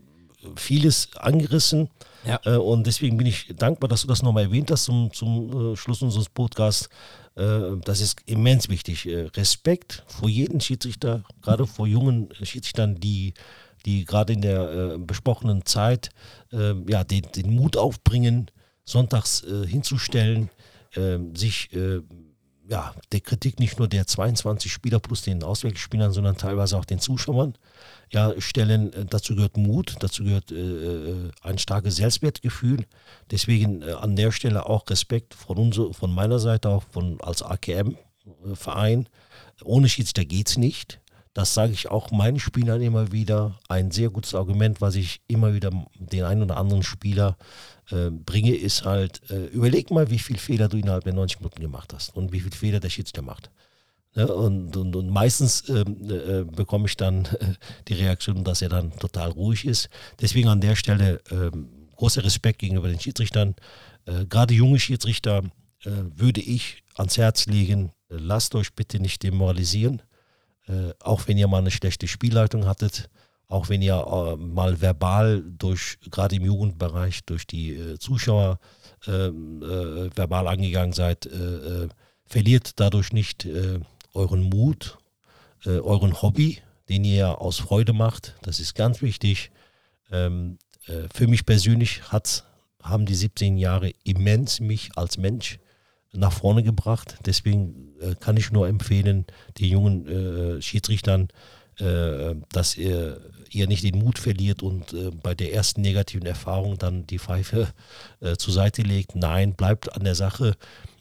vieles 0.55 1.09
angerissen 1.15 1.89
ja. 2.25 2.39
äh, 2.45 2.57
und 2.57 2.85
deswegen 2.85 3.17
bin 3.17 3.27
ich 3.27 3.53
dankbar, 3.55 3.87
dass 3.87 4.01
du 4.01 4.07
das 4.07 4.21
nochmal 4.23 4.43
erwähnt 4.43 4.71
hast 4.71 4.85
zum, 4.85 5.11
zum 5.13 5.73
äh, 5.73 5.75
Schluss 5.75 6.01
unseres 6.01 6.29
Podcasts. 6.29 6.89
Äh, 7.35 7.77
das 7.83 8.01
ist 8.01 8.21
immens 8.25 8.69
wichtig. 8.69 9.07
Äh, 9.07 9.27
Respekt 9.35 10.03
vor 10.07 10.29
jedem 10.29 10.59
Schiedsrichter, 10.59 11.23
gerade 11.41 11.67
vor 11.67 11.87
jungen 11.87 12.29
Schiedsrichtern, 12.41 12.99
die 12.99 13.33
die 13.87 14.05
gerade 14.05 14.33
in 14.33 14.41
der 14.41 14.99
besprochenen 14.99 15.65
Zeit 15.65 16.11
ja, 16.51 17.03
den, 17.03 17.23
den, 17.35 17.55
Mut 17.55 17.77
aufbringen, 17.77 18.51
sonntags 18.85 19.43
hinzustellen, 19.65 20.51
sich 21.33 21.71
ja, 22.71 22.93
der 23.11 23.19
Kritik 23.19 23.59
nicht 23.59 23.79
nur 23.79 23.89
der 23.89 24.07
22 24.07 24.71
Spieler 24.71 25.01
plus 25.01 25.23
den 25.23 25.43
Auswechselspielern, 25.43 26.13
sondern 26.13 26.37
teilweise 26.37 26.77
auch 26.77 26.85
den 26.85 26.99
Zuschauern 26.99 27.53
ja, 28.11 28.33
stellen. 28.39 28.93
Äh, 28.93 29.05
dazu 29.05 29.35
gehört 29.35 29.57
Mut, 29.57 29.97
dazu 29.99 30.23
gehört 30.23 30.53
äh, 30.53 30.55
äh, 30.55 31.31
ein 31.41 31.57
starkes 31.57 31.97
Selbstwertgefühl. 31.97 32.85
Deswegen 33.29 33.81
äh, 33.81 33.91
an 33.91 34.15
der 34.15 34.31
Stelle 34.31 34.67
auch 34.67 34.89
Respekt 34.89 35.33
von, 35.33 35.57
uns, 35.57 35.79
von 35.97 36.13
meiner 36.13 36.39
Seite, 36.39 36.69
auch 36.69 36.83
von, 36.89 37.19
als 37.19 37.43
AKM-Verein. 37.43 39.09
Ohne 39.65 39.89
Schiedsrichter 39.89 40.23
geht 40.23 40.47
es 40.47 40.57
nicht. 40.57 41.01
Das 41.33 41.53
sage 41.53 41.73
ich 41.73 41.91
auch 41.91 42.11
meinen 42.11 42.39
Spielern 42.39 42.81
immer 42.81 43.11
wieder. 43.11 43.59
Ein 43.67 43.91
sehr 43.91 44.09
gutes 44.09 44.33
Argument, 44.33 44.79
was 44.79 44.95
ich 44.95 45.21
immer 45.27 45.53
wieder 45.53 45.71
den 45.95 46.23
einen 46.23 46.43
oder 46.43 46.55
anderen 46.55 46.83
Spieler 46.83 47.35
äh, 47.37 47.41
bringe, 47.91 48.55
ist 48.55 48.85
halt, 48.85 49.21
äh, 49.29 49.45
überleg 49.47 49.91
mal, 49.91 50.09
wie 50.09 50.19
viele 50.19 50.39
Fehler 50.39 50.67
du 50.67 50.77
innerhalb 50.77 51.03
der 51.03 51.13
90 51.13 51.39
Minuten 51.39 51.61
gemacht 51.61 51.93
hast 51.93 52.15
und 52.15 52.31
wie 52.31 52.39
viele 52.39 52.55
Fehler 52.55 52.79
der 52.79 52.89
Schiedsrichter 52.89 53.21
macht. 53.21 53.51
Ne, 54.13 54.27
und, 54.27 54.75
und, 54.75 54.95
und, 54.95 55.09
meistens 55.09 55.69
ähm, 55.69 55.97
äh, 56.09 56.43
bekomme 56.43 56.87
ich 56.87 56.97
dann 56.97 57.25
äh, 57.25 57.53
die 57.87 57.93
Reaktion, 57.93 58.43
dass 58.43 58.61
er 58.61 58.69
dann 58.69 58.91
total 58.99 59.29
ruhig 59.31 59.65
ist. 59.65 59.89
Deswegen 60.19 60.49
an 60.49 60.59
der 60.59 60.75
Stelle 60.75 61.21
ähm, 61.31 61.69
großer 61.95 62.23
Respekt 62.23 62.59
gegenüber 62.59 62.89
den 62.89 62.99
Schiedsrichtern. 62.99 63.55
Äh, 64.05 64.25
gerade 64.25 64.53
junge 64.53 64.79
Schiedsrichter 64.79 65.43
äh, 65.85 65.91
würde 66.15 66.41
ich 66.41 66.83
ans 66.95 67.17
Herz 67.17 67.45
legen, 67.45 67.93
lasst 68.09 68.53
euch 68.55 68.73
bitte 68.73 68.99
nicht 68.99 69.23
demoralisieren 69.23 70.01
äh, 70.67 70.93
auch 70.99 71.27
wenn 71.27 71.37
ihr 71.37 71.47
mal 71.47 71.59
eine 71.59 71.71
schlechte 71.71 72.07
Spielleitung 72.07 72.65
hattet, 72.65 73.09
auch 73.51 73.67
wenn 73.67 73.81
ihr 73.81 73.95
äh, 73.95 74.37
mal 74.37 74.79
verbal 74.79 75.43
durch, 75.57 75.97
gerade 76.09 76.37
im 76.37 76.45
Jugendbereich, 76.45 77.25
durch 77.25 77.45
die 77.45 77.75
äh, 77.75 77.99
Zuschauer 77.99 78.59
ähm, 79.07 79.61
äh, 79.61 80.15
verbal 80.15 80.47
angegangen 80.47 80.93
seid, 80.93 81.29
verliert 82.25 82.79
dadurch 82.79 83.11
nicht 83.11 83.45
euren 84.13 84.43
Mut, 84.43 84.97
euren 85.65 86.21
Hobby, 86.21 86.59
den 86.87 87.03
ihr 87.03 87.41
aus 87.41 87.59
Freude 87.59 87.91
macht. 87.91 88.35
Das 88.41 88.61
ist 88.61 88.73
ganz 88.73 89.01
wichtig. 89.01 89.51
Ähm, 90.11 90.57
für 91.13 91.27
mich 91.27 91.45
persönlich 91.45 92.03
hat, 92.09 92.45
haben 92.81 93.05
die 93.05 93.15
17 93.15 93.57
Jahre 93.57 93.91
immens 94.05 94.61
mich 94.61 94.91
als 94.95 95.17
Mensch 95.17 95.59
nach 96.13 96.31
vorne 96.31 96.63
gebracht. 96.63 97.17
Deswegen 97.25 97.93
kann 98.21 98.37
ich 98.37 98.51
nur 98.51 98.69
empfehlen, 98.69 99.25
den 99.59 99.69
jungen 99.69 100.61
Schiedsrichtern, 100.61 101.27
dass 101.77 102.77
ihr, 102.77 103.19
ihr, 103.51 103.67
nicht 103.67 103.83
den 103.83 103.99
Mut 103.99 104.19
verliert 104.19 104.63
und 104.63 104.93
äh, 104.93 105.11
bei 105.11 105.35
der 105.35 105.53
ersten 105.53 105.81
negativen 105.81 106.25
Erfahrung 106.25 106.77
dann 106.77 107.05
die 107.07 107.19
Pfeife 107.19 107.67
äh, 108.19 108.35
zur 108.35 108.53
Seite 108.53 108.81
legt. 108.81 109.15
Nein, 109.15 109.53
bleibt 109.53 109.93
an 109.95 110.03
der 110.03 110.15
Sache. 110.15 110.55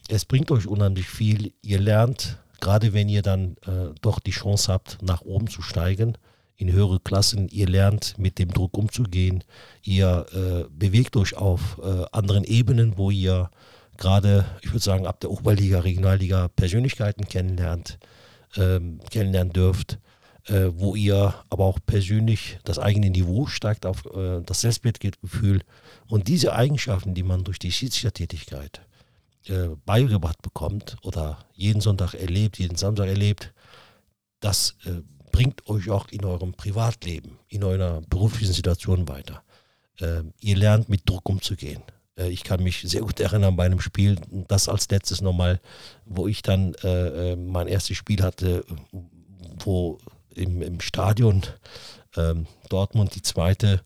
Es 0.08 0.24
bringt 0.24 0.50
euch 0.50 0.66
unheimlich 0.66 1.08
viel. 1.08 1.52
Ihr 1.62 1.78
lernt, 1.78 2.38
gerade 2.60 2.92
wenn 2.92 3.08
ihr 3.08 3.22
dann 3.22 3.56
äh, 3.66 3.94
doch 4.00 4.18
die 4.18 4.32
Chance 4.32 4.72
habt, 4.72 4.98
nach 5.02 5.22
oben 5.22 5.48
zu 5.48 5.62
steigen 5.62 6.18
in 6.56 6.70
höhere 6.70 7.00
Klassen, 7.00 7.48
ihr 7.48 7.68
lernt 7.68 8.18
mit 8.18 8.38
dem 8.38 8.50
Druck 8.52 8.76
umzugehen, 8.76 9.44
ihr 9.82 10.26
bewegt 10.70 11.16
euch 11.16 11.34
auf 11.34 11.80
anderen 12.12 12.44
Ebenen, 12.44 12.98
wo 12.98 13.10
ihr 13.10 13.48
gerade, 13.96 14.44
ich 14.60 14.70
würde 14.70 14.84
sagen, 14.84 15.06
ab 15.06 15.20
der 15.20 15.30
Oberliga, 15.30 15.80
Regionalliga 15.80 16.48
Persönlichkeiten 16.48 17.26
kennenlernt, 17.26 17.98
ähm, 18.56 19.00
kennenlernen 19.10 19.54
dürft, 19.54 19.98
äh, 20.46 20.70
wo 20.72 20.94
ihr 20.94 21.34
aber 21.50 21.64
auch 21.64 21.78
persönlich 21.84 22.58
das 22.64 22.78
eigene 22.78 23.10
Niveau 23.10 23.46
steigt 23.46 23.86
auf 23.86 24.06
äh, 24.06 24.40
das 24.44 24.62
Selbstwertgefühl 24.62 25.62
und 26.06 26.28
diese 26.28 26.54
Eigenschaften, 26.54 27.14
die 27.14 27.22
man 27.22 27.44
durch 27.44 27.58
die 27.58 27.72
Schiedsrichtertätigkeit 27.72 28.80
äh, 29.46 29.68
beigebracht 29.84 30.42
bekommt 30.42 30.96
oder 31.02 31.38
jeden 31.54 31.80
Sonntag 31.80 32.14
erlebt, 32.14 32.58
jeden 32.58 32.76
Samstag 32.76 33.08
erlebt, 33.08 33.52
das 34.40 34.76
äh, 34.84 35.02
bringt 35.32 35.68
euch 35.68 35.90
auch 35.90 36.08
in 36.08 36.24
eurem 36.24 36.54
Privatleben, 36.54 37.38
in 37.48 37.64
eurer 37.64 38.02
beruflichen 38.08 38.52
Situation 38.52 39.08
weiter. 39.08 39.42
Äh, 39.98 40.22
ihr 40.40 40.56
lernt 40.56 40.88
mit 40.88 41.08
Druck 41.08 41.28
umzugehen. 41.28 41.82
Äh, 42.16 42.30
ich 42.30 42.44
kann 42.44 42.62
mich 42.62 42.82
sehr 42.82 43.02
gut 43.02 43.20
erinnern 43.20 43.56
bei 43.56 43.64
einem 43.64 43.80
Spiel, 43.80 44.16
das 44.48 44.68
als 44.68 44.90
letztes 44.90 45.20
nochmal, 45.20 45.60
wo 46.04 46.26
ich 46.26 46.42
dann 46.42 46.74
äh, 46.82 47.36
mein 47.36 47.68
erstes 47.68 47.96
Spiel 47.96 48.22
hatte, 48.22 48.64
wo 49.64 49.98
im, 50.34 50.62
im 50.62 50.80
Stadion 50.80 51.42
äh, 52.16 52.34
Dortmund 52.68 53.14
die 53.14 53.22
zweite, 53.22 53.82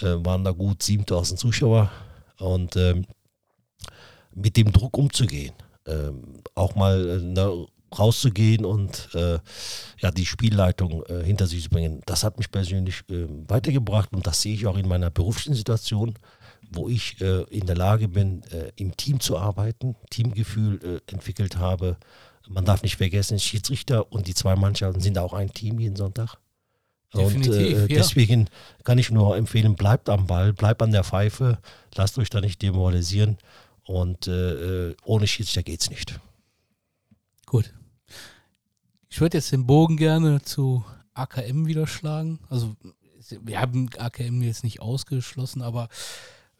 äh, 0.00 0.14
waren 0.24 0.44
da 0.44 0.52
gut 0.52 0.82
7000 0.82 1.38
Zuschauer 1.38 1.90
und 2.38 2.76
ähm, 2.76 3.06
mit 4.34 4.56
dem 4.56 4.72
Druck 4.72 4.96
umzugehen, 4.98 5.54
ähm, 5.86 6.42
auch 6.54 6.74
mal 6.74 7.20
ne, 7.22 7.66
rauszugehen 7.96 8.64
und 8.64 9.08
äh, 9.14 9.38
ja, 10.00 10.10
die 10.10 10.26
Spielleitung 10.26 11.04
äh, 11.06 11.22
hinter 11.22 11.46
sich 11.46 11.64
zu 11.64 11.70
bringen. 11.70 12.02
Das 12.04 12.24
hat 12.24 12.36
mich 12.36 12.50
persönlich 12.50 13.02
äh, 13.08 13.26
weitergebracht 13.48 14.10
und 14.12 14.26
das 14.26 14.42
sehe 14.42 14.54
ich 14.54 14.66
auch 14.66 14.76
in 14.76 14.88
meiner 14.88 15.10
beruflichen 15.10 15.54
Situation 15.54 16.18
wo 16.70 16.88
ich 16.88 17.20
äh, 17.20 17.42
in 17.44 17.66
der 17.66 17.76
Lage 17.76 18.08
bin, 18.08 18.42
äh, 18.50 18.72
im 18.76 18.96
Team 18.96 19.20
zu 19.20 19.38
arbeiten, 19.38 19.96
Teamgefühl 20.10 20.80
äh, 20.82 21.12
entwickelt 21.12 21.56
habe. 21.56 21.96
Man 22.48 22.64
darf 22.64 22.82
nicht 22.82 22.96
vergessen, 22.96 23.38
Schiedsrichter 23.38 24.12
und 24.12 24.28
die 24.28 24.34
zwei 24.34 24.56
Mannschaften 24.56 25.00
sind 25.00 25.18
auch 25.18 25.32
ein 25.32 25.52
Team 25.52 25.78
jeden 25.80 25.96
Sonntag. 25.96 26.36
Definitiv, 27.14 27.54
und 27.54 27.62
äh, 27.62 27.88
deswegen 27.88 28.40
ja. 28.42 28.84
kann 28.84 28.98
ich 28.98 29.10
nur 29.10 29.36
empfehlen, 29.36 29.74
bleibt 29.74 30.08
am 30.08 30.26
Ball, 30.26 30.52
bleibt 30.52 30.82
an 30.82 30.92
der 30.92 31.04
Pfeife, 31.04 31.58
lasst 31.94 32.18
euch 32.18 32.30
da 32.30 32.40
nicht 32.40 32.62
demoralisieren 32.62 33.38
und 33.84 34.26
äh, 34.26 34.88
äh, 34.90 34.96
ohne 35.04 35.26
Schiedsrichter 35.26 35.62
geht 35.62 35.80
es 35.80 35.90
nicht. 35.90 36.18
Gut. 37.46 37.72
Ich 39.08 39.20
würde 39.20 39.38
jetzt 39.38 39.52
den 39.52 39.66
Bogen 39.66 39.96
gerne 39.96 40.42
zu 40.42 40.84
AKM 41.14 41.66
wieder 41.66 41.86
schlagen. 41.86 42.40
Also 42.50 42.76
wir 43.42 43.60
haben 43.60 43.88
AKM 43.96 44.42
jetzt 44.42 44.64
nicht 44.64 44.80
ausgeschlossen, 44.80 45.62
aber 45.62 45.88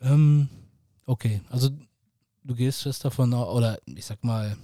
ähm, 0.00 0.48
okay, 1.04 1.42
also 1.50 1.70
du 2.44 2.54
gehst 2.54 2.82
fest 2.82 3.04
davon, 3.04 3.34
oder 3.34 3.78
ich 3.84 4.06
sag 4.06 4.22
mal, 4.24 4.56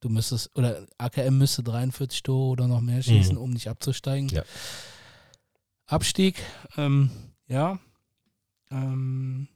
du 0.00 0.08
müsstest, 0.08 0.50
oder 0.56 0.86
AKM 0.98 1.38
müsste 1.38 1.62
43 1.62 2.22
Tore 2.22 2.50
oder 2.50 2.68
noch 2.68 2.80
mehr 2.80 3.02
schießen, 3.02 3.34
Mhm. 3.36 3.40
um 3.40 3.50
nicht 3.50 3.68
abzusteigen. 3.68 4.28
Ja. 4.28 4.42
Abstieg, 5.86 6.36
ähm, 6.76 7.10
ja. 7.46 7.78
Ähm, 8.70 9.48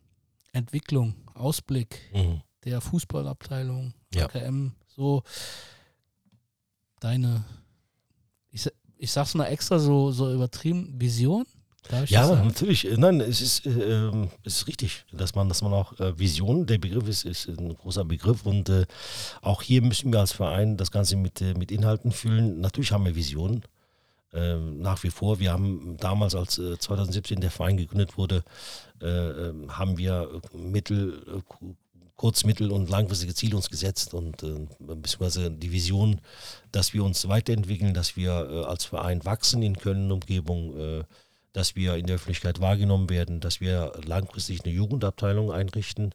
Entwicklung, 0.52 1.14
Ausblick 1.34 2.00
Mhm. 2.14 2.40
der 2.64 2.80
Fußballabteilung, 2.80 3.92
Ja. 4.14 4.24
AKM, 4.26 4.72
so 4.88 5.22
deine, 7.00 7.44
ich, 8.50 8.68
ich 8.96 9.10
sag's 9.12 9.34
mal 9.34 9.46
extra 9.46 9.78
so, 9.78 10.10
so 10.12 10.32
übertrieben, 10.32 11.00
Vision? 11.00 11.46
Ja, 12.10 12.26
sagen? 12.26 12.46
natürlich. 12.46 12.90
Äh, 12.90 12.96
Nein, 12.96 13.20
es 13.20 13.40
ist, 13.40 13.66
äh, 13.66 13.70
ähm, 13.70 14.28
es 14.44 14.58
ist 14.58 14.66
richtig, 14.68 15.04
dass 15.12 15.34
man, 15.34 15.48
dass 15.48 15.62
man 15.62 15.72
auch 15.72 15.98
äh, 16.00 16.18
Vision, 16.18 16.66
der 16.66 16.78
Begriff 16.78 17.08
ist, 17.08 17.24
ist 17.24 17.48
ein 17.48 17.74
großer 17.76 18.04
Begriff 18.04 18.46
und 18.46 18.68
äh, 18.68 18.86
auch 19.42 19.62
hier 19.62 19.82
müssen 19.82 20.12
wir 20.12 20.20
als 20.20 20.32
Verein 20.32 20.76
das 20.76 20.90
Ganze 20.90 21.16
mit, 21.16 21.40
äh, 21.40 21.54
mit 21.54 21.70
Inhalten 21.72 22.12
füllen. 22.12 22.60
Natürlich 22.60 22.92
haben 22.92 23.04
wir 23.04 23.14
Visionen. 23.16 23.62
Ähm, 24.34 24.80
nach 24.80 25.02
wie 25.02 25.10
vor, 25.10 25.40
wir 25.40 25.52
haben 25.52 25.96
damals, 25.98 26.34
als 26.34 26.56
äh, 26.58 26.78
2017 26.78 27.40
der 27.40 27.50
Verein 27.50 27.76
gegründet 27.76 28.16
wurde, 28.16 28.44
äh, 29.02 29.06
ähm, 29.06 29.76
haben 29.76 29.98
wir 29.98 30.40
äh, 30.54 30.56
Mittel, 30.56 31.22
äh, 31.26 31.40
ku- 31.46 31.74
kurz-, 32.16 32.44
mittel- 32.44 32.70
und 32.72 32.88
langfristige 32.88 33.34
Ziele 33.34 33.56
uns 33.56 33.68
gesetzt 33.68 34.14
und 34.14 34.42
äh, 34.42 34.66
beziehungsweise 34.78 35.50
die 35.50 35.70
Vision, 35.72 36.20
dass 36.70 36.94
wir 36.94 37.04
uns 37.04 37.28
weiterentwickeln, 37.28 37.92
dass 37.92 38.16
wir 38.16 38.30
äh, 38.50 38.64
als 38.64 38.86
Verein 38.86 39.22
wachsen 39.26 39.62
in 39.62 39.76
Köln 39.76 40.04
und 40.06 40.12
Umgebung, 40.12 40.78
äh, 40.78 41.04
dass 41.52 41.76
wir 41.76 41.96
in 41.96 42.06
der 42.06 42.16
Öffentlichkeit 42.16 42.60
wahrgenommen 42.60 43.10
werden, 43.10 43.40
dass 43.40 43.60
wir 43.60 43.92
langfristig 44.04 44.64
eine 44.64 44.72
Jugendabteilung 44.72 45.52
einrichten. 45.52 46.14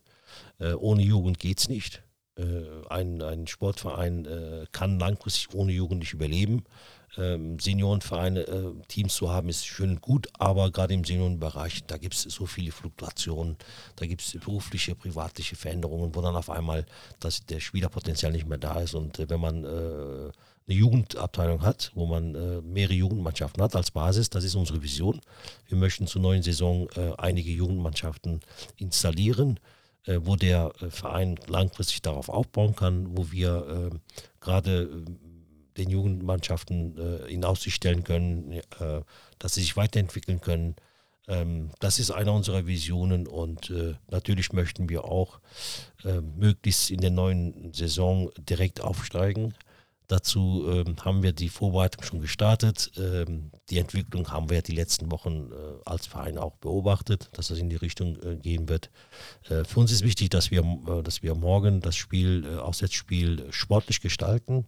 Äh, 0.58 0.72
ohne 0.74 1.02
Jugend 1.02 1.38
geht 1.38 1.58
es 1.58 1.68
nicht. 1.68 2.02
Äh, 2.36 2.62
ein, 2.88 3.22
ein 3.22 3.46
Sportverein 3.46 4.24
äh, 4.24 4.66
kann 4.72 4.98
langfristig 4.98 5.54
ohne 5.54 5.72
Jugend 5.72 6.00
nicht 6.00 6.12
überleben. 6.12 6.64
Ähm, 7.16 7.58
Seniorenvereine, 7.58 8.40
äh, 8.40 8.72
Teams 8.86 9.14
zu 9.14 9.30
haben, 9.30 9.48
ist 9.48 9.66
schön 9.66 9.90
und 9.90 10.02
gut, 10.02 10.28
aber 10.38 10.70
gerade 10.70 10.94
im 10.94 11.04
Seniorenbereich, 11.04 11.84
da 11.86 11.96
gibt 11.96 12.14
es 12.14 12.22
so 12.22 12.46
viele 12.46 12.70
Fluktuationen, 12.70 13.56
da 13.96 14.06
gibt 14.06 14.20
es 14.20 14.32
berufliche, 14.38 14.94
privatliche 14.94 15.56
Veränderungen, 15.56 16.14
wo 16.14 16.20
dann 16.20 16.36
auf 16.36 16.50
einmal 16.50 16.84
das, 17.18 17.44
der 17.46 17.60
Spielerpotenzial 17.60 18.30
nicht 18.30 18.46
mehr 18.46 18.58
da 18.58 18.80
ist. 18.80 18.94
Und 18.94 19.18
äh, 19.18 19.28
wenn 19.28 19.40
man 19.40 19.64
äh, 19.64 20.30
eine 20.68 20.76
Jugendabteilung 20.76 21.62
hat, 21.62 21.90
wo 21.94 22.06
man 22.06 22.34
äh, 22.34 22.60
mehrere 22.60 22.94
Jugendmannschaften 22.94 23.62
hat 23.62 23.74
als 23.74 23.90
Basis, 23.90 24.28
das 24.28 24.44
ist 24.44 24.54
unsere 24.54 24.82
Vision. 24.82 25.20
Wir 25.66 25.78
möchten 25.78 26.06
zur 26.06 26.20
neuen 26.20 26.42
Saison 26.42 26.88
äh, 26.94 27.12
einige 27.16 27.50
Jugendmannschaften 27.50 28.40
installieren, 28.76 29.58
äh, 30.04 30.18
wo 30.22 30.36
der 30.36 30.72
äh, 30.80 30.90
Verein 30.90 31.36
langfristig 31.46 32.02
darauf 32.02 32.28
aufbauen 32.28 32.76
kann, 32.76 33.16
wo 33.16 33.30
wir 33.30 33.90
äh, 33.92 33.98
gerade 34.40 34.82
äh, 34.82 35.78
den 35.78 35.88
Jugendmannschaften 35.88 36.98
äh, 36.98 37.32
in 37.32 37.44
Aussicht 37.44 37.76
stellen 37.76 38.04
können, 38.04 38.52
äh, 38.52 38.62
dass 39.38 39.54
sie 39.54 39.62
sich 39.62 39.76
weiterentwickeln 39.76 40.42
können. 40.42 40.76
Ähm, 41.28 41.70
das 41.80 41.98
ist 41.98 42.10
eine 42.10 42.32
unserer 42.32 42.66
Visionen 42.66 43.26
und 43.26 43.72
natürlich 44.10 44.52
möchten 44.52 44.88
wir 44.88 45.04
auch 45.04 45.40
möglichst 46.36 46.90
in 46.90 47.00
der 47.00 47.10
neuen 47.10 47.72
Saison 47.72 48.30
direkt 48.38 48.80
aufsteigen. 48.80 49.54
Dazu 50.08 50.64
ähm, 50.66 50.96
haben 51.04 51.22
wir 51.22 51.32
die 51.32 51.50
Vorbereitung 51.50 52.02
schon 52.02 52.20
gestartet. 52.22 52.90
Ähm, 52.96 53.50
die 53.68 53.76
Entwicklung 53.78 54.32
haben 54.32 54.48
wir 54.48 54.62
die 54.62 54.74
letzten 54.74 55.12
Wochen 55.12 55.50
äh, 55.52 55.54
als 55.84 56.06
Verein 56.06 56.38
auch 56.38 56.56
beobachtet, 56.56 57.28
dass 57.32 57.48
das 57.48 57.58
in 57.58 57.68
die 57.68 57.76
Richtung 57.76 58.16
äh, 58.22 58.36
gehen 58.36 58.70
wird. 58.70 58.90
Äh, 59.50 59.64
für 59.64 59.80
uns 59.80 59.92
ist 59.92 60.02
wichtig, 60.02 60.30
dass 60.30 60.50
wir, 60.50 60.60
äh, 60.60 61.02
dass 61.02 61.22
wir 61.22 61.34
morgen 61.34 61.82
das 61.82 61.94
Spiel, 61.96 62.46
äh, 62.46 62.56
Auswärtsspiel 62.56 63.40
äh, 63.40 63.52
sportlich 63.52 64.00
gestalten, 64.00 64.66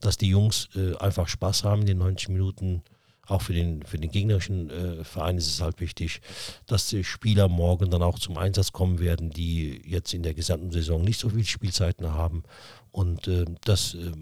dass 0.00 0.18
die 0.18 0.28
Jungs 0.28 0.68
einfach 1.00 1.28
Spaß 1.28 1.64
haben 1.64 1.80
in 1.80 1.86
den 1.86 1.98
90 1.98 2.28
Minuten. 2.28 2.82
Auch 3.26 3.40
für 3.40 3.54
den, 3.54 3.82
für 3.84 3.96
den 3.96 4.10
gegnerischen 4.10 4.70
Verein 5.04 5.38
ist 5.38 5.46
es 5.46 5.62
halt 5.62 5.80
wichtig, 5.80 6.20
dass 6.66 6.88
die 6.88 7.04
Spieler 7.04 7.48
morgen 7.48 7.90
dann 7.90 8.02
auch 8.02 8.18
zum 8.18 8.36
Einsatz 8.36 8.72
kommen 8.72 8.98
werden, 8.98 9.30
die 9.30 9.80
jetzt 9.86 10.12
in 10.12 10.22
der 10.22 10.34
gesamten 10.34 10.72
Saison 10.72 11.02
nicht 11.02 11.20
so 11.20 11.30
viel 11.30 11.44
Spielzeiten 11.44 12.12
haben. 12.12 12.42
Und 12.90 13.28
äh, 13.28 13.46
dass 13.64 13.94
äh, 13.94 14.12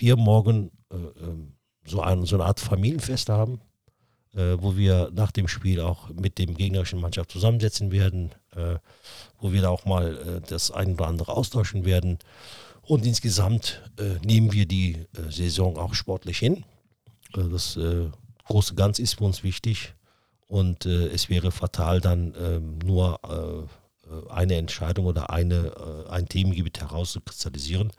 wir 0.00 0.16
morgen 0.16 0.70
äh, 0.92 0.96
äh, 0.96 1.36
so, 1.84 2.00
ein, 2.00 2.24
so 2.24 2.36
eine 2.36 2.44
Art 2.44 2.60
Familienfest 2.60 3.28
haben, 3.28 3.60
äh, 4.34 4.56
wo 4.58 4.76
wir 4.76 5.10
nach 5.12 5.32
dem 5.32 5.48
Spiel 5.48 5.80
auch 5.80 6.08
mit 6.10 6.38
dem 6.38 6.54
gegnerischen 6.54 7.00
Mannschaft 7.00 7.30
zusammensetzen 7.30 7.90
werden, 7.90 8.32
äh, 8.54 8.76
wo 9.38 9.52
wir 9.52 9.62
da 9.62 9.68
auch 9.68 9.84
mal 9.84 10.16
äh, 10.16 10.40
das 10.48 10.70
ein 10.70 10.94
oder 10.94 11.08
andere 11.08 11.32
austauschen 11.32 11.84
werden. 11.84 12.18
Und 12.82 13.06
insgesamt 13.06 13.82
äh, 13.98 14.24
nehmen 14.24 14.52
wir 14.52 14.66
die 14.66 14.94
äh, 14.94 15.30
Saison 15.30 15.76
auch 15.76 15.94
sportlich 15.94 16.38
hin. 16.38 16.64
Das 17.32 17.78
große 18.46 18.74
Ganze 18.74 19.02
ist 19.02 19.14
für 19.14 19.22
uns 19.22 19.44
wichtig 19.44 19.94
und 20.48 20.84
es 20.84 21.28
wäre 21.28 21.52
fatal, 21.52 22.00
dann 22.00 22.34
ähm, 22.36 22.78
nur 22.84 23.20
eine 24.28 24.56
Entscheidung 24.56 25.06
oder 25.06 25.30
eine, 25.30 26.08
ein 26.10 26.28
Themengebiet 26.28 26.80
herauszukristallisieren. 26.80 27.92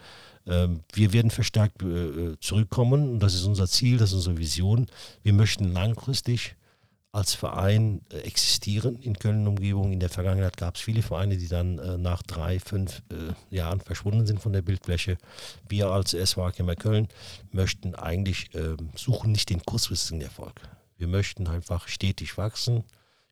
Ähm, 0.47 0.81
wir 0.93 1.13
werden 1.13 1.31
verstärkt 1.31 1.81
äh, 1.83 2.37
zurückkommen 2.39 3.09
und 3.09 3.19
das 3.19 3.33
ist 3.33 3.45
unser 3.45 3.67
Ziel, 3.67 3.97
das 3.97 4.09
ist 4.09 4.15
unsere 4.15 4.37
Vision. 4.37 4.87
Wir 5.23 5.33
möchten 5.33 5.71
langfristig 5.71 6.55
als 7.11 7.33
Verein 7.33 8.01
äh, 8.09 8.19
existieren 8.19 8.97
in 9.01 9.19
Köln 9.19 9.41
und 9.41 9.47
Umgebung. 9.47 9.91
In 9.91 9.99
der 9.99 10.09
Vergangenheit 10.09 10.57
gab 10.57 10.75
es 10.75 10.81
viele 10.81 11.01
Vereine, 11.01 11.37
die 11.37 11.47
dann 11.47 11.77
äh, 11.77 11.97
nach 11.97 12.23
drei, 12.23 12.59
fünf 12.59 13.01
äh, 13.11 13.55
Jahren 13.55 13.81
verschwunden 13.81 14.25
sind 14.25 14.39
von 14.39 14.53
der 14.53 14.61
Bildfläche. 14.61 15.17
Wir 15.67 15.87
als 15.87 16.13
SV 16.13 16.45
Akema 16.45 16.75
Köln 16.75 17.09
möchten 17.51 17.95
eigentlich, 17.95 18.49
ähm, 18.55 18.89
suchen 18.95 19.33
nicht 19.33 19.49
den 19.49 19.63
kurzfristigen 19.63 20.21
Erfolg. 20.21 20.61
Wir 20.97 21.07
möchten 21.07 21.47
einfach 21.47 21.87
stetig 21.87 22.37
wachsen, 22.37 22.83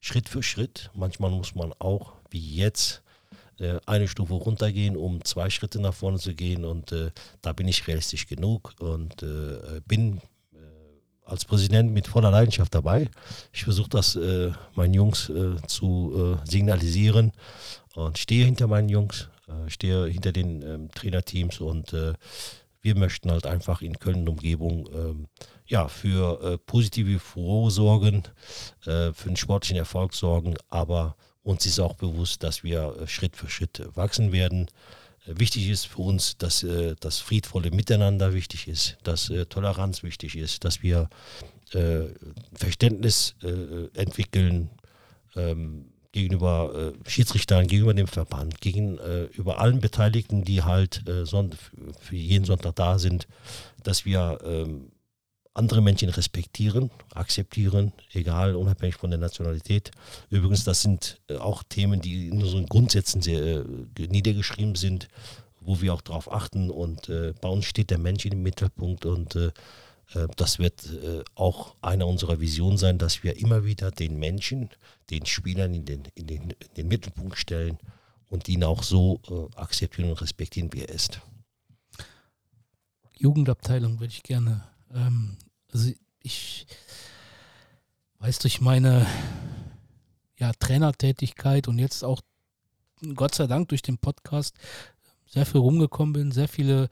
Schritt 0.02 0.28
für 0.28 0.44
Schritt. 0.44 0.92
Manchmal 0.94 1.32
muss 1.32 1.56
man 1.56 1.74
auch, 1.80 2.14
wie 2.30 2.56
jetzt, 2.56 2.98
äh, 2.98 3.09
eine 3.86 4.08
Stufe 4.08 4.34
runtergehen, 4.34 4.96
um 4.96 5.24
zwei 5.24 5.50
Schritte 5.50 5.80
nach 5.80 5.94
vorne 5.94 6.18
zu 6.18 6.34
gehen. 6.34 6.66
Und 6.66 6.92
äh, 6.92 7.12
da 7.42 7.54
bin 7.54 7.68
ich 7.68 7.88
realistisch 7.88 8.28
genug 8.28 8.74
und 8.80 9.22
äh, 9.24 9.82
bin 9.88 10.18
äh, 10.54 10.58
als 11.26 11.46
Präsident 11.46 11.92
mit 11.92 12.08
voller 12.08 12.32
Leidenschaft 12.32 12.74
dabei. 12.74 13.10
Ich 13.52 13.64
versuche 13.64 13.90
das 13.90 14.16
äh, 14.16 14.52
meinen 14.76 14.94
Jungs 14.94 15.30
äh, 15.30 15.56
zu 15.68 16.38
äh, 16.44 16.50
signalisieren 16.50 17.32
und 17.96 18.18
stehe 18.18 18.46
hinter 18.46 18.68
meinen 18.68 18.90
Jungs, 18.90 19.30
äh, 19.48 19.70
stehe 19.70 20.06
hinter 20.08 20.32
den 20.32 20.62
ähm, 20.62 20.92
Trainerteams 20.92 21.60
und 21.60 21.94
äh, 21.94 22.14
wir 22.82 22.96
möchten 22.96 23.30
halt 23.30 23.46
einfach 23.46 23.82
in 23.82 24.00
Köln 24.00 24.28
Umgebung 24.28 24.88
ähm, 24.94 25.28
ja, 25.66 25.88
für 25.88 26.42
äh, 26.42 26.58
positive 26.58 27.20
Furore 27.20 27.72
sorgen, 27.72 28.24
äh, 28.86 29.12
für 29.14 29.28
einen 29.28 29.36
sportlichen 29.36 29.78
Erfolg 29.78 30.14
sorgen, 30.14 30.56
aber 30.70 31.16
uns 31.50 31.66
ist 31.66 31.80
auch 31.80 31.96
bewusst, 31.96 32.44
dass 32.44 32.64
wir 32.64 32.96
äh, 33.02 33.08
Schritt 33.08 33.36
für 33.36 33.50
Schritt 33.50 33.80
äh, 33.80 33.96
wachsen 33.96 34.32
werden. 34.32 34.68
Äh, 35.26 35.40
Wichtig 35.40 35.68
ist 35.70 35.88
für 35.88 36.02
uns, 36.02 36.38
dass 36.38 36.66
das 37.00 37.20
friedvolle 37.20 37.72
Miteinander 37.72 38.34
wichtig 38.34 38.68
ist, 38.68 38.98
dass 39.04 39.32
Toleranz 39.50 40.02
wichtig 40.02 40.36
ist, 40.36 40.64
dass 40.64 40.82
wir 40.82 41.10
Verständnis 42.54 43.36
entwickeln 43.94 44.72
ähm, 45.36 45.86
gegenüber 46.12 46.94
Schiedsrichtern, 47.06 47.68
gegenüber 47.68 47.94
dem 47.94 48.08
Verband, 48.08 48.60
gegenüber 48.60 49.60
allen 49.60 49.82
Beteiligten, 49.82 50.44
die 50.44 50.64
halt 50.64 51.04
für 52.00 52.16
jeden 52.16 52.46
Sonntag 52.46 52.76
da 52.76 52.98
sind, 52.98 53.28
dass 53.84 54.06
wir 54.06 54.40
ähm, 54.44 54.92
andere 55.54 55.82
Menschen 55.82 56.10
respektieren, 56.10 56.92
akzeptieren, 57.14 57.92
egal, 58.14 58.56
unabhängig 58.56 58.96
von 58.96 59.10
der 59.10 59.20
Nationalität. 59.20 59.92
Übrigens, 60.30 60.64
das 60.64 60.82
sind 60.82 61.20
äh, 61.28 61.38
auch 61.38 61.64
Themen, 61.64 62.02
die 62.02 62.28
in 62.28 62.42
unseren 62.42 62.66
Grundsätzen 62.66 63.22
sehr 63.22 63.42
äh, 63.42 63.66
niedergeschrieben 63.98 64.76
sind, 64.76 65.08
wo 65.60 65.82
wir 65.82 65.94
auch 65.94 66.02
darauf 66.02 66.32
achten. 66.32 66.70
Und 66.70 67.10
äh, 67.10 67.34
bei 67.42 67.50
uns 67.50 67.66
steht 67.66 67.90
der 67.90 67.98
Mensch 67.98 68.26
im 68.26 68.42
Mittelpunkt 68.42 69.06
und 69.06 69.36
äh, 69.36 69.52
äh, 70.14 70.28
das 70.36 70.60
wird 70.60 70.86
äh, 70.86 71.24
auch 71.36 71.76
einer 71.82 72.08
unserer 72.08 72.40
Visionen 72.40 72.78
sein, 72.78 72.98
dass 72.98 73.24
wir 73.24 73.38
immer 73.38 73.66
wieder 73.66 73.92
den 73.92 74.18
Menschen, 74.18 74.70
den 75.10 75.26
Spielern 75.26 75.74
in 75.74 75.86
den, 75.86 76.04
in 76.16 76.28
den, 76.28 76.42
in 76.52 76.74
den 76.78 76.88
Mittelpunkt 76.88 77.38
stellen 77.38 77.78
und 78.30 78.48
ihn 78.48 78.64
auch 78.64 78.84
so 78.84 79.22
akzeptieren 79.56 80.12
und 80.12 80.22
respektieren, 80.22 80.72
wie 80.72 80.82
er 80.82 80.90
ist. 80.90 81.20
Jugendabteilung 83.18 84.00
würde 84.00 84.14
ich 84.14 84.22
gerne. 84.22 84.64
Ähm, 84.94 85.38
also 85.72 85.92
ich 86.22 86.68
weiß 88.20 88.40
durch 88.40 88.62
meine 88.62 89.06
ja, 90.38 90.52
Trainertätigkeit 90.54 91.68
und 91.68 91.80
jetzt 91.80 92.04
auch 92.04 92.22
Gott 93.16 93.36
sei 93.36 93.48
Dank 93.48 93.70
durch 93.70 93.82
den 93.82 93.98
Podcast 93.98 94.56
sehr 95.26 95.46
viel 95.46 95.62
rumgekommen 95.62 96.14
bin, 96.14 96.32
sehr 96.32 96.48
viele 96.48 96.90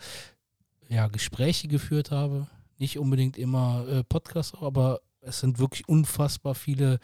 ja, 0.87 1.07
Gespräche 1.07 1.67
geführt 1.67 2.11
habe. 2.11 2.47
Nicht 2.77 2.97
unbedingt 2.97 3.37
immer 3.37 3.85
äh, 3.87 4.03
Podcasts, 4.03 4.55
aber 4.61 5.01
es 5.21 5.39
sind 5.39 5.59
wirklich 5.59 5.87
unfassbar 5.87 6.55
viele 6.55 6.99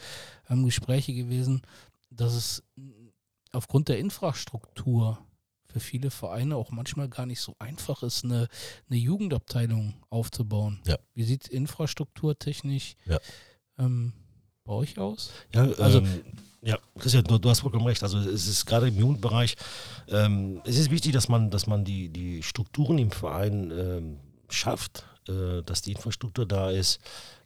ähm, 0.49 0.65
Gespräche 0.65 1.13
gewesen, 1.13 1.63
dass 2.09 2.33
es 2.33 2.63
aufgrund 3.51 3.89
der 3.89 3.99
Infrastruktur 3.99 5.19
für 5.73 5.79
viele 5.79 6.11
Vereine 6.11 6.55
auch 6.55 6.69
manchmal 6.71 7.09
gar 7.09 7.25
nicht 7.25 7.41
so 7.41 7.55
einfach 7.59 8.03
ist, 8.03 8.23
eine, 8.23 8.47
eine 8.89 8.99
Jugendabteilung 8.99 9.95
aufzubauen. 10.09 10.79
Ja. 10.85 10.97
Wie 11.15 11.23
sieht 11.23 11.47
infrastrukturtechnisch 11.47 12.95
Ja. 13.05 13.19
ähm, 13.79 14.13
bei 14.63 14.73
euch 14.73 14.99
aus? 14.99 15.31
Ja, 15.53 15.63
Also- 15.79 15.99
ähm, 15.99 16.23
ja, 16.61 16.77
Christian, 16.97 17.23
du, 17.25 17.37
du 17.39 17.49
hast 17.49 17.59
vollkommen 17.61 17.85
recht. 17.87 18.03
Also 18.03 18.19
es 18.19 18.47
ist 18.47 18.65
gerade 18.65 18.87
im 18.87 18.97
Jugendbereich, 18.97 19.55
ähm, 20.07 20.61
es 20.63 20.77
ist 20.77 20.91
wichtig, 20.91 21.11
dass 21.11 21.27
man, 21.27 21.49
dass 21.49 21.67
man 21.67 21.83
die, 21.83 22.07
die 22.09 22.41
Strukturen 22.43 22.97
im 22.99 23.11
Verein 23.11 23.71
ähm, 23.71 24.19
schafft, 24.49 25.03
äh, 25.27 25.61
dass 25.63 25.81
die 25.81 25.91
Infrastruktur 25.91 26.45
da 26.45 26.69
ist. 26.69 26.99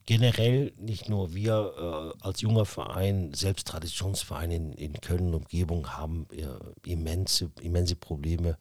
Generell 0.08 0.72
nicht 0.78 1.10
nur 1.10 1.36
wir 1.36 2.14
äh, 2.16 2.24
als 2.24 2.40
junger 2.40 2.64
Verein, 2.64 3.34
selbst 3.34 3.68
Traditionsverein 3.68 4.52
in, 4.52 4.72
in 4.72 4.94
Köln 5.02 5.28
und 5.28 5.34
Umgebung 5.34 5.98
haben 5.98 6.28
äh, 6.32 6.90
immense, 6.90 7.52
immense 7.60 7.98
Probleme, 7.98 8.58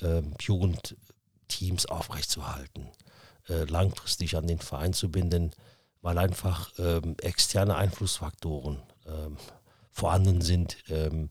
äh, 0.00 0.22
Jugendteams 0.40 1.84
aufrechtzuerhalten, 1.84 2.88
äh, 3.50 3.64
langfristig 3.64 4.34
an 4.34 4.46
den 4.46 4.60
Verein 4.60 4.94
zu 4.94 5.10
binden, 5.10 5.50
weil 6.00 6.16
einfach 6.16 6.72
ähm, 6.78 7.16
externe 7.20 7.76
Einflussfaktoren 7.76 8.78
ähm, 9.06 9.36
vorhanden 9.90 10.40
sind. 10.40 10.78
Ähm, 10.88 11.28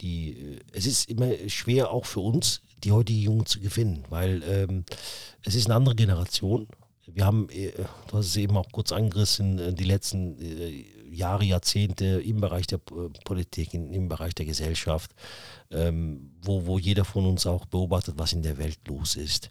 die, 0.00 0.30
äh, 0.32 0.60
es 0.72 0.84
ist 0.84 1.08
immer 1.08 1.30
schwer 1.46 1.92
auch 1.92 2.06
für 2.06 2.20
uns, 2.20 2.60
die 2.82 2.90
heutigen 2.90 3.20
Jungen 3.20 3.46
zu 3.46 3.60
gewinnen, 3.60 4.04
weil 4.10 4.84
es 5.42 5.54
ist 5.54 5.66
eine 5.66 5.76
andere 5.76 5.94
Generation. 5.94 6.68
Wir 7.06 7.24
haben, 7.24 7.48
äh, 7.50 7.72
du 8.08 8.18
hast 8.18 8.26
es 8.26 8.36
eben 8.36 8.56
auch 8.56 8.70
kurz 8.72 8.90
angerissen, 8.90 9.58
äh, 9.58 9.72
die 9.72 9.84
letzten 9.84 10.40
äh, 10.40 10.84
Jahre, 11.08 11.44
Jahrzehnte 11.44 12.20
im 12.20 12.40
Bereich 12.40 12.66
der 12.66 12.78
Politik, 12.78 13.72
im 13.74 14.08
Bereich 14.08 14.34
der 14.34 14.44
Gesellschaft, 14.44 15.12
ähm, 15.70 16.32
wo, 16.42 16.66
wo 16.66 16.78
jeder 16.78 17.04
von 17.04 17.24
uns 17.26 17.46
auch 17.46 17.64
beobachtet, 17.66 18.16
was 18.18 18.32
in 18.32 18.42
der 18.42 18.58
Welt 18.58 18.78
los 18.88 19.14
ist, 19.14 19.48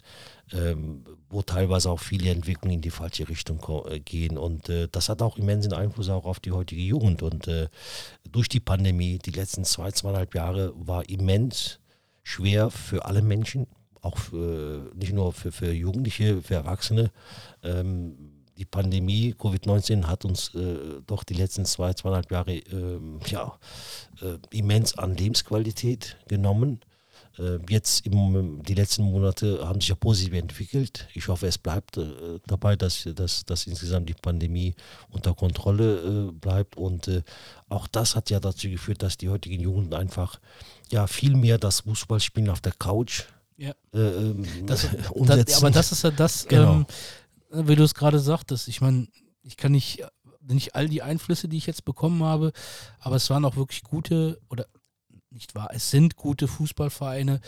ähm, 0.51 1.05
wo 1.29 1.41
teilweise 1.41 1.89
auch 1.89 2.01
viele 2.01 2.29
Entwicklungen 2.29 2.75
in 2.75 2.81
die 2.81 2.91
falsche 2.91 3.27
Richtung 3.29 3.61
gehen. 4.03 4.37
Und 4.37 4.69
das 4.91 5.09
hat 5.09 5.21
auch 5.21 5.37
immensen 5.37 5.73
Einfluss 5.73 6.09
auch 6.09 6.25
auf 6.25 6.39
die 6.39 6.51
heutige 6.51 6.81
Jugend. 6.81 7.23
Und 7.23 7.49
durch 8.29 8.47
die 8.47 8.59
Pandemie, 8.59 9.17
die 9.17 9.31
letzten 9.31 9.65
zwei, 9.65 9.91
zweieinhalb 9.91 10.35
Jahre, 10.35 10.71
war 10.75 11.09
immens 11.09 11.79
schwer 12.21 12.69
für 12.69 13.05
alle 13.05 13.23
Menschen, 13.23 13.65
auch 14.05 14.17
für, 14.17 14.91
nicht 14.95 15.13
nur 15.13 15.33
für, 15.33 15.51
für 15.51 15.71
Jugendliche, 15.71 16.41
für 16.41 16.55
Erwachsene. 16.55 17.11
Ähm, 17.63 18.35
die 18.57 18.65
Pandemie, 18.65 19.35
Covid-19, 19.37 20.05
hat 20.05 20.23
uns 20.23 20.53
äh, 20.55 21.01
doch 21.05 21.23
die 21.23 21.33
letzten 21.33 21.65
zwei, 21.65 21.93
zweieinhalb 21.93 22.31
Jahre 22.31 22.53
ähm, 22.53 23.19
ja, 23.27 23.57
äh, 24.21 24.37
immens 24.55 24.97
an 24.97 25.15
Lebensqualität 25.15 26.17
genommen. 26.27 26.79
Äh, 27.37 27.57
jetzt 27.69 28.05
im, 28.05 28.63
die 28.63 28.75
letzten 28.75 29.03
Monate 29.03 29.67
haben 29.67 29.81
sich 29.81 29.89
ja 29.89 29.95
positiv 29.95 30.33
entwickelt. 30.33 31.07
Ich 31.13 31.27
hoffe, 31.27 31.47
es 31.47 31.57
bleibt 31.57 31.97
äh, 31.97 32.39
dabei, 32.47 32.75
dass, 32.77 33.07
dass, 33.13 33.45
dass 33.45 33.67
insgesamt 33.67 34.07
die 34.07 34.13
Pandemie 34.13 34.73
unter 35.09 35.33
Kontrolle 35.33 36.29
äh, 36.29 36.31
bleibt. 36.31 36.77
Und 36.77 37.07
äh, 37.09 37.23
auch 37.67 37.87
das 37.87 38.15
hat 38.15 38.29
ja 38.29 38.39
dazu 38.39 38.69
geführt, 38.69 39.03
dass 39.03 39.17
die 39.17 39.29
heutigen 39.29 39.59
Jugend 39.59 39.93
einfach 39.93 40.39
ja 40.89 41.07
viel 41.07 41.35
mehr 41.35 41.57
das 41.57 41.81
Fußballspielen 41.81 42.49
auf 42.49 42.61
der 42.61 42.73
Couch 42.73 43.23
Ja. 43.57 43.73
äh, 43.93 43.97
ähm, 43.99 44.45
Das, 44.65 44.83
umsetzen. 45.11 45.45
das, 45.45 45.57
aber 45.57 45.71
das 45.71 45.91
ist 45.91 46.03
ja 46.03 46.11
das, 46.11 46.47
Genau. 46.47 46.85
ähm, 47.51 47.67
wie 47.67 47.75
du 47.75 47.83
es 47.83 47.93
gerade 47.95 48.19
sagtest. 48.19 48.67
Ich 48.67 48.81
meine, 48.81 49.07
ich 49.43 49.55
kann 49.57 49.71
nicht, 49.71 50.03
nicht 50.41 50.75
all 50.75 50.87
die 50.89 51.01
Einflüsse, 51.01 51.47
die 51.47 51.57
ich 51.57 51.65
jetzt 51.65 51.85
bekommen 51.85 52.23
habe, 52.23 52.51
aber 52.99 53.15
es 53.15 53.29
waren 53.29 53.45
auch 53.45 53.55
wirklich 53.55 53.83
gute, 53.83 54.39
oder 54.49 54.65
nicht 55.29 55.55
wahr, 55.55 55.69
es 55.73 55.89
sind 55.91 56.15
gute 56.15 56.47
Fußballvereine, 56.47 57.39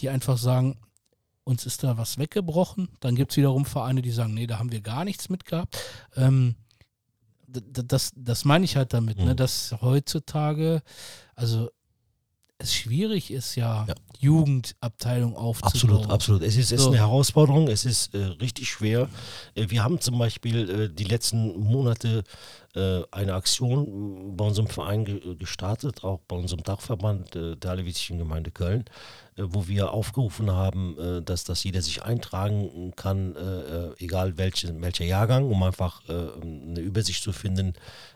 die 0.00 0.08
einfach 0.08 0.38
sagen, 0.38 0.78
uns 1.44 1.64
ist 1.66 1.84
da 1.84 1.96
was 1.96 2.18
weggebrochen. 2.18 2.88
Dann 3.00 3.14
gibt 3.14 3.30
es 3.32 3.36
wiederum 3.36 3.64
Vereine, 3.64 4.02
die 4.02 4.10
sagen, 4.10 4.34
nee, 4.34 4.46
da 4.48 4.58
haben 4.58 4.72
wir 4.72 4.80
gar 4.80 5.04
nichts 5.04 5.28
mit 5.28 5.44
gehabt. 5.44 5.78
Ähm, 6.16 6.56
das, 7.48 8.10
das 8.16 8.44
meine 8.44 8.64
ich 8.64 8.76
halt 8.76 8.92
damit, 8.92 9.18
ne, 9.18 9.32
Mhm. 9.32 9.36
dass 9.36 9.74
heutzutage, 9.80 10.82
also 11.36 11.70
es 12.58 12.74
schwierig 12.74 13.30
ist 13.30 13.54
ja, 13.56 13.84
Ja. 13.86 13.94
Jugendabteilung 14.18 15.36
aufzubauen. 15.36 15.72
Absolut, 15.74 16.10
absolut. 16.10 16.42
Es 16.42 16.56
ist, 16.56 16.66
es 16.66 16.72
ist 16.72 16.80
So. 16.82 16.88
eine 16.88 16.98
Herausforderung, 16.98 17.68
es 17.68 17.84
ist 17.84 18.14
äh, 18.14 18.18
richtig 18.40 18.68
schwer. 18.70 19.08
Äh, 19.54 19.66
wir 19.68 19.84
haben 19.84 20.00
zum 20.00 20.18
Beispiel 20.18 20.70
äh, 20.70 20.88
die 20.88 21.04
letzten 21.04 21.58
Monate 21.60 22.24
äh, 22.74 23.02
eine 23.10 23.34
Aktion 23.34 24.34
bei 24.36 24.44
unserem 24.46 24.68
Verein 24.68 25.04
ge 25.04 25.34
gestartet, 25.36 26.02
auch 26.02 26.20
bei 26.26 26.36
unserem 26.36 26.62
Dachverband 26.62 27.36
äh, 27.36 27.56
der 27.56 27.72
Alevitischen 27.72 28.16
Gemeinde 28.16 28.50
Köln, 28.50 28.86
äh, 29.36 29.42
wo 29.44 29.68
wir 29.68 29.92
aufgerufen 29.92 30.50
haben, 30.50 30.96
dass, 31.26 31.44
dass 31.44 31.62
jeder 31.62 31.82
sich 31.82 32.02
eintragen 32.02 32.92
kann, 32.96 33.34
egal 33.98 34.38
welche, 34.38 34.80
welcher 34.80 35.04
Jahrgang, 35.04 35.50
um 35.50 35.62
einfach 35.62 36.02
eine 36.08 36.80
Übersicht 36.80 37.22
zu 37.22 37.32
finden, 37.32 37.74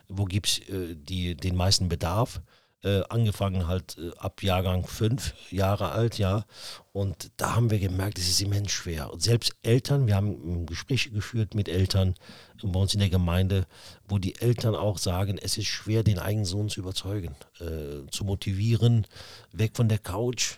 wo 0.09 0.25
gibt 0.25 0.47
es 0.49 0.61
die- 0.95 1.35
den 1.37 1.57
meisten 1.57 1.89
Bedarf 1.89 2.41
äh, 2.83 3.03
angefangen 3.09 3.67
halt 3.67 3.99
äh, 3.99 4.11
ab 4.17 4.43
Jahrgang 4.43 4.87
fünf 4.87 5.35
Jahre 5.51 5.91
alt, 5.91 6.19
ja. 6.19 6.45
Und 6.93 7.31
da 7.37 7.55
haben 7.55 7.71
wir 7.71 7.79
gemerkt, 7.79 8.19
es 8.19 8.29
ist 8.29 8.41
immens 8.41 8.73
schwer. 8.73 9.13
Und 9.13 9.23
selbst 9.23 9.53
Eltern, 9.63 10.07
wir 10.07 10.17
haben 10.17 10.67
Gespräche 10.67 11.11
geführt 11.11 11.55
mit 11.55 11.69
Eltern 11.69 12.15
bei 12.63 12.81
uns 12.81 12.95
in 12.95 13.01
der 13.01 13.11
Gemeinde, 13.11 13.67
wo 14.09 14.19
die 14.19 14.41
Eltern 14.41 14.75
auch 14.75 14.99
sagen, 14.99 15.39
es 15.39 15.59
ist 15.59 15.67
schwer, 15.67 16.03
den 16.03 16.19
eigenen 16.19 16.47
Sohn 16.47 16.69
zu 16.69 16.81
überzeugen, 16.81 17.35
äh, 17.61 18.09
zu 18.11 18.25
motivieren, 18.25 19.07
weg 19.53 19.73
von 19.75 19.89
der 19.89 19.99
Couch. 19.99 20.57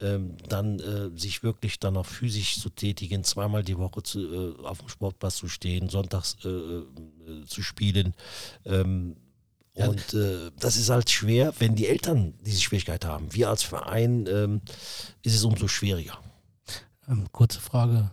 Ähm, 0.00 0.36
dann 0.48 0.80
äh, 0.80 1.16
sich 1.16 1.44
wirklich 1.44 1.78
dann 1.78 1.96
auch 1.96 2.06
physisch 2.06 2.60
zu 2.60 2.70
tätigen, 2.70 3.22
zweimal 3.22 3.62
die 3.62 3.78
Woche 3.78 4.02
zu, 4.02 4.56
äh, 4.58 4.64
auf 4.64 4.80
dem 4.80 4.88
Sportplatz 4.88 5.36
zu 5.36 5.48
stehen, 5.48 5.88
sonntags 5.88 6.36
äh, 6.44 6.48
äh, 6.48 6.84
zu 7.46 7.62
spielen. 7.62 8.12
Ähm. 8.66 9.16
Und 9.74 10.14
äh, 10.14 10.50
das 10.58 10.76
ist 10.76 10.90
halt 10.90 11.08
schwer, 11.10 11.54
wenn 11.58 11.74
die 11.74 11.86
Eltern 11.88 12.34
diese 12.44 12.60
Schwierigkeit 12.60 13.04
haben. 13.04 13.32
Wir 13.32 13.48
als 13.48 13.62
Verein 13.62 14.26
ähm, 14.28 14.60
ist 15.22 15.34
es 15.34 15.44
umso 15.44 15.68
schwieriger. 15.68 16.18
Ähm, 17.08 17.26
kurze 17.32 17.60
Frage. 17.60 18.10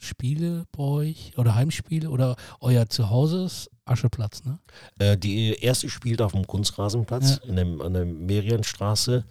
Spiele 0.00 0.66
bei 0.72 0.82
euch 0.82 1.32
oder 1.38 1.54
Heimspiele 1.54 2.10
oder 2.10 2.36
euer 2.60 2.88
Zuhause 2.90 3.44
ist 3.44 3.70
Ascheplatz, 3.86 4.44
ne? 4.44 4.58
Äh, 4.98 5.16
die 5.16 5.54
erste 5.54 5.88
spielt 5.88 6.20
auf 6.20 6.32
dem 6.32 6.46
Kunstrasenplatz 6.46 7.40
Ja. 7.42 7.48
in 7.48 7.56
dem, 7.56 7.80
an 7.80 7.94
der 7.94 8.04
Merienstraße. 8.04 9.24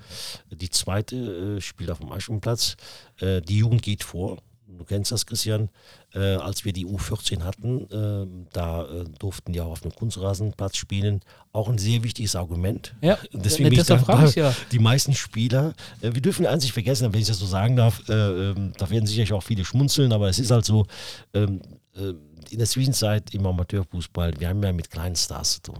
Die 0.51 0.69
zweite 0.69 1.57
äh, 1.57 1.61
spielt 1.61 1.91
auf 1.91 1.99
dem 1.99 2.11
Aschenplatz. 2.11 2.75
Äh, 3.19 3.41
die 3.41 3.57
Jugend 3.57 3.81
geht 3.83 4.03
vor. 4.03 4.37
Du 4.77 4.85
kennst 4.85 5.11
das, 5.11 5.25
Christian. 5.25 5.69
Äh, 6.13 6.35
als 6.35 6.65
wir 6.65 6.73
die 6.73 6.85
U14 6.85 7.43
hatten, 7.43 7.89
äh, 7.89 8.45
da 8.53 8.83
äh, 8.83 9.05
durften 9.19 9.53
die 9.53 9.61
auch 9.61 9.71
auf 9.71 9.81
dem 9.81 9.91
Kunstrasenplatz 9.91 10.77
spielen. 10.77 11.21
Auch 11.51 11.69
ein 11.69 11.77
sehr 11.77 12.03
wichtiges 12.03 12.35
Argument. 12.35 12.95
Ja, 13.01 13.17
Deswegen 13.31 13.69
bin 13.69 13.79
ich 13.79 13.87
dankbar. 13.87 14.27
ich 14.27 14.35
ja. 14.35 14.53
die 14.71 14.79
meisten 14.79 15.13
Spieler, 15.13 15.73
äh, 16.01 16.13
wir 16.13 16.21
dürfen 16.21 16.45
eins 16.45 16.63
nicht 16.63 16.73
vergessen, 16.73 17.13
wenn 17.13 17.21
ich 17.21 17.27
das 17.27 17.39
so 17.39 17.45
sagen 17.45 17.75
darf, 17.75 18.07
äh, 18.09 18.13
ähm, 18.13 18.73
da 18.77 18.89
werden 18.89 19.05
sicherlich 19.05 19.33
auch 19.33 19.43
viele 19.43 19.65
schmunzeln, 19.65 20.11
aber 20.11 20.29
es 20.29 20.39
ist 20.39 20.51
halt 20.51 20.65
so, 20.65 20.85
ähm, 21.33 21.61
äh, 21.95 22.13
in 22.49 22.59
der 22.59 22.67
Zwischenzeit 22.67 23.33
im 23.33 23.45
Amateurfußball, 23.45 24.33
wir 24.39 24.49
haben 24.49 24.61
ja 24.63 24.71
mit 24.71 24.91
kleinen 24.91 25.15
Stars 25.15 25.53
zu 25.53 25.61
tun. 25.71 25.79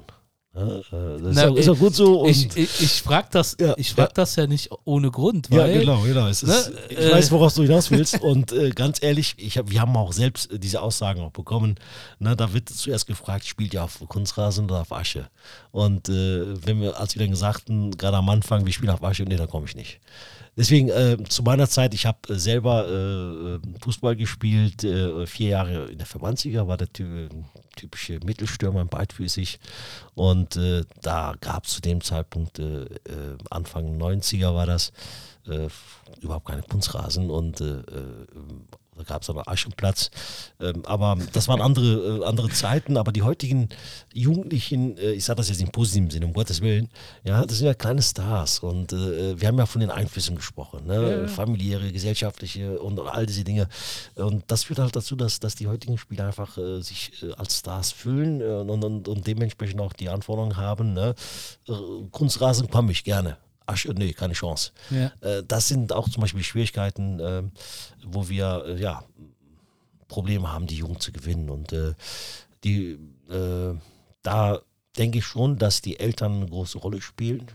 Ja, 0.56 0.62
äh, 0.62 0.82
das 0.92 1.22
ist, 1.22 1.36
Na, 1.36 1.50
auch, 1.50 1.56
ist 1.56 1.70
auch 1.70 1.80
gut 1.80 1.96
so. 1.96 2.28
Ich, 2.28 2.56
ich, 2.56 2.82
ich 2.82 3.02
frage 3.02 3.28
das, 3.32 3.58
Ja, 3.60 3.74
ich 3.76 3.92
frag 3.94 4.10
ja. 4.10 4.14
das 4.14 4.36
ja 4.36 4.46
nicht 4.46 4.70
ohne 4.86 5.10
Grund, 5.10 5.50
ja, 5.50 5.60
weil 5.60 5.80
genau, 5.80 6.02
genau. 6.02 6.28
Es 6.28 6.44
ist, 6.44 6.50
ne, 6.70 6.78
ich 6.90 6.98
äh, 6.98 7.12
weiß, 7.12 7.32
worauf 7.32 7.56
du 7.56 7.64
hinaus 7.64 7.90
willst. 7.90 8.22
und 8.22 8.52
äh, 8.52 8.70
ganz 8.70 9.02
ehrlich, 9.02 9.34
ich 9.38 9.58
hab, 9.58 9.72
wir 9.72 9.82
haben 9.82 9.96
auch 9.98 10.14
selbst 10.14 10.50
diese 10.54 10.82
Aussagen 10.82 11.22
auch 11.22 11.32
bekommen. 11.32 11.76
Ne, 12.20 12.36
da 12.36 12.54
wird 12.54 12.70
zuerst 12.70 13.08
gefragt, 13.08 13.46
spielt 13.46 13.74
ihr 13.74 13.84
auf 13.84 14.00
Kunstrasen 14.08 14.66
oder 14.66 14.82
auf 14.82 14.92
Asche? 14.92 15.28
Und 15.72 16.10
äh, 16.10 16.66
wenn 16.66 16.82
wir, 16.82 17.00
als 17.00 17.16
wir 17.16 17.22
dann 17.22 17.32
gesagt 17.32 17.66
gerade 17.98 18.18
am 18.18 18.30
Anfang, 18.30 18.66
wir 18.66 18.74
spielen 18.74 18.92
auf 18.92 19.04
Asche, 19.04 19.24
nee, 19.24 19.38
da 19.38 19.48
komme 19.48 19.66
ich 19.66 19.76
nicht. 19.76 20.00
Deswegen, 20.56 20.90
äh, 20.90 21.18
zu 21.28 21.42
meiner 21.44 21.68
Zeit, 21.68 21.94
ich 21.94 22.06
habe 22.06 22.20
äh, 22.30 22.36
selber 22.38 22.88
äh, 22.88 23.60
Fußball 23.82 24.16
gespielt, 24.16 24.84
äh, 24.84 25.26
vier 25.26 25.50
Jahre 25.50 25.86
in 25.86 25.98
der 25.98 26.06
Verbandsliga, 26.06 26.68
war 26.68 26.78
der 26.78 26.92
ty 26.92 27.30
typische 27.76 28.20
Mittelstürmer, 28.24 28.86
beidfüßig. 28.86 29.60
Und 30.14 30.56
äh, 30.58 30.84
da 31.02 31.34
gab 31.42 31.66
es 31.66 31.72
zu 31.74 31.82
dem 31.82 32.02
Zeitpunkt, 32.02 32.60
äh, 32.60 32.84
äh, 32.84 33.38
Anfang 33.50 34.00
90er 34.00 34.54
war 34.54 34.68
das, 34.68 34.92
äh, 35.48 35.70
überhaupt 36.22 36.46
keine 36.46 36.62
Kunstrasen 36.62 37.32
und 37.32 37.60
äh, 37.62 37.80
äh, 37.80 38.28
da 38.98 39.04
gab 39.04 39.22
es 39.22 39.30
aber 39.30 39.48
Aschenplatz. 39.48 40.12
Ähm, 40.60 40.84
aber 40.86 41.18
das 41.34 41.48
waren 41.48 41.62
andere, 41.62 42.20
äh, 42.20 42.26
andere 42.26 42.50
Zeiten. 42.50 42.98
Aber 42.98 43.12
die 43.12 43.22
heutigen 43.22 43.70
Jugendlichen, 44.14 44.98
äh, 44.98 45.12
ich 45.12 45.26
sage 45.26 45.38
das 45.38 45.50
jetzt 45.50 45.62
im 45.62 45.72
positiven 45.72 46.10
Sinne, 46.10 46.26
um 46.26 46.34
Gottes 46.34 46.62
Willen, 46.62 46.90
ja, 47.24 47.46
das 47.46 47.58
sind 47.58 47.68
ja 47.68 47.74
kleine 47.74 48.02
Stars. 48.02 48.60
Und 48.60 48.94
äh, 48.94 49.40
wir 49.40 49.48
haben 49.48 49.58
ja 49.58 49.66
von 49.66 49.82
den 49.82 49.90
Einflüssen 49.90 50.36
gesprochen, 50.36 50.86
ne? 50.86 51.22
Ja. 51.24 51.28
familiäre, 51.28 51.92
gesellschaftliche 51.92 52.80
und 52.80 53.00
all 53.00 53.26
diese 53.26 53.44
Dinge. 53.44 53.68
Und 54.16 54.44
das 54.48 54.64
führt 54.64 54.80
halt 54.80 54.96
dazu, 54.96 55.16
dass, 55.16 55.40
dass 55.40 55.56
die 55.56 55.68
heutigen 55.68 55.98
Spieler 55.98 56.28
einfach 56.28 56.58
äh, 56.58 56.82
sich 56.82 57.24
äh, 57.24 57.34
als 57.34 57.60
Stars 57.60 57.92
fühlen 57.92 58.42
äh, 58.42 58.46
und, 58.46 58.84
und, 58.84 59.08
und 59.08 59.28
dementsprechend 59.28 59.82
auch 59.82 59.94
die 59.94 60.10
Anforderungen 60.10 60.58
haben. 60.58 60.94
Ne? 60.94 61.16
Kunstrasen 62.12 62.70
komme 62.70 62.92
ich 62.92 63.04
gerne. 63.04 63.38
Asche, 63.66 63.94
nee, 63.94 64.14
keine 64.14 64.34
Chance. 64.34 64.72
Ja. 64.90 65.12
Äh, 65.22 65.44
das 65.48 65.68
sind 65.68 65.94
auch 65.94 66.10
zum 66.10 66.22
Beispiel 66.22 66.44
Schwierigkeiten, 66.44 67.20
äh, 67.20 67.44
wo 68.06 68.30
wir 68.30 68.66
äh, 68.68 68.82
ja, 68.82 69.04
Probleme 70.08 70.52
haben, 70.52 70.68
die 70.68 70.78
Jugend 70.78 71.02
zu 71.02 71.12
gewinnen. 71.12 71.50
Und 71.50 71.76
die, 72.64 73.00
da 74.22 74.62
denke 74.96 75.18
ich 75.18 75.26
schon, 75.26 75.58
dass 75.58 75.82
die 75.82 76.00
Eltern 76.00 76.34
eine 76.34 76.46
große 76.46 76.78
Rolle 76.78 77.02
spielen. 77.02 77.48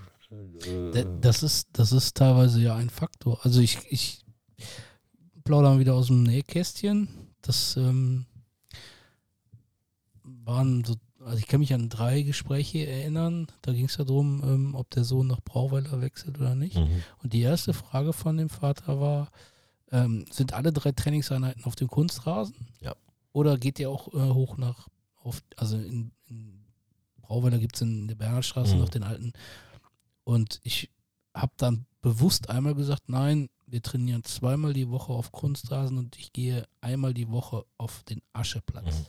Das 1.21 1.45
ist, 1.45 1.69
das 1.73 1.93
ist 1.93 2.17
teilweise 2.17 2.61
ja 2.61 2.75
ein 2.75 2.91
Faktor. 2.91 3.39
Also 3.45 3.61
ich, 3.61 3.79
ich 3.91 4.25
plaudere 5.45 5.75
mal 5.75 5.81
wieder 5.81 5.95
aus 5.95 6.09
dem 6.09 6.25
Nähkästchen. 6.25 7.09
Das 7.43 7.77
ähm, 7.77 8.27
waren 10.25 10.85
so, 10.85 10.97
also 11.29 11.39
ich 11.39 11.47
kann 11.47 11.61
mich 11.61 11.73
an 11.75 11.89
drei 11.89 12.23
Gespräche 12.23 12.87
erinnern. 12.87 13.47
Da 13.63 13.73
ging 13.73 13.85
es 13.87 13.97
ja 13.97 14.05
darum, 14.05 14.43
ähm, 14.45 14.75
ob 14.75 14.91
der 14.91 15.05
Sohn 15.05 15.27
nach 15.27 15.41
Brauweiler 15.41 16.01
wechselt 16.01 16.39
oder 16.39 16.55
nicht. 16.55 16.77
Mhm. 16.77 17.03
Und 17.23 17.33
die 17.33 17.43
erste 17.43 17.73
Frage 17.73 18.13
von 18.13 18.37
dem 18.37 18.49
Vater 18.49 19.01
war, 19.01 19.31
ähm, 19.91 20.25
sind 20.31 20.53
alle 20.53 20.73
drei 20.73 20.93
Trainingseinheiten 20.93 21.65
auf 21.65 21.77
dem 21.77 21.89
Kunstrasen? 21.89 22.55
Ja. 22.81 22.95
Oder 23.33 23.57
geht 23.59 23.79
ihr 23.79 23.91
auch 23.91 24.13
äh, 24.15 24.33
hoch 24.33 24.57
nach, 24.57 24.89
auf, 25.23 25.43
also 25.57 25.77
in, 25.77 26.11
in 26.27 26.65
Brauweiler 27.21 27.59
gibt 27.59 27.77
es 27.77 27.83
in 27.83 28.09
der 28.09 28.15
Bernhardstraße 28.17 28.75
Mhm. 28.75 28.81
noch 28.81 28.89
den 28.89 29.03
alten. 29.03 29.33
Und 30.25 30.61
ich 30.63 30.91
habe 31.35 31.53
dann 31.57 31.87
bewusst 32.01 32.51
einmal 32.51 32.75
gesagt, 32.75 33.09
nein, 33.09 33.49
wir 33.67 33.83
trainieren 33.83 34.25
zweimal 34.25 34.73
die 34.73 34.89
Woche 34.89 35.13
auf 35.13 35.31
Kunstrasen 35.33 35.99
und 35.99 36.19
ich 36.19 36.33
gehe 36.33 36.67
einmal 36.81 37.13
die 37.13 37.29
Woche 37.29 37.65
auf 37.77 38.03
den 38.05 38.23
Ascheplatz. 38.33 39.01
Mhm. 39.01 39.07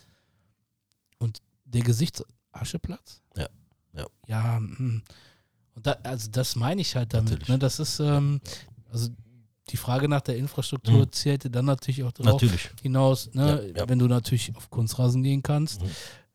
Der 1.71 1.81
Gesichts 1.81 2.23
Ascheplatz? 2.51 3.21
Ja, 3.35 3.47
ja. 3.93 4.05
Ja, 4.27 4.57
hm. 4.57 5.01
und 5.75 5.85
da, 5.87 5.97
also 6.03 6.29
das 6.31 6.55
meine 6.55 6.81
ich 6.81 6.95
halt 6.95 7.13
damit. 7.13 7.47
Ne? 7.47 7.57
Das 7.59 7.79
ist, 7.79 7.99
ähm, 7.99 8.41
also 8.91 9.09
die 9.69 9.77
Frage 9.77 10.07
nach 10.09 10.21
der 10.21 10.37
Infrastruktur 10.37 11.01
Mhm. 11.05 11.11
zählte 11.11 11.49
dann 11.51 11.65
natürlich 11.65 12.03
auch 12.03 12.11
darauf 12.11 12.33
Natürlich. 12.41 12.69
hinaus, 12.81 13.29
ne? 13.33 13.71
Ja, 13.75 13.81
ja. 13.81 13.89
wenn 13.89 13.99
du 13.99 14.07
natürlich 14.07 14.55
auf 14.55 14.69
Kunstrasen 14.71 15.21
gehen 15.21 15.43
kannst, 15.43 15.81
Mhm. 15.83 15.87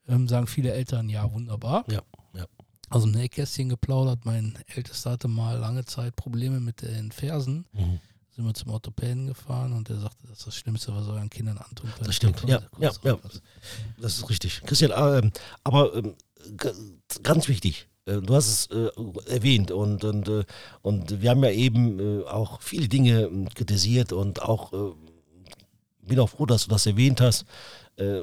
ähm, 0.09 0.29
sagen 0.29 0.47
viele 0.47 0.73
Eltern, 0.73 1.09
ja, 1.09 1.31
wunderbar. 1.33 1.85
Ja, 1.91 2.01
ja. 2.35 2.47
Aus 2.91 3.03
dem 3.03 3.11
Nähkästchen 3.13 3.69
geplaudert, 3.69 4.25
mein 4.25 4.57
Ältester 4.69 5.11
hatte 5.13 5.27
mal 5.27 5.59
lange 5.59 5.85
Zeit 5.85 6.15
Probleme 6.15 6.61
mit 6.61 6.83
den 6.83 7.11
Fersen. 7.11 7.67
Mhm. 7.73 7.99
Sind 8.35 8.45
wir 8.45 8.55
zum 8.55 8.73
Orthopäden 8.73 9.29
gefahren 9.29 9.73
und 9.73 9.89
der 9.89 10.01
sagte, 10.01 10.27
das 10.27 10.39
ist 10.39 10.47
das 10.49 10.57
Schlimmste, 10.57 10.95
was 10.95 11.07
euren 11.07 11.31
Kindern 11.31 11.59
antun 11.59 11.89
können. 11.93 12.07
Das 12.07 12.17
stimmt. 12.17 12.43
Ja, 12.47 12.63
ja, 12.81 12.91
ja. 13.05 13.19
Das 14.01 14.17
ist 14.17 14.29
richtig. 14.29 14.63
Christian, 14.67 14.93
ähm, 14.97 15.31
aber 15.63 15.95
ähm, 15.95 16.17
ganz 17.23 17.47
wichtig, 17.47 17.89
äh, 18.07 18.21
du 18.21 18.35
hast 18.35 18.49
es 18.49 18.67
äh, 18.77 18.91
erwähnt 19.31 19.71
und, 19.71 20.05
und, 20.05 20.29
äh, 20.29 20.45
und 20.83 21.23
wir 21.23 21.31
haben 21.31 21.45
ja 21.45 21.51
eben 21.51 22.25
auch 22.27 22.61
viele 22.61 22.89
Dinge 22.89 23.23
äh, 23.23 23.45
kritisiert 23.55 24.13
und 24.13 24.43
auch 24.43 24.73
bin 26.03 26.21
auch 26.21 26.29
froh, 26.29 26.45
dass 26.45 26.65
du 26.65 26.71
das 26.71 26.87
erwähnt 26.87 27.21
hast. 27.21 27.47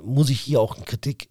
Muss 0.03 0.29
ich 0.29 0.41
hier 0.41 0.61
auch 0.61 0.75
eine 0.75 0.85
Kritik 0.85 1.29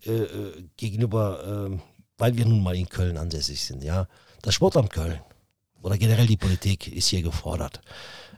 gegenüber, 0.76 1.78
weil 2.18 2.36
wir 2.36 2.44
nun 2.44 2.62
mal 2.62 2.74
in 2.74 2.88
Köln 2.88 3.18
ansässig 3.18 3.64
sind, 3.64 3.84
ja. 3.84 4.08
Das 4.42 4.54
Sportamt 4.54 4.90
Köln 4.90 5.20
oder 5.82 5.96
generell 5.96 6.26
die 6.26 6.36
Politik 6.36 6.88
ist 6.88 7.08
hier 7.08 7.22
gefordert. 7.22 7.80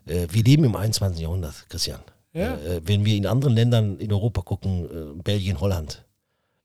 Äh, 0.07 0.27
wir 0.31 0.43
leben 0.43 0.65
im 0.65 0.77
21. 0.77 1.21
Jahrhundert, 1.21 1.69
Christian. 1.69 2.01
Ja. 2.33 2.57
Äh, 2.57 2.81
wenn 2.85 3.05
wir 3.05 3.17
in 3.17 3.27
anderen 3.27 3.55
Ländern 3.55 3.99
in 3.99 4.13
Europa 4.13 4.43
gucken, 4.43 4.85
äh, 4.85 5.23
Belgien, 5.23 5.61
Holland, 5.61 6.05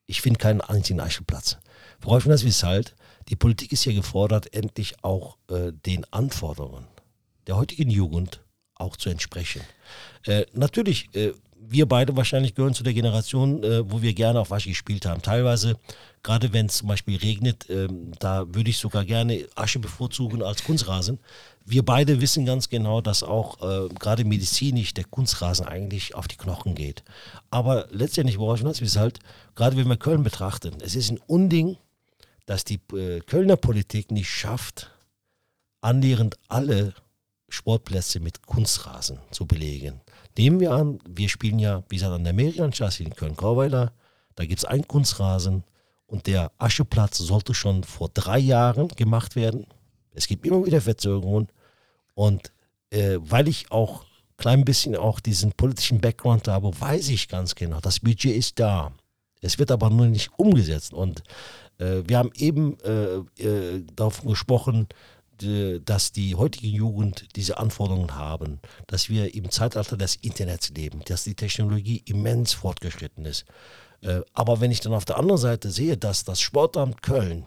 ich 0.05 0.22
finde 0.22 0.39
keinen 0.39 0.61
einzigen 0.61 0.99
Ascheplatz. 0.99 1.57
Worauf 1.99 2.23
das 2.23 2.43
ist 2.43 2.64
halt, 2.64 2.95
die 3.27 3.35
Politik 3.35 3.72
ist 3.72 3.84
hier 3.84 3.93
gefordert, 3.93 4.53
endlich 4.53 5.03
auch 5.03 5.38
äh, 5.49 5.72
den 5.73 6.05
Anforderungen 6.11 6.88
der 7.47 7.57
heutigen 7.57 7.89
Jugend 7.89 8.41
auch 8.76 8.95
zu 8.95 9.09
entsprechen. 9.09 9.61
Äh, 10.26 10.45
natürlich, 10.53 11.09
äh, 11.15 11.34
wir 11.59 11.85
beide 11.88 12.15
wahrscheinlich 12.15 12.55
gehören 12.55 12.73
zu 12.73 12.84
der 12.84 12.93
Generation, 12.93 13.63
äh, 13.63 13.89
wo 13.89 14.01
wir 14.01 14.13
gerne 14.13 14.39
auf 14.39 14.51
Asche 14.51 14.69
gespielt 14.69 15.05
haben. 15.05 15.21
Teilweise, 15.21 15.77
gerade 16.23 16.53
wenn 16.53 16.67
es 16.67 16.77
zum 16.77 16.88
Beispiel 16.88 17.17
regnet, 17.17 17.69
ähm, 17.69 18.11
da 18.19 18.45
würde 18.53 18.69
ich 18.69 18.77
sogar 18.77 19.05
gerne 19.05 19.47
Asche 19.55 19.79
bevorzugen 19.79 20.41
als 20.43 20.63
Kunstrasen. 20.63 21.19
Wir 21.65 21.84
beide 21.84 22.21
wissen 22.21 22.45
ganz 22.45 22.69
genau, 22.69 23.01
dass 23.01 23.23
auch 23.23 23.61
äh, 23.61 23.89
gerade 23.95 24.23
medizinisch 24.23 24.93
der 24.93 25.03
Kunstrasen 25.03 25.65
eigentlich 25.65 26.15
auf 26.15 26.27
die 26.27 26.38
Knochen 26.38 26.75
geht. 26.75 27.03
Aber 27.49 27.88
letztendlich, 27.91 28.39
worauf 28.39 28.61
das 28.61 28.81
ist 28.81 28.95
halt, 28.95 29.19
gerade 29.55 29.75
wenn 29.75 29.88
wir 29.88 29.97
Köln 29.97 30.23
betrachten, 30.23 30.75
es 30.81 30.95
ist 30.95 31.11
ein 31.11 31.19
Unding, 31.27 31.77
dass 32.45 32.63
die 32.63 32.79
äh, 32.93 33.19
Kölner 33.19 33.57
Politik 33.57 34.11
nicht 34.11 34.29
schafft, 34.29 34.89
annähernd 35.81 36.38
alle 36.47 36.93
Sportplätze 37.49 38.19
mit 38.19 38.45
Kunstrasen 38.45 39.19
zu 39.32 39.45
belegen. 39.45 40.02
Nehmen 40.38 40.60
wir 40.60 40.72
an, 40.72 40.99
wir 41.07 41.30
spielen 41.30 41.60
ja, 41.60 41.84
wie 41.90 41.95
gesagt, 41.95 42.14
an 42.14 42.24
der 42.24 42.34
Merianstraße 42.34 43.03
in 43.03 43.15
Köln-Grauweiler, 43.15 43.94
da 44.36 44.45
gibt 44.45 44.60
es 44.60 44.65
einen 44.65 44.88
Kunstrasen 44.88 45.64
und 46.06 46.28
der 46.28 46.52
Ascheplatz 46.57 47.18
sollte 47.18 47.53
schon 47.53 47.84
vor 47.84 48.10
drei 48.14 48.40
Jahren 48.40 48.88
gemacht 48.90 49.36
werden. 49.36 49.65
Es 50.14 50.28
gibt 50.28 50.45
immer 50.45 50.65
wieder 50.65 50.82
Verzögerungen 50.82 51.48
und 52.14 52.52
äh, 52.91 53.18
weil 53.19 53.48
ich 53.48 53.72
auch 53.72 54.06
klein 54.38 54.64
bisschen 54.64 54.95
auch 54.95 55.19
diesen 55.19 55.52
politischen 55.52 55.99
Background 55.99 56.48
habe, 56.48 56.72
weiß 56.80 57.10
ich 57.10 57.28
ganz 57.28 57.56
genau, 57.56 57.80
das 57.80 57.99
Budget 57.99 58.36
ist 58.36 58.60
da. 58.60 58.91
Es 59.41 59.60
wird 59.60 59.72
aber 59.72 59.90
nur 59.90 60.07
nicht 60.07 60.32
umgesetzt 60.38 60.94
und 60.94 61.24
äh, 61.80 62.03
wir 62.06 62.18
haben 62.18 62.32
eben 62.36 62.78
äh, 62.82 63.18
äh, 63.44 63.84
davon 63.95 64.30
gesprochen, 64.30 64.88
dass 65.38 66.11
die 66.11 66.35
heutige 66.35 66.68
Jugend 66.68 67.35
diese 67.35 67.57
Anforderungen 67.57 68.15
haben, 68.15 68.59
dass 68.88 69.09
wir 69.09 69.34
im 69.35 69.51
Zeitalter 69.51 69.97
des 69.97 70.15
Internets 70.15 70.69
leben, 70.69 71.01
dass 71.05 71.23
die 71.23 71.35
Technologie 71.35 72.01
immens 72.05 72.53
fortgeschritten 72.53 73.26
ist. 73.26 73.45
Äh, 74.01 74.22
aber 74.34 74.61
wenn 74.61 74.72
ich 74.72 74.80
dann 74.80 74.93
auf 74.93 75.05
der 75.05 75.18
anderen 75.18 75.39
Seite 75.39 75.72
sehe, 75.72 75.97
dass 75.97 76.23
das 76.23 76.39
Sportamt 76.39 77.01
Köln 77.01 77.45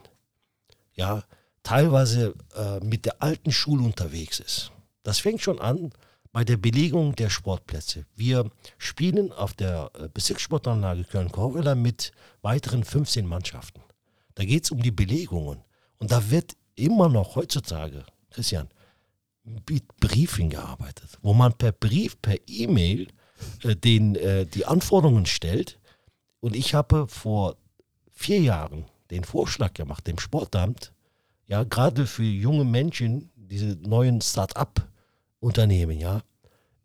ja 0.94 1.24
teilweise 1.62 2.34
äh, 2.56 2.80
mit 2.80 3.04
der 3.04 3.22
alten 3.22 3.52
Schule 3.52 3.84
unterwegs 3.84 4.40
ist, 4.40 4.72
das 5.02 5.18
fängt 5.18 5.40
schon 5.40 5.60
an 5.60 5.92
bei 6.32 6.44
der 6.44 6.56
Belegung 6.56 7.16
der 7.16 7.30
Sportplätze. 7.30 8.06
Wir 8.14 8.50
spielen 8.78 9.32
auf 9.32 9.54
der 9.54 9.90
äh, 9.94 10.08
Bezirkssportanlage 10.08 11.04
Köln-Korweiler 11.04 11.74
mit 11.74 12.12
weiteren 12.42 12.84
15 12.84 13.26
Mannschaften. 13.26 13.80
Da 14.34 14.44
geht 14.44 14.64
es 14.64 14.70
um 14.70 14.82
die 14.82 14.92
Belegungen. 14.92 15.62
Und 15.98 16.12
da 16.12 16.30
wird 16.30 16.56
immer 16.80 17.08
noch 17.08 17.36
heutzutage, 17.36 18.04
Christian, 18.30 18.68
mit 19.68 19.84
Briefing 19.98 20.50
gearbeitet, 20.50 21.18
wo 21.22 21.32
man 21.32 21.52
per 21.54 21.72
Brief, 21.72 22.20
per 22.20 22.36
E-Mail 22.46 23.08
äh, 23.64 23.70
äh, 23.72 24.44
die 24.46 24.66
Anforderungen 24.66 25.26
stellt. 25.26 25.78
Und 26.40 26.56
ich 26.56 26.74
habe 26.74 27.06
vor 27.06 27.56
vier 28.10 28.40
Jahren 28.40 28.84
den 29.10 29.24
Vorschlag 29.24 29.74
gemacht, 29.74 30.06
dem 30.06 30.18
Sportamt, 30.18 30.92
ja, 31.46 31.64
gerade 31.64 32.06
für 32.06 32.22
junge 32.22 32.64
Menschen, 32.64 33.30
diese 33.34 33.76
neuen 33.82 34.20
Start-up-Unternehmen, 34.20 35.98
ja, 35.98 36.22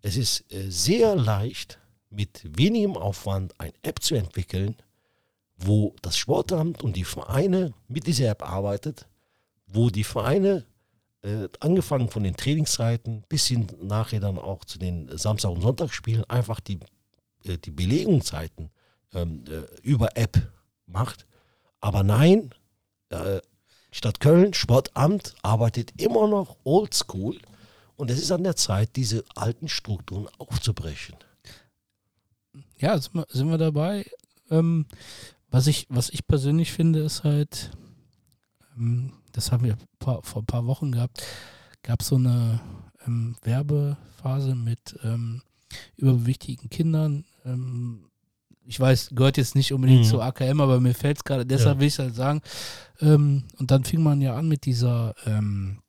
es 0.01 0.17
ist 0.17 0.51
äh, 0.51 0.69
sehr 0.69 1.15
leicht, 1.15 1.79
mit 2.09 2.41
wenigem 2.57 2.95
Aufwand 2.95 3.59
eine 3.59 3.73
App 3.81 4.01
zu 4.01 4.15
entwickeln, 4.15 4.75
wo 5.57 5.95
das 6.01 6.17
Sportamt 6.17 6.83
und 6.83 6.95
die 6.95 7.03
Vereine 7.03 7.73
mit 7.87 8.07
dieser 8.07 8.29
App 8.29 8.43
arbeitet, 8.43 9.07
wo 9.75 9.89
die 9.89 10.03
Vereine 10.03 10.65
äh, 11.21 11.49
angefangen 11.59 12.09
von 12.09 12.23
den 12.23 12.35
Trainingszeiten 12.35 13.23
bis 13.27 13.47
hin 13.47 13.67
nachher 13.81 14.19
dann 14.19 14.37
auch 14.37 14.65
zu 14.65 14.79
den 14.79 15.15
Samstag- 15.17 15.51
und 15.51 15.61
Sonntagsspielen 15.61 16.23
einfach 16.25 16.59
die, 16.59 16.79
äh, 17.43 17.57
die 17.57 17.71
Belegungszeiten 17.71 18.69
ähm, 19.13 19.43
äh, 19.47 19.63
über 19.81 20.17
App 20.17 20.37
macht. 20.85 21.25
Aber 21.81 22.03
nein, 22.03 22.53
äh, 23.09 23.39
Stadt 23.91 24.19
Köln, 24.19 24.53
Sportamt 24.53 25.35
arbeitet 25.41 25.99
immer 26.01 26.27
noch 26.27 26.57
oldschool 26.63 27.39
und 27.95 28.11
es 28.11 28.21
ist 28.21 28.31
an 28.31 28.43
der 28.43 28.55
Zeit, 28.55 28.95
diese 28.95 29.23
alten 29.35 29.69
Strukturen 29.69 30.27
aufzubrechen. 30.37 31.15
Ja, 32.77 32.97
sind 32.97 33.15
wir, 33.15 33.25
sind 33.29 33.49
wir 33.49 33.57
dabei. 33.57 34.05
Ähm, 34.51 34.85
was, 35.49 35.67
ich, 35.67 35.87
was 35.89 36.09
ich 36.09 36.27
persönlich 36.27 36.73
finde, 36.73 36.99
ist 36.99 37.23
halt, 37.23 37.71
das 39.31 39.51
haben 39.51 39.63
wir 39.63 39.77
vor 39.99 40.21
ein 40.35 40.45
paar 40.45 40.65
Wochen 40.65 40.91
gehabt, 40.91 41.23
gab 41.83 42.01
es 42.01 42.07
so 42.07 42.15
eine 42.15 42.59
ähm, 43.05 43.35
Werbephase 43.43 44.55
mit 44.55 44.97
ähm, 45.03 45.41
übergewichtigen 45.95 46.69
Kindern. 46.69 47.25
Ähm, 47.45 48.05
ich 48.67 48.79
weiß, 48.79 49.09
gehört 49.13 49.37
jetzt 49.37 49.55
nicht 49.55 49.71
unbedingt 49.73 50.01
Mhm. 50.05 50.09
zu 50.09 50.21
AKM, 50.21 50.59
aber 50.59 50.79
mir 50.79 50.95
fällt 50.95 51.17
es 51.17 51.23
gerade, 51.23 51.45
deshalb 51.45 51.75
Ja. 51.77 51.79
will 51.81 51.87
ich 51.87 51.93
es 51.93 51.99
halt 51.99 52.15
sagen. 52.15 52.41
Ähm, 52.99 53.43
und 53.57 53.69
dann 53.71 53.83
fing 53.83 54.01
man 54.01 54.21
ja 54.21 54.35
an 54.35 54.47
mit 54.47 54.65
dieser 54.65 55.13
ähm, 55.25 55.79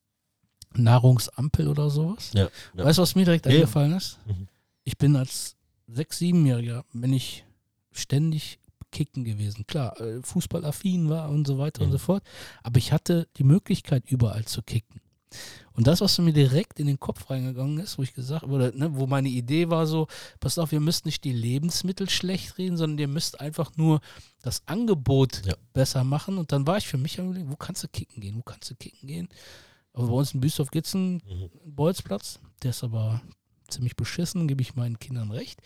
Nahrungsampel 0.74 1.68
oder 1.68 1.88
sowas. 1.90 2.30
Ja, 2.34 2.48
ja. 2.74 2.84
Weißt 2.84 2.98
du, 2.98 3.02
was 3.02 3.14
mir 3.14 3.24
direkt 3.24 3.46
eingefallen 3.46 3.92
ist? 3.94 4.18
Mhm. 4.26 4.48
Ich 4.84 4.98
bin 4.98 5.16
als 5.16 5.56
sechs-, 5.88 6.18
siebenjähriger, 6.18 6.84
bin 6.92 7.12
ich 7.12 7.44
ständig 7.92 8.58
kicken 8.96 9.24
gewesen. 9.24 9.66
Klar, 9.66 10.00
äh, 10.00 10.22
fußballaffin 10.22 11.08
war 11.10 11.28
und 11.30 11.46
so 11.46 11.58
weiter 11.58 11.82
und 11.82 11.88
Mhm. 11.88 11.92
so 11.92 11.98
fort. 11.98 12.22
Aber 12.62 12.78
ich 12.78 12.92
hatte 12.92 13.28
die 13.36 13.44
Möglichkeit, 13.44 14.04
überall 14.10 14.44
zu 14.46 14.62
kicken. 14.62 15.00
Und 15.72 15.86
das, 15.86 16.00
was 16.00 16.16
mir 16.18 16.32
direkt 16.32 16.80
in 16.80 16.86
den 16.86 16.98
Kopf 16.98 17.28
reingegangen 17.28 17.78
ist, 17.78 17.98
wo 17.98 18.02
ich 18.02 18.14
gesagt 18.14 18.44
oder 18.44 18.72
ne, 18.72 18.94
wo 18.96 19.06
meine 19.06 19.28
Idee 19.28 19.68
war 19.68 19.86
so, 19.86 20.06
pass 20.40 20.56
auf, 20.58 20.72
ihr 20.72 20.80
müsst 20.80 21.04
nicht 21.04 21.24
die 21.24 21.32
Lebensmittel 21.32 22.08
schlecht 22.08 22.56
reden, 22.56 22.76
sondern 22.78 22.98
ihr 22.98 23.08
müsst 23.08 23.38
einfach 23.40 23.76
nur 23.76 24.00
das 24.40 24.62
Angebot 24.66 25.42
Ja. 25.44 25.54
besser 25.74 26.04
machen. 26.04 26.38
Und 26.38 26.52
dann 26.52 26.66
war 26.66 26.78
ich 26.78 26.86
für 26.88 26.96
mich 26.96 27.18
am 27.20 27.26
überlegen, 27.26 27.50
wo 27.52 27.56
kannst 27.56 27.82
du 27.82 27.88
kicken 27.88 28.20
gehen, 28.22 28.36
wo 28.38 28.42
kannst 28.42 28.70
du 28.70 28.74
kicken 28.76 29.06
gehen. 29.08 29.28
Aber 29.92 30.06
bei 30.06 30.12
uns 30.14 30.32
in 30.32 30.40
Büstorf 30.40 30.70
gibt 30.70 30.86
es 30.86 30.94
einen 30.94 31.14
Mhm. 31.16 31.50
Bolzplatz, 31.66 32.38
der 32.62 32.70
ist 32.70 32.84
aber 32.84 33.20
ziemlich 33.68 33.96
beschissen, 33.96 34.46
gebe 34.48 34.62
ich 34.62 34.76
meinen 34.76 34.98
Kindern 34.98 35.30
recht. 35.32 35.60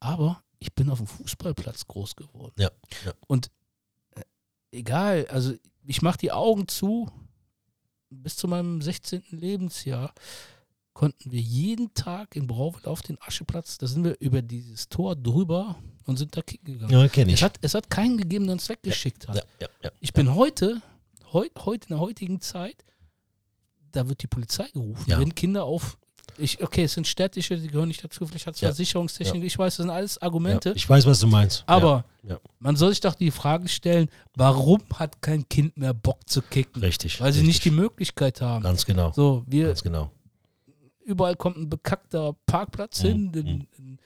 Aber 0.00 0.42
ich 0.64 0.72
bin 0.74 0.88
auf 0.90 0.98
dem 0.98 1.06
Fußballplatz 1.06 1.86
groß 1.86 2.16
geworden. 2.16 2.54
Ja, 2.58 2.70
ja. 3.04 3.12
Und 3.26 3.50
äh, 4.14 4.22
egal, 4.72 5.26
also 5.30 5.52
ich 5.86 6.00
mache 6.00 6.16
die 6.18 6.32
Augen 6.32 6.66
zu, 6.68 7.10
bis 8.08 8.36
zu 8.36 8.48
meinem 8.48 8.80
16. 8.80 9.22
Lebensjahr 9.30 10.14
konnten 10.94 11.30
wir 11.32 11.40
jeden 11.40 11.92
Tag 11.92 12.34
in 12.36 12.46
Brauwell 12.46 12.86
auf 12.86 13.02
den 13.02 13.20
Ascheplatz, 13.20 13.76
da 13.78 13.86
sind 13.86 14.04
wir 14.04 14.16
über 14.20 14.40
dieses 14.42 14.88
Tor 14.88 15.16
drüber 15.16 15.76
und 16.06 16.16
sind 16.16 16.34
da 16.36 16.40
kicken 16.40 16.74
gegangen. 16.74 16.92
Ja, 16.92 17.08
kenne 17.08 17.32
Es, 17.32 17.40
ich. 17.40 17.44
hat, 17.44 17.58
es 17.60 17.74
hat 17.74 17.90
keinen 17.90 18.16
gegeben, 18.16 18.44
der 18.46 18.52
uns 18.54 18.68
weggeschickt 18.68 19.28
hat. 19.28 19.44
Ja, 19.60 19.68
ja. 19.82 19.90
Ich 20.00 20.12
bin 20.12 20.34
heute, 20.34 20.80
heu, 21.32 21.46
heute 21.58 21.88
in 21.88 21.96
der 21.96 21.98
heutigen 21.98 22.40
Zeit, 22.40 22.84
da 23.92 24.08
wird 24.08 24.22
die 24.22 24.28
Polizei 24.28 24.68
gerufen, 24.72 25.04
wenn 25.18 25.34
Kinder 25.34 25.64
auf. 25.64 25.98
Ich, 26.36 26.62
okay, 26.62 26.84
es 26.84 26.94
sind 26.94 27.06
städtische, 27.06 27.56
die 27.56 27.68
gehören 27.68 27.88
nicht 27.88 28.02
dazu, 28.02 28.26
vielleicht 28.26 28.46
hat 28.46 28.54
es 28.56 28.60
Ja. 28.60 28.68
Versicherungstechnik, 28.68 29.44
ich 29.44 29.58
weiß, 29.58 29.76
das 29.76 29.84
sind 29.84 29.90
alles 29.90 30.16
ja. 30.16 30.22
Argumente. 30.22 30.72
Ich 30.74 30.88
weiß, 30.88 31.06
was 31.06 31.20
du 31.20 31.26
meinst. 31.28 31.62
aber 31.66 32.04
ja. 32.24 32.38
man 32.58 32.74
soll 32.76 32.90
sich 32.90 33.00
doch 33.00 33.14
die 33.14 33.30
Frage 33.30 33.68
stellen, 33.68 34.08
warum 34.34 34.80
hat 34.94 35.22
kein 35.22 35.48
Kind 35.48 35.76
mehr 35.76 35.94
Bock 35.94 36.18
zu 36.28 36.42
kicken? 36.42 36.82
ja. 36.82 36.86
richtig. 36.88 37.20
Weil 37.20 37.32
sie 37.32 37.40
richtig. 37.40 37.46
nicht 37.54 37.64
die 37.66 37.70
Möglichkeit 37.70 38.40
haben. 38.40 38.62
Ganz 38.64 38.84
genau. 38.84 39.12
So, 39.12 39.44
wir, 39.46 39.68
Ganz 39.68 39.82
genau. 39.82 40.10
überall 41.04 41.36
kommt 41.36 41.56
ein 41.56 41.68
bekackter 41.68 42.34
Parkplatz 42.46 43.02
Mhm, 43.02 43.08
hin, 43.08 43.30
ein, 43.34 43.68
ein, 43.78 43.98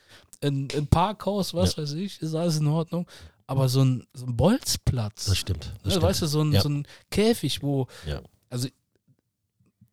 ein, 0.43 0.69
ein 0.77 0.87
Parkhaus, 0.89 1.55
was 1.55 1.79
weiß 1.79 1.93
ich, 1.95 2.21
ist 2.21 2.35
alles 2.35 2.59
in 2.59 2.67
Ordnung. 2.67 3.07
Aber 3.47 3.69
so 3.71 3.83
ein, 3.83 4.05
so 4.13 4.27
ein 4.27 4.37
Bolzplatz, 4.37 5.25
Das 5.27 5.39
stimmt. 5.39 5.73
Das 5.83 5.85
ja, 5.85 5.91
stimmt. 5.93 6.03
weißt 6.03 6.23
du, 6.23 6.27
so 6.27 6.43
ein, 6.43 6.53
Ja. 6.53 6.61
so 6.61 6.69
ein 6.69 6.87
Käfig, 7.11 7.63
wo, 7.63 7.87
Ja. 8.07 8.21
also 8.51 8.69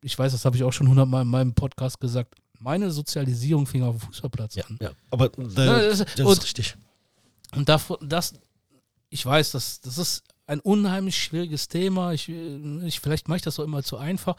ich 0.05 0.17
weiß, 0.17 0.31
das 0.31 0.45
habe 0.45 0.55
ich 0.55 0.63
auch 0.63 0.71
schon 0.71 0.87
hundertmal 0.87 1.23
in 1.23 1.27
meinem 1.27 1.53
Podcast 1.53 1.99
gesagt, 1.99 2.35
meine 2.59 2.91
Sozialisierung 2.91 3.65
fing 3.65 3.83
auf 3.83 3.97
dem 3.97 4.01
Fußballplatz 4.07 4.55
ja, 4.55 4.63
an. 4.65 4.77
ja. 4.81 4.91
Aber 5.09 5.31
Ja, 5.37 5.47
da, 5.55 5.79
das, 5.81 5.97
das 5.99 6.19
und 6.19 6.31
ist 6.37 6.43
richtig. 6.43 6.75
und 7.55 7.67
davon, 7.67 7.97
das, 8.01 8.33
ich 9.09 9.25
weiß, 9.25 9.51
das, 9.51 9.81
das 9.81 9.97
ist 9.97 10.23
ein 10.47 10.59
unheimlich 10.59 11.17
schwieriges 11.21 11.67
Thema. 11.67 12.13
Ich, 12.13 12.29
ich, 12.29 12.99
vielleicht 12.99 13.27
mache 13.27 13.37
ich 13.37 13.43
das 13.43 13.59
auch 13.59 13.63
immer 13.63 13.81
zu 13.81 13.97
einfach. 13.97 14.35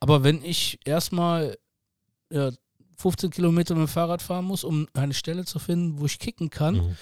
Aber 0.00 0.24
wenn 0.24 0.42
ich 0.42 0.80
erstmal 0.86 1.58
ja, 2.30 2.50
15 2.96 3.30
Kilometer 3.30 3.74
mit 3.74 3.82
dem 3.86 3.88
Fahrrad 3.88 4.22
fahren 4.22 4.46
muss, 4.46 4.64
um 4.64 4.88
eine 4.94 5.12
Stelle 5.14 5.44
zu 5.44 5.58
finden, 5.58 6.00
wo 6.00 6.06
ich 6.06 6.18
kicken 6.18 6.48
kann, 6.50 6.76
Mhm. 6.76 6.96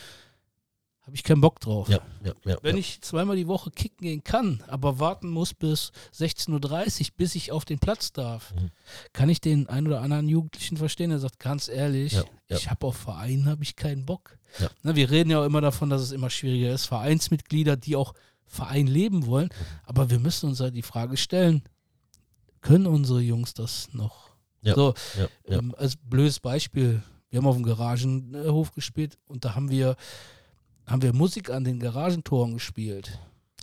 Habe 1.02 1.16
ich 1.16 1.24
keinen 1.24 1.40
Bock 1.40 1.58
drauf. 1.60 1.88
Ja, 1.88 2.00
ja, 2.24 2.32
ja. 2.44 2.56
Wenn 2.62 2.76
ich 2.76 3.00
zweimal 3.00 3.34
die 3.36 3.48
Woche 3.48 3.70
kicken 3.70 4.06
gehen 4.06 4.22
kann, 4.22 4.62
aber 4.68 4.98
warten 5.00 5.28
muss 5.30 5.54
bis 5.54 5.92
16.30 6.14 7.00
Uhr, 7.00 7.06
bis 7.16 7.34
ich 7.34 7.52
auf 7.52 7.64
den 7.64 7.78
Platz 7.78 8.12
darf, 8.12 8.52
Mhm. 8.54 8.70
kann 9.12 9.28
ich 9.28 9.40
den 9.40 9.68
einen 9.68 9.86
oder 9.88 10.02
anderen 10.02 10.28
Jugendlichen 10.28 10.76
verstehen, 10.76 11.10
der 11.10 11.18
sagt, 11.18 11.38
ganz 11.38 11.68
ehrlich, 11.68 12.16
ich 12.48 12.70
habe 12.70 12.86
auf 12.86 12.96
Vereinen 12.96 13.46
habe 13.46 13.62
ich 13.62 13.76
keinen 13.76 14.04
Bock. 14.06 14.38
Ne, 14.82 14.94
wir 14.96 15.10
reden 15.10 15.30
ja 15.30 15.40
auch 15.40 15.46
immer 15.46 15.60
davon, 15.60 15.90
dass 15.90 16.02
es 16.02 16.12
immer 16.12 16.28
schwieriger 16.30 16.72
ist, 16.72 16.86
Vereinsmitglieder, 16.86 17.76
die 17.76 17.96
auch 17.96 18.14
Verein 18.46 18.86
leben 18.88 19.26
wollen, 19.26 19.46
Mhm. 19.48 19.64
aber 19.84 20.10
wir 20.10 20.18
müssen 20.18 20.48
uns 20.50 20.60
halt 20.60 20.74
die 20.74 20.82
Frage 20.82 21.16
stellen, 21.16 21.62
können 22.60 22.86
unsere 22.86 23.20
Jungs 23.20 23.54
das 23.54 23.88
noch? 23.92 24.28
So, 24.62 24.92
ähm, 25.46 25.74
als 25.78 25.96
blödes 25.96 26.40
Beispiel, 26.40 27.02
wir 27.30 27.38
haben 27.38 27.46
auf 27.46 27.56
dem 27.56 27.64
Garagenhof 27.64 28.72
gespielt 28.72 29.16
und 29.26 29.44
da 29.46 29.54
haben 29.54 29.70
wir, 29.70 29.96
haben 30.90 31.02
wir 31.02 31.12
Musik 31.14 31.50
an 31.50 31.64
den 31.64 31.78
Garagentoren 31.80 32.54
gespielt. 32.54 33.18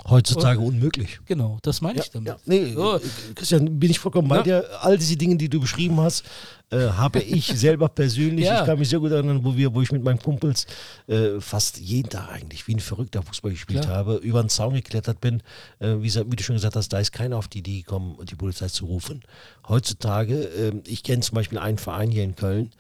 Heutzutage 0.08 0.60
unmöglich. 0.60 1.20
Genau, 1.26 1.58
das 1.64 1.82
meine 1.82 1.98
Ja, 1.98 2.04
ich 2.04 2.12
damit. 2.12 2.28
ja. 2.28 2.38
Nee, 2.46 2.72
So. 2.74 3.00
Christian, 3.34 3.80
bin 3.80 3.90
ich 3.90 3.98
vollkommen 4.00 4.28
bei 4.28 4.38
Na? 4.38 4.44
dir. 4.44 4.66
All 4.82 4.96
diese 4.98 5.18
Dinge, 5.18 5.36
die 5.38 5.50
du 5.50 5.60
beschrieben 5.60 6.00
hast, 6.00 6.24
äh, 6.70 6.78
habe 6.78 7.20
ich 7.20 7.48
selber 7.56 7.90
persönlich. 7.90 8.46
Ja. 8.46 8.60
Ich 8.62 8.66
kann 8.68 8.78
mich 8.78 8.90
sehr 8.90 9.00
gut 9.00 9.12
erinnern, 9.12 9.44
wo, 9.44 9.58
wir, 9.58 9.74
wo 9.74 9.82
ich 9.82 9.92
mit 9.92 10.04
meinen 10.04 10.20
Kumpels 10.20 10.68
äh, 11.08 11.40
fast 11.42 11.80
jeden 11.80 12.10
Tag 12.10 12.32
eigentlich 12.32 12.68
wie 12.68 12.76
ein 12.76 12.80
verrückter 12.80 13.24
Fußball 13.24 13.52
gespielt 13.52 13.82
Klar. 13.86 13.96
habe, 13.98 14.16
über 14.18 14.42
den 14.42 14.50
Zaun 14.50 14.76
geklettert 14.76 15.20
bin. 15.20 15.42
Äh, 15.80 15.96
wie, 16.00 16.14
wie 16.14 16.36
du 16.36 16.44
schon 16.44 16.56
gesagt 16.56 16.76
hast, 16.76 16.90
da 16.94 17.00
ist 17.00 17.12
keiner 17.12 17.36
auf 17.36 17.48
die 17.48 17.60
Idee 17.60 17.80
gekommen, 17.82 18.18
die 18.30 18.36
Polizei 18.36 18.68
zu 18.68 18.86
rufen. 18.86 19.24
Heutzutage, 19.68 20.36
ähm, 20.44 20.84
ich 20.86 21.02
kenne 21.04 21.22
zum 21.22 21.36
Beispiel 21.36 21.58
einen 21.58 21.80
Verein 21.80 22.12
hier 22.12 22.24
in 22.24 22.36
Köln, 22.36 22.72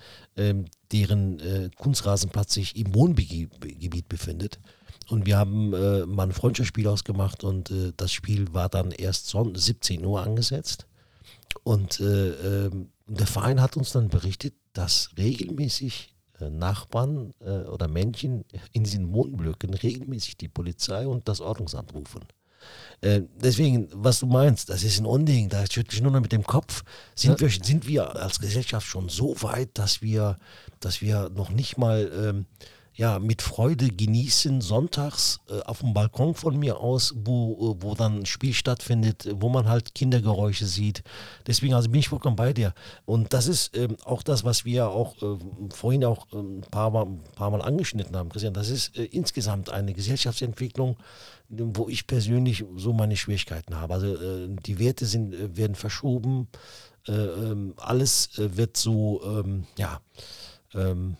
deren 0.91 1.39
äh, 1.39 1.69
Kunstrasenplatz 1.75 2.53
sich 2.53 2.75
im 2.75 2.93
Wohngebiet 2.93 4.07
befindet. 4.07 4.59
Und 5.09 5.25
wir 5.25 5.37
haben 5.37 5.73
äh, 5.73 6.05
mal 6.05 6.23
ein 6.23 6.33
Freundschaftsspiel 6.33 6.87
ausgemacht 6.87 7.43
und 7.43 7.71
äh, 7.71 7.93
das 7.95 8.11
Spiel 8.11 8.53
war 8.53 8.69
dann 8.69 8.91
erst 8.91 9.27
son 9.27 9.55
17 9.55 10.05
Uhr 10.05 10.21
angesetzt. 10.21 10.85
Und 11.63 11.99
äh, 11.99 12.29
ähm, 12.65 12.89
der 13.07 13.27
Verein 13.27 13.61
hat 13.61 13.77
uns 13.77 13.91
dann 13.91 14.09
berichtet, 14.09 14.53
dass 14.73 15.09
regelmäßig 15.17 16.13
äh, 16.39 16.49
Nachbarn 16.49 17.33
äh, 17.39 17.61
oder 17.63 17.87
Männchen 17.87 18.43
in 18.73 18.83
diesen 18.83 19.13
Wohnblöcken 19.13 19.73
regelmäßig 19.73 20.37
die 20.37 20.49
Polizei 20.49 21.07
und 21.07 21.27
das 21.27 21.41
Ordnungsamt 21.41 21.93
rufen. 21.93 22.21
Äh, 23.01 23.21
deswegen, 23.35 23.89
was 23.93 24.19
du 24.19 24.25
meinst, 24.25 24.69
das 24.69 24.83
ist 24.83 24.99
ein 24.99 25.05
Unding, 25.05 25.49
da 25.49 25.65
schüttle 25.65 25.95
ich 25.95 26.01
nur 26.01 26.11
noch 26.11 26.21
mit 26.21 26.31
dem 26.31 26.43
Kopf. 26.43 26.83
Sind, 27.15 27.39
wir, 27.39 27.49
sind 27.49 27.87
wir 27.87 28.15
als 28.15 28.39
Gesellschaft 28.39 28.87
schon 28.87 29.09
so 29.09 29.35
weit, 29.41 29.69
dass 29.73 30.01
wir, 30.01 30.37
dass 30.79 31.01
wir 31.01 31.29
noch 31.29 31.49
nicht 31.49 31.77
mal 31.77 32.11
ähm, 32.13 32.45
ja, 32.97 33.19
mit 33.19 33.43
Freude 33.43 33.89
genießen, 33.89 34.59
sonntags 34.59 35.39
äh, 35.49 35.61
auf 35.61 35.81
dem 35.81 35.93
Balkon 35.93 36.33
von 36.33 36.57
mir 36.57 36.79
aus, 36.79 37.13
wo, 37.15 37.53
äh, 37.53 37.83
wo 37.83 37.93
dann 37.93 38.21
ein 38.21 38.25
Spiel 38.25 38.55
stattfindet, 38.55 39.29
wo 39.35 39.49
man 39.49 39.69
halt 39.69 39.93
Kindergeräusche 39.93 40.65
sieht. 40.65 41.03
Deswegen 41.45 41.75
also 41.75 41.91
bin 41.91 41.99
ich 41.99 42.09
vollkommen 42.09 42.35
bei 42.35 42.53
dir. 42.53 42.73
Und 43.05 43.33
das 43.33 43.47
ist 43.47 43.77
ähm, 43.77 43.97
auch 44.03 44.23
das, 44.23 44.43
was 44.43 44.65
wir 44.65 44.89
auch 44.89 45.15
äh, 45.21 45.37
vorhin 45.75 46.05
auch 46.05 46.25
ähm, 46.33 46.57
ein 46.57 46.71
paar 46.71 46.89
Mal, 46.89 47.05
ein 47.05 47.23
paar 47.35 47.51
Mal 47.51 47.61
angeschnitten 47.61 48.15
haben, 48.15 48.29
Christian. 48.29 48.55
Das 48.55 48.71
ist 48.71 48.97
äh, 48.97 49.05
insgesamt 49.05 49.69
eine 49.69 49.93
Gesellschaftsentwicklung, 49.93 50.97
wo 51.49 51.89
ich 51.89 52.07
persönlich 52.07 52.65
so 52.77 52.93
meine 52.93 53.15
Schwierigkeiten 53.15 53.75
habe. 53.75 53.93
Also 53.93 54.15
äh, 54.15 54.49
die 54.65 54.79
Werte 54.79 55.05
sind, 55.05 55.35
äh, 55.35 55.55
werden 55.55 55.75
verschoben, 55.75 56.47
äh, 57.07 57.11
ähm, 57.11 57.75
alles 57.77 58.31
wird 58.37 58.75
so, 58.75 59.21
ähm, 59.23 59.67
ja, 59.77 60.01
ähm, 60.73 61.15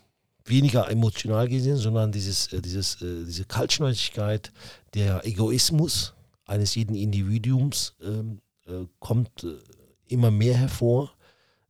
weniger 0.50 0.90
emotional 0.90 1.48
gesehen, 1.48 1.78
sondern 1.78 2.12
dieses, 2.12 2.52
äh, 2.54 2.62
dieses, 2.62 3.02
äh, 3.02 3.26
diese 3.26 3.46
Kaltschnäuzigkeit, 3.46 4.52
der 4.94 5.26
Egoismus 5.26 6.14
eines 6.46 6.76
jeden 6.76 6.96
Individuums 6.96 7.96
ähm, 8.02 8.42
äh, 8.66 8.86
kommt 9.00 9.46
immer 10.08 10.32
mehr 10.32 10.56
hervor. 10.56 11.12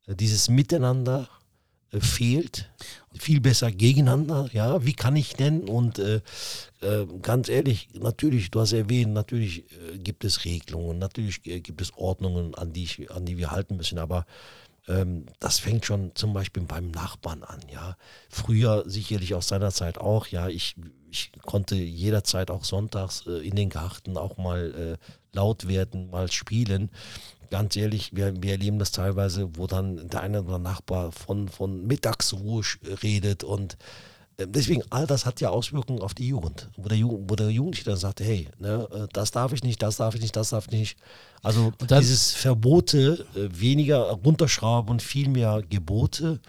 Dieses 0.07 0.47
Miteinander 0.47 1.27
fehlt, 1.91 2.69
viel 3.13 3.41
besser 3.41 3.71
gegeneinander. 3.71 4.49
Ja, 4.53 4.85
wie 4.85 4.93
kann 4.93 5.17
ich 5.17 5.33
denn? 5.33 5.67
Und 5.67 5.99
äh, 5.99 6.21
ganz 7.21 7.49
ehrlich, 7.49 7.89
natürlich, 7.93 8.51
du 8.51 8.61
hast 8.61 8.71
erwähnt, 8.73 9.13
natürlich 9.13 9.65
äh, 9.71 9.97
gibt 9.97 10.23
es 10.23 10.45
Regelungen, 10.45 10.99
natürlich 10.99 11.45
äh, 11.45 11.59
gibt 11.59 11.81
es 11.81 11.93
Ordnungen, 11.97 12.55
an 12.55 12.71
die, 12.71 12.83
ich, 12.83 13.11
an 13.11 13.25
die 13.25 13.37
wir 13.37 13.51
halten 13.51 13.75
müssen, 13.75 13.99
aber 13.99 14.25
das 15.39 15.59
fängt 15.59 15.85
schon 15.85 16.11
zum 16.15 16.33
Beispiel 16.33 16.63
beim 16.63 16.91
Nachbarn 16.91 17.43
an, 17.43 17.59
ja. 17.71 17.97
Früher 18.29 18.83
sicherlich 18.87 19.35
aus 19.35 19.49
seiner 19.49 19.71
Zeit 19.71 19.97
auch, 19.97 20.27
ja. 20.27 20.47
Ich, 20.47 20.75
ich 21.11 21.31
konnte 21.45 21.75
jederzeit 21.75 22.49
auch 22.49 22.63
sonntags 22.63 23.27
äh, 23.27 23.45
in 23.45 23.55
den 23.55 23.69
Garten 23.69 24.17
auch 24.17 24.37
mal 24.37 24.97
äh, 24.99 25.35
laut 25.35 25.67
werden, 25.67 26.09
mal 26.09 26.31
spielen. 26.31 26.89
Ganz 27.49 27.75
ehrlich, 27.75 28.15
wir, 28.15 28.41
wir 28.41 28.51
erleben 28.51 28.79
das 28.79 28.91
teilweise, 28.91 29.57
wo 29.57 29.67
dann 29.67 30.09
der 30.09 30.21
eine 30.21 30.39
oder 30.39 30.55
andere 30.55 30.59
Nachbar 30.59 31.11
von, 31.11 31.49
von 31.49 31.85
Mittagsruhe 31.85 32.63
redet 33.03 33.43
und 33.43 33.77
Deswegen, 34.39 34.83
all 34.91 35.07
das 35.07 35.25
hat 35.25 35.41
ja 35.41 35.49
Auswirkungen 35.49 36.01
auf 36.03 36.13
die 36.13 36.27
Jugend, 36.27 36.69
wo 36.77 36.87
der, 36.87 36.97
Jugend, 36.97 37.27
wo 37.29 37.35
der 37.35 37.49
Jugendliche 37.49 37.85
dann 37.89 37.97
sagt, 37.97 38.19
hey, 38.19 38.47
ne, 38.59 38.87
äh, 38.91 39.07
das 39.11 39.31
darf 39.31 39.51
ich 39.51 39.63
nicht, 39.63 39.81
das 39.81 39.97
darf 39.97 40.13
ich 40.13 40.21
nicht, 40.21 40.35
das 40.35 40.51
darf 40.51 40.67
ich 40.67 40.73
nicht. 40.73 40.99
Also 41.41 41.71
dann- 41.87 42.01
dieses 42.01 42.33
Verbote 42.33 43.25
äh, 43.35 43.49
weniger 43.59 43.97
runterschrauben 44.11 44.91
und 44.91 45.01
viel 45.01 45.27
mehr 45.29 45.63
Gebote, 45.67 46.39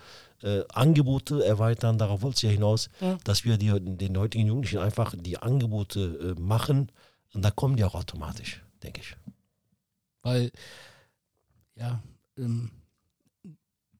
äh, 0.42 0.64
Angebote 0.68 1.42
erweitern, 1.44 1.96
darauf 1.96 2.20
wollte 2.20 2.36
es 2.36 2.42
ja 2.42 2.50
hinaus, 2.50 2.90
Ja. 3.00 3.16
dass 3.24 3.44
wir 3.46 3.56
die, 3.56 3.72
den 3.80 4.18
heutigen 4.18 4.46
Jugendlichen 4.46 4.78
einfach 4.80 5.14
die 5.18 5.38
Angebote 5.38 6.34
äh, 6.36 6.40
machen 6.40 6.92
und 7.32 7.42
da 7.42 7.50
kommen 7.50 7.76
die 7.76 7.84
auch 7.84 7.94
automatisch, 7.94 8.62
denke 8.82 9.00
ich. 9.00 9.16
Weil, 10.22 10.52
ja, 11.74 12.02
ähm, 12.36 12.70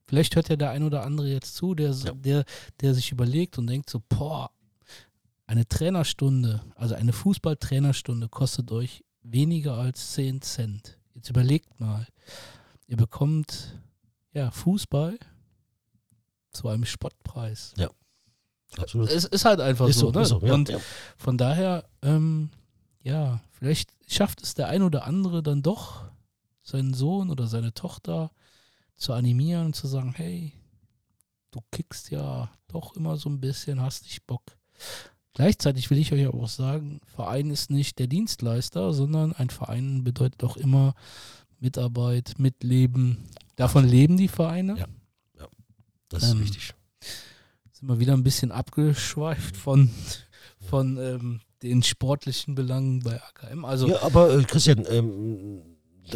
vielleicht 0.09 0.35
hört 0.35 0.49
ja 0.49 0.55
der 0.55 0.71
ein 0.71 0.83
oder 0.83 1.03
andere 1.05 1.27
jetzt 1.29 1.55
zu, 1.55 1.75
der, 1.75 1.91
Ja. 1.91 2.11
der, 2.13 2.43
der 2.81 2.93
sich 2.95 3.11
überlegt 3.11 3.57
und 3.57 3.67
denkt 3.67 3.89
so, 3.89 4.01
boah, 4.09 4.49
eine 5.45 5.67
Trainerstunde, 5.67 6.61
also 6.75 6.95
eine 6.95 7.13
Fußballtrainerstunde 7.13 8.27
kostet 8.27 8.71
euch 8.71 9.03
weniger 9.23 9.75
als 9.77 10.13
10 10.13 10.41
Cent. 10.41 10.97
Jetzt 11.13 11.29
überlegt 11.29 11.79
mal. 11.79 12.07
ihr 12.87 12.97
bekommt 12.97 13.77
ja 14.33 14.49
Fußball 14.51 15.17
zu 16.51 16.67
einem 16.67 16.85
Spottpreis. 16.85 17.73
Ja. 17.77 17.89
Absolut. 18.77 19.09
Es 19.09 19.25
ist 19.25 19.45
halt 19.45 19.59
einfach 19.61 19.87
Ist 19.87 19.99
so. 19.99 20.11
so, 20.11 20.19
ne? 20.19 20.25
so, 20.25 20.39
ja, 20.45 20.53
Und 20.53 20.69
ja. 20.69 20.79
von 21.17 21.37
daher, 21.37 21.85
ähm, 22.01 22.49
ja, 23.03 23.41
vielleicht 23.51 23.91
schafft 24.07 24.41
es 24.41 24.53
der 24.55 24.67
ein 24.69 24.81
oder 24.83 25.05
andere 25.05 25.41
dann 25.43 25.61
doch, 25.61 26.05
seinen 26.63 26.93
Sohn 26.93 27.29
oder 27.31 27.47
seine 27.47 27.73
Tochter 27.73 28.31
zu 28.99 29.13
animieren 29.13 29.67
und 29.67 29.75
zu 29.75 29.87
sagen, 29.87 30.13
hey, 30.15 30.53
du 31.51 31.61
kickst 31.71 32.11
ja 32.11 32.49
doch 32.67 32.95
immer 32.95 33.17
so 33.17 33.29
ein 33.29 33.39
bisschen, 33.39 33.81
hast 33.81 34.03
nicht 34.03 34.27
Bock. 34.27 34.43
Gleichzeitig 35.33 35.89
will 35.89 35.97
ich 35.97 36.11
euch 36.11 36.25
aber 36.27 36.37
auch 36.43 36.49
sagen, 36.49 36.99
Verein 37.05 37.49
ist 37.49 37.69
nicht 37.71 37.97
der 37.99 38.07
Dienstleister, 38.07 38.93
sondern 38.93 39.33
ein 39.33 39.49
Verein 39.49 40.03
bedeutet 40.03 40.43
auch 40.43 40.57
immer 40.57 40.93
Mitarbeit, 41.59 42.35
Mitleben. 42.37 43.25
Davon 43.55 43.87
leben 43.87 44.17
die 44.17 44.27
Vereine. 44.27 44.77
Ja. 44.77 44.87
Das 46.09 46.23
ist 46.23 46.31
Ähm, 46.31 46.41
wichtig. 46.41 46.73
sind 47.71 47.87
wir 47.87 47.99
wieder 47.99 48.13
ein 48.13 48.23
bisschen 48.23 48.51
abgeschweift 48.51 49.55
von, 49.55 49.89
von 50.59 50.97
ähm, 50.97 51.41
den 51.61 51.83
sportlichen 51.83 52.55
Belangen 52.55 52.99
bei 53.01 53.21
AKM. 53.21 53.63
Also 53.65 53.87
Ja, 53.89 54.01
aber 54.01 54.33
äh, 54.37 54.43
Christian, 54.43 54.85
ähm, 54.89 55.61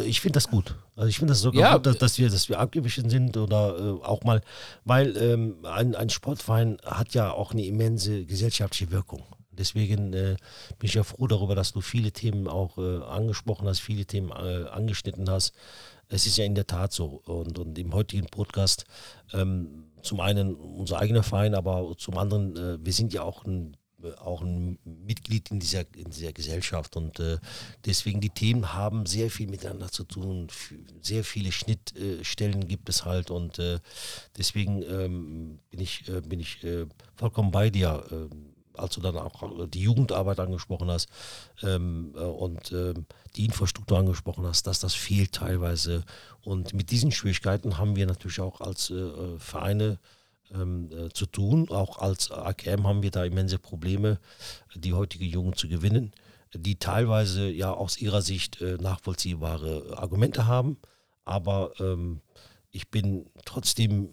ich 0.04 0.20
finde 0.20 0.34
das 0.38 0.48
gut. 0.48 0.76
Also 0.96 1.08
ich 1.08 1.18
finde 1.18 1.32
das 1.32 1.40
sogar 1.40 1.60
Ja. 1.60 1.72
gut, 1.76 1.86
dass, 1.86 1.98
dass 1.98 2.18
wir, 2.18 2.28
dass 2.30 2.48
wir 2.48 2.58
abgewichen 2.60 3.10
sind 3.10 3.36
oder 3.36 3.76
äh, 3.78 4.04
auch 4.04 4.22
mal, 4.24 4.40
weil 4.84 5.16
ähm, 5.16 5.56
ein, 5.64 5.94
ein 5.94 6.10
Sportverein 6.10 6.78
hat 6.84 7.14
ja 7.14 7.30
auch 7.32 7.52
eine 7.52 7.64
immense 7.64 8.24
gesellschaftliche 8.26 8.90
Wirkung. 8.90 9.22
Deswegen 9.50 10.12
äh, 10.14 10.36
bin 10.78 10.88
ich 10.88 10.94
ja 10.94 11.04
froh 11.04 11.26
darüber, 11.28 11.54
dass 11.54 11.72
du 11.72 11.80
viele 11.80 12.10
Themen 12.10 12.48
auch 12.48 12.76
äh, 12.78 13.02
angesprochen 13.04 13.68
hast, 13.68 13.80
viele 13.80 14.04
Themen 14.04 14.30
äh, 14.30 14.68
angeschnitten 14.68 15.30
hast. 15.30 15.52
Es 16.08 16.26
ist 16.26 16.36
ja 16.36 16.44
in 16.44 16.54
der 16.56 16.66
Tat 16.66 16.92
so. 16.92 17.22
Und, 17.24 17.58
und 17.58 17.78
im 17.78 17.94
heutigen 17.94 18.26
Podcast 18.26 18.84
ähm, 19.32 19.84
zum 20.02 20.20
einen 20.20 20.54
unser 20.54 20.98
eigener 20.98 21.22
Verein, 21.22 21.54
aber 21.54 21.94
zum 21.98 22.18
anderen, 22.18 22.56
äh, 22.56 22.84
wir 22.84 22.92
sind 22.92 23.12
ja 23.12 23.22
auch 23.22 23.44
ein, 23.44 23.76
auch 24.18 24.42
ein 24.42 24.78
Mitglied 24.84 25.50
in 25.50 25.60
dieser, 25.60 25.84
in 25.96 26.10
dieser 26.10 26.32
Gesellschaft. 26.32 26.96
Und 26.96 27.20
äh, 27.20 27.38
deswegen 27.84 28.20
die 28.20 28.30
Themen 28.30 28.72
haben 28.72 29.06
sehr 29.06 29.30
viel 29.30 29.48
miteinander 29.48 29.90
zu 29.90 30.04
tun. 30.04 30.48
Sehr 31.00 31.24
viele 31.24 31.52
Schnittstellen 31.52 32.68
gibt 32.68 32.88
es 32.88 33.04
halt. 33.04 33.30
Und 33.30 33.58
äh, 33.58 33.80
deswegen 34.36 34.82
ähm, 34.82 35.58
bin 35.70 35.80
ich, 35.80 36.08
äh, 36.08 36.20
bin 36.20 36.40
ich 36.40 36.62
äh, 36.64 36.86
vollkommen 37.16 37.50
bei 37.50 37.70
dir. 37.70 38.04
ähm, 38.10 38.54
als 38.76 38.94
du 38.94 39.00
dann 39.00 39.16
auch 39.16 39.68
die 39.68 39.82
Jugendarbeit 39.82 40.40
angesprochen 40.40 40.90
hast 40.90 41.08
ähm, 41.62 42.12
äh, 42.16 42.20
und 42.20 42.72
ähm, 42.72 43.06
die 43.36 43.44
Infrastruktur 43.44 43.98
angesprochen 43.98 44.44
hast, 44.46 44.66
dass 44.66 44.80
das 44.80 44.94
fehlt 44.94 45.32
teilweise. 45.32 46.04
Und 46.42 46.74
mit 46.74 46.90
diesen 46.90 47.12
Schwierigkeiten 47.12 47.78
haben 47.78 47.96
wir 47.96 48.06
natürlich 48.06 48.40
auch 48.40 48.60
als 48.60 48.90
äh, 48.90 48.94
äh, 48.94 49.38
Vereine 49.38 49.98
ähm, 50.54 50.90
äh, 50.92 51.08
zu 51.10 51.26
tun. 51.26 51.68
Auch 51.70 51.98
als 51.98 52.30
AKM 52.30 52.86
haben 52.86 53.02
wir 53.02 53.10
da 53.10 53.24
immense 53.24 53.58
Probleme, 53.58 54.18
die 54.74 54.92
heutige 54.92 55.24
Jugend 55.24 55.58
zu 55.58 55.68
gewinnen, 55.68 56.12
die 56.54 56.76
teilweise 56.76 57.50
ja 57.50 57.72
aus 57.72 57.98
ihrer 57.98 58.22
Sicht 58.22 58.60
äh, 58.60 58.76
nachvollziehbare 58.80 59.98
Argumente 59.98 60.46
haben. 60.46 60.78
Aber 61.24 61.72
ähm, 61.80 62.20
ich 62.70 62.90
bin 62.90 63.26
trotzdem 63.44 64.08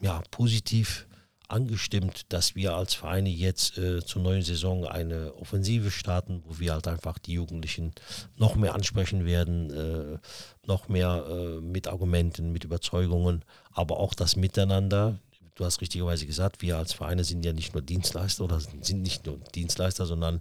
ja, 0.00 0.22
positiv 0.30 1.06
angestimmt, 1.48 2.32
dass 2.32 2.54
wir 2.54 2.76
als 2.76 2.94
Vereine 2.94 3.30
jetzt 3.30 3.78
äh, 3.78 4.04
zur 4.04 4.22
neuen 4.22 4.42
Saison 4.42 4.84
eine 4.84 5.34
Offensive 5.34 5.90
starten, 5.90 6.42
wo 6.46 6.58
wir 6.58 6.74
halt 6.74 6.86
einfach 6.86 7.18
die 7.18 7.32
Jugendlichen 7.32 7.92
noch 8.36 8.54
mehr 8.54 8.74
ansprechen 8.74 9.24
werden, 9.24 9.70
äh, 9.70 10.18
noch 10.66 10.88
mehr 10.88 11.24
äh, 11.28 11.60
mit 11.60 11.88
Argumenten, 11.88 12.52
mit 12.52 12.64
Überzeugungen, 12.64 13.44
aber 13.72 13.98
auch 13.98 14.14
das 14.14 14.36
Miteinander. 14.36 15.18
Du 15.58 15.64
hast 15.64 15.80
richtigerweise 15.80 16.24
gesagt, 16.24 16.62
wir 16.62 16.76
als 16.76 16.92
Vereine 16.92 17.24
sind 17.24 17.44
ja 17.44 17.52
nicht 17.52 17.74
nur 17.74 17.82
Dienstleister 17.82 18.44
oder 18.44 18.60
sind 18.60 19.02
nicht 19.02 19.26
nur 19.26 19.38
Dienstleister, 19.56 20.06
sondern 20.06 20.40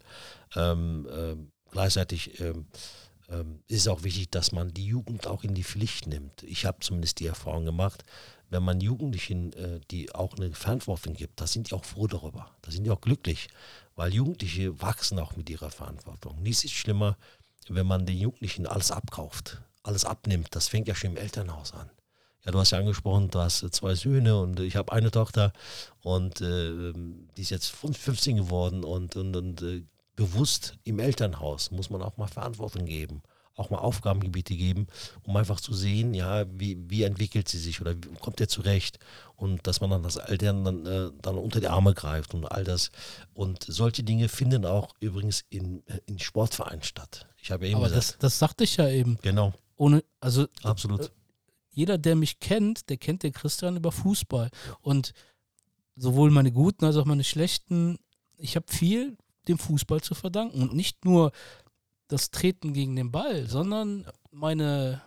ähm, 0.56 1.07
ähm, 1.11 1.52
gleichzeitig 1.72 2.39
ähm, 2.39 2.68
ähm, 3.27 3.64
ist 3.68 3.81
es 3.81 3.88
auch 3.88 4.03
wichtig, 4.03 4.30
dass 4.30 4.52
man 4.52 4.76
die 4.76 4.85
Jugend 4.85 5.26
auch 5.26 5.44
in 5.44 5.56
die 5.56 5.64
Pflicht 5.64 6.06
nimmt. 6.06 6.44
Ich 6.44 6.68
habe 6.68 6.81
zumindest 6.81 7.19
die 7.19 7.26
Erfahrung 7.26 7.65
gemacht, 7.65 8.03
wenn 8.52 8.61
man 8.61 8.80
Jugendlichen, 8.80 9.53
äh, 9.53 9.80
die 9.89 10.14
auch 10.14 10.35
eine 10.35 10.53
Verantwortung 10.53 11.15
gibt, 11.15 11.41
da 11.41 11.48
sind 11.48 11.72
die 11.72 11.73
auch 11.73 11.84
froh 11.84 12.06
darüber. 12.06 12.52
Da 12.61 12.69
sind 12.69 12.84
die 12.84 12.91
auch 12.91 13.02
glücklich, 13.02 13.48
weil 13.95 14.14
Jugendliche 14.14 14.80
wachsen 14.84 15.18
auch 15.18 15.35
mit 15.35 15.49
ihrer 15.49 15.72
Verantwortung. 15.72 16.44
Nichts 16.44 16.64
ist 16.64 16.73
schlimmer, 16.73 17.18
wenn 17.69 17.88
man 17.88 18.06
den 18.06 18.19
Jugendlichen 18.19 18.68
alles 18.68 18.91
abkauft, 18.91 19.64
alles 19.81 20.06
abnimmt. 20.06 20.49
Das 20.52 20.68
fängt 20.68 20.88
ja 20.88 20.94
schon 20.94 21.14
im 21.14 21.18
Elternhaus 21.18 21.73
an. 21.73 21.89
Ja, 22.48 22.52
du 22.52 22.60
hast 22.60 22.72
ja 22.72 22.80
angesprochen, 22.80 23.30
du 23.30 23.40
hast 23.40 23.61
äh, 23.61 23.72
zwei 23.72 23.94
Söhne 23.94 24.40
und 24.40 24.61
ich 24.61 24.78
habe 24.78 24.94
eine 24.94 25.11
Tochter 25.11 25.52
und 26.02 26.40
äh, 26.40 26.94
die 26.94 27.41
ist 27.41 27.49
jetzt 27.49 27.68
15 27.68 28.38
geworden 28.38 28.86
und, 28.86 29.18
und, 29.18 29.36
und 29.36 29.61
äh, 29.61 29.84
bewusst 30.15 30.78
im 30.86 30.99
Elternhaus 30.99 31.72
muss 31.72 31.90
man 31.90 32.02
auch 32.02 32.15
mal 32.15 32.28
Verantwortung 32.28 32.86
geben, 32.86 33.22
auch 33.57 33.69
mal 33.69 33.80
Aufgabengebiete 33.80 34.56
geben, 34.56 34.88
um 35.24 35.36
einfach 35.36 35.60
zu 35.60 35.74
sehen, 35.74 36.14
ja, 36.14 36.45
wie, 36.49 36.78
wie 36.90 37.03
entwickelt 37.03 37.49
sie 37.49 37.60
sich 37.60 37.82
oder 37.82 37.94
wie 37.98 38.15
kommt 38.22 38.40
er 38.40 38.48
zurecht 38.48 38.98
und 39.36 39.68
dass 39.68 39.82
man 39.82 39.90
dann 39.90 40.03
das 40.03 40.15
Eltern 40.15 40.64
dann, 40.64 40.86
äh, 40.86 41.11
dann 41.22 41.38
unter 41.38 41.60
die 41.60 41.68
Arme 41.68 41.94
greift 41.94 42.34
und 42.34 42.45
all 42.45 42.64
das. 42.64 42.91
Und 43.34 43.65
solche 43.68 44.03
Dinge 44.03 44.30
finden 44.30 44.65
auch 44.65 44.95
übrigens 45.02 45.44
in, 45.49 45.84
in 46.06 46.18
Sportvereinen 46.18 46.84
statt. 46.84 47.28
Ich 47.41 47.52
habe 47.52 47.65
ja 47.65 47.72
eben 47.72 47.82
aber 47.82 47.90
gesagt, 47.90 48.11
das, 48.11 48.19
das 48.19 48.40
sagte 48.40 48.64
ich 48.64 48.78
ja 48.78 48.88
eben. 48.88 49.19
genau, 49.22 49.52
Ohne, 49.76 50.02
also 50.22 50.48
absolut. 50.64 51.11
Jeder, 51.78 51.99
der 51.99 52.16
mich 52.16 52.40
kennt, 52.40 52.90
der 52.90 52.98
kennt 52.98 53.22
den 53.22 53.34
Christian 53.34 53.78
über 53.78 53.91
Fußball. 53.91 54.49
Und 54.82 55.14
sowohl 55.95 56.32
meine 56.32 56.52
guten 56.52 56.86
als 56.86 56.98
auch 56.98 57.06
meine 57.06 57.24
schlechten, 57.24 57.99
ich 58.36 58.56
habe 58.56 58.66
viel 58.68 59.16
dem 59.48 59.60
Fußball 59.60 60.02
zu 60.02 60.16
verdanken. 60.16 60.64
Und 60.64 60.74
nicht 60.74 61.06
nur 61.06 61.32
das 62.08 62.32
Treten 62.32 62.74
gegen 62.74 62.95
den 62.95 63.12
Ball, 63.12 63.45
sondern 63.45 64.08
meine 64.32 65.04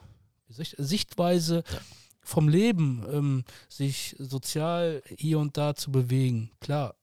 Sichtweise 0.48 1.64
vom 2.22 2.48
Leben, 2.48 3.04
ähm, 3.10 3.44
sich 3.68 4.14
sozial 4.20 5.02
hier 5.18 5.40
und 5.40 5.56
da 5.56 5.74
zu 5.74 5.90
bewegen. 5.90 6.52
Klar, 6.60 6.94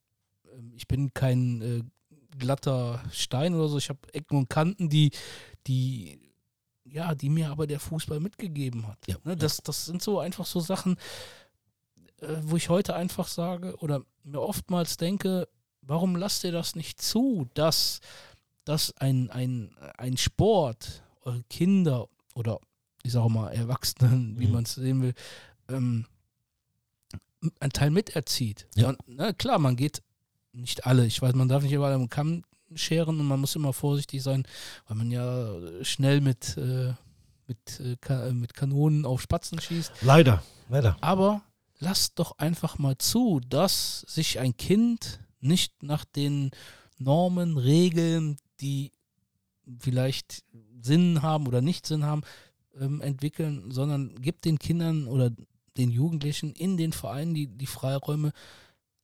ähm, 0.54 0.72
ich 0.78 0.88
bin 0.88 1.14
kein 1.14 1.62
äh, 1.62 1.84
glatter 2.38 3.04
Stein 3.12 3.54
oder 3.54 3.68
so, 3.68 3.78
ich 3.78 3.90
habe 3.90 4.00
Ecken 4.14 4.38
und 4.38 4.50
Kanten, 4.50 4.88
die, 4.88 5.12
die 5.66 6.20
ja, 6.92 7.16
die 7.16 7.30
mir 7.30 7.50
aber 7.52 7.68
der 7.68 7.80
Fußball 7.80 8.20
mitgegeben 8.20 8.88
hat. 8.88 8.98
Ja, 9.08 9.16
ne, 9.24 9.36
das, 9.36 9.58
das 9.58 9.86
sind 9.86 10.02
so 10.02 10.20
einfach 10.20 10.46
so 10.46 10.60
Sachen, 10.60 10.98
äh, 12.22 12.36
wo 12.42 12.56
ich 12.58 12.70
heute 12.70 12.96
einfach 12.96 13.28
sage 13.28 13.76
oder 13.78 14.02
mir 14.24 14.42
oftmals 14.42 14.98
denke, 14.98 15.48
warum 15.82 16.16
lasst 16.16 16.44
ihr 16.44 16.52
das 16.52 16.76
nicht 16.76 17.02
zu, 17.02 17.48
dass, 17.54 18.00
dass 18.66 18.96
ein, 18.98 19.30
ein, 19.32 19.76
ein 19.98 20.18
Sport, 20.18 21.04
eure 21.22 21.44
Kinder 21.50 22.08
oder 22.36 22.60
ich 23.04 23.12
sage 23.14 23.30
mal 23.30 23.50
Erwachsenen, 23.50 24.40
wie 24.40 24.48
Mhm. 24.48 24.52
man 24.54 24.64
es 24.64 24.76
sehen 24.76 25.02
will, 25.02 25.14
ähm, 25.70 26.06
einen 27.60 27.72
Teil 27.72 27.92
miterzieht. 27.92 28.68
Ja. 28.76 28.90
Und, 28.90 29.00
na 29.08 29.32
klar, 29.34 29.60
man 29.60 29.76
geht 29.76 30.02
nicht 30.52 30.86
alle, 30.86 31.06
ich 31.06 31.22
weiß, 31.22 31.36
man 31.36 31.48
darf 31.48 31.64
nicht 31.64 31.72
überall 31.74 31.94
am 31.94 32.10
Kamm 32.10 32.44
scheren 32.76 33.20
und 33.20 33.28
man 33.28 33.40
muss 33.40 33.56
immer 33.56 33.74
vorsichtig 33.74 34.22
sein, 34.24 34.46
weil 34.88 34.98
man 34.98 35.12
ja 35.12 35.50
schnell 35.84 36.22
mit, 36.22 36.58
äh, 36.58 36.94
mit, 37.48 37.80
äh, 37.80 37.96
Ka- 38.02 38.28
äh, 38.28 38.34
mit 38.34 38.54
Kanonen 38.54 39.06
auf 39.06 39.22
Spatzen 39.22 39.60
schießt. 39.60 39.92
Leider, 40.02 40.44
leider. 40.70 40.98
Aber 41.02 41.42
lasst 41.80 42.20
doch 42.20 42.38
einfach 42.40 42.78
mal 42.78 42.98
zu, 42.98 43.40
dass 43.48 44.02
sich 44.02 44.40
ein 44.40 44.58
Kind 44.58 45.20
nicht 45.40 45.84
nach 45.84 46.04
den 46.04 46.52
Normen, 46.98 47.58
Regeln, 47.58 48.38
die 48.60 48.92
vielleicht 49.80 50.44
Sinn 50.82 51.22
haben 51.22 51.48
oder 51.48 51.62
nicht 51.62 51.86
Sinn 51.86 52.04
haben, 52.04 52.24
ähm, 52.80 53.02
entwickeln, 53.02 53.72
sondern 53.72 54.16
gibt 54.22 54.46
den 54.46 54.60
Kindern 54.60 55.08
oder 55.08 55.32
den 55.78 55.92
Jugendlichen 55.92 56.54
in 56.54 56.76
den 56.78 56.92
Vereinen 56.92 57.34
die, 57.34 57.48
die 57.48 57.68
Freiräume, 57.68 58.32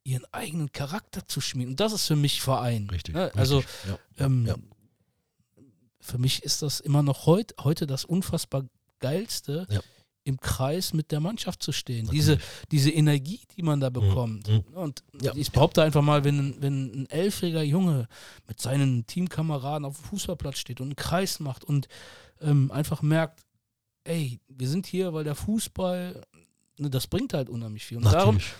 ihren 0.03 0.25
eigenen 0.33 0.71
Charakter 0.71 1.27
zu 1.27 1.39
schmieden. 1.41 1.71
Und 1.71 1.79
das 1.79 1.93
ist 1.93 2.07
für 2.07 2.15
mich 2.15 2.41
Verein. 2.41 2.89
Richtig. 2.89 3.15
Ne? 3.15 3.31
Also 3.35 3.57
richtig. 3.59 3.75
ja. 4.17 4.25
ähm, 4.25 4.45
ja. 4.45 4.55
für 5.99 6.17
mich 6.17 6.43
ist 6.43 6.61
das 6.61 6.79
immer 6.79 7.03
noch 7.03 7.25
heut, 7.25 7.53
heute 7.63 7.87
das 7.87 8.03
unfassbar 8.05 8.65
geilste, 8.99 9.65
Ja. 9.69 9.81
im 10.25 10.39
Kreis 10.39 10.93
mit 10.93 11.11
der 11.11 11.19
Mannschaft 11.19 11.61
zu 11.63 11.71
stehen. 11.71 12.07
Diese, 12.09 12.37
diese 12.71 12.89
Energie, 12.91 13.41
die 13.55 13.61
man 13.63 13.79
da 13.79 13.89
bekommt. 13.89 14.47
mhm. 14.47 14.63
Und 14.73 15.03
Ja. 15.21 15.33
ich 15.35 15.51
behaupte 15.51 15.81
einfach 15.83 16.01
mal, 16.01 16.23
wenn, 16.23 16.61
wenn 16.61 17.03
ein 17.03 17.09
elfjähriger 17.09 17.63
Junge 17.63 18.07
mit 18.47 18.59
seinen 18.61 19.05
Teamkameraden 19.05 19.85
auf 19.85 19.97
dem 19.97 20.05
Fußballplatz 20.05 20.57
steht 20.57 20.79
und 20.81 20.87
einen 20.87 20.95
Kreis 20.95 21.39
macht 21.39 21.63
und 21.63 21.87
ähm, 22.41 22.71
einfach 22.71 23.01
merkt, 23.01 23.41
ey, 24.05 24.39
wir 24.49 24.67
sind 24.67 24.85
hier, 24.85 25.13
weil 25.13 25.23
der 25.23 25.35
Fußball, 25.35 26.21
ne, 26.77 26.89
das 26.89 27.07
bringt 27.07 27.33
halt 27.33 27.49
unheimlich 27.49 27.85
viel. 27.85 27.97
Und 27.97 28.05
darum, 28.05 28.35
Natürlich. 28.35 28.53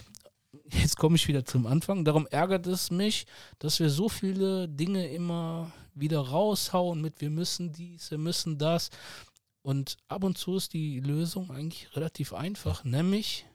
Jetzt 0.70 0.98
komme 0.98 1.16
ich 1.16 1.28
wieder 1.28 1.46
zum 1.46 1.66
Anfang. 1.66 2.06
Darum 2.06 2.28
ärgert 2.28 2.68
es 2.68 2.92
mich, 2.92 3.26
dass 3.60 3.80
wir 3.80 3.90
so 3.90 4.10
viele 4.10 4.68
Dinge 4.68 5.08
immer 5.08 5.72
wieder 5.96 6.20
raushauen 6.20 7.02
mit 7.02 7.22
wir 7.22 7.30
müssen 7.30 7.72
dies, 7.72 8.12
wir 8.12 8.18
müssen 8.18 8.58
das. 8.58 8.90
Und 9.62 9.98
ab 10.08 10.24
und 10.24 10.38
zu 10.38 10.58
ist 10.58 10.74
die 10.74 11.00
Lösung 11.00 11.52
eigentlich 11.52 11.96
relativ 11.96 12.34
einfach, 12.34 12.84
nämlich 12.84 13.46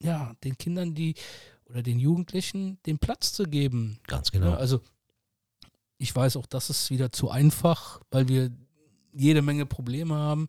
ja, 0.00 0.34
den 0.42 0.56
Kindern 0.58 0.94
die 0.94 1.14
oder 1.66 1.82
den 1.82 1.98
Jugendlichen 1.98 2.78
den 2.86 2.98
Platz 2.98 3.32
zu 3.32 3.44
geben. 3.44 3.98
Ganz 4.06 4.30
genau. 4.30 4.50
Ja, 4.50 4.56
also 4.56 4.80
ich 5.98 6.14
weiß 6.14 6.36
auch, 6.36 6.46
das 6.46 6.70
ist 6.70 6.90
wieder 6.90 7.12
zu 7.12 7.30
einfach, 7.30 8.00
weil 8.10 8.28
wir 8.28 8.50
jede 9.12 9.42
Menge 9.42 9.66
Probleme 9.66 10.14
haben. 10.14 10.46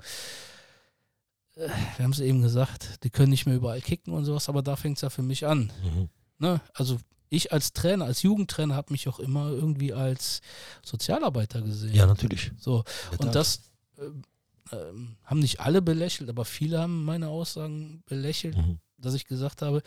Äh, 1.56 1.70
Wir 1.98 2.04
haben 2.06 2.12
es 2.12 2.20
eben 2.20 2.42
gesagt, 2.42 3.04
die 3.04 3.10
können 3.10 3.30
nicht 3.32 3.46
mehr 3.46 3.56
überall 3.56 3.82
kicken 3.82 4.14
und 4.14 4.26
sowas, 4.26 4.50
aber 4.50 4.62
da 4.62 4.76
fängt 4.76 4.98
es 4.98 5.02
ja 5.02 5.10
für 5.10 5.22
mich 5.24 5.46
an. 5.46 5.72
Mhm. 5.84 6.10
Ne? 6.40 6.62
Also 6.74 6.98
ich 7.30 7.52
als 7.52 7.74
Trainer, 7.74 8.06
als 8.06 8.22
Jugendtrainer 8.22 8.76
habe 8.76 8.92
mich 8.94 9.08
auch 9.08 9.20
immer 9.20 9.50
irgendwie 9.50 9.94
als 9.94 10.42
Sozialarbeiter 10.84 11.62
gesehen. 11.62 11.94
Ja, 11.96 12.06
natürlich. 12.06 12.52
So. 12.60 12.84
Und 13.18 13.34
das 13.36 13.62
äh, 13.98 14.76
ähm, 14.76 15.16
haben 15.24 15.40
nicht 15.40 15.60
alle 15.60 15.82
belächelt, 15.82 16.30
aber 16.30 16.46
viele 16.46 16.80
haben 16.80 17.04
meine 17.06 17.30
Aussagen 17.30 18.04
belächelt, 18.06 18.56
Mhm. 18.58 18.80
dass 18.98 19.14
ich 19.14 19.26
gesagt 19.26 19.62
habe, 19.62 19.82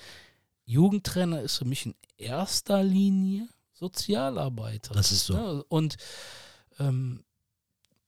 Jugendtrainer 0.64 1.40
ist 1.42 1.56
für 1.56 1.64
mich 1.64 1.86
in 1.86 1.94
erster 2.16 2.82
Linie 2.82 3.48
Sozialarbeiter. 3.72 4.92
Das 4.94 5.12
ist 5.12 5.26
so. 5.26 5.34
Ja, 5.34 5.62
und 5.68 5.96
ähm, 6.78 7.24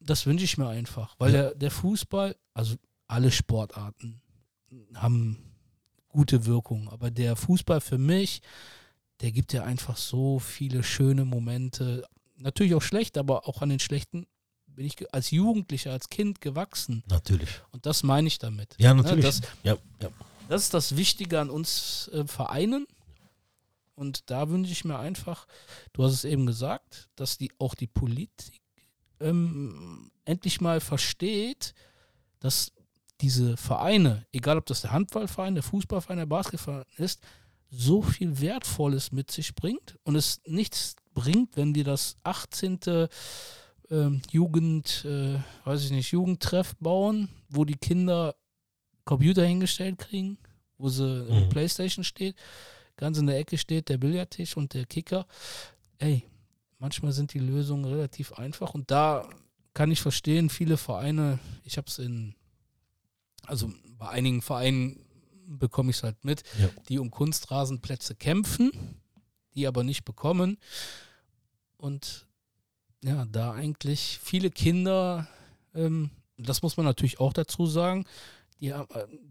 das 0.00 0.26
wünsche 0.26 0.44
ich 0.44 0.58
mir 0.58 0.68
einfach, 0.68 1.14
weil 1.18 1.32
Ja. 1.32 1.42
der, 1.42 1.54
der 1.54 1.70
Fußball, 1.70 2.36
also 2.54 2.76
alle 3.10 3.32
Sportarten 3.32 4.20
haben 4.94 5.36
gute 6.08 6.46
Wirkung, 6.46 6.88
aber 6.88 7.10
der 7.10 7.36
Fußball 7.36 7.80
für 7.80 7.98
mich, 7.98 8.40
der 9.20 9.32
gibt 9.32 9.52
ja 9.52 9.64
einfach 9.64 9.96
so 9.96 10.38
viele 10.38 10.82
schöne 10.82 11.24
Momente. 11.24 12.06
Natürlich 12.36 12.74
auch 12.74 12.82
schlecht, 12.82 13.18
aber 13.18 13.48
auch 13.48 13.62
an 13.62 13.68
den 13.68 13.80
schlechten 13.80 14.26
bin 14.66 14.86
ich 14.86 15.12
als 15.12 15.30
Jugendlicher, 15.30 15.92
als 15.92 16.08
Kind 16.08 16.40
gewachsen. 16.40 17.02
Natürlich. 17.08 17.50
Und 17.72 17.86
das 17.86 18.02
meine 18.02 18.28
ich 18.28 18.38
damit. 18.38 18.76
Ja, 18.78 18.94
Ne, 18.94 19.02
natürlich. 19.02 19.24
Das, 19.24 19.40
ja, 19.62 19.76
ja. 20.00 20.08
das 20.48 20.62
ist 20.62 20.74
das 20.74 20.96
Wichtige 20.96 21.40
an 21.40 21.50
uns 21.50 22.08
äh, 22.12 22.24
Vereinen. 22.26 22.86
Und 23.94 24.30
da 24.30 24.48
wünsche 24.48 24.72
ich 24.72 24.84
mir 24.84 24.98
einfach, 24.98 25.46
du 25.92 26.04
hast 26.04 26.12
es 26.12 26.24
eben 26.24 26.46
gesagt, 26.46 27.10
dass 27.16 27.36
die 27.36 27.50
auch 27.58 27.74
die 27.74 27.88
Politik 27.88 28.62
ähm, 29.20 30.10
endlich 30.24 30.60
mal 30.60 30.80
versteht, 30.80 31.74
dass 32.38 32.72
diese 33.20 33.56
Vereine, 33.56 34.26
egal 34.32 34.58
ob 34.58 34.66
das 34.66 34.82
der 34.82 34.92
Handballverein, 34.92 35.54
der 35.54 35.62
Fußballverein, 35.62 36.18
der 36.18 36.26
Basketballverein 36.26 36.84
ist, 36.96 37.20
so 37.70 38.02
viel 38.02 38.40
Wertvolles 38.40 39.12
mit 39.12 39.30
sich 39.30 39.54
bringt 39.54 39.98
und 40.02 40.16
es 40.16 40.40
nichts 40.46 40.96
bringt, 41.14 41.56
wenn 41.56 41.72
die 41.72 41.84
das 41.84 42.16
18. 42.24 43.08
Ähm, 43.90 44.22
Jugend, 44.30 45.04
äh, 45.04 45.38
weiß 45.64 45.84
ich 45.84 45.90
nicht, 45.90 46.12
Jugendtreff 46.12 46.76
bauen, 46.76 47.28
wo 47.48 47.64
die 47.64 47.76
Kinder 47.76 48.36
Computer 49.04 49.44
hingestellt 49.44 49.98
kriegen, 49.98 50.38
wo 50.78 50.88
sie 50.88 51.26
Mhm. 51.28 51.48
Playstation 51.48 52.04
steht, 52.04 52.36
ganz 52.96 53.18
in 53.18 53.26
der 53.26 53.38
Ecke 53.38 53.58
steht 53.58 53.88
der 53.88 53.98
Billardtisch 53.98 54.56
und 54.56 54.74
der 54.74 54.86
Kicker. 54.86 55.26
Ey, 55.98 56.24
manchmal 56.78 57.12
sind 57.12 57.34
die 57.34 57.40
Lösungen 57.40 57.84
relativ 57.84 58.32
einfach 58.34 58.74
und 58.74 58.90
da 58.90 59.28
kann 59.74 59.90
ich 59.90 60.00
verstehen, 60.00 60.50
viele 60.50 60.76
Vereine, 60.76 61.38
ich 61.64 61.76
habe 61.76 61.88
es 61.88 61.98
in, 61.98 62.34
also 63.46 63.72
bei 63.98 64.08
einigen 64.08 64.42
Vereinen 64.42 65.00
bekomme 65.46 65.90
ich 65.90 65.96
es 65.96 66.02
halt 66.02 66.24
mit, 66.24 66.42
Ja. 66.58 66.68
die 66.88 66.98
um 66.98 67.10
Kunstrasenplätze 67.10 68.14
kämpfen, 68.14 68.70
die 69.54 69.66
aber 69.66 69.82
nicht 69.84 70.04
bekommen 70.04 70.58
und 71.76 72.26
ja, 73.02 73.24
da 73.26 73.52
eigentlich 73.52 74.18
viele 74.22 74.50
Kinder, 74.50 75.26
ähm, 75.74 76.10
das 76.36 76.62
muss 76.62 76.76
man 76.76 76.86
natürlich 76.86 77.18
auch 77.20 77.32
dazu 77.32 77.66
sagen, 77.66 78.04
die, 78.60 78.68
äh, 78.68 78.84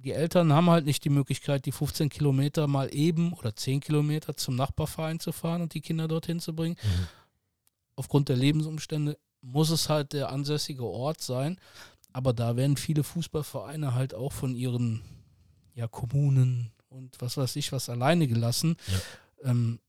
die 0.03 0.11
Eltern 0.11 0.51
haben 0.53 0.69
halt 0.69 0.85
nicht 0.85 1.03
die 1.05 1.09
Möglichkeit, 1.11 1.65
die 1.65 1.71
15 1.71 2.09
Kilometer 2.09 2.67
mal 2.67 2.93
eben 2.93 3.33
oder 3.33 3.55
10 3.55 3.79
Kilometer 3.79 4.35
zum 4.35 4.55
Nachbarverein 4.55 5.19
zu 5.19 5.31
fahren 5.31 5.61
und 5.61 5.73
die 5.75 5.81
Kinder 5.81 6.07
dorthin 6.07 6.39
zu 6.39 6.55
bringen. 6.55 6.77
Mhm. 6.83 7.07
Aufgrund 7.95 8.29
der 8.29 8.37
Lebensumstände 8.37 9.17
muss 9.41 9.69
es 9.69 9.87
halt 9.87 10.13
der 10.13 10.29
ansässige 10.31 10.83
Ort 10.83 11.21
sein. 11.21 11.59
Aber 12.11 12.33
da 12.33 12.55
werden 12.55 12.77
viele 12.77 13.03
Fußballvereine 13.03 13.93
halt 13.93 14.13
auch 14.13 14.33
von 14.33 14.55
ihren 14.55 15.01
ja, 15.75 15.87
Kommunen 15.87 16.71
und 16.89 17.21
was 17.21 17.37
weiß 17.37 17.55
ich 17.55 17.71
was 17.71 17.89
alleine 17.89 18.27
gelassen. 18.27 18.75
Ähm, 19.43 19.79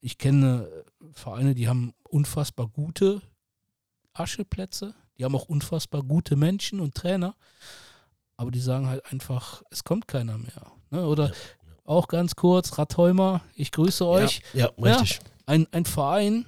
ich 0.00 0.18
kenne 0.18 0.68
Vereine, 1.12 1.54
die 1.54 1.68
haben 1.68 1.94
unfassbar 2.04 2.68
gute 2.68 3.22
Ascheplätze, 4.12 4.94
die 5.18 5.24
haben 5.24 5.34
auch 5.34 5.48
unfassbar 5.48 6.02
gute 6.02 6.36
Menschen 6.36 6.80
und 6.80 6.94
Trainer, 6.94 7.34
aber 8.36 8.50
die 8.50 8.60
sagen 8.60 8.86
halt 8.88 9.04
einfach, 9.12 9.62
es 9.70 9.84
kommt 9.84 10.08
keiner 10.08 10.38
mehr. 10.38 10.72
Ne? 10.90 11.06
Oder 11.06 11.28
Ja, 11.28 11.34
auch 11.84 12.08
ganz 12.08 12.34
kurz, 12.34 12.78
Rathheimer, 12.78 13.42
ich 13.54 13.72
grüße 13.72 14.06
euch. 14.06 14.42
Ja, 14.52 14.70
ja, 14.76 14.98
richtig. 14.98 15.20
Ein, 15.46 15.66
ein 15.72 15.84
Verein, 15.84 16.44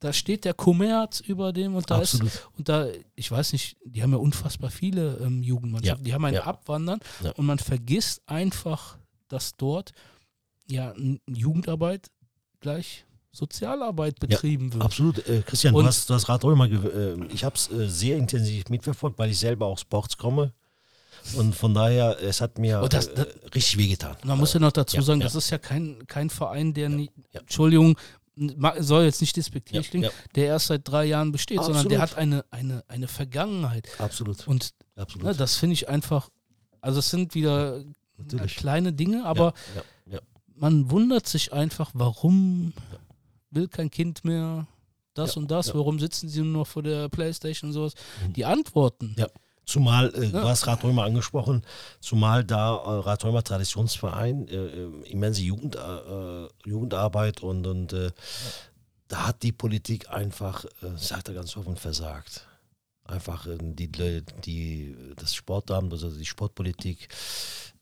da 0.00 0.12
steht 0.12 0.44
der 0.44 0.54
Kommerz 0.54 1.20
über 1.20 1.52
dem 1.52 1.74
und 1.76 1.90
da 1.90 1.98
Absolut. 1.98 2.28
ist, 2.28 2.48
und 2.58 2.68
da, 2.68 2.86
ich 3.14 3.30
weiß 3.30 3.52
nicht, 3.52 3.76
die 3.84 4.02
haben 4.02 4.12
ja 4.12 4.18
unfassbar 4.18 4.70
viele 4.70 5.18
ähm, 5.18 5.42
Jugendmannschaften, 5.42 6.04
Ja, 6.04 6.08
die 6.08 6.14
haben 6.14 6.24
ein 6.24 6.34
ja. 6.34 6.44
Abwandern 6.44 7.00
Ja. 7.22 7.30
und 7.32 7.46
man 7.46 7.58
vergisst 7.58 8.22
einfach, 8.26 8.96
dass 9.28 9.56
dort 9.56 9.92
ja 10.66 10.94
Jugendarbeit 11.26 12.08
gleich 12.60 13.04
Sozialarbeit 13.32 14.18
betrieben 14.18 14.72
wird. 14.72 14.82
Absolut. 14.82 15.18
Äh, 15.28 15.42
Christian, 15.46 15.74
Und- 15.74 15.84
du 15.84 15.88
hast, 15.88 16.08
du 16.10 16.14
hast 16.14 16.28
Rad 16.28 16.42
Römer, 16.44 16.64
äh, 16.70 17.14
ich 17.32 17.44
habe 17.44 17.54
es 17.54 17.70
äh, 17.70 17.88
sehr 17.88 18.16
intensiv 18.16 18.68
mitverfolgt, 18.70 19.18
weil 19.18 19.30
ich 19.30 19.38
selber 19.38 19.66
aus 19.66 19.82
Sports 19.82 20.16
komme. 20.16 20.52
Und 21.36 21.54
von 21.54 21.74
daher, 21.74 22.16
es 22.22 22.40
hat 22.40 22.58
mir 22.58 22.80
Oh, 22.82 22.88
das- 22.88 23.08
äh, 23.08 23.26
richtig 23.54 23.76
wehgetan. 23.76 24.16
Man 24.24 24.38
muss 24.38 24.54
ja 24.54 24.58
noch 24.60 24.72
dazu 24.72 24.96
Ja, 24.96 25.02
sagen, 25.02 25.20
ja. 25.20 25.26
das 25.26 25.34
ist 25.36 25.50
ja 25.50 25.58
kein, 25.58 26.06
kein 26.06 26.30
Verein, 26.30 26.72
der, 26.74 26.88
nie, 26.88 27.10
ja. 27.32 27.40
Entschuldigung, 27.40 27.96
soll 28.78 29.04
jetzt 29.04 29.20
nicht 29.20 29.36
despektierlich 29.36 29.86
Ja, 29.86 29.90
klingen, 29.90 30.04
ja. 30.04 30.10
der 30.34 30.46
erst 30.46 30.66
seit 30.68 30.88
drei 30.88 31.04
Jahren 31.04 31.32
besteht, 31.32 31.62
sondern 31.62 31.88
der 31.88 32.02
Absolut. 32.02 32.16
hat 32.16 32.18
eine, 32.18 32.44
eine, 32.50 32.84
eine 32.88 33.08
Vergangenheit. 33.08 33.88
Absolut. 33.98 34.46
Und 34.48 34.70
Absolut. 34.96 35.26
ne, 35.26 35.34
das 35.34 35.56
finde 35.56 35.74
ich 35.74 35.88
einfach, 35.88 36.30
also 36.80 36.98
es 37.00 37.10
sind 37.10 37.34
wieder 37.34 37.82
Natürlich. 38.16 38.56
kleine 38.56 38.92
Dinge, 38.92 39.24
aber 39.24 39.54
ja, 40.06 40.18
man 40.54 40.90
wundert 40.90 41.26
sich 41.26 41.52
einfach, 41.52 41.90
warum 41.94 42.72
will 43.50 43.68
kein 43.68 43.90
Kind 43.90 44.24
mehr 44.24 44.66
das 45.14 45.36
und 45.36 45.50
das, 45.50 45.74
warum 45.74 45.98
sitzen 45.98 46.28
sie 46.28 46.40
nur 46.42 46.60
noch 46.60 46.66
vor 46.66 46.82
der 46.82 47.08
Playstation 47.08 47.70
und 47.70 47.74
sowas. 47.74 47.94
Mhm. 48.26 48.32
Die 48.34 48.44
Antworten, 48.44 49.14
Ja. 49.18 49.26
Zumal, 49.70 50.08
äh, 50.16 50.28
du 50.30 50.38
Ja. 50.38 50.48
hast 50.48 50.66
Rad 50.66 50.82
Römer 50.82 51.04
angesprochen, 51.04 51.62
zumal 52.00 52.42
da 52.42 52.74
äh, 52.74 53.00
Rad 53.06 53.24
Römer 53.24 53.44
Traditionsverein, 53.44 54.48
äh, 54.48 54.56
äh, 54.56 54.90
immense 55.10 55.42
Jugend, 55.42 55.76
äh, 55.76 55.78
äh, 55.78 56.48
Jugendarbeit 56.66 57.40
und, 57.40 57.64
und 57.68 57.92
äh, 57.92 58.10
da 59.06 59.28
hat 59.28 59.42
die 59.44 59.52
Politik 59.52 60.10
einfach, 60.10 60.64
sagt 60.96 61.28
er 61.28 61.34
ganz 61.34 61.56
offen, 61.56 61.76
versagt. 61.76 62.46
Einfach 63.04 63.44
die, 63.60 63.88
die, 64.44 64.96
das 65.16 65.34
Sportamt, 65.34 65.92
also 65.92 66.10
die 66.10 66.24
Sportpolitik, 66.24 67.08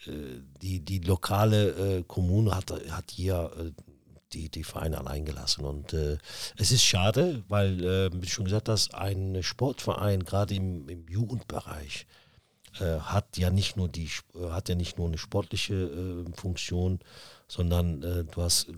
die, 0.07 0.81
die 0.81 0.99
lokale 1.01 2.03
Kommune 2.05 2.57
hat, 2.57 2.71
hat 2.91 3.11
hier 3.11 3.51
die, 4.33 4.49
die 4.49 4.65
Vereine 4.65 4.99
allein 4.99 5.25
gelassen. 5.25 5.65
Und 5.65 5.93
äh, 5.93 6.19
es 6.57 6.73
ist 6.73 6.85
schade, 6.85 7.43
weil, 7.49 7.85
äh, 7.85 8.11
wie 8.13 8.29
schon 8.29 8.45
gesagt 8.45 8.69
hast, 8.69 8.95
ein 8.95 9.43
Sportverein, 9.43 10.25
gerade 10.25 10.55
im, 10.55 10.89
im 10.89 11.07
Jugendbereich, 11.09 12.07
äh, 12.81 12.99
hat 13.01 13.37
ja 13.37 13.51
nicht 13.51 13.77
nur 13.77 13.89
die 13.89 14.09
hat 14.51 14.69
ja 14.69 14.75
nicht 14.75 14.99
nur 14.99 15.09
eine 15.09 15.19
sportliche 15.19 15.75
äh, 15.75 16.33
Funktion, 16.37 17.01
sondern 17.47 18.03
äh, 18.03 18.25
du 18.25 18.43
hast 18.43 18.69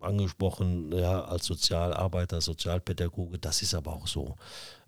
angesprochen, 0.00 0.92
ja, 0.92 1.24
als 1.24 1.46
Sozialarbeiter, 1.46 2.40
Sozialpädagoge, 2.40 3.38
das 3.38 3.62
ist 3.62 3.74
aber 3.74 3.94
auch 3.94 4.06
so. 4.06 4.36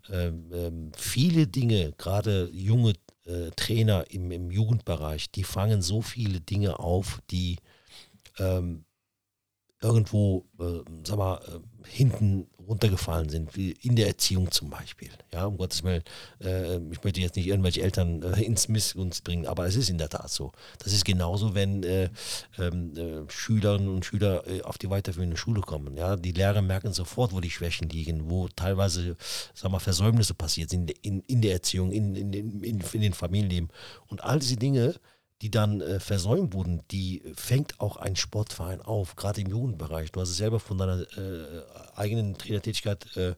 Ähm, 0.09 0.51
ähm, 0.53 0.91
viele 0.95 1.47
Dinge, 1.47 1.93
gerade 1.97 2.49
junge 2.53 2.93
äh, 3.25 3.49
Trainer 3.55 4.05
im, 4.09 4.31
im 4.31 4.51
Jugendbereich, 4.51 5.31
die 5.31 5.43
fangen 5.43 5.81
so 5.81 6.01
viele 6.01 6.39
Dinge 6.39 6.79
auf, 6.79 7.21
die 7.31 7.57
ähm, 8.37 8.85
irgendwo, 9.81 10.45
äh, 10.59 10.81
sag 11.03 11.17
mal, 11.17 11.39
äh, 11.47 11.87
hinten 11.87 12.47
runtergefallen 12.67 13.29
sind, 13.29 13.55
wie 13.55 13.71
in 13.71 13.95
der 13.95 14.07
Erziehung 14.07 14.51
zum 14.51 14.69
Beispiel. 14.69 15.09
Ja, 15.31 15.45
um 15.45 15.57
Gottes 15.57 15.83
Willen, 15.83 16.03
äh, 16.43 16.77
ich 16.91 17.03
möchte 17.03 17.21
jetzt 17.21 17.35
nicht 17.35 17.47
irgendwelche 17.47 17.81
Eltern 17.81 18.23
äh, 18.23 18.41
ins 18.41 18.67
Missgunst 18.67 19.23
bringen, 19.23 19.45
aber 19.45 19.65
es 19.65 19.75
ist 19.75 19.89
in 19.89 19.97
der 19.97 20.09
Tat 20.09 20.29
so. 20.29 20.51
Das 20.79 20.91
ist 20.91 21.05
genauso, 21.05 21.55
wenn 21.55 21.83
äh, 21.83 22.09
ähm, 22.57 22.93
äh, 22.97 23.31
Schülerinnen 23.31 23.87
und 23.87 24.03
Schüler 24.03 24.43
auf 24.63 24.77
die 24.77 24.89
weiterführende 24.89 25.37
Schule 25.37 25.61
kommen. 25.61 25.95
Ja, 25.95 26.15
die 26.15 26.31
Lehrer 26.31 26.61
merken 26.61 26.91
sofort, 26.91 27.31
wo 27.33 27.39
die 27.39 27.49
Schwächen 27.49 27.87
liegen, 27.89 28.29
wo 28.29 28.47
teilweise, 28.47 29.15
sag 29.53 29.71
mal, 29.71 29.79
Versäumnisse 29.79 30.33
passiert 30.33 30.69
sind 30.69 30.91
in, 30.91 31.21
in 31.27 31.41
der 31.41 31.53
Erziehung, 31.53 31.91
in, 31.91 32.15
in, 32.15 32.33
in, 32.33 32.63
in, 32.63 32.81
in 32.81 33.01
den 33.01 33.13
Familienleben. 33.13 33.69
Und 34.07 34.23
all 34.23 34.39
diese 34.39 34.57
Dinge, 34.57 34.95
die 35.41 35.51
dann 35.51 35.81
äh, 35.81 35.99
versäumt 35.99 36.53
wurden, 36.53 36.81
die 36.89 37.21
fängt 37.35 37.79
auch 37.79 37.97
ein 37.97 38.15
Sportverein 38.15 38.81
auf, 38.81 39.15
gerade 39.15 39.41
im 39.41 39.47
Jugendbereich. 39.47 40.11
Du 40.11 40.19
hast 40.19 40.29
es 40.29 40.37
selber 40.37 40.59
von 40.59 40.79
deiner 40.79 41.01
äh, 41.01 41.63
eigenen 41.95 42.37
Trainertätigkeit 42.37 43.15
äh, 43.15 43.35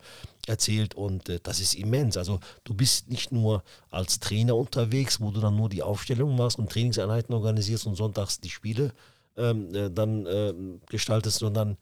erzählt 0.47 0.95
und 0.95 1.27
äh, 1.27 1.39
das 1.43 1.59
ist 1.59 1.75
immens. 1.75 2.15
Also 2.15 2.39
du 2.63 2.73
bist 2.73 3.09
nicht 3.09 3.33
nur 3.33 3.63
als 3.91 4.19
Trainer 4.19 4.55
unterwegs, 4.55 5.19
wo 5.19 5.31
du 5.31 5.41
dann 5.41 5.57
nur 5.57 5.67
die 5.67 5.83
Aufstellung 5.83 6.37
machst 6.37 6.57
und 6.57 6.71
Trainingseinheiten 6.71 7.35
organisierst 7.35 7.85
und 7.85 7.95
sonntags 7.95 8.39
die 8.39 8.49
Spiele 8.49 8.93
ähm, 9.35 9.75
äh, 9.75 9.89
dann 9.91 10.25
äh, 10.25 10.53
gestaltest, 10.89 11.39
sondern 11.39 11.77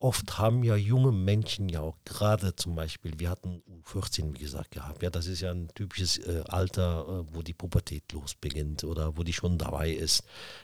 oft 0.00 0.38
haben 0.38 0.62
ja 0.64 0.76
junge 0.76 1.12
Menschen 1.12 1.68
ja 1.68 1.80
auch 1.80 1.96
gerade 2.04 2.54
zum 2.56 2.74
Beispiel, 2.74 3.18
wir 3.18 3.30
hatten 3.30 3.62
U14, 3.84 4.34
wie 4.34 4.38
gesagt, 4.38 4.72
gehabt. 4.72 5.02
Ja, 5.02 5.10
das 5.10 5.26
ist 5.26 5.40
ja 5.40 5.50
ein 5.50 5.68
typisches 5.74 6.18
äh, 6.18 6.42
Alter, 6.48 7.06
äh, 7.08 7.34
wo 7.34 7.42
die 7.42 7.54
Pubertät 7.54 8.12
losbeginnt 8.12 8.84
oder 8.84 9.16
wo 9.16 9.22
die 9.22 9.32
schon 9.32 9.58
dabei 9.58 9.90
ist. 9.90 10.22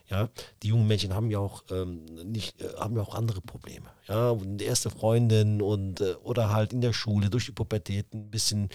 Ja, 0.09 0.29
die 0.63 0.69
jungen 0.69 0.87
Menschen 0.87 1.15
haben 1.15 1.31
ja 1.31 1.39
auch 1.39 1.65
ähm, 1.71 2.05
nicht, 2.25 2.61
äh, 2.61 2.75
haben 2.79 2.97
ja 2.97 3.03
auch 3.03 3.15
andere 3.15 3.41
Probleme. 3.41 3.87
Ja, 4.07 4.35
die 4.35 4.65
erste 4.65 4.91
Freundin 4.91 5.63
und 5.63 6.01
äh, 6.03 6.15
oder 6.23 6.51
halt 6.51 6.73
in 6.75 6.83
der 6.83 6.93
Schule 6.93 7.31
durch 7.31 7.47
die 7.47 7.53
Pubertät 7.53 8.13
ein 8.13 8.31
bisschen 8.31 8.69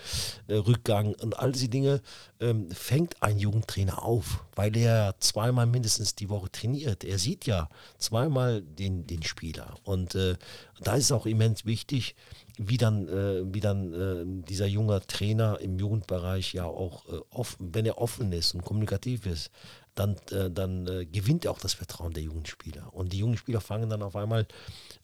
äh, 0.47 0.55
Rückgang 0.55 1.13
und 1.21 1.37
all 1.37 1.51
diese 1.51 1.69
Dinge 1.69 2.01
ähm, 2.39 2.71
fängt 2.71 3.21
ein 3.21 3.37
Jugendtrainer 3.37 4.03
auf, 4.03 4.43
weil 4.55 4.75
er 4.75 5.15
zweimal 5.19 5.67
mindestens 5.67 6.15
die 6.15 6.29
Woche 6.29 6.51
trainiert. 6.51 7.03
Er 7.03 7.19
sieht 7.19 7.45
ja 7.45 7.69
zweimal 7.99 8.63
den, 8.63 9.05
den 9.05 9.21
Spieler 9.21 9.75
und 9.83 10.15
äh, 10.15 10.35
da 10.81 10.95
ist 10.95 11.05
es 11.05 11.11
auch 11.11 11.25
immens 11.25 11.65
wichtig, 11.65 12.15
wie 12.57 12.77
dann, 12.77 13.07
äh, 13.07 13.53
wie 13.53 13.59
dann 13.59 13.93
äh, 13.93 14.45
dieser 14.47 14.65
junge 14.65 15.01
Trainer 15.07 15.59
im 15.61 15.79
Jugendbereich 15.79 16.53
ja 16.53 16.65
auch 16.65 17.07
äh, 17.07 17.19
offen, 17.29 17.73
wenn 17.73 17.85
er 17.85 17.97
offen 17.97 18.31
ist 18.33 18.53
und 18.53 18.63
kommunikativ 18.63 19.25
ist, 19.25 19.51
dann, 19.95 20.15
äh, 20.31 20.49
dann 20.51 20.87
äh, 20.87 21.05
gewinnt 21.05 21.45
er 21.45 21.51
auch 21.51 21.59
das 21.59 21.73
Vertrauen 21.73 22.13
der 22.13 22.23
jungen 22.23 22.45
Spieler. 22.45 22.93
Und 22.93 23.13
die 23.13 23.19
jungen 23.19 23.37
Spieler 23.37 23.61
fangen 23.61 23.89
dann 23.89 24.01
auf 24.01 24.15
einmal 24.15 24.45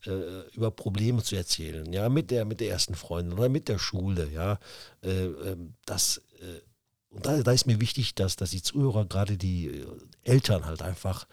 äh, 0.06 0.50
über 0.54 0.72
Probleme 0.72 1.24
zu 1.24 1.36
erzählen, 1.36 1.92
ja, 1.94 2.10
mit 2.10 2.32
der, 2.32 2.46
mit 2.46 2.60
der 2.60 2.70
ersten 2.70 2.96
Freundin 2.96 3.38
oder 3.38 3.50
mit 3.50 3.68
der 3.68 3.80
Schule, 3.80 4.30
ja. 4.34 4.60
Ähm, 5.04 5.76
das 5.86 6.22
und 7.10 7.26
da, 7.26 7.42
da, 7.42 7.54
ist 7.54 7.66
mir 7.66 7.80
wichtig, 7.80 8.14
dass, 8.14 8.36
dass 8.36 8.50
die 8.50 8.62
Zuhörer, 8.62 9.06
gerade 9.06 9.38
die 9.38 9.86
Eltern 10.24 10.66
halt 10.66 10.82
einfach 10.82 11.26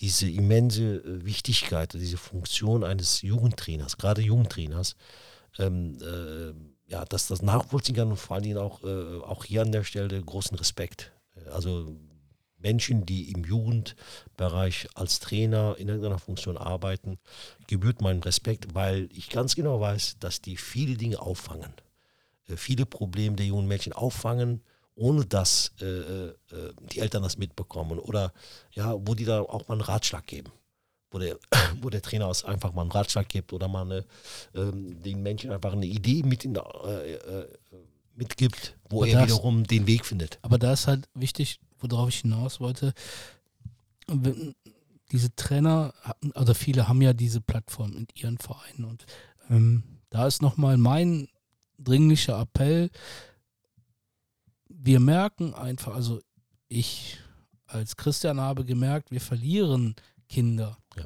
diese 0.00 0.28
immense 0.28 0.96
äh, 0.96 1.24
Wichtigkeit, 1.24 1.92
diese 1.94 2.18
Funktion 2.18 2.84
eines 2.84 3.22
Jugendtrainers, 3.22 3.96
gerade 3.96 4.22
Jugendtrainers, 4.22 4.96
ähm, 5.58 5.98
äh, 6.00 6.52
ja, 6.90 7.04
dass 7.04 7.28
das 7.28 7.42
nachvollziehen 7.42 7.96
kann 7.96 8.10
und 8.10 8.16
vor 8.16 8.36
allen 8.36 8.44
Dingen 8.44 8.58
auch, 8.58 8.82
äh, 8.84 9.18
auch 9.20 9.44
hier 9.44 9.62
an 9.62 9.72
der 9.72 9.84
Stelle 9.84 10.22
großen 10.22 10.56
Respekt. 10.56 11.12
Also 11.52 11.96
Menschen, 12.58 13.06
die 13.06 13.30
im 13.30 13.44
Jugendbereich 13.44 14.88
als 14.94 15.20
Trainer 15.20 15.76
in 15.78 15.88
irgendeiner 15.88 16.18
Funktion 16.18 16.56
arbeiten, 16.56 17.18
gebührt 17.66 18.00
meinen 18.00 18.22
Respekt, 18.22 18.74
weil 18.74 19.08
ich 19.12 19.30
ganz 19.30 19.54
genau 19.54 19.80
weiß, 19.80 20.16
dass 20.20 20.40
die 20.40 20.56
viele 20.56 20.96
Dinge 20.96 21.20
auffangen, 21.20 21.72
äh, 22.48 22.56
viele 22.56 22.86
Probleme 22.86 23.36
der 23.36 23.46
jungen 23.46 23.68
Menschen 23.68 23.92
auffangen 23.92 24.62
ohne 24.96 25.26
dass 25.26 25.72
äh, 25.80 25.84
äh, 25.84 26.34
die 26.90 27.00
Eltern 27.00 27.22
das 27.22 27.36
mitbekommen 27.36 27.98
oder 27.98 28.32
ja, 28.72 28.94
wo 29.06 29.14
die 29.14 29.24
da 29.24 29.40
auch 29.40 29.68
mal 29.68 29.74
einen 29.74 29.82
Ratschlag 29.82 30.26
geben. 30.26 30.50
Wo 31.10 31.18
der, 31.18 31.38
wo 31.80 31.90
der 31.90 32.02
Trainer 32.02 32.32
einfach 32.44 32.72
mal 32.72 32.82
einen 32.82 32.90
Ratschlag 32.90 33.28
gibt 33.28 33.52
oder 33.52 33.68
mal 33.68 33.82
eine, 33.82 34.04
ähm, 34.54 35.00
den 35.02 35.22
Menschen 35.22 35.52
einfach 35.52 35.72
eine 35.72 35.86
Idee 35.86 36.22
mit 36.22 36.44
in, 36.44 36.56
äh, 36.56 37.12
äh, 37.12 37.48
mitgibt, 38.14 38.76
wo 38.88 39.02
aber 39.02 39.08
er 39.08 39.20
das, 39.20 39.28
wiederum 39.28 39.64
den 39.64 39.86
Weg 39.86 40.06
findet. 40.06 40.38
Aber 40.42 40.58
da 40.58 40.72
ist 40.72 40.86
halt 40.86 41.08
wichtig, 41.14 41.60
worauf 41.78 42.08
ich 42.08 42.20
hinaus 42.20 42.58
wollte, 42.58 42.94
diese 45.12 45.34
Trainer, 45.36 45.92
also 46.34 46.54
viele 46.54 46.88
haben 46.88 47.02
ja 47.02 47.12
diese 47.12 47.42
Plattform 47.42 47.94
in 47.96 48.06
ihren 48.14 48.38
Vereinen 48.38 48.84
und 48.84 49.04
ähm, 49.50 49.82
da 50.08 50.26
ist 50.26 50.40
nochmal 50.40 50.78
mein 50.78 51.28
dringlicher 51.78 52.40
Appell, 52.40 52.90
wir 54.86 55.00
merken 55.00 55.52
einfach, 55.52 55.94
also 55.94 56.20
ich 56.68 57.18
als 57.66 57.96
Christian 57.96 58.40
habe 58.40 58.64
gemerkt, 58.64 59.10
wir 59.10 59.20
verlieren 59.20 59.96
Kinder. 60.28 60.78
Ja. 60.96 61.04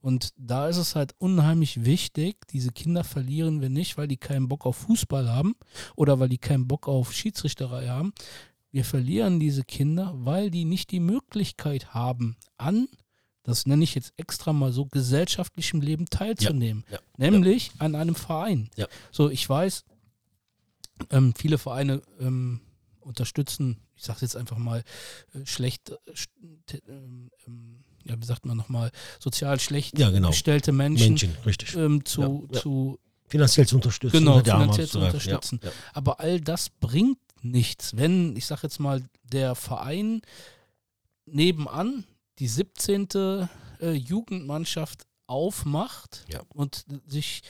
Und 0.00 0.30
da 0.36 0.68
ist 0.68 0.76
es 0.76 0.94
halt 0.94 1.14
unheimlich 1.18 1.84
wichtig, 1.84 2.46
diese 2.48 2.72
Kinder 2.72 3.04
verlieren 3.04 3.60
wir 3.60 3.70
nicht, 3.70 3.96
weil 3.96 4.08
die 4.08 4.16
keinen 4.16 4.48
Bock 4.48 4.66
auf 4.66 4.76
Fußball 4.76 5.28
haben 5.28 5.54
oder 5.94 6.18
weil 6.18 6.28
die 6.28 6.38
keinen 6.38 6.68
Bock 6.68 6.88
auf 6.88 7.12
Schiedsrichterei 7.12 7.88
haben. 7.88 8.12
Wir 8.72 8.84
verlieren 8.84 9.40
diese 9.40 9.62
Kinder, 9.62 10.12
weil 10.16 10.50
die 10.50 10.64
nicht 10.64 10.90
die 10.90 11.00
Möglichkeit 11.00 11.94
haben, 11.94 12.36
an, 12.58 12.88
das 13.44 13.66
nenne 13.66 13.84
ich 13.84 13.94
jetzt 13.94 14.12
extra 14.16 14.52
mal 14.52 14.72
so, 14.72 14.86
gesellschaftlichem 14.86 15.80
Leben 15.80 16.06
teilzunehmen. 16.06 16.84
Ja, 16.88 16.96
ja, 16.96 17.30
Nämlich 17.30 17.70
an 17.78 17.94
einem 17.94 18.16
Verein. 18.16 18.68
So, 19.12 19.30
ich 19.30 19.48
weiß, 19.48 19.84
ähm, 21.10 21.32
viele 21.36 21.58
Vereine 21.58 22.02
ähm, 22.20 22.60
unterstützen, 23.06 23.78
ich 23.94 24.04
sage 24.04 24.20
jetzt 24.22 24.36
einfach 24.36 24.58
mal, 24.58 24.82
äh, 25.32 25.46
schlecht, 25.46 25.90
äh, 25.90 26.78
ähm, 26.88 27.30
ähm, 27.46 27.84
ja, 28.04 28.14
wie 28.20 28.24
sagt 28.24 28.46
man 28.46 28.56
nochmal, 28.56 28.90
sozial 29.18 29.58
schlecht 29.60 29.98
ja, 29.98 30.10
genau. 30.10 30.28
gestellte 30.28 30.72
Menschen, 30.72 31.08
Menschen 31.08 31.36
richtig. 31.44 31.74
Ähm, 31.74 32.04
zu, 32.04 32.48
ja, 32.52 32.60
zu 32.60 32.98
finanziell 33.26 33.66
zu 33.66 33.76
unterstützen. 33.76 34.18
Genau, 34.18 34.38
finanziell 34.38 34.86
zu 34.86 35.00
unterstützen. 35.00 35.60
Aber 35.92 36.20
all 36.20 36.40
das 36.40 36.68
bringt 36.68 37.18
nichts, 37.42 37.96
wenn, 37.96 38.36
ich 38.36 38.46
sage 38.46 38.62
jetzt 38.64 38.78
mal, 38.78 39.02
der 39.24 39.54
Verein 39.54 40.22
nebenan 41.26 42.04
die 42.38 42.48
17. 42.48 43.08
Äh, 43.80 43.92
Jugendmannschaft 43.92 45.06
aufmacht 45.26 46.24
ja. 46.28 46.40
und 46.48 46.84
sich 47.06 47.42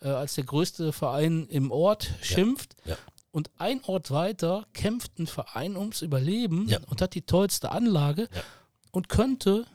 äh, 0.00 0.08
als 0.08 0.34
der 0.34 0.44
größte 0.44 0.92
Verein 0.92 1.46
im 1.48 1.70
Ort 1.70 2.12
schimpft, 2.20 2.76
ja. 2.84 2.92
Ja. 2.92 2.98
Und 3.32 3.50
ein 3.58 3.82
Ort 3.84 4.10
weiter 4.10 4.66
kämpft 4.74 5.18
ein 5.18 5.26
Verein 5.26 5.76
ums 5.76 6.02
Überleben 6.02 6.68
ja. 6.68 6.78
und 6.86 7.00
hat 7.00 7.14
die 7.14 7.22
tollste 7.22 7.72
Anlage 7.72 8.28
ja. 8.32 8.42
und 8.90 9.08
könnte 9.08 9.66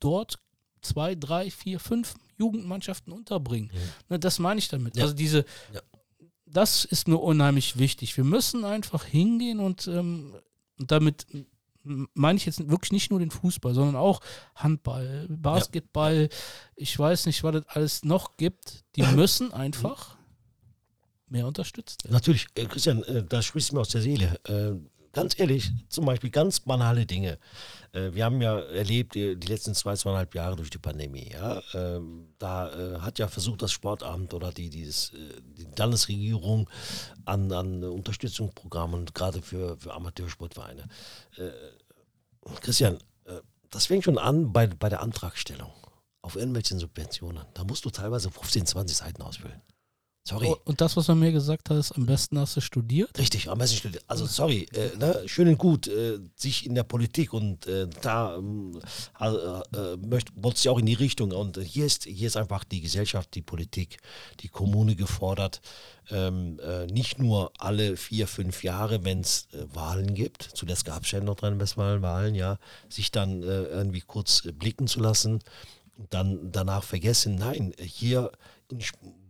dort 0.00 0.38
zwei, 0.80 1.14
drei, 1.14 1.50
vier, 1.50 1.78
fünf 1.80 2.14
Jugendmannschaften 2.38 3.12
unterbringen. 3.12 3.70
Mhm. 4.08 4.20
Das 4.20 4.38
meine 4.38 4.58
ich 4.58 4.68
damit. 4.68 4.96
Ja. 4.96 5.04
Also 5.04 5.14
diese, 5.14 5.44
das 6.46 6.84
ist 6.84 7.06
mir 7.06 7.18
unheimlich 7.18 7.78
wichtig. 7.78 8.16
Wir 8.16 8.24
müssen 8.24 8.64
einfach 8.64 9.04
hingehen 9.04 9.60
und, 9.60 9.86
ähm, 9.86 10.34
damit 10.78 11.26
meine 11.84 12.36
ich 12.38 12.46
jetzt 12.46 12.68
wirklich 12.68 12.92
nicht 12.92 13.10
nur 13.10 13.20
den 13.20 13.30
Fußball, 13.30 13.74
sondern 13.74 13.96
auch 13.96 14.20
Handball, 14.54 15.26
Basketball, 15.28 16.30
ich 16.76 16.98
weiß 16.98 17.26
nicht, 17.26 17.44
was 17.44 17.56
es 17.56 17.66
alles 17.66 18.04
noch 18.04 18.36
gibt. 18.36 18.84
Die 18.96 19.02
müssen 19.14 19.52
einfach 19.52 20.16
mehr 21.34 21.46
unterstützt. 21.46 22.08
Natürlich, 22.08 22.46
äh, 22.54 22.64
Christian, 22.64 23.02
äh, 23.02 23.22
da 23.22 23.42
sprichst 23.42 23.70
du 23.70 23.74
mir 23.74 23.82
aus 23.82 23.90
der 23.90 24.00
Seele. 24.00 24.38
Äh, 24.48 24.76
ganz 25.12 25.38
ehrlich, 25.38 25.70
zum 25.88 26.06
Beispiel 26.06 26.30
ganz 26.30 26.60
banale 26.60 27.04
Dinge. 27.04 27.38
Äh, 27.92 28.12
wir 28.12 28.24
haben 28.24 28.40
ja 28.40 28.58
erlebt 28.58 29.14
die, 29.14 29.36
die, 29.36 29.46
letzten 29.46 29.74
zwei, 29.74 29.96
zweieinhalb 29.96 30.34
Jahre 30.34 30.56
durch 30.56 30.70
die 30.70 30.78
Pandemie. 30.78 31.30
Ja? 31.32 31.60
Ähm, 31.74 32.28
da 32.38 32.70
äh, 32.72 32.98
hat 33.00 33.18
ja 33.18 33.28
versucht, 33.28 33.62
das 33.62 33.72
Sportamt 33.72 34.32
oder 34.32 34.52
die, 34.52 34.70
dieses, 34.70 35.12
äh, 35.12 35.40
die 35.58 35.66
Landesregierung 35.76 36.70
an, 37.24 37.52
an 37.52 37.84
Unterstützungsprogrammen, 37.84 39.06
gerade 39.06 39.42
für, 39.42 39.76
für 39.76 39.92
Amateursportvereine. 39.92 40.88
Christian, 42.60 42.98
das 43.70 43.86
fängt 43.86 44.04
schon 44.04 44.18
an 44.18 44.52
bei, 44.52 44.66
bei 44.66 44.88
der 44.88 45.00
Antragstellung 45.00 45.72
auf 46.22 46.36
irgendwelchen 46.36 46.78
Subventionen. 46.78 47.44
Da 47.54 47.64
musst 47.64 47.84
du 47.84 47.90
teilweise 47.90 48.30
15, 48.30 48.66
20 48.66 48.96
Seiten 48.96 49.22
ausfüllen. 49.22 49.60
Sorry. 50.26 50.46
Oh, 50.48 50.56
und 50.64 50.80
das, 50.80 50.96
was 50.96 51.10
er 51.10 51.16
mir 51.16 51.32
gesagt 51.32 51.68
hat, 51.68 51.76
ist, 51.76 51.92
am 51.92 52.06
besten 52.06 52.38
hast 52.38 52.56
du 52.56 52.62
studiert? 52.62 53.18
Richtig, 53.18 53.50
am 53.50 53.58
besten 53.58 53.76
studiert. 53.76 54.04
Also, 54.06 54.24
sorry, 54.24 54.66
äh, 54.72 54.96
ne, 54.96 55.22
schön 55.26 55.48
und 55.48 55.58
gut, 55.58 55.86
äh, 55.86 56.18
sich 56.34 56.64
in 56.64 56.74
der 56.74 56.84
Politik 56.84 57.34
und 57.34 57.66
äh, 57.66 57.86
da 58.00 58.36
ähm, 58.36 58.80
äh, 59.20 59.26
äh, 59.26 59.96
möchte, 59.98 60.32
wollte 60.36 60.70
auch 60.70 60.78
in 60.78 60.86
die 60.86 60.94
Richtung. 60.94 61.32
Und 61.32 61.58
hier 61.58 61.84
ist, 61.84 62.04
hier 62.04 62.26
ist 62.26 62.38
einfach 62.38 62.64
die 62.64 62.80
Gesellschaft, 62.80 63.34
die 63.34 63.42
Politik, 63.42 63.98
die 64.40 64.48
Kommune 64.48 64.96
gefordert, 64.96 65.60
ähm, 66.10 66.58
äh, 66.60 66.86
nicht 66.86 67.18
nur 67.18 67.52
alle 67.58 67.98
vier, 67.98 68.26
fünf 68.26 68.64
Jahre, 68.64 69.04
wenn 69.04 69.20
es 69.20 69.48
Wahlen 69.74 70.14
gibt, 70.14 70.42
zuletzt 70.54 70.86
gab 70.86 71.04
es 71.04 71.10
ja 71.10 71.18
in 71.18 71.26
Nordrhein-Westfalen 71.26 72.00
Wahlen, 72.00 72.34
ja, 72.34 72.58
sich 72.88 73.10
dann 73.10 73.42
irgendwie 73.42 74.00
kurz 74.00 74.42
blicken 74.58 74.86
zu 74.86 75.00
lassen 75.00 75.40
dann 76.10 76.50
danach 76.50 76.82
vergessen. 76.82 77.36
Nein, 77.36 77.72
hier 77.78 78.32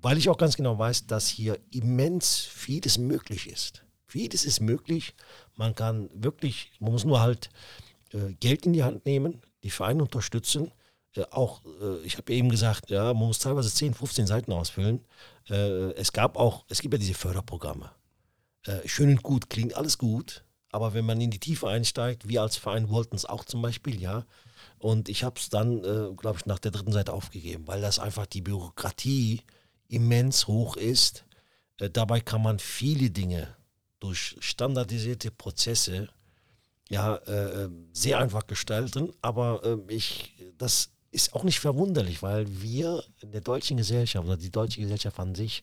weil 0.04 0.18
ich 0.18 0.28
auch 0.28 0.36
ganz 0.36 0.54
genau 0.54 0.78
weiß, 0.78 1.06
dass 1.06 1.28
hier 1.28 1.58
immens 1.70 2.40
vieles 2.40 2.98
möglich 2.98 3.48
ist. 3.48 3.84
Vieles 4.06 4.44
ist 4.44 4.60
möglich. 4.60 5.14
Man 5.56 5.74
kann 5.74 6.10
wirklich, 6.12 6.72
man 6.78 6.92
muss 6.92 7.06
nur 7.06 7.22
halt 7.22 7.48
äh, 8.12 8.34
Geld 8.38 8.66
in 8.66 8.74
die 8.74 8.84
Hand 8.84 9.06
nehmen, 9.06 9.40
die 9.62 9.70
Vereine 9.70 10.02
unterstützen. 10.02 10.72
Äh, 11.16 11.22
auch, 11.30 11.62
äh, 11.80 12.04
ich 12.04 12.18
habe 12.18 12.34
eben 12.34 12.50
gesagt, 12.50 12.90
ja, 12.90 13.14
man 13.14 13.28
muss 13.28 13.38
teilweise 13.38 13.72
10, 13.72 13.94
15 13.94 14.26
Seiten 14.26 14.52
ausfüllen. 14.52 15.00
Äh, 15.48 15.92
es 15.92 16.12
gab 16.12 16.36
auch, 16.36 16.66
es 16.68 16.82
gibt 16.82 16.92
ja 16.92 16.98
diese 16.98 17.14
Förderprogramme. 17.14 17.90
Äh, 18.66 18.86
schön 18.86 19.08
und 19.08 19.22
gut, 19.22 19.48
klingt 19.48 19.74
alles 19.74 19.96
gut, 19.96 20.44
aber 20.70 20.92
wenn 20.92 21.06
man 21.06 21.18
in 21.18 21.30
die 21.30 21.40
Tiefe 21.40 21.66
einsteigt, 21.66 22.28
wir 22.28 22.42
als 22.42 22.58
Verein 22.58 22.90
wollten 22.90 23.16
es 23.16 23.24
auch 23.24 23.46
zum 23.46 23.62
Beispiel, 23.62 24.02
ja. 24.02 24.26
Und 24.76 25.08
ich 25.08 25.24
habe 25.24 25.40
es 25.40 25.48
dann, 25.48 25.78
äh, 25.78 26.12
glaube 26.14 26.36
ich, 26.40 26.44
nach 26.44 26.58
der 26.58 26.72
dritten 26.72 26.92
Seite 26.92 27.14
aufgegeben, 27.14 27.66
weil 27.66 27.80
das 27.80 27.98
einfach 27.98 28.26
die 28.26 28.42
Bürokratie 28.42 29.40
immens 29.88 30.46
hoch 30.46 30.76
ist. 30.76 31.24
Äh, 31.78 31.90
dabei 31.90 32.20
kann 32.20 32.42
man 32.42 32.58
viele 32.58 33.10
Dinge 33.10 33.54
durch 34.00 34.36
standardisierte 34.40 35.30
Prozesse 35.30 36.08
ja 36.90 37.16
äh, 37.16 37.70
sehr 37.92 38.18
einfach 38.18 38.46
gestalten, 38.46 39.12
aber 39.22 39.62
äh, 39.64 39.78
ich, 39.92 40.34
das 40.58 40.90
ist 41.10 41.34
auch 41.34 41.44
nicht 41.44 41.60
verwunderlich, 41.60 42.22
weil 42.22 42.46
wir 42.60 43.02
in 43.20 43.30
der 43.30 43.40
deutschen 43.40 43.76
Gesellschaft 43.76 44.26
oder 44.26 44.36
die 44.36 44.50
deutsche 44.50 44.80
Gesellschaft 44.80 45.18
an 45.18 45.34
sich 45.34 45.62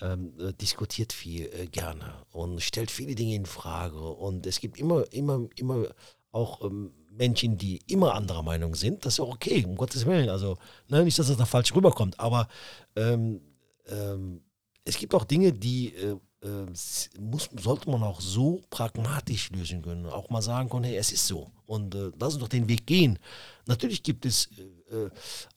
ähm, 0.00 0.34
äh, 0.38 0.52
diskutiert 0.52 1.12
viel 1.12 1.46
äh, 1.46 1.66
gerne 1.66 2.12
und 2.30 2.60
stellt 2.60 2.90
viele 2.90 3.14
Dinge 3.14 3.34
in 3.34 3.46
Frage. 3.46 4.00
Und 4.00 4.46
es 4.46 4.60
gibt 4.60 4.78
immer, 4.78 5.10
immer, 5.12 5.48
immer 5.56 5.86
auch 6.30 6.62
ähm, 6.62 6.92
Menschen, 7.10 7.56
die 7.56 7.80
immer 7.86 8.14
anderer 8.14 8.42
Meinung 8.42 8.74
sind. 8.74 9.04
Das 9.04 9.14
ist 9.14 9.20
auch 9.20 9.34
okay, 9.34 9.64
um 9.64 9.76
Gottes 9.76 10.06
Willen. 10.06 10.28
Also 10.28 10.58
ne, 10.88 11.04
nicht, 11.04 11.18
dass 11.18 11.28
das 11.28 11.36
da 11.36 11.46
falsch 11.46 11.74
rüberkommt, 11.74 12.18
aber 12.20 12.48
ähm, 12.96 13.40
ähm 13.88 14.42
es 14.84 14.98
gibt 14.98 15.14
auch 15.14 15.24
Dinge, 15.24 15.52
die 15.52 15.94
äh, 15.94 16.16
äh, 16.42 16.66
muss, 17.20 17.48
sollte 17.56 17.88
man 17.90 18.02
auch 18.02 18.20
so 18.20 18.60
pragmatisch 18.70 19.50
lösen 19.50 19.82
können. 19.82 20.06
Auch 20.06 20.28
mal 20.30 20.42
sagen 20.42 20.68
können, 20.68 20.84
hey, 20.84 20.96
es 20.96 21.12
ist 21.12 21.26
so. 21.26 21.50
Und 21.66 21.94
äh, 21.94 22.10
lass 22.18 22.34
uns 22.34 22.42
doch 22.42 22.48
den 22.48 22.68
Weg 22.68 22.86
gehen. 22.86 23.18
Natürlich 23.66 24.02
gibt 24.02 24.26
es, 24.26 24.48
äh, 24.90 25.04
äh 25.04 25.10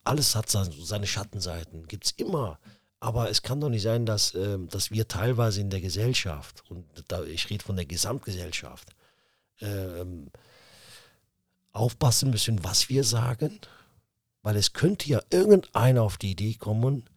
alles 0.03 0.35
hat 0.35 0.49
seine 0.49 1.07
Schattenseiten, 1.07 1.87
gibt 1.87 2.05
es 2.05 2.11
immer. 2.11 2.59
Aber 2.99 3.29
es 3.29 3.41
kann 3.41 3.61
doch 3.61 3.69
nicht 3.69 3.81
sein, 3.81 4.05
dass, 4.05 4.33
äh, 4.35 4.59
dass 4.69 4.91
wir 4.91 5.07
teilweise 5.07 5.61
in 5.61 5.69
der 5.69 5.81
Gesellschaft, 5.81 6.63
und 6.69 6.85
da, 7.07 7.23
ich 7.23 7.49
rede 7.49 7.63
von 7.63 7.75
der 7.75 7.85
Gesamtgesellschaft, 7.85 8.89
ähm, 9.61 10.29
aufpassen 11.71 12.29
müssen, 12.29 12.63
was 12.63 12.89
wir 12.89 13.03
sagen, 13.03 13.59
weil 14.43 14.55
es 14.55 14.73
könnte 14.73 15.09
ja 15.09 15.21
irgendeiner 15.31 16.03
auf 16.03 16.17
die 16.17 16.31
Idee 16.31 16.53
kommen, 16.53 17.09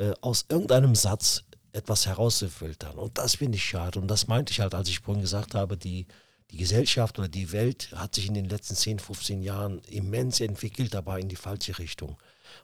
äh, 0.00 0.12
aus 0.22 0.46
irgendeinem 0.48 0.94
Satz 0.94 1.44
etwas 1.72 2.06
herauszufiltern. 2.06 2.98
Und 2.98 3.18
das 3.18 3.36
finde 3.36 3.56
ich 3.56 3.64
schade. 3.64 4.00
Und 4.00 4.08
das 4.08 4.26
meinte 4.26 4.50
ich 4.50 4.60
halt, 4.60 4.74
als 4.74 4.88
ich 4.88 5.00
vorhin 5.00 5.20
gesagt 5.20 5.54
habe, 5.54 5.76
die, 5.76 6.06
die 6.50 6.56
Gesellschaft 6.56 7.18
oder 7.18 7.28
die 7.28 7.52
Welt 7.52 7.92
hat 7.94 8.14
sich 8.14 8.26
in 8.26 8.34
den 8.34 8.48
letzten 8.48 8.74
10, 8.74 8.98
15 8.98 9.42
Jahren 9.42 9.80
immens 9.90 10.40
entwickelt, 10.40 10.96
aber 10.96 11.20
in 11.20 11.28
die 11.28 11.36
falsche 11.36 11.78
Richtung. 11.78 12.16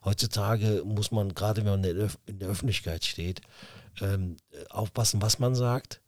Heutzutage 0.05 0.83
muss 0.85 1.13
man, 1.13 1.35
gerade 1.35 1.65
wenn 1.65 1.81
man 1.81 1.85
in 2.25 2.39
der 2.39 2.49
Öffentlichkeit 2.49 3.05
steht, 3.05 3.43
ähm, 4.01 4.37
aufpassen, 4.71 5.21
was 5.23 5.39
man 5.39 5.55
sagt, 5.55 6.01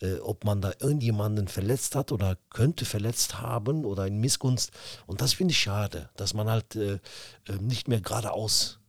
äh, 0.00 0.14
ob 0.16 0.44
man 0.44 0.62
da 0.62 0.72
irgendjemanden 0.80 1.46
verletzt 1.46 1.94
hat 1.94 2.10
oder 2.10 2.38
könnte 2.48 2.86
verletzt 2.86 3.40
haben 3.40 3.84
oder 3.84 4.06
in 4.06 4.18
Missgunst. 4.18 4.72
Und 5.06 5.20
das 5.20 5.34
finde 5.34 5.52
ich 5.52 5.58
schade, 5.58 6.08
dass 6.16 6.34
man 6.34 6.48
halt 6.48 6.74
äh, 6.74 6.94
äh 6.94 7.58
nicht 7.60 7.86
mehr 7.86 8.00
geradeaus 8.00 8.79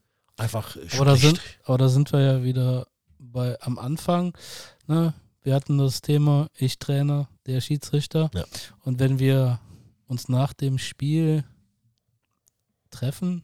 einfach. 0.42 0.78
Aber 0.94 1.06
da, 1.06 1.16
sind, 1.16 1.40
aber 1.64 1.78
da 1.78 1.90
sind 1.90 2.12
wir 2.12 2.20
ja 2.20 2.44
wieder 2.44 2.88
bei, 3.20 3.60
am 3.62 3.78
Anfang. 3.80 4.36
Ne? 4.88 5.14
Wir 5.44 5.56
hatten 5.56 5.78
das 5.78 6.02
Thema, 6.02 6.48
ich 6.56 6.80
Trainer, 6.80 7.30
der 7.46 7.62
Schiedsrichter. 7.62 8.30
Ja. 8.34 8.44
Und 8.84 9.00
wenn 9.00 9.20
wir 9.20 9.60
uns 10.08 10.30
nach 10.30 10.54
dem 10.54 10.78
Spiel 10.78 11.44
treffen, 12.90 13.44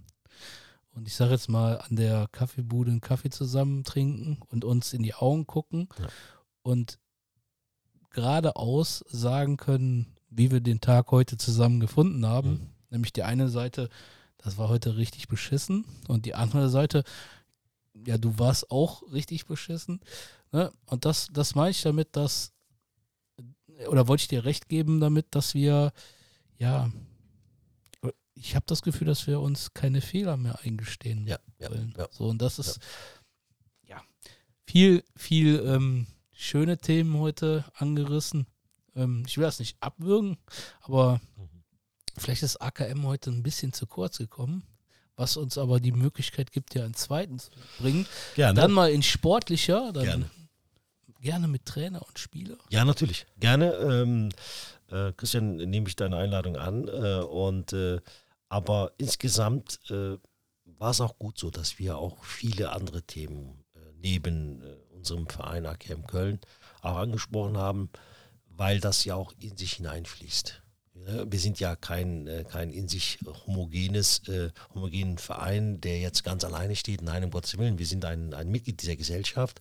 und 0.93 1.07
ich 1.07 1.15
sage 1.15 1.31
jetzt 1.31 1.47
mal 1.47 1.77
an 1.77 1.95
der 1.95 2.27
Kaffeebude 2.31 2.89
einen 2.89 3.01
Kaffee 3.01 3.29
zusammen 3.29 3.83
trinken 3.83 4.39
und 4.49 4.65
uns 4.65 4.93
in 4.93 5.03
die 5.03 5.13
Augen 5.13 5.45
gucken 5.45 5.89
ja. 5.99 6.07
und 6.63 6.97
geradeaus 8.09 9.05
sagen 9.07 9.57
können, 9.57 10.07
wie 10.29 10.51
wir 10.51 10.59
den 10.59 10.81
Tag 10.81 11.11
heute 11.11 11.37
zusammen 11.37 11.79
gefunden 11.79 12.25
haben. 12.25 12.49
Mhm. 12.49 12.69
Nämlich 12.89 13.13
die 13.13 13.23
eine 13.23 13.49
Seite, 13.49 13.89
das 14.47 14.57
war 14.57 14.69
heute 14.69 14.95
richtig 14.95 15.27
beschissen 15.27 15.83
und 16.07 16.25
die 16.25 16.33
andere 16.33 16.69
Seite, 16.69 17.03
ja, 17.93 18.17
du 18.17 18.39
warst 18.39 18.71
auch 18.71 19.03
richtig 19.11 19.45
beschissen. 19.45 19.99
Ne? 20.53 20.71
Und 20.85 21.03
das, 21.03 21.27
das 21.33 21.53
meine 21.53 21.71
ich 21.71 21.81
damit, 21.81 22.15
dass, 22.15 22.53
oder 23.89 24.07
wollte 24.07 24.21
ich 24.21 24.29
dir 24.29 24.45
recht 24.45 24.69
geben 24.69 25.01
damit, 25.01 25.27
dass 25.31 25.53
wir, 25.53 25.91
ja, 26.57 26.89
ich 28.35 28.55
habe 28.55 28.65
das 28.67 28.83
Gefühl, 28.83 29.07
dass 29.07 29.27
wir 29.27 29.41
uns 29.41 29.73
keine 29.73 29.99
Fehler 29.99 30.37
mehr 30.37 30.59
eingestehen 30.63 31.27
ja, 31.27 31.39
wollen. 31.59 31.93
Ja, 31.97 32.03
ja. 32.03 32.09
So, 32.09 32.29
und 32.29 32.41
das 32.41 32.57
ist 32.57 32.79
ja, 33.83 34.01
viel, 34.65 35.03
viel 35.17 35.59
ähm, 35.65 36.07
schöne 36.31 36.77
Themen 36.77 37.17
heute 37.17 37.65
angerissen. 37.75 38.47
Ähm, 38.95 39.25
ich 39.27 39.37
will 39.37 39.43
das 39.43 39.59
nicht 39.59 39.75
abwürgen, 39.81 40.37
aber 40.83 41.19
mhm. 41.35 41.56
Vielleicht 42.17 42.43
ist 42.43 42.57
AKM 42.57 43.05
heute 43.05 43.29
ein 43.31 43.43
bisschen 43.43 43.73
zu 43.73 43.87
kurz 43.87 44.17
gekommen. 44.17 44.63
Was 45.15 45.35
uns 45.35 45.57
aber 45.57 45.79
die 45.79 45.91
Möglichkeit 45.91 46.51
gibt, 46.51 46.75
ja 46.75 46.85
einen 46.85 46.93
zweiten 46.93 47.39
zu 47.39 47.49
bringen. 47.79 48.05
Gerne. 48.35 48.61
Dann 48.61 48.71
mal 48.71 48.91
in 48.91 49.01
sportlicher, 49.01 49.91
dann 49.91 50.03
gerne, 50.03 50.29
gerne 51.21 51.47
mit 51.47 51.65
Trainer 51.65 52.07
und 52.07 52.19
Spieler. 52.19 52.55
Ja, 52.69 52.85
natürlich. 52.85 53.25
Gerne. 53.39 53.73
Ähm, 53.73 54.29
äh, 54.91 55.13
Christian, 55.13 55.55
nehme 55.55 55.87
ich 55.87 55.95
deine 55.95 56.17
Einladung 56.17 56.55
an 56.55 56.87
äh, 56.87 57.21
und 57.21 57.73
äh, 57.73 57.99
aber 58.49 58.91
insgesamt 58.97 59.79
äh, 59.89 60.17
war 60.65 60.91
es 60.91 61.01
auch 61.01 61.17
gut 61.17 61.37
so, 61.37 61.49
dass 61.49 61.79
wir 61.79 61.97
auch 61.97 62.23
viele 62.23 62.71
andere 62.71 63.01
Themen 63.01 63.63
äh, 63.75 63.79
neben 63.97 64.61
äh, 64.61 64.75
unserem 64.93 65.27
Verein 65.27 65.65
AKM 65.65 66.05
Köln 66.07 66.39
auch 66.81 66.97
angesprochen 66.97 67.57
haben, 67.57 67.89
weil 68.49 68.79
das 68.79 69.03
ja 69.03 69.15
auch 69.15 69.33
in 69.39 69.57
sich 69.57 69.73
hineinfließt. 69.73 70.61
Wir 71.29 71.39
sind 71.39 71.59
ja 71.59 71.75
kein, 71.75 72.27
äh, 72.27 72.43
kein 72.43 72.71
in 72.71 72.87
sich 72.87 73.19
homogenes, 73.45 74.27
äh, 74.27 74.49
homogenen 74.73 75.17
Verein, 75.17 75.79
der 75.79 75.99
jetzt 75.99 76.23
ganz 76.23 76.43
alleine 76.43 76.75
steht. 76.75 77.01
Nein, 77.01 77.23
um 77.23 77.31
Gottes 77.31 77.57
Willen, 77.57 77.79
wir 77.79 77.85
sind 77.85 78.03
ein, 78.05 78.33
ein 78.33 78.49
Mitglied 78.49 78.81
dieser 78.81 78.95
Gesellschaft 78.95 79.59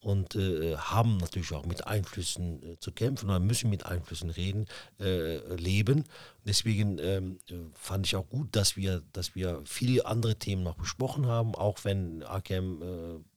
und 0.00 0.36
äh, 0.36 0.76
haben 0.76 1.16
natürlich 1.16 1.52
auch 1.52 1.66
mit 1.66 1.86
Einflüssen 1.86 2.62
äh, 2.62 2.78
zu 2.78 2.92
kämpfen 2.92 3.28
oder 3.28 3.40
müssen 3.40 3.70
mit 3.70 3.86
Einflüssen 3.86 4.30
reden, 4.30 4.66
äh, 5.00 5.38
leben. 5.56 6.04
Deswegen 6.44 6.98
ähm, 7.00 7.38
fand 7.74 8.06
ich 8.06 8.14
auch 8.14 8.28
gut, 8.28 8.54
dass 8.54 8.76
wir, 8.76 9.02
dass 9.12 9.34
wir 9.34 9.62
viele 9.64 10.06
andere 10.06 10.36
Themen 10.36 10.62
noch 10.62 10.76
besprochen 10.76 11.26
haben, 11.26 11.56
auch 11.56 11.84
wenn 11.84 12.22
AKM 12.22 12.82
äh, 12.82 13.35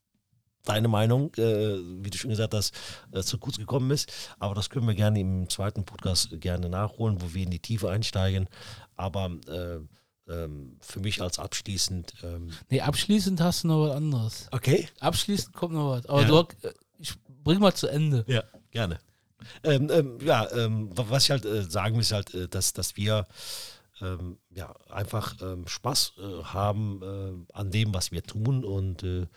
deine 0.70 0.88
Meinung, 0.88 1.34
äh, 1.36 1.78
wie 2.04 2.10
du 2.10 2.18
schon 2.18 2.30
gesagt 2.30 2.54
hast, 2.54 2.74
äh, 3.12 3.22
zu 3.22 3.38
kurz 3.40 3.58
gekommen 3.58 3.90
ist. 3.92 4.12
Aber 4.40 4.54
das 4.54 4.70
können 4.70 4.88
wir 4.88 4.96
gerne 4.96 5.20
im 5.20 5.50
zweiten 5.50 5.84
Podcast 5.84 6.40
gerne 6.40 6.70
nachholen, 6.70 7.22
wo 7.22 7.34
wir 7.34 7.44
in 7.44 7.50
die 7.50 7.60
Tiefe 7.60 7.90
einsteigen. 7.90 8.48
Aber 8.96 9.32
äh, 9.48 9.80
ähm, 10.32 10.78
für 10.80 11.00
mich 11.00 11.22
als 11.22 11.40
abschließend. 11.40 12.14
Ähm 12.24 12.52
nee, 12.70 12.82
abschließend 12.82 13.42
hast 13.42 13.64
du 13.64 13.70
noch 13.70 13.88
was 13.88 13.96
anderes. 13.96 14.48
Okay. 14.52 14.88
Abschließend 15.00 15.56
kommt 15.56 15.74
noch 15.74 15.92
was. 15.92 16.06
Aber 16.06 16.22
ja. 16.22 16.28
du, 16.28 16.68
äh, 16.68 16.74
ich 17.00 17.14
bring 17.44 17.60
mal 17.60 17.74
zu 17.74 17.88
Ende. 17.88 18.24
Ja, 18.28 18.44
gerne. 18.72 19.00
Ähm, 19.64 19.90
ähm, 19.92 20.18
ja, 20.22 20.52
ähm, 20.52 20.90
was 20.94 21.24
ich 21.24 21.32
halt 21.32 21.46
äh, 21.46 21.64
sagen 21.64 21.96
will, 21.96 22.02
ist 22.02 22.12
halt, 22.12 22.34
äh, 22.36 22.48
dass, 22.48 22.74
dass 22.74 22.96
wir 22.98 23.26
ähm, 24.02 24.38
ja, 24.52 24.74
einfach 24.90 25.36
Spaß 25.66 26.14
äh, 26.18 26.44
haben 26.44 27.02
äh, 27.02 27.54
an 27.54 27.72
dem, 27.72 27.94
was 27.94 28.12
wir 28.12 28.24
tun 28.24 28.64
und 28.64 29.04
äh, 29.04 29.28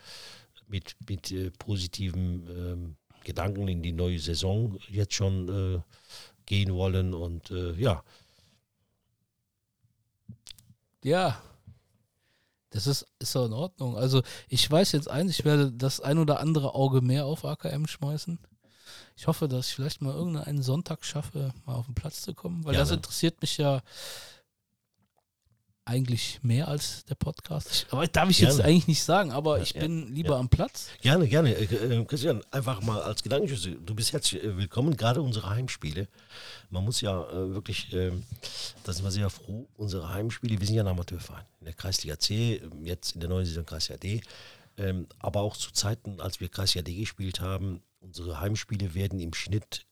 mit, 0.73 0.97
mit 1.09 1.31
äh, 1.31 1.51
positiven 1.53 2.49
ähm, 2.49 2.97
Gedanken 3.25 3.69
in 3.69 3.83
die 3.83 3.93
neue 3.93 4.19
Saison 4.19 4.77
jetzt 4.89 5.15
schon 5.15 5.85
gehen 6.45 6.75
wollen 6.75 7.15
und 7.15 7.51
ja, 7.77 8.03
ja, 11.05 11.41
das 12.71 12.87
ist, 12.87 13.07
ist 13.19 13.35
doch 13.35 13.47
in 13.47 13.53
Ordnung. 13.53 13.97
Also 13.97 14.23
ich 14.49 14.69
weiß 14.71 14.93
jetzt 14.93 15.09
eins, 15.09 15.39
ich 15.39 15.45
werde 15.45 15.73
das 15.73 16.01
ein 16.01 16.19
oder 16.19 16.41
andere 16.41 16.75
Auge 16.75 17.01
mehr 17.01 17.27
auf 17.27 17.45
AKM 17.45 17.87
schmeißen. 17.87 18.39
Ich 19.17 19.27
hoffe, 19.27 19.47
dass 19.47 19.69
ich 19.69 19.75
vielleicht 19.75 20.01
mal 20.01 20.15
irgendeinen 20.15 20.63
Sonntag 20.63 21.05
schaffe, 21.05 21.53
mal 21.67 21.75
auf 21.75 21.87
den 21.87 21.95
Platz 21.95 22.23
zu 22.23 22.35
kommen, 22.35 22.65
weil 22.65 22.73
Gerne. 22.73 22.89
das 22.89 22.97
interessiert 22.97 23.41
mich 23.43 23.59
ja 23.59 23.83
eigentlich 25.85 26.39
mehr 26.43 26.69
als 26.69 27.05
der 27.07 27.17
Podcast. 27.17 27.87
Aber 27.91 28.07
darf 28.07 28.31
ich 28.31 28.39
gerne. 28.39 28.53
jetzt 28.53 28.65
eigentlich 28.65 28.89
nicht 28.89 29.03
sagen, 29.03 29.33
aber 29.33 29.61
ich 29.61 29.75
bin 29.75 30.15
lieber 30.15 30.35
ja. 30.35 30.39
am 30.39 30.49
Platz. 30.49 30.89
Gerne, 31.01 31.27
gerne. 31.27 31.55
Äh, 31.55 31.65
äh, 31.65 32.05
Christian, 32.05 32.43
einfach 32.51 32.83
mal 32.83 33.03
als 33.03 33.23
Gedankenschüsse. 33.23 33.73
Du 33.73 33.95
bist 33.95 34.13
herzlich 34.13 34.43
äh, 34.45 34.57
willkommen, 34.57 34.97
gerade 34.97 35.21
unsere 35.21 35.51
Heimspiele. 35.51 36.09
Man 36.71 36.85
muss 36.85 37.01
ja 37.01 37.27
wirklich, 37.33 37.93
ähm, 37.93 38.23
da 38.85 38.93
sind 38.93 39.05
wir 39.05 39.11
sehr 39.11 39.29
froh, 39.29 39.67
unsere 39.77 40.09
Heimspiele, 40.09 40.59
wir 40.59 40.67
sind 40.67 40.77
ja 40.77 40.83
ein 40.83 40.89
Amateurverein 40.89 41.45
in 41.61 41.67
der 41.67 41.75
Kreisliga 41.75 42.19
C, 42.19 42.63
jetzt 42.83 43.15
in 43.15 43.21
der 43.21 43.29
neuen 43.29 43.45
Saison 43.45 43.67
Kreisliga 43.67 43.99
D. 43.99 44.21
Ähm, 44.79 45.07
aber 45.19 45.41
auch 45.41 45.57
zu 45.57 45.73
Zeiten, 45.73 46.21
als 46.21 46.41
wir 46.41 46.49
Kreisliga 46.49 46.85
D 46.85 46.95
gespielt 46.95 47.41
haben, 47.41 47.83
unsere 48.01 48.41
Heimspiele 48.41 48.95
werden 48.95 49.21
im 49.21 49.35
Schnitt 49.35 49.87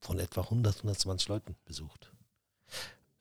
von 0.00 0.18
etwa 0.18 0.42
100, 0.42 0.76
120 0.76 1.28
Leuten 1.28 1.56
besucht. 1.64 2.12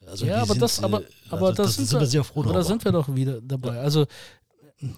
Also 0.08 0.26
ja, 0.26 0.42
aber 0.42 0.54
sind, 0.54 0.62
das, 0.62 0.84
aber, 0.84 1.02
äh, 1.02 1.06
aber 1.30 1.48
also, 1.48 1.64
das, 1.64 1.76
sind, 1.76 1.88
sind 1.88 2.00
wir, 2.00 2.08
sehr 2.08 2.24
froh 2.24 2.44
aber 2.44 2.54
da 2.54 2.64
sind 2.64 2.84
wir 2.86 2.92
doch 2.92 3.14
wieder 3.14 3.42
dabei. 3.42 3.76
Ja. 3.76 3.82
Also 3.82 4.06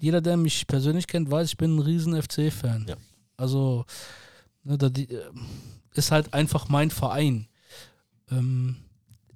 jeder, 0.00 0.20
der 0.20 0.36
mich 0.36 0.66
persönlich 0.66 1.06
kennt, 1.06 1.30
weiß, 1.30 1.48
ich 1.48 1.56
bin 1.56 1.76
ein 1.76 1.80
riesen 1.80 2.20
FC-Fan. 2.20 2.86
Ja. 2.88 2.96
Also 3.36 3.84
ne, 4.64 4.76
da, 4.76 4.88
die, 4.88 5.10
äh, 5.10 5.30
ist 5.94 6.10
halt 6.10 6.34
einfach 6.34 6.68
mein 6.68 6.90
Verein. 6.90 7.48
Ähm, 8.30 8.76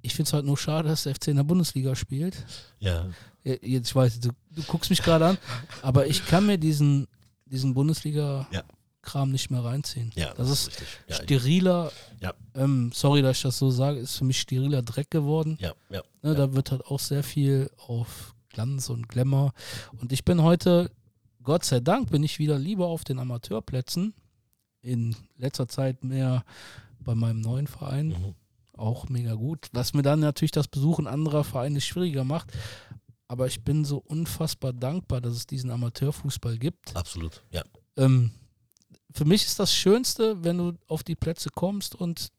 ich 0.01 0.15
finde 0.15 0.27
es 0.27 0.33
halt 0.33 0.45
nur 0.45 0.57
schade, 0.57 0.89
dass 0.89 1.03
der 1.03 1.15
FC 1.15 1.29
in 1.29 1.37
der 1.37 1.43
Bundesliga 1.43 1.95
spielt. 1.95 2.45
Ja. 2.79 3.07
Ja, 3.43 3.55
Jetzt, 3.61 3.89
ich 3.89 3.95
weiß, 3.95 4.19
du, 4.19 4.29
du 4.51 4.63
guckst 4.63 4.89
mich 4.89 5.01
gerade 5.01 5.25
an, 5.25 5.37
aber 5.81 6.07
ich 6.07 6.25
kann 6.25 6.45
mir 6.45 6.57
diesen, 6.57 7.07
diesen 7.45 7.73
Bundesliga-Kram 9.03 9.31
nicht 9.31 9.49
mehr 9.51 9.63
reinziehen. 9.63 10.11
Ja, 10.15 10.33
das 10.33 10.49
ist 10.49 10.67
richtig. 10.69 10.87
Ja, 11.07 11.15
steriler, 11.15 11.91
Ja. 12.21 12.33
ähm, 12.55 12.91
sorry, 12.93 13.21
dass 13.21 13.37
ich 13.37 13.43
das 13.43 13.57
so 13.57 13.69
sage, 13.69 13.99
ist 13.99 14.17
für 14.17 14.23
mich 14.25 14.39
steriler 14.39 14.81
Dreck 14.81 15.11
geworden. 15.11 15.57
ja, 15.59 15.73
ja. 15.89 16.01
Ne, 16.21 16.29
ja. 16.31 16.33
Da 16.33 16.53
wird 16.53 16.71
halt 16.71 16.85
auch 16.85 16.99
sehr 16.99 17.23
viel 17.23 17.69
auf 17.77 18.33
Glanz 18.49 18.89
und 18.89 19.09
Glamour. 19.09 19.53
Und 19.99 20.11
ich 20.11 20.23
bin 20.23 20.41
heute, 20.41 20.91
Gott 21.43 21.65
sei 21.65 21.79
Dank, 21.79 22.11
bin 22.11 22.23
ich 22.23 22.39
wieder 22.39 22.57
lieber 22.57 22.87
auf 22.87 23.03
den 23.03 23.19
Amateurplätzen. 23.19 24.13
In 24.81 25.15
letzter 25.37 25.67
Zeit 25.67 26.03
mehr 26.03 26.43
bei 26.99 27.15
meinem 27.15 27.41
neuen 27.41 27.67
Verein. 27.67 28.09
Mhm. 28.09 28.35
Auch 28.75 29.07
mega 29.09 29.33
gut. 29.35 29.67
Was 29.71 29.93
mir 29.93 30.01
dann 30.01 30.19
natürlich 30.19 30.51
das 30.51 30.67
Besuchen 30.67 31.07
anderer 31.07 31.43
Vereine 31.43 31.79
schwieriger 31.79 32.23
macht. 32.23 32.51
Aber 33.27 33.47
ich 33.47 33.63
bin 33.63 33.85
so 33.85 33.97
unfassbar 33.97 34.73
dankbar, 34.73 35.21
dass 35.21 35.33
es 35.35 35.47
diesen 35.47 35.71
Amateurfußball 35.71 36.57
gibt. 36.57 36.95
Absolut. 36.95 37.43
Ja. 37.51 37.63
Ähm, 37.97 38.31
für 39.13 39.25
mich 39.25 39.45
ist 39.45 39.59
das 39.59 39.73
Schönste, 39.73 40.43
wenn 40.43 40.57
du 40.57 40.73
auf 40.87 41.03
die 41.03 41.15
Plätze 41.15 41.49
kommst 41.49 41.95
und 41.95 42.29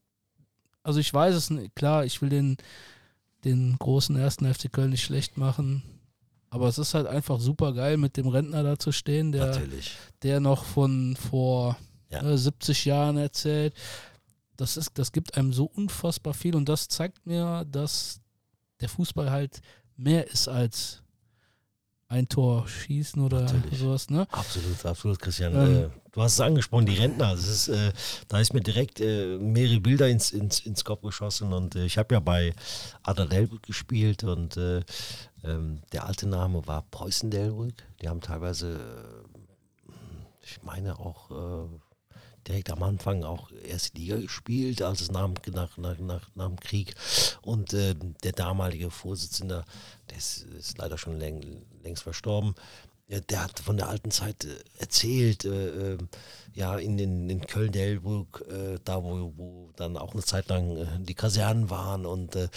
also 0.83 1.01
ich 1.01 1.13
weiß 1.13 1.35
es 1.35 1.51
nicht, 1.51 1.75
klar, 1.75 2.05
ich 2.05 2.21
will 2.21 2.29
den, 2.29 2.57
den 3.45 3.77
großen 3.79 4.17
ersten 4.17 4.53
FC 4.53 4.71
Köln 4.73 4.91
nicht 4.91 5.05
schlecht 5.05 5.39
machen, 5.39 5.83
aber 6.51 6.69
es 6.69 6.79
ist 6.79 6.95
halt 6.95 7.07
einfach 7.07 7.41
super 7.41 7.73
geil, 7.73 7.97
mit 7.97 8.17
dem 8.17 8.29
Rentner 8.29 8.63
da 8.63 8.79
zu 8.79 8.93
stehen, 8.93 9.33
der, 9.33 9.47
Natürlich. 9.47 9.93
der 10.23 10.41
noch 10.41 10.65
von 10.65 11.17
vor 11.17 11.77
Ja. 12.11 12.23
äh, 12.23 12.37
70 12.39 12.85
Jahren 12.85 13.17
erzählt. 13.17 13.75
Das, 14.57 14.77
ist, 14.77 14.93
das 14.99 15.11
gibt 15.11 15.37
einem 15.37 15.53
so 15.53 15.65
unfassbar 15.65 16.33
viel 16.35 16.55
und 16.55 16.69
das 16.69 16.87
zeigt 16.89 17.27
mir, 17.27 17.65
dass 17.71 18.21
der 18.81 18.89
Fußball 18.89 19.31
halt 19.31 19.61
mehr 19.97 20.29
ist 20.31 20.49
als 20.49 21.03
ein 22.09 22.29
Tor 22.29 22.69
schießen 22.69 23.21
oder 23.23 23.41
Natürlich. 23.43 23.79
sowas, 23.79 24.11
ne? 24.11 24.27
Absolut, 24.31 24.85
absolut, 24.85 25.19
Christian. 25.19 25.55
Ähm. 25.55 25.91
Du 26.15 26.23
hast 26.23 26.35
es 26.35 26.41
angesprochen, 26.41 26.87
die 26.87 26.95
Rentner. 26.95 27.35
Ist, 27.35 27.69
äh, 27.69 27.93
da 28.29 28.39
ist 28.41 28.55
mir 28.55 28.61
direkt 28.61 29.01
äh, 29.01 29.37
mehrere 29.39 29.81
Bilder 29.81 30.09
ins, 30.09 30.31
ins, 30.31 30.61
ins 30.61 30.85
Kopf 30.85 31.03
geschossen. 31.03 31.53
Und 31.53 31.75
äh, 31.75 31.85
ich 31.85 31.99
habe 31.99 32.15
ja 32.15 32.21
bei 32.21 32.55
Adderdelbrück 33.03 33.65
gespielt 33.65 34.25
und 34.25 34.57
äh, 34.57 34.83
ähm, 35.43 35.83
der 35.93 36.07
alte 36.07 36.29
Name 36.29 36.67
war 36.67 36.83
Preußen-Delbrück. 36.91 37.75
Die 38.01 38.09
haben 38.09 38.21
teilweise, 38.21 38.79
äh, 39.89 39.93
ich 40.43 40.63
meine 40.63 40.99
auch 40.99 41.31
äh, 41.31 41.69
direkt 42.47 42.71
am 42.71 42.83
Anfang 42.83 43.25
auch 43.25 43.51
erste 43.67 43.99
Liga 43.99 44.17
gespielt, 44.17 44.83
als 44.83 45.01
es 45.01 45.11
nach, 45.11 45.29
nach, 45.53 45.77
nach, 45.79 45.99
nach, 45.99 46.31
nach 46.35 46.47
dem 46.47 46.61
Krieg. 46.61 46.95
Und 47.43 47.73
äh, 47.73 47.95
der 48.23 48.33
damalige 48.33 48.91
Vorsitzende, 48.91 49.65
der 50.11 50.19
ist, 50.19 50.45
ist 50.59 50.79
leider 50.79 50.99
schon 50.99 51.19
läng, 51.19 51.65
längst 51.83 52.03
verstorben, 52.03 52.55
ja, 53.09 53.21
der 53.21 53.45
hat 53.45 53.61
von 53.61 53.77
der 53.77 53.89
alten 53.89 54.11
Zeit 54.11 54.45
äh, 54.45 54.57
erzählt, 54.79 55.45
äh, 55.45 55.95
äh, 55.95 55.99
ja, 56.55 56.79
in, 56.79 56.99
in, 56.99 57.29
in 57.29 57.41
Köln-Delbrück, 57.47 58.45
äh, 58.49 58.79
da 58.85 59.03
wo, 59.03 59.33
wo 59.37 59.73
dann 59.77 59.97
auch 59.97 60.15
eine 60.15 60.23
Zeit 60.23 60.49
lang 60.49 60.77
äh, 60.77 60.87
die 61.01 61.15
Kasernen 61.15 61.69
waren 61.69 62.07
und 62.07 62.35
äh, 62.35 62.49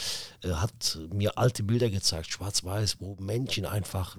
äh, 0.44 0.52
hat 0.52 1.00
mir 1.12 1.38
alte 1.38 1.64
Bilder 1.64 1.90
gezeigt, 1.90 2.32
schwarz-weiß, 2.32 2.98
wo 3.00 3.16
Menschen 3.20 3.66
einfach 3.66 4.18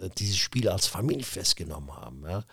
äh, 0.00 0.08
dieses 0.16 0.38
Spiel 0.38 0.68
als 0.68 0.86
Familienfest 0.86 1.56
genommen 1.56 1.94
haben, 1.94 2.24
ja, 2.26 2.44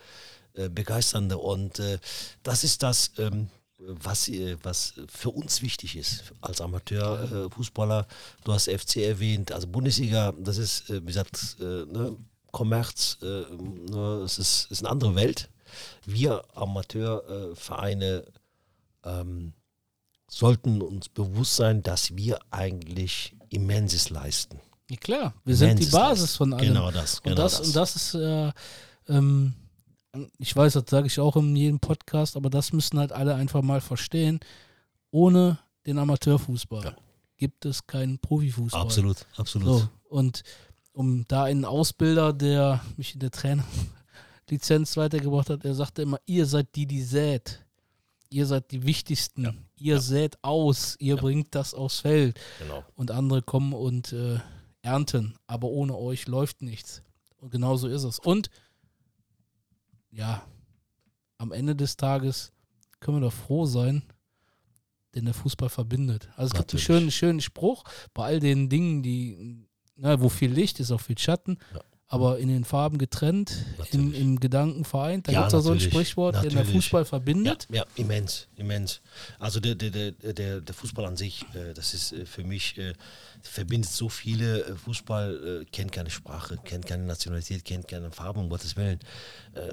äh, 0.54 0.68
begeisternde 0.68 1.38
und 1.38 1.78
äh, 1.78 1.98
das 2.42 2.62
ist 2.62 2.82
das, 2.82 3.12
ähm, 3.18 3.48
was, 3.78 4.28
äh, 4.28 4.56
was 4.62 4.94
für 5.08 5.30
uns 5.30 5.62
wichtig 5.62 5.96
ist 5.96 6.32
als 6.42 6.60
Amateurfußballer. 6.60 7.46
Äh, 7.46 7.50
Fußballer. 7.50 8.06
du 8.44 8.52
hast 8.52 8.68
FC 8.68 8.96
erwähnt, 8.96 9.52
also 9.52 9.66
Bundesliga, 9.66 10.32
das 10.38 10.58
ist, 10.58 10.90
äh, 10.90 11.00
wie 11.02 11.06
gesagt, 11.06 11.56
äh, 11.60 11.64
ne, 11.86 12.16
Kommerz, 12.56 13.18
äh, 13.20 13.44
ne, 13.52 14.22
es 14.24 14.38
ist, 14.38 14.70
ist 14.70 14.80
eine 14.80 14.88
andere 14.88 15.14
Welt. 15.14 15.50
Wir 16.06 16.42
Amateurvereine 16.54 18.24
ähm, 19.04 19.52
sollten 20.26 20.80
uns 20.80 21.10
bewusst 21.10 21.56
sein, 21.56 21.82
dass 21.82 22.16
wir 22.16 22.38
eigentlich 22.50 23.36
Immenses 23.50 24.08
leisten. 24.08 24.58
Ja, 24.90 24.96
klar, 24.96 25.34
wir 25.44 25.54
sind 25.54 25.68
die 25.78 25.82
Immenses 25.82 25.92
Basis 25.92 26.20
leisten. 26.22 26.36
von 26.38 26.52
allem. 26.54 26.66
Genau 26.68 26.90
das. 26.90 27.20
Genau 27.20 27.32
und, 27.32 27.38
das, 27.38 27.60
und 27.60 27.76
das 27.76 27.94
ist, 27.96 28.14
äh, 28.14 28.52
ähm, 29.08 29.52
ich 30.38 30.56
weiß, 30.56 30.72
das 30.72 30.84
sage 30.88 31.08
ich 31.08 31.20
auch 31.20 31.36
in 31.36 31.54
jedem 31.54 31.78
Podcast, 31.78 32.36
aber 32.38 32.48
das 32.48 32.72
müssen 32.72 32.98
halt 32.98 33.12
alle 33.12 33.34
einfach 33.34 33.60
mal 33.60 33.82
verstehen. 33.82 34.40
Ohne 35.10 35.58
den 35.84 35.98
Amateurfußball 35.98 36.84
Ja. 36.84 36.96
gibt 37.36 37.66
es 37.66 37.86
keinen 37.86 38.18
Profifußball. 38.18 38.80
Absolut, 38.80 39.26
absolut. 39.36 39.66
So, 39.66 39.88
und 40.08 40.42
um 40.96 41.26
da 41.28 41.44
einen 41.44 41.66
Ausbilder, 41.66 42.32
der 42.32 42.80
mich 42.96 43.12
in 43.14 43.20
der 43.20 43.30
Trainerlizenz 43.30 44.96
weitergebracht 44.96 45.50
hat, 45.50 45.64
er 45.64 45.74
sagte 45.74 46.00
immer, 46.02 46.18
ihr 46.24 46.46
seid 46.46 46.74
die, 46.74 46.86
die 46.86 47.02
sät. 47.02 47.62
Ihr 48.30 48.46
seid 48.46 48.70
die 48.70 48.82
Wichtigsten. 48.84 49.42
Ja. 49.44 49.54
Ihr 49.78 49.94
Ja. 49.96 50.00
sät 50.00 50.38
aus. 50.42 50.96
Ihr 50.98 51.16
Ja. 51.16 51.20
bringt 51.20 51.54
das 51.54 51.74
aufs 51.74 52.00
Feld 52.00 52.40
Genau. 52.58 52.82
und 52.94 53.10
andere 53.10 53.42
kommen 53.42 53.74
und 53.74 54.12
äh, 54.14 54.38
ernten. 54.80 55.34
Aber 55.46 55.68
ohne 55.68 55.94
euch 55.96 56.26
läuft 56.28 56.62
nichts. 56.62 57.02
Und 57.36 57.50
genau 57.50 57.76
so 57.76 57.88
ist 57.88 58.02
es. 58.04 58.18
Und 58.18 58.48
ja, 60.10 60.42
am 61.36 61.52
Ende 61.52 61.76
des 61.76 61.96
Tages 61.98 62.52
können 63.00 63.18
wir 63.18 63.26
doch 63.28 63.32
froh 63.34 63.66
sein, 63.66 64.02
denn 65.14 65.26
der 65.26 65.34
Fußball 65.34 65.68
verbindet. 65.68 66.30
Also 66.36 66.52
es 66.54 66.58
gibt 66.58 66.72
einen 66.72 66.80
schönen, 66.80 67.10
schönen 67.10 67.40
Spruch 67.42 67.84
bei 68.14 68.24
all 68.24 68.40
den 68.40 68.70
Dingen, 68.70 69.02
die, 69.02 69.65
na, 69.96 70.20
wo 70.20 70.28
viel 70.28 70.52
Licht 70.52 70.80
ist, 70.80 70.90
auch 70.90 71.00
viel 71.00 71.18
Schatten, 71.18 71.58
Ja. 71.74 71.80
aber 72.08 72.38
in 72.38 72.48
den 72.48 72.64
Farben 72.64 72.98
getrennt, 72.98 73.50
in, 73.50 73.78
Natürlich. 73.78 74.20
im 74.20 74.40
Gedanken 74.40 74.84
vereint. 74.84 75.26
Da 75.26 75.32
Ja, 75.32 75.40
gibt 75.40 75.48
es 75.48 75.54
auch 75.54 75.60
so 75.60 75.70
ein 75.70 75.76
natürlich. 75.76 75.92
Sprichwort, 75.92 76.34
der 76.36 76.42
der 76.42 76.52
Natürlich. 76.52 76.74
Fußball 76.84 77.02
Ja, 77.02 77.04
verbindet. 77.06 77.66
ja, 77.70 77.84
immens, 77.96 78.46
immens. 78.56 79.00
Also 79.38 79.58
der, 79.60 79.74
der, 79.74 80.12
der, 80.12 80.60
der, 80.60 80.74
Fußball 80.74 81.04
an 81.06 81.16
sich, 81.16 81.44
äh, 81.54 81.72
das 81.74 81.94
ist 81.94 82.12
äh, 82.12 82.26
für 82.26 82.44
mich, 82.44 82.76
äh, 82.78 82.92
verbindet 83.42 83.90
so 83.90 84.08
viele. 84.08 84.76
Fußball 84.76 85.64
kennt 85.72 85.92
keine 85.92 86.10
Sprache, 86.10 86.58
kennt 86.64 86.86
keine 86.86 87.04
Nationalität, 87.04 87.64
kennt 87.64 87.88
keine 87.88 88.10
Farbe, 88.10 88.40
um 88.40 88.48
Gottes 88.48 88.76
Willen. 88.76 88.98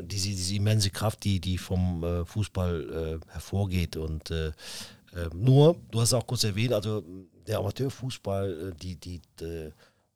Diese, 0.03 0.29
diese 0.29 0.55
immense 0.55 0.89
Kraft, 0.91 1.23
die, 1.23 1.39
die 1.39 1.57
vom 1.57 2.25
Fußball 2.25 3.19
hervorgeht. 3.29 3.97
Und 3.97 4.31
nur, 5.33 5.75
du 5.91 6.01
hast 6.01 6.13
auch 6.13 6.25
kurz 6.27 6.43
erwähnt, 6.43 6.73
also 6.73 7.03
der 7.47 7.57
Amateurfußball, 7.59 8.73
die, 8.81 8.95
die, 8.95 9.21
äh, 9.41 9.71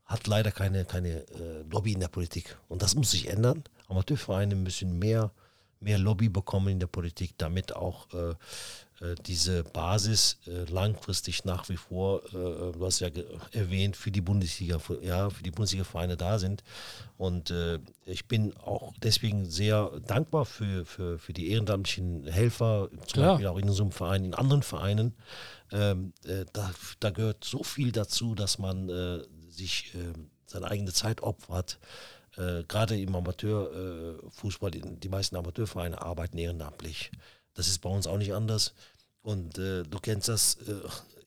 hat 0.08 0.26
leider 0.26 0.52
keine, 0.52 0.86
keine 0.86 1.28
äh, 1.28 1.64
Lobby 1.70 1.94
in 1.94 2.00
der 2.00 2.08
Politik. 2.08 2.58
Und 2.70 2.82
das 2.82 2.96
muss 2.96 3.12
sich 3.12 3.28
ändern. 3.28 3.64
Amateurvereine 3.88 4.56
müssen 4.56 4.98
mehr, 4.98 5.32
mehr 5.80 5.98
Lobby 5.98 6.30
bekommen 6.30 6.70
in 6.70 6.80
der 6.80 6.88
Politik, 6.88 7.34
damit 7.38 7.76
auch 7.76 8.08
äh, 8.14 8.34
äh, 9.02 9.16
diese 9.26 9.64
Basis 9.64 10.38
äh, 10.48 10.64
langfristig 10.72 11.46
nach 11.46 11.70
wie 11.70 11.78
vor, 11.78 12.24
äh, 12.28 12.72
du 12.72 12.86
hast 12.86 13.00
ja 13.00 13.10
erwähnt, 13.52 13.96
für 13.96 14.10
die 14.12 14.22
Bundesliga, 14.22 14.80
für, 14.80 15.04
ja, 15.04 15.30
für 15.30 15.44
die 15.44 15.52
Bundesliga-Vereine 15.52 16.18
da 16.18 16.40
sind. 16.40 16.64
Und 17.18 17.52
äh, 17.52 17.80
ich 18.06 18.28
bin 18.28 18.56
auch 18.58 18.94
deswegen 19.04 19.46
sehr 19.46 19.92
dankbar 20.08 20.46
für, 20.46 20.86
für, 20.86 21.20
für 21.20 21.34
die 21.34 21.52
ehrenamtlichen 21.52 22.26
Helfer, 22.26 22.90
zum 22.92 23.08
Klar. 23.08 23.34
Beispiel 23.34 23.48
auch 23.48 23.58
in 23.58 23.70
unserem 23.70 23.92
Verein, 23.92 24.26
in 24.26 24.34
anderen 24.34 24.64
Vereinen. 24.64 25.14
Ähm, 25.72 26.14
äh, 26.26 26.46
da, 26.54 26.72
da 27.00 27.10
gehört 27.12 27.44
so 27.44 27.64
viel 27.64 27.92
dazu, 27.92 28.36
dass 28.36 28.58
man 28.58 28.90
äh, 28.90 29.20
sich 29.58 29.94
äh, 29.96 30.14
seine 30.46 30.68
eigene 30.70 30.94
Zeit 30.94 31.22
opfert. 31.22 31.80
Äh, 32.38 32.64
Gerade 32.64 33.00
im 33.00 33.16
Amateurfußball, 33.16 34.76
äh, 34.76 34.82
die 34.82 35.10
meisten 35.10 35.36
Amateurvereine 35.36 36.02
arbeiten 36.02 36.38
ehrenamtlich. 36.38 37.12
Das 37.54 37.68
ist 37.68 37.80
bei 37.80 37.90
uns 37.90 38.08
auch 38.08 38.18
nicht 38.18 38.34
anders. 38.34 38.74
Und 39.22 39.58
äh, 39.58 39.84
du 39.84 40.00
kennst 40.00 40.30
das 40.30 40.56
äh, 40.68 40.76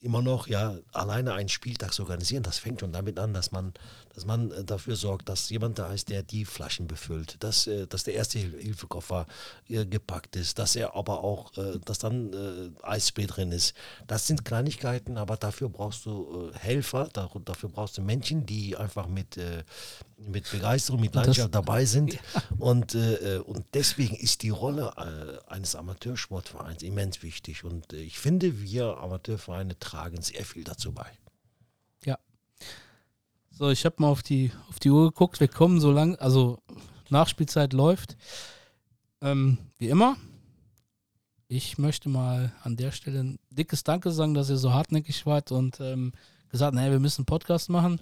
immer 0.00 0.22
noch, 0.22 0.46
ja, 0.46 0.78
alleine 0.92 1.34
einen 1.34 1.48
Spieltag 1.48 1.92
zu 1.92 2.02
organisieren, 2.02 2.42
das 2.42 2.58
fängt 2.58 2.80
schon 2.80 2.92
damit 2.92 3.18
an, 3.18 3.34
dass 3.34 3.52
man, 3.52 3.74
dass 4.14 4.24
man 4.24 4.50
äh, 4.50 4.64
dafür 4.64 4.96
sorgt, 4.96 5.28
dass 5.28 5.50
jemand 5.50 5.78
da 5.78 5.92
ist, 5.92 6.08
der 6.08 6.22
die 6.22 6.44
Flaschen 6.44 6.86
befüllt, 6.86 7.36
dass, 7.42 7.66
äh, 7.66 7.86
dass 7.86 8.04
der 8.04 8.14
erste 8.14 8.38
Hil- 8.38 8.60
Hilfekoffer 8.60 9.26
äh, 9.68 9.86
gepackt 9.86 10.36
ist, 10.36 10.58
dass 10.58 10.76
er 10.76 10.94
aber 10.94 11.24
auch, 11.24 11.52
dass 11.84 11.98
dann 11.98 12.74
Eisspray 12.82 13.26
drin 13.26 13.52
ist. 13.52 13.74
Das 14.06 14.26
sind 14.26 14.44
Kleinigkeiten, 14.44 15.16
aber 15.16 15.36
dafür 15.36 15.68
brauchst 15.68 16.06
du 16.06 16.50
Helfer, 16.54 17.08
da, 17.12 17.30
dafür 17.44 17.68
brauchst 17.68 17.98
du 17.98 18.02
Menschen, 18.02 18.46
die 18.46 18.76
einfach 18.76 19.06
mit, 19.06 19.38
mit 20.18 20.50
Begeisterung, 20.50 21.00
mit 21.00 21.14
Leidenschaft 21.14 21.54
dabei 21.54 21.84
sind. 21.84 22.18
Und, 22.58 22.94
und 22.94 23.64
deswegen 23.74 24.16
ist 24.16 24.42
die 24.42 24.50
Rolle 24.50 24.92
eines 25.48 25.74
Amateursportvereins 25.74 26.82
immens 26.82 27.22
wichtig. 27.22 27.64
Und 27.64 27.92
ich 27.92 28.18
finde, 28.18 28.60
wir 28.60 28.98
Amateurvereine 28.98 29.78
tragen 29.78 30.20
sehr 30.20 30.44
viel 30.44 30.64
dazu 30.64 30.92
bei. 30.92 31.10
So, 33.60 33.68
ich 33.68 33.84
habe 33.84 33.96
mal 33.98 34.08
auf 34.08 34.22
die, 34.22 34.52
auf 34.70 34.78
die 34.78 34.88
Uhr 34.88 35.10
geguckt. 35.10 35.38
Wir 35.38 35.46
kommen 35.46 35.80
so 35.80 35.92
lang, 35.92 36.16
also 36.16 36.60
Nachspielzeit 37.10 37.74
läuft. 37.74 38.16
Ähm, 39.20 39.58
wie 39.76 39.90
immer, 39.90 40.16
ich 41.46 41.76
möchte 41.76 42.08
mal 42.08 42.54
an 42.62 42.78
der 42.78 42.90
Stelle 42.90 43.20
ein 43.20 43.38
dickes 43.50 43.84
Danke 43.84 44.12
sagen, 44.12 44.32
dass 44.32 44.48
ihr 44.48 44.56
so 44.56 44.72
hartnäckig 44.72 45.26
wart 45.26 45.52
und 45.52 45.78
ähm, 45.78 46.12
gesagt, 46.48 46.74
naja, 46.74 46.90
wir 46.90 47.00
müssen 47.00 47.20
einen 47.20 47.26
Podcast 47.26 47.68
machen. 47.68 48.00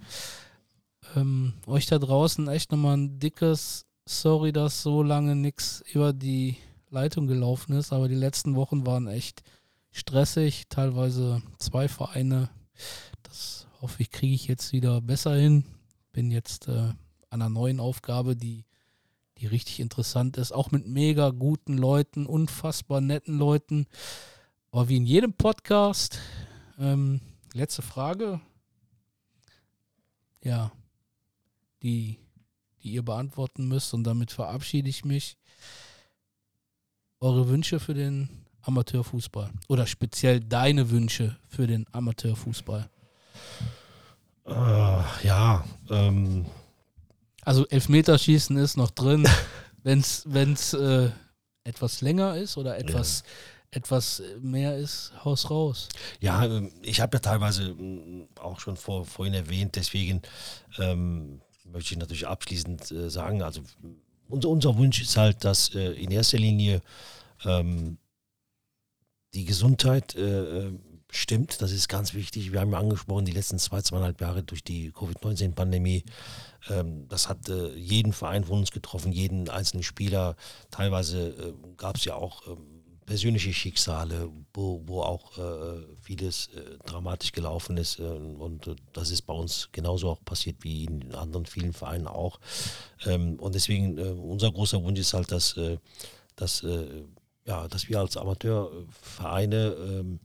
Ähm, 1.16 1.54
euch 1.66 1.86
da 1.86 1.98
draußen 1.98 2.46
echt 2.46 2.70
nochmal 2.70 2.96
ein 2.96 3.18
dickes 3.18 3.84
Sorry, 4.06 4.52
dass 4.52 4.84
so 4.84 5.02
lange 5.02 5.34
nichts 5.34 5.82
über 5.92 6.12
die 6.12 6.56
Leitung 6.88 7.26
gelaufen 7.26 7.72
ist, 7.72 7.92
aber 7.92 8.06
die 8.06 8.14
letzten 8.14 8.54
Wochen 8.54 8.86
waren 8.86 9.08
echt 9.08 9.42
stressig, 9.90 10.68
teilweise 10.68 11.42
zwei 11.58 11.88
Vereine. 11.88 12.48
Das 13.24 13.67
hoffe 13.80 14.02
ich, 14.02 14.10
kriege 14.10 14.34
ich 14.34 14.48
jetzt 14.48 14.72
wieder 14.72 15.00
besser 15.00 15.34
hin. 15.34 15.64
Bin 16.12 16.30
jetzt 16.30 16.68
äh, 16.68 16.72
an 16.72 16.96
einer 17.30 17.48
neuen 17.48 17.80
Aufgabe, 17.80 18.36
die 18.36 18.64
die 19.40 19.46
richtig 19.46 19.80
interessant 19.80 20.36
ist, 20.36 20.52
auch 20.52 20.70
mit 20.70 20.86
mega 20.86 21.30
guten 21.30 21.78
Leuten, 21.78 22.26
unfassbar 22.26 23.00
netten 23.00 23.38
Leuten. 23.38 23.86
Aber 24.70 24.88
wie 24.88 24.96
in 24.96 25.06
jedem 25.06 25.32
Podcast, 25.32 26.18
ähm, 26.78 27.20
letzte 27.52 27.82
Frage. 27.82 28.40
Ja, 30.42 30.72
die, 31.82 32.18
die 32.82 32.92
ihr 32.92 33.04
beantworten 33.04 33.68
müsst 33.68 33.94
und 33.94 34.04
damit 34.04 34.32
verabschiede 34.32 34.88
ich 34.88 35.04
mich. 35.04 35.36
Eure 37.20 37.48
Wünsche 37.48 37.80
für 37.80 37.94
den 37.94 38.28
Amateurfußball 38.62 39.50
oder 39.68 39.86
speziell 39.86 40.40
deine 40.40 40.90
Wünsche 40.90 41.36
für 41.48 41.66
den 41.66 41.86
Amateurfußball? 41.92 42.88
Äh, 44.46 45.26
ja, 45.26 45.64
ähm, 45.90 46.46
also 47.44 47.66
Elfmeterschießen 47.66 48.56
ist 48.56 48.76
noch 48.76 48.90
drin. 48.90 49.26
Wenn 49.82 50.00
es 50.00 50.74
äh, 50.74 51.10
etwas 51.64 52.00
länger 52.00 52.36
ist 52.36 52.56
oder 52.56 52.76
etwas, 52.78 53.22
ja. 53.72 53.78
etwas 53.78 54.22
mehr 54.40 54.76
ist, 54.76 55.12
Haus 55.24 55.50
raus. 55.50 55.88
Ja, 56.20 56.44
ähm, 56.44 56.72
ich 56.82 57.00
habe 57.00 57.16
ja 57.16 57.20
teilweise 57.20 57.70
mm, 57.74 58.28
auch 58.40 58.60
schon 58.60 58.76
vor, 58.76 59.06
vorhin 59.06 59.34
erwähnt, 59.34 59.76
deswegen 59.76 60.20
ähm, 60.78 61.40
möchte 61.64 61.94
ich 61.94 61.98
natürlich 61.98 62.26
abschließend 62.26 62.90
äh, 62.90 63.08
sagen, 63.08 63.42
also 63.42 63.62
unser, 64.28 64.48
unser 64.48 64.76
Wunsch 64.76 65.00
ist 65.00 65.16
halt, 65.16 65.44
dass 65.44 65.74
äh, 65.74 65.92
in 65.92 66.10
erster 66.10 66.38
Linie 66.38 66.82
ähm, 67.44 67.98
die 69.32 69.44
Gesundheit 69.44 70.14
äh, 70.16 70.66
äh 70.66 70.72
stimmt, 71.10 71.62
das 71.62 71.72
ist 71.72 71.88
ganz 71.88 72.14
wichtig. 72.14 72.52
Wir 72.52 72.60
haben 72.60 72.72
ja 72.72 72.78
angesprochen, 72.78 73.24
die 73.24 73.32
letzten 73.32 73.58
zwei, 73.58 73.82
zweieinhalb 73.82 74.20
Jahre 74.20 74.42
durch 74.42 74.62
die 74.62 74.92
Covid-19-Pandemie, 74.92 76.04
ähm, 76.68 77.08
das 77.08 77.28
hat 77.28 77.48
äh, 77.48 77.74
jeden 77.74 78.12
Verein 78.12 78.44
von 78.44 78.58
uns 78.58 78.70
getroffen, 78.70 79.12
jeden 79.12 79.48
einzelnen 79.48 79.82
Spieler. 79.82 80.36
Teilweise 80.70 81.28
äh, 81.28 81.52
gab 81.76 81.96
es 81.96 82.04
ja 82.04 82.14
auch 82.14 82.46
äh, 82.46 82.56
persönliche 83.06 83.54
Schicksale, 83.54 84.28
wo, 84.52 84.82
wo 84.86 85.00
auch 85.00 85.38
äh, 85.38 85.82
vieles 86.00 86.48
äh, 86.48 86.76
dramatisch 86.84 87.32
gelaufen 87.32 87.78
ist. 87.78 87.98
Äh, 87.98 88.02
und 88.02 88.76
das 88.92 89.10
ist 89.10 89.22
bei 89.22 89.32
uns 89.32 89.70
genauso 89.72 90.10
auch 90.10 90.24
passiert 90.24 90.56
wie 90.60 90.84
in 90.84 91.14
anderen 91.14 91.46
vielen 91.46 91.72
Vereinen 91.72 92.06
auch. 92.06 92.38
Ähm, 93.06 93.36
und 93.40 93.54
deswegen, 93.54 93.98
unser 93.98 94.52
großer 94.52 94.82
Wunsch 94.82 95.00
ist 95.00 95.14
halt, 95.14 95.32
dass, 95.32 95.58
dass, 96.36 96.66
ja, 97.46 97.66
dass 97.68 97.88
wir 97.88 97.98
als 97.98 98.16
Amateurvereine 98.16 99.76
ähm, 99.78 100.20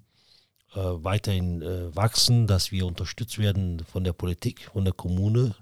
äh, 0.75 1.03
weiterhin 1.03 1.61
äh, 1.61 1.95
wachsen, 1.95 2.47
dass 2.47 2.71
wir 2.71 2.85
unterstützt 2.85 3.39
werden 3.39 3.83
von 3.85 4.03
der 4.03 4.13
Politik, 4.13 4.69
von 4.73 4.85
der 4.85 4.93
Kommune, 4.93 5.55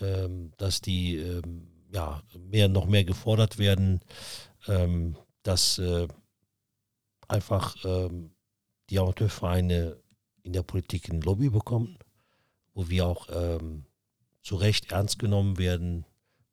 ähm, 0.00 0.52
dass 0.56 0.80
die 0.80 1.16
ähm, 1.16 1.68
ja, 1.92 2.22
mehr, 2.50 2.68
noch 2.68 2.86
mehr 2.86 3.04
gefordert 3.04 3.58
werden, 3.58 4.00
ähm, 4.66 5.16
dass 5.42 5.78
äh, 5.78 6.08
einfach 7.28 7.76
ähm, 7.84 8.30
die 8.90 8.98
Amateurvereine 8.98 9.96
in 10.42 10.52
der 10.52 10.62
Politik 10.62 11.08
ein 11.08 11.20
Lobby 11.20 11.50
bekommen, 11.50 11.98
wo 12.74 12.88
wir 12.88 13.06
auch 13.06 13.28
ähm, 13.30 13.84
zu 14.42 14.56
Recht 14.56 14.92
ernst 14.92 15.18
genommen 15.18 15.58
werden, 15.58 16.04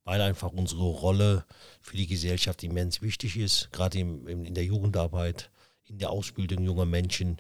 weil 0.03 0.21
einfach 0.21 0.51
unsere 0.51 0.83
Rolle 0.83 1.45
für 1.81 1.97
die 1.97 2.07
Gesellschaft 2.07 2.63
immens 2.63 3.01
wichtig 3.01 3.37
ist, 3.37 3.71
gerade 3.71 3.99
in, 3.99 4.27
in 4.27 4.53
der 4.53 4.63
Jugendarbeit, 4.63 5.51
in 5.85 5.97
der 5.97 6.11
Ausbildung 6.11 6.63
junger 6.63 6.85
Menschen. 6.85 7.37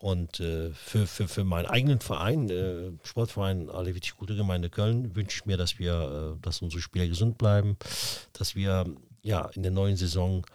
Und 0.00 0.40
äh, 0.40 0.70
für, 0.70 1.06
für, 1.06 1.28
für 1.28 1.44
meinen 1.44 1.66
eigenen 1.66 2.00
Verein, 2.00 2.48
äh, 2.48 2.90
Sportverein 3.04 3.68
Alevitic 3.68 4.16
Gute 4.16 4.34
Gemeinde 4.34 4.70
Köln, 4.70 5.14
wünsche 5.14 5.36
ich 5.36 5.44
mir, 5.44 5.58
dass 5.58 5.78
wir, 5.78 6.36
äh, 6.38 6.42
dass 6.42 6.62
unsere 6.62 6.80
Spieler 6.80 7.06
gesund 7.06 7.36
bleiben, 7.36 7.76
dass 8.32 8.56
wir 8.56 8.86
ja 9.22 9.44
in 9.54 9.62
der 9.62 9.72
neuen 9.72 9.96
Saison 9.96 10.46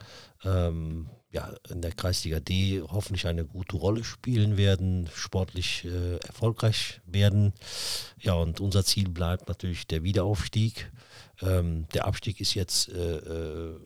ähm, 0.44 1.08
ja, 1.30 1.54
in 1.70 1.80
der 1.80 1.92
Kreisliga 1.92 2.40
D 2.40 2.82
hoffentlich 2.82 3.26
eine 3.28 3.44
gute 3.44 3.76
Rolle 3.76 4.02
spielen 4.02 4.56
werden, 4.56 5.08
sportlich 5.14 5.84
äh, 5.84 6.16
erfolgreich 6.26 7.00
werden. 7.06 7.52
Ja, 8.18 8.34
und 8.34 8.60
unser 8.60 8.84
Ziel 8.84 9.10
bleibt 9.10 9.46
natürlich 9.46 9.86
der 9.86 10.02
Wiederaufstieg. 10.02 10.90
Ähm, 11.42 11.86
der 11.94 12.06
Abstieg 12.06 12.40
ist 12.40 12.54
jetzt 12.54 12.88
äh, 12.88 13.18
äh, 13.18 13.76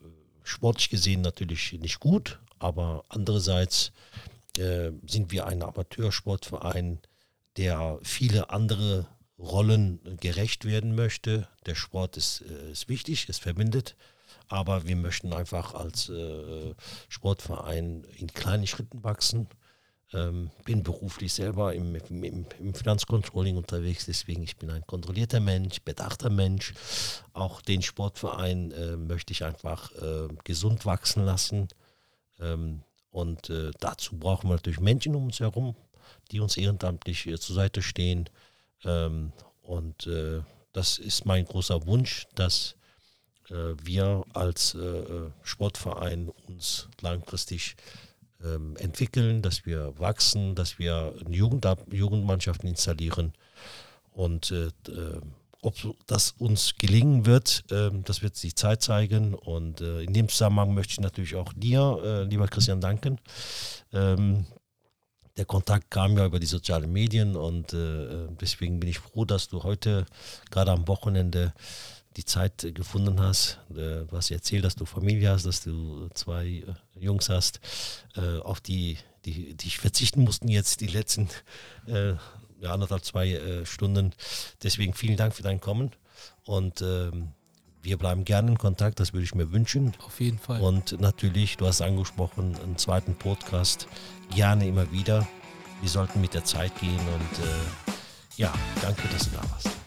sportlich 0.43 0.89
gesehen 0.89 1.21
natürlich 1.21 1.73
nicht 1.73 1.99
gut, 1.99 2.39
aber 2.57 3.03
andererseits 3.09 3.91
äh, 4.57 4.91
sind 5.07 5.31
wir 5.31 5.47
ein 5.47 5.63
Amateursportverein, 5.63 6.99
der 7.57 7.99
viele 8.03 8.49
andere 8.49 9.07
Rollen 9.37 9.99
gerecht 10.19 10.65
werden 10.65 10.95
möchte. 10.95 11.47
Der 11.65 11.75
Sport 11.75 12.17
ist, 12.17 12.41
äh, 12.41 12.71
ist 12.71 12.89
wichtig, 12.89 13.27
es 13.29 13.39
verbindet, 13.39 13.95
aber 14.47 14.85
wir 14.85 14.95
möchten 14.95 15.33
einfach 15.33 15.73
als 15.73 16.09
äh, 16.09 16.73
Sportverein 17.09 18.05
in 18.17 18.27
kleinen 18.27 18.67
Schritten 18.67 19.03
wachsen. 19.03 19.47
Ähm, 20.13 20.51
bin 20.65 20.83
beruflich 20.83 21.33
selber 21.33 21.73
im, 21.73 21.95
im, 21.95 22.45
im, 22.59 22.73
Finanzcontrolling 22.73 23.55
unterwegs, 23.55 24.07
deswegen 24.07 24.43
ich 24.43 24.57
bin 24.57 24.69
ein 24.69 24.85
kontrollierter 24.85 25.39
Mensch, 25.39 25.81
bedachter 25.81 26.29
Mensch. 26.29 26.73
Auch 27.31 27.61
den 27.61 27.81
Sportverein 27.81 28.71
äh, 28.71 28.97
möchte 28.97 29.31
ich 29.31 29.45
einfach 29.45 29.89
äh, 29.95 30.27
gesund 30.43 30.85
wachsen 30.85 31.23
lassen. 31.23 31.69
Ähm, 32.41 32.83
und 33.11 33.49
äh, 33.49 33.71
dazu 33.79 34.17
brauchen 34.17 34.49
wir 34.49 34.55
natürlich 34.55 34.79
Menschen 34.79 35.15
um 35.15 35.25
uns 35.25 35.39
herum, 35.39 35.75
die 36.31 36.39
uns 36.39 36.57
ehrenamtlich 36.57 37.27
äh, 37.27 37.37
zur 37.37 37.55
Seite 37.55 37.81
stehen. 37.81 38.29
Ähm, 38.83 39.33
und 39.61 40.07
äh, 40.07 40.41
das 40.71 40.97
ist 40.97 41.25
mein 41.25 41.45
großer 41.45 41.85
Wunsch, 41.85 42.27
dass 42.35 42.75
äh, 43.49 43.75
wir 43.83 44.23
als 44.33 44.75
äh, 44.75 45.29
Sportverein 45.43 46.29
uns 46.47 46.87
langfristig 47.01 47.75
ähm, 48.43 48.77
entwickeln, 48.77 49.41
dass 49.41 49.65
wir 49.65 49.99
wachsen, 49.99 50.55
dass 50.55 50.79
wir 50.79 51.13
Jugend 51.29 51.67
Jugendmannschaften 51.91 52.69
installieren 52.69 53.33
und 54.13 54.51
äh, 54.51 54.69
ob 55.61 55.75
das 56.07 56.31
uns 56.37 56.75
gelingen 56.77 57.25
wird, 57.25 57.63
ähm, 57.71 58.03
das 58.03 58.21
wird 58.21 58.35
sich 58.35 58.55
Zeit 58.55 58.81
zeigen. 58.81 59.33
Und 59.33 59.81
äh, 59.81 60.01
in 60.01 60.13
dem 60.13 60.27
Zusammenhang 60.27 60.73
möchte 60.73 60.93
ich 60.93 60.99
natürlich 60.99 61.35
auch 61.35 61.53
dir, 61.53 61.99
äh, 62.03 62.23
lieber 62.23 62.47
Christian, 62.47 62.81
danken. 62.81 63.19
Ähm, 63.93 64.45
der 65.37 65.45
Kontakt 65.45 65.89
kam 65.91 66.17
ja 66.17 66.25
über 66.25 66.39
die 66.39 66.47
sozialen 66.47 66.91
Medien 66.91 67.35
und 67.35 67.73
äh, 67.73 68.27
deswegen 68.41 68.79
bin 68.79 68.89
ich 68.89 68.99
froh, 68.99 69.23
dass 69.23 69.47
du 69.47 69.63
heute 69.63 70.05
gerade 70.49 70.71
am 70.71 70.87
Wochenende 70.87 71.53
die 72.17 72.25
Zeit 72.25 72.69
gefunden 72.75 73.21
hast. 73.21 73.59
du 73.69 74.05
hast 74.11 74.31
erzählt, 74.31 74.65
dass 74.65 74.75
du 74.75 74.83
Familie 74.83 75.29
hast, 75.29 75.45
dass 75.45 75.63
du 75.63 76.09
zwei 76.13 76.61
Jungs 76.99 77.29
hast, 77.29 77.61
auf 78.43 78.59
die, 78.59 78.97
die, 79.23 79.55
die 79.55 79.67
ich 79.67 79.77
verzichten 79.77 80.25
mussten 80.25 80.49
jetzt 80.49 80.81
die 80.81 80.87
letzten 80.87 81.29
ja, 82.61 82.73
anderthalb, 82.73 83.03
zwei 83.03 83.31
äh, 83.31 83.65
Stunden. 83.65 84.13
Deswegen 84.63 84.93
vielen 84.93 85.17
Dank 85.17 85.33
für 85.33 85.43
dein 85.43 85.59
Kommen 85.59 85.91
und 86.45 86.81
ähm, 86.81 87.29
wir 87.83 87.97
bleiben 87.97 88.25
gerne 88.25 88.51
in 88.51 88.57
Kontakt, 88.57 88.99
das 88.99 89.11
würde 89.11 89.23
ich 89.23 89.33
mir 89.33 89.51
wünschen. 89.51 89.93
Auf 90.05 90.19
jeden 90.19 90.37
Fall. 90.37 90.61
Und 90.61 90.99
natürlich, 91.01 91.57
du 91.57 91.65
hast 91.65 91.81
angesprochen, 91.81 92.55
einen 92.63 92.77
zweiten 92.77 93.15
Podcast, 93.15 93.87
gerne 94.35 94.67
immer 94.67 94.91
wieder. 94.91 95.27
Wir 95.81 95.89
sollten 95.89 96.21
mit 96.21 96.35
der 96.35 96.43
Zeit 96.43 96.79
gehen 96.79 96.99
und 96.99 97.39
äh, 97.39 97.93
ja, 98.37 98.53
danke, 98.81 99.07
dass 99.07 99.29
du 99.29 99.31
da 99.31 99.49
warst. 99.49 99.80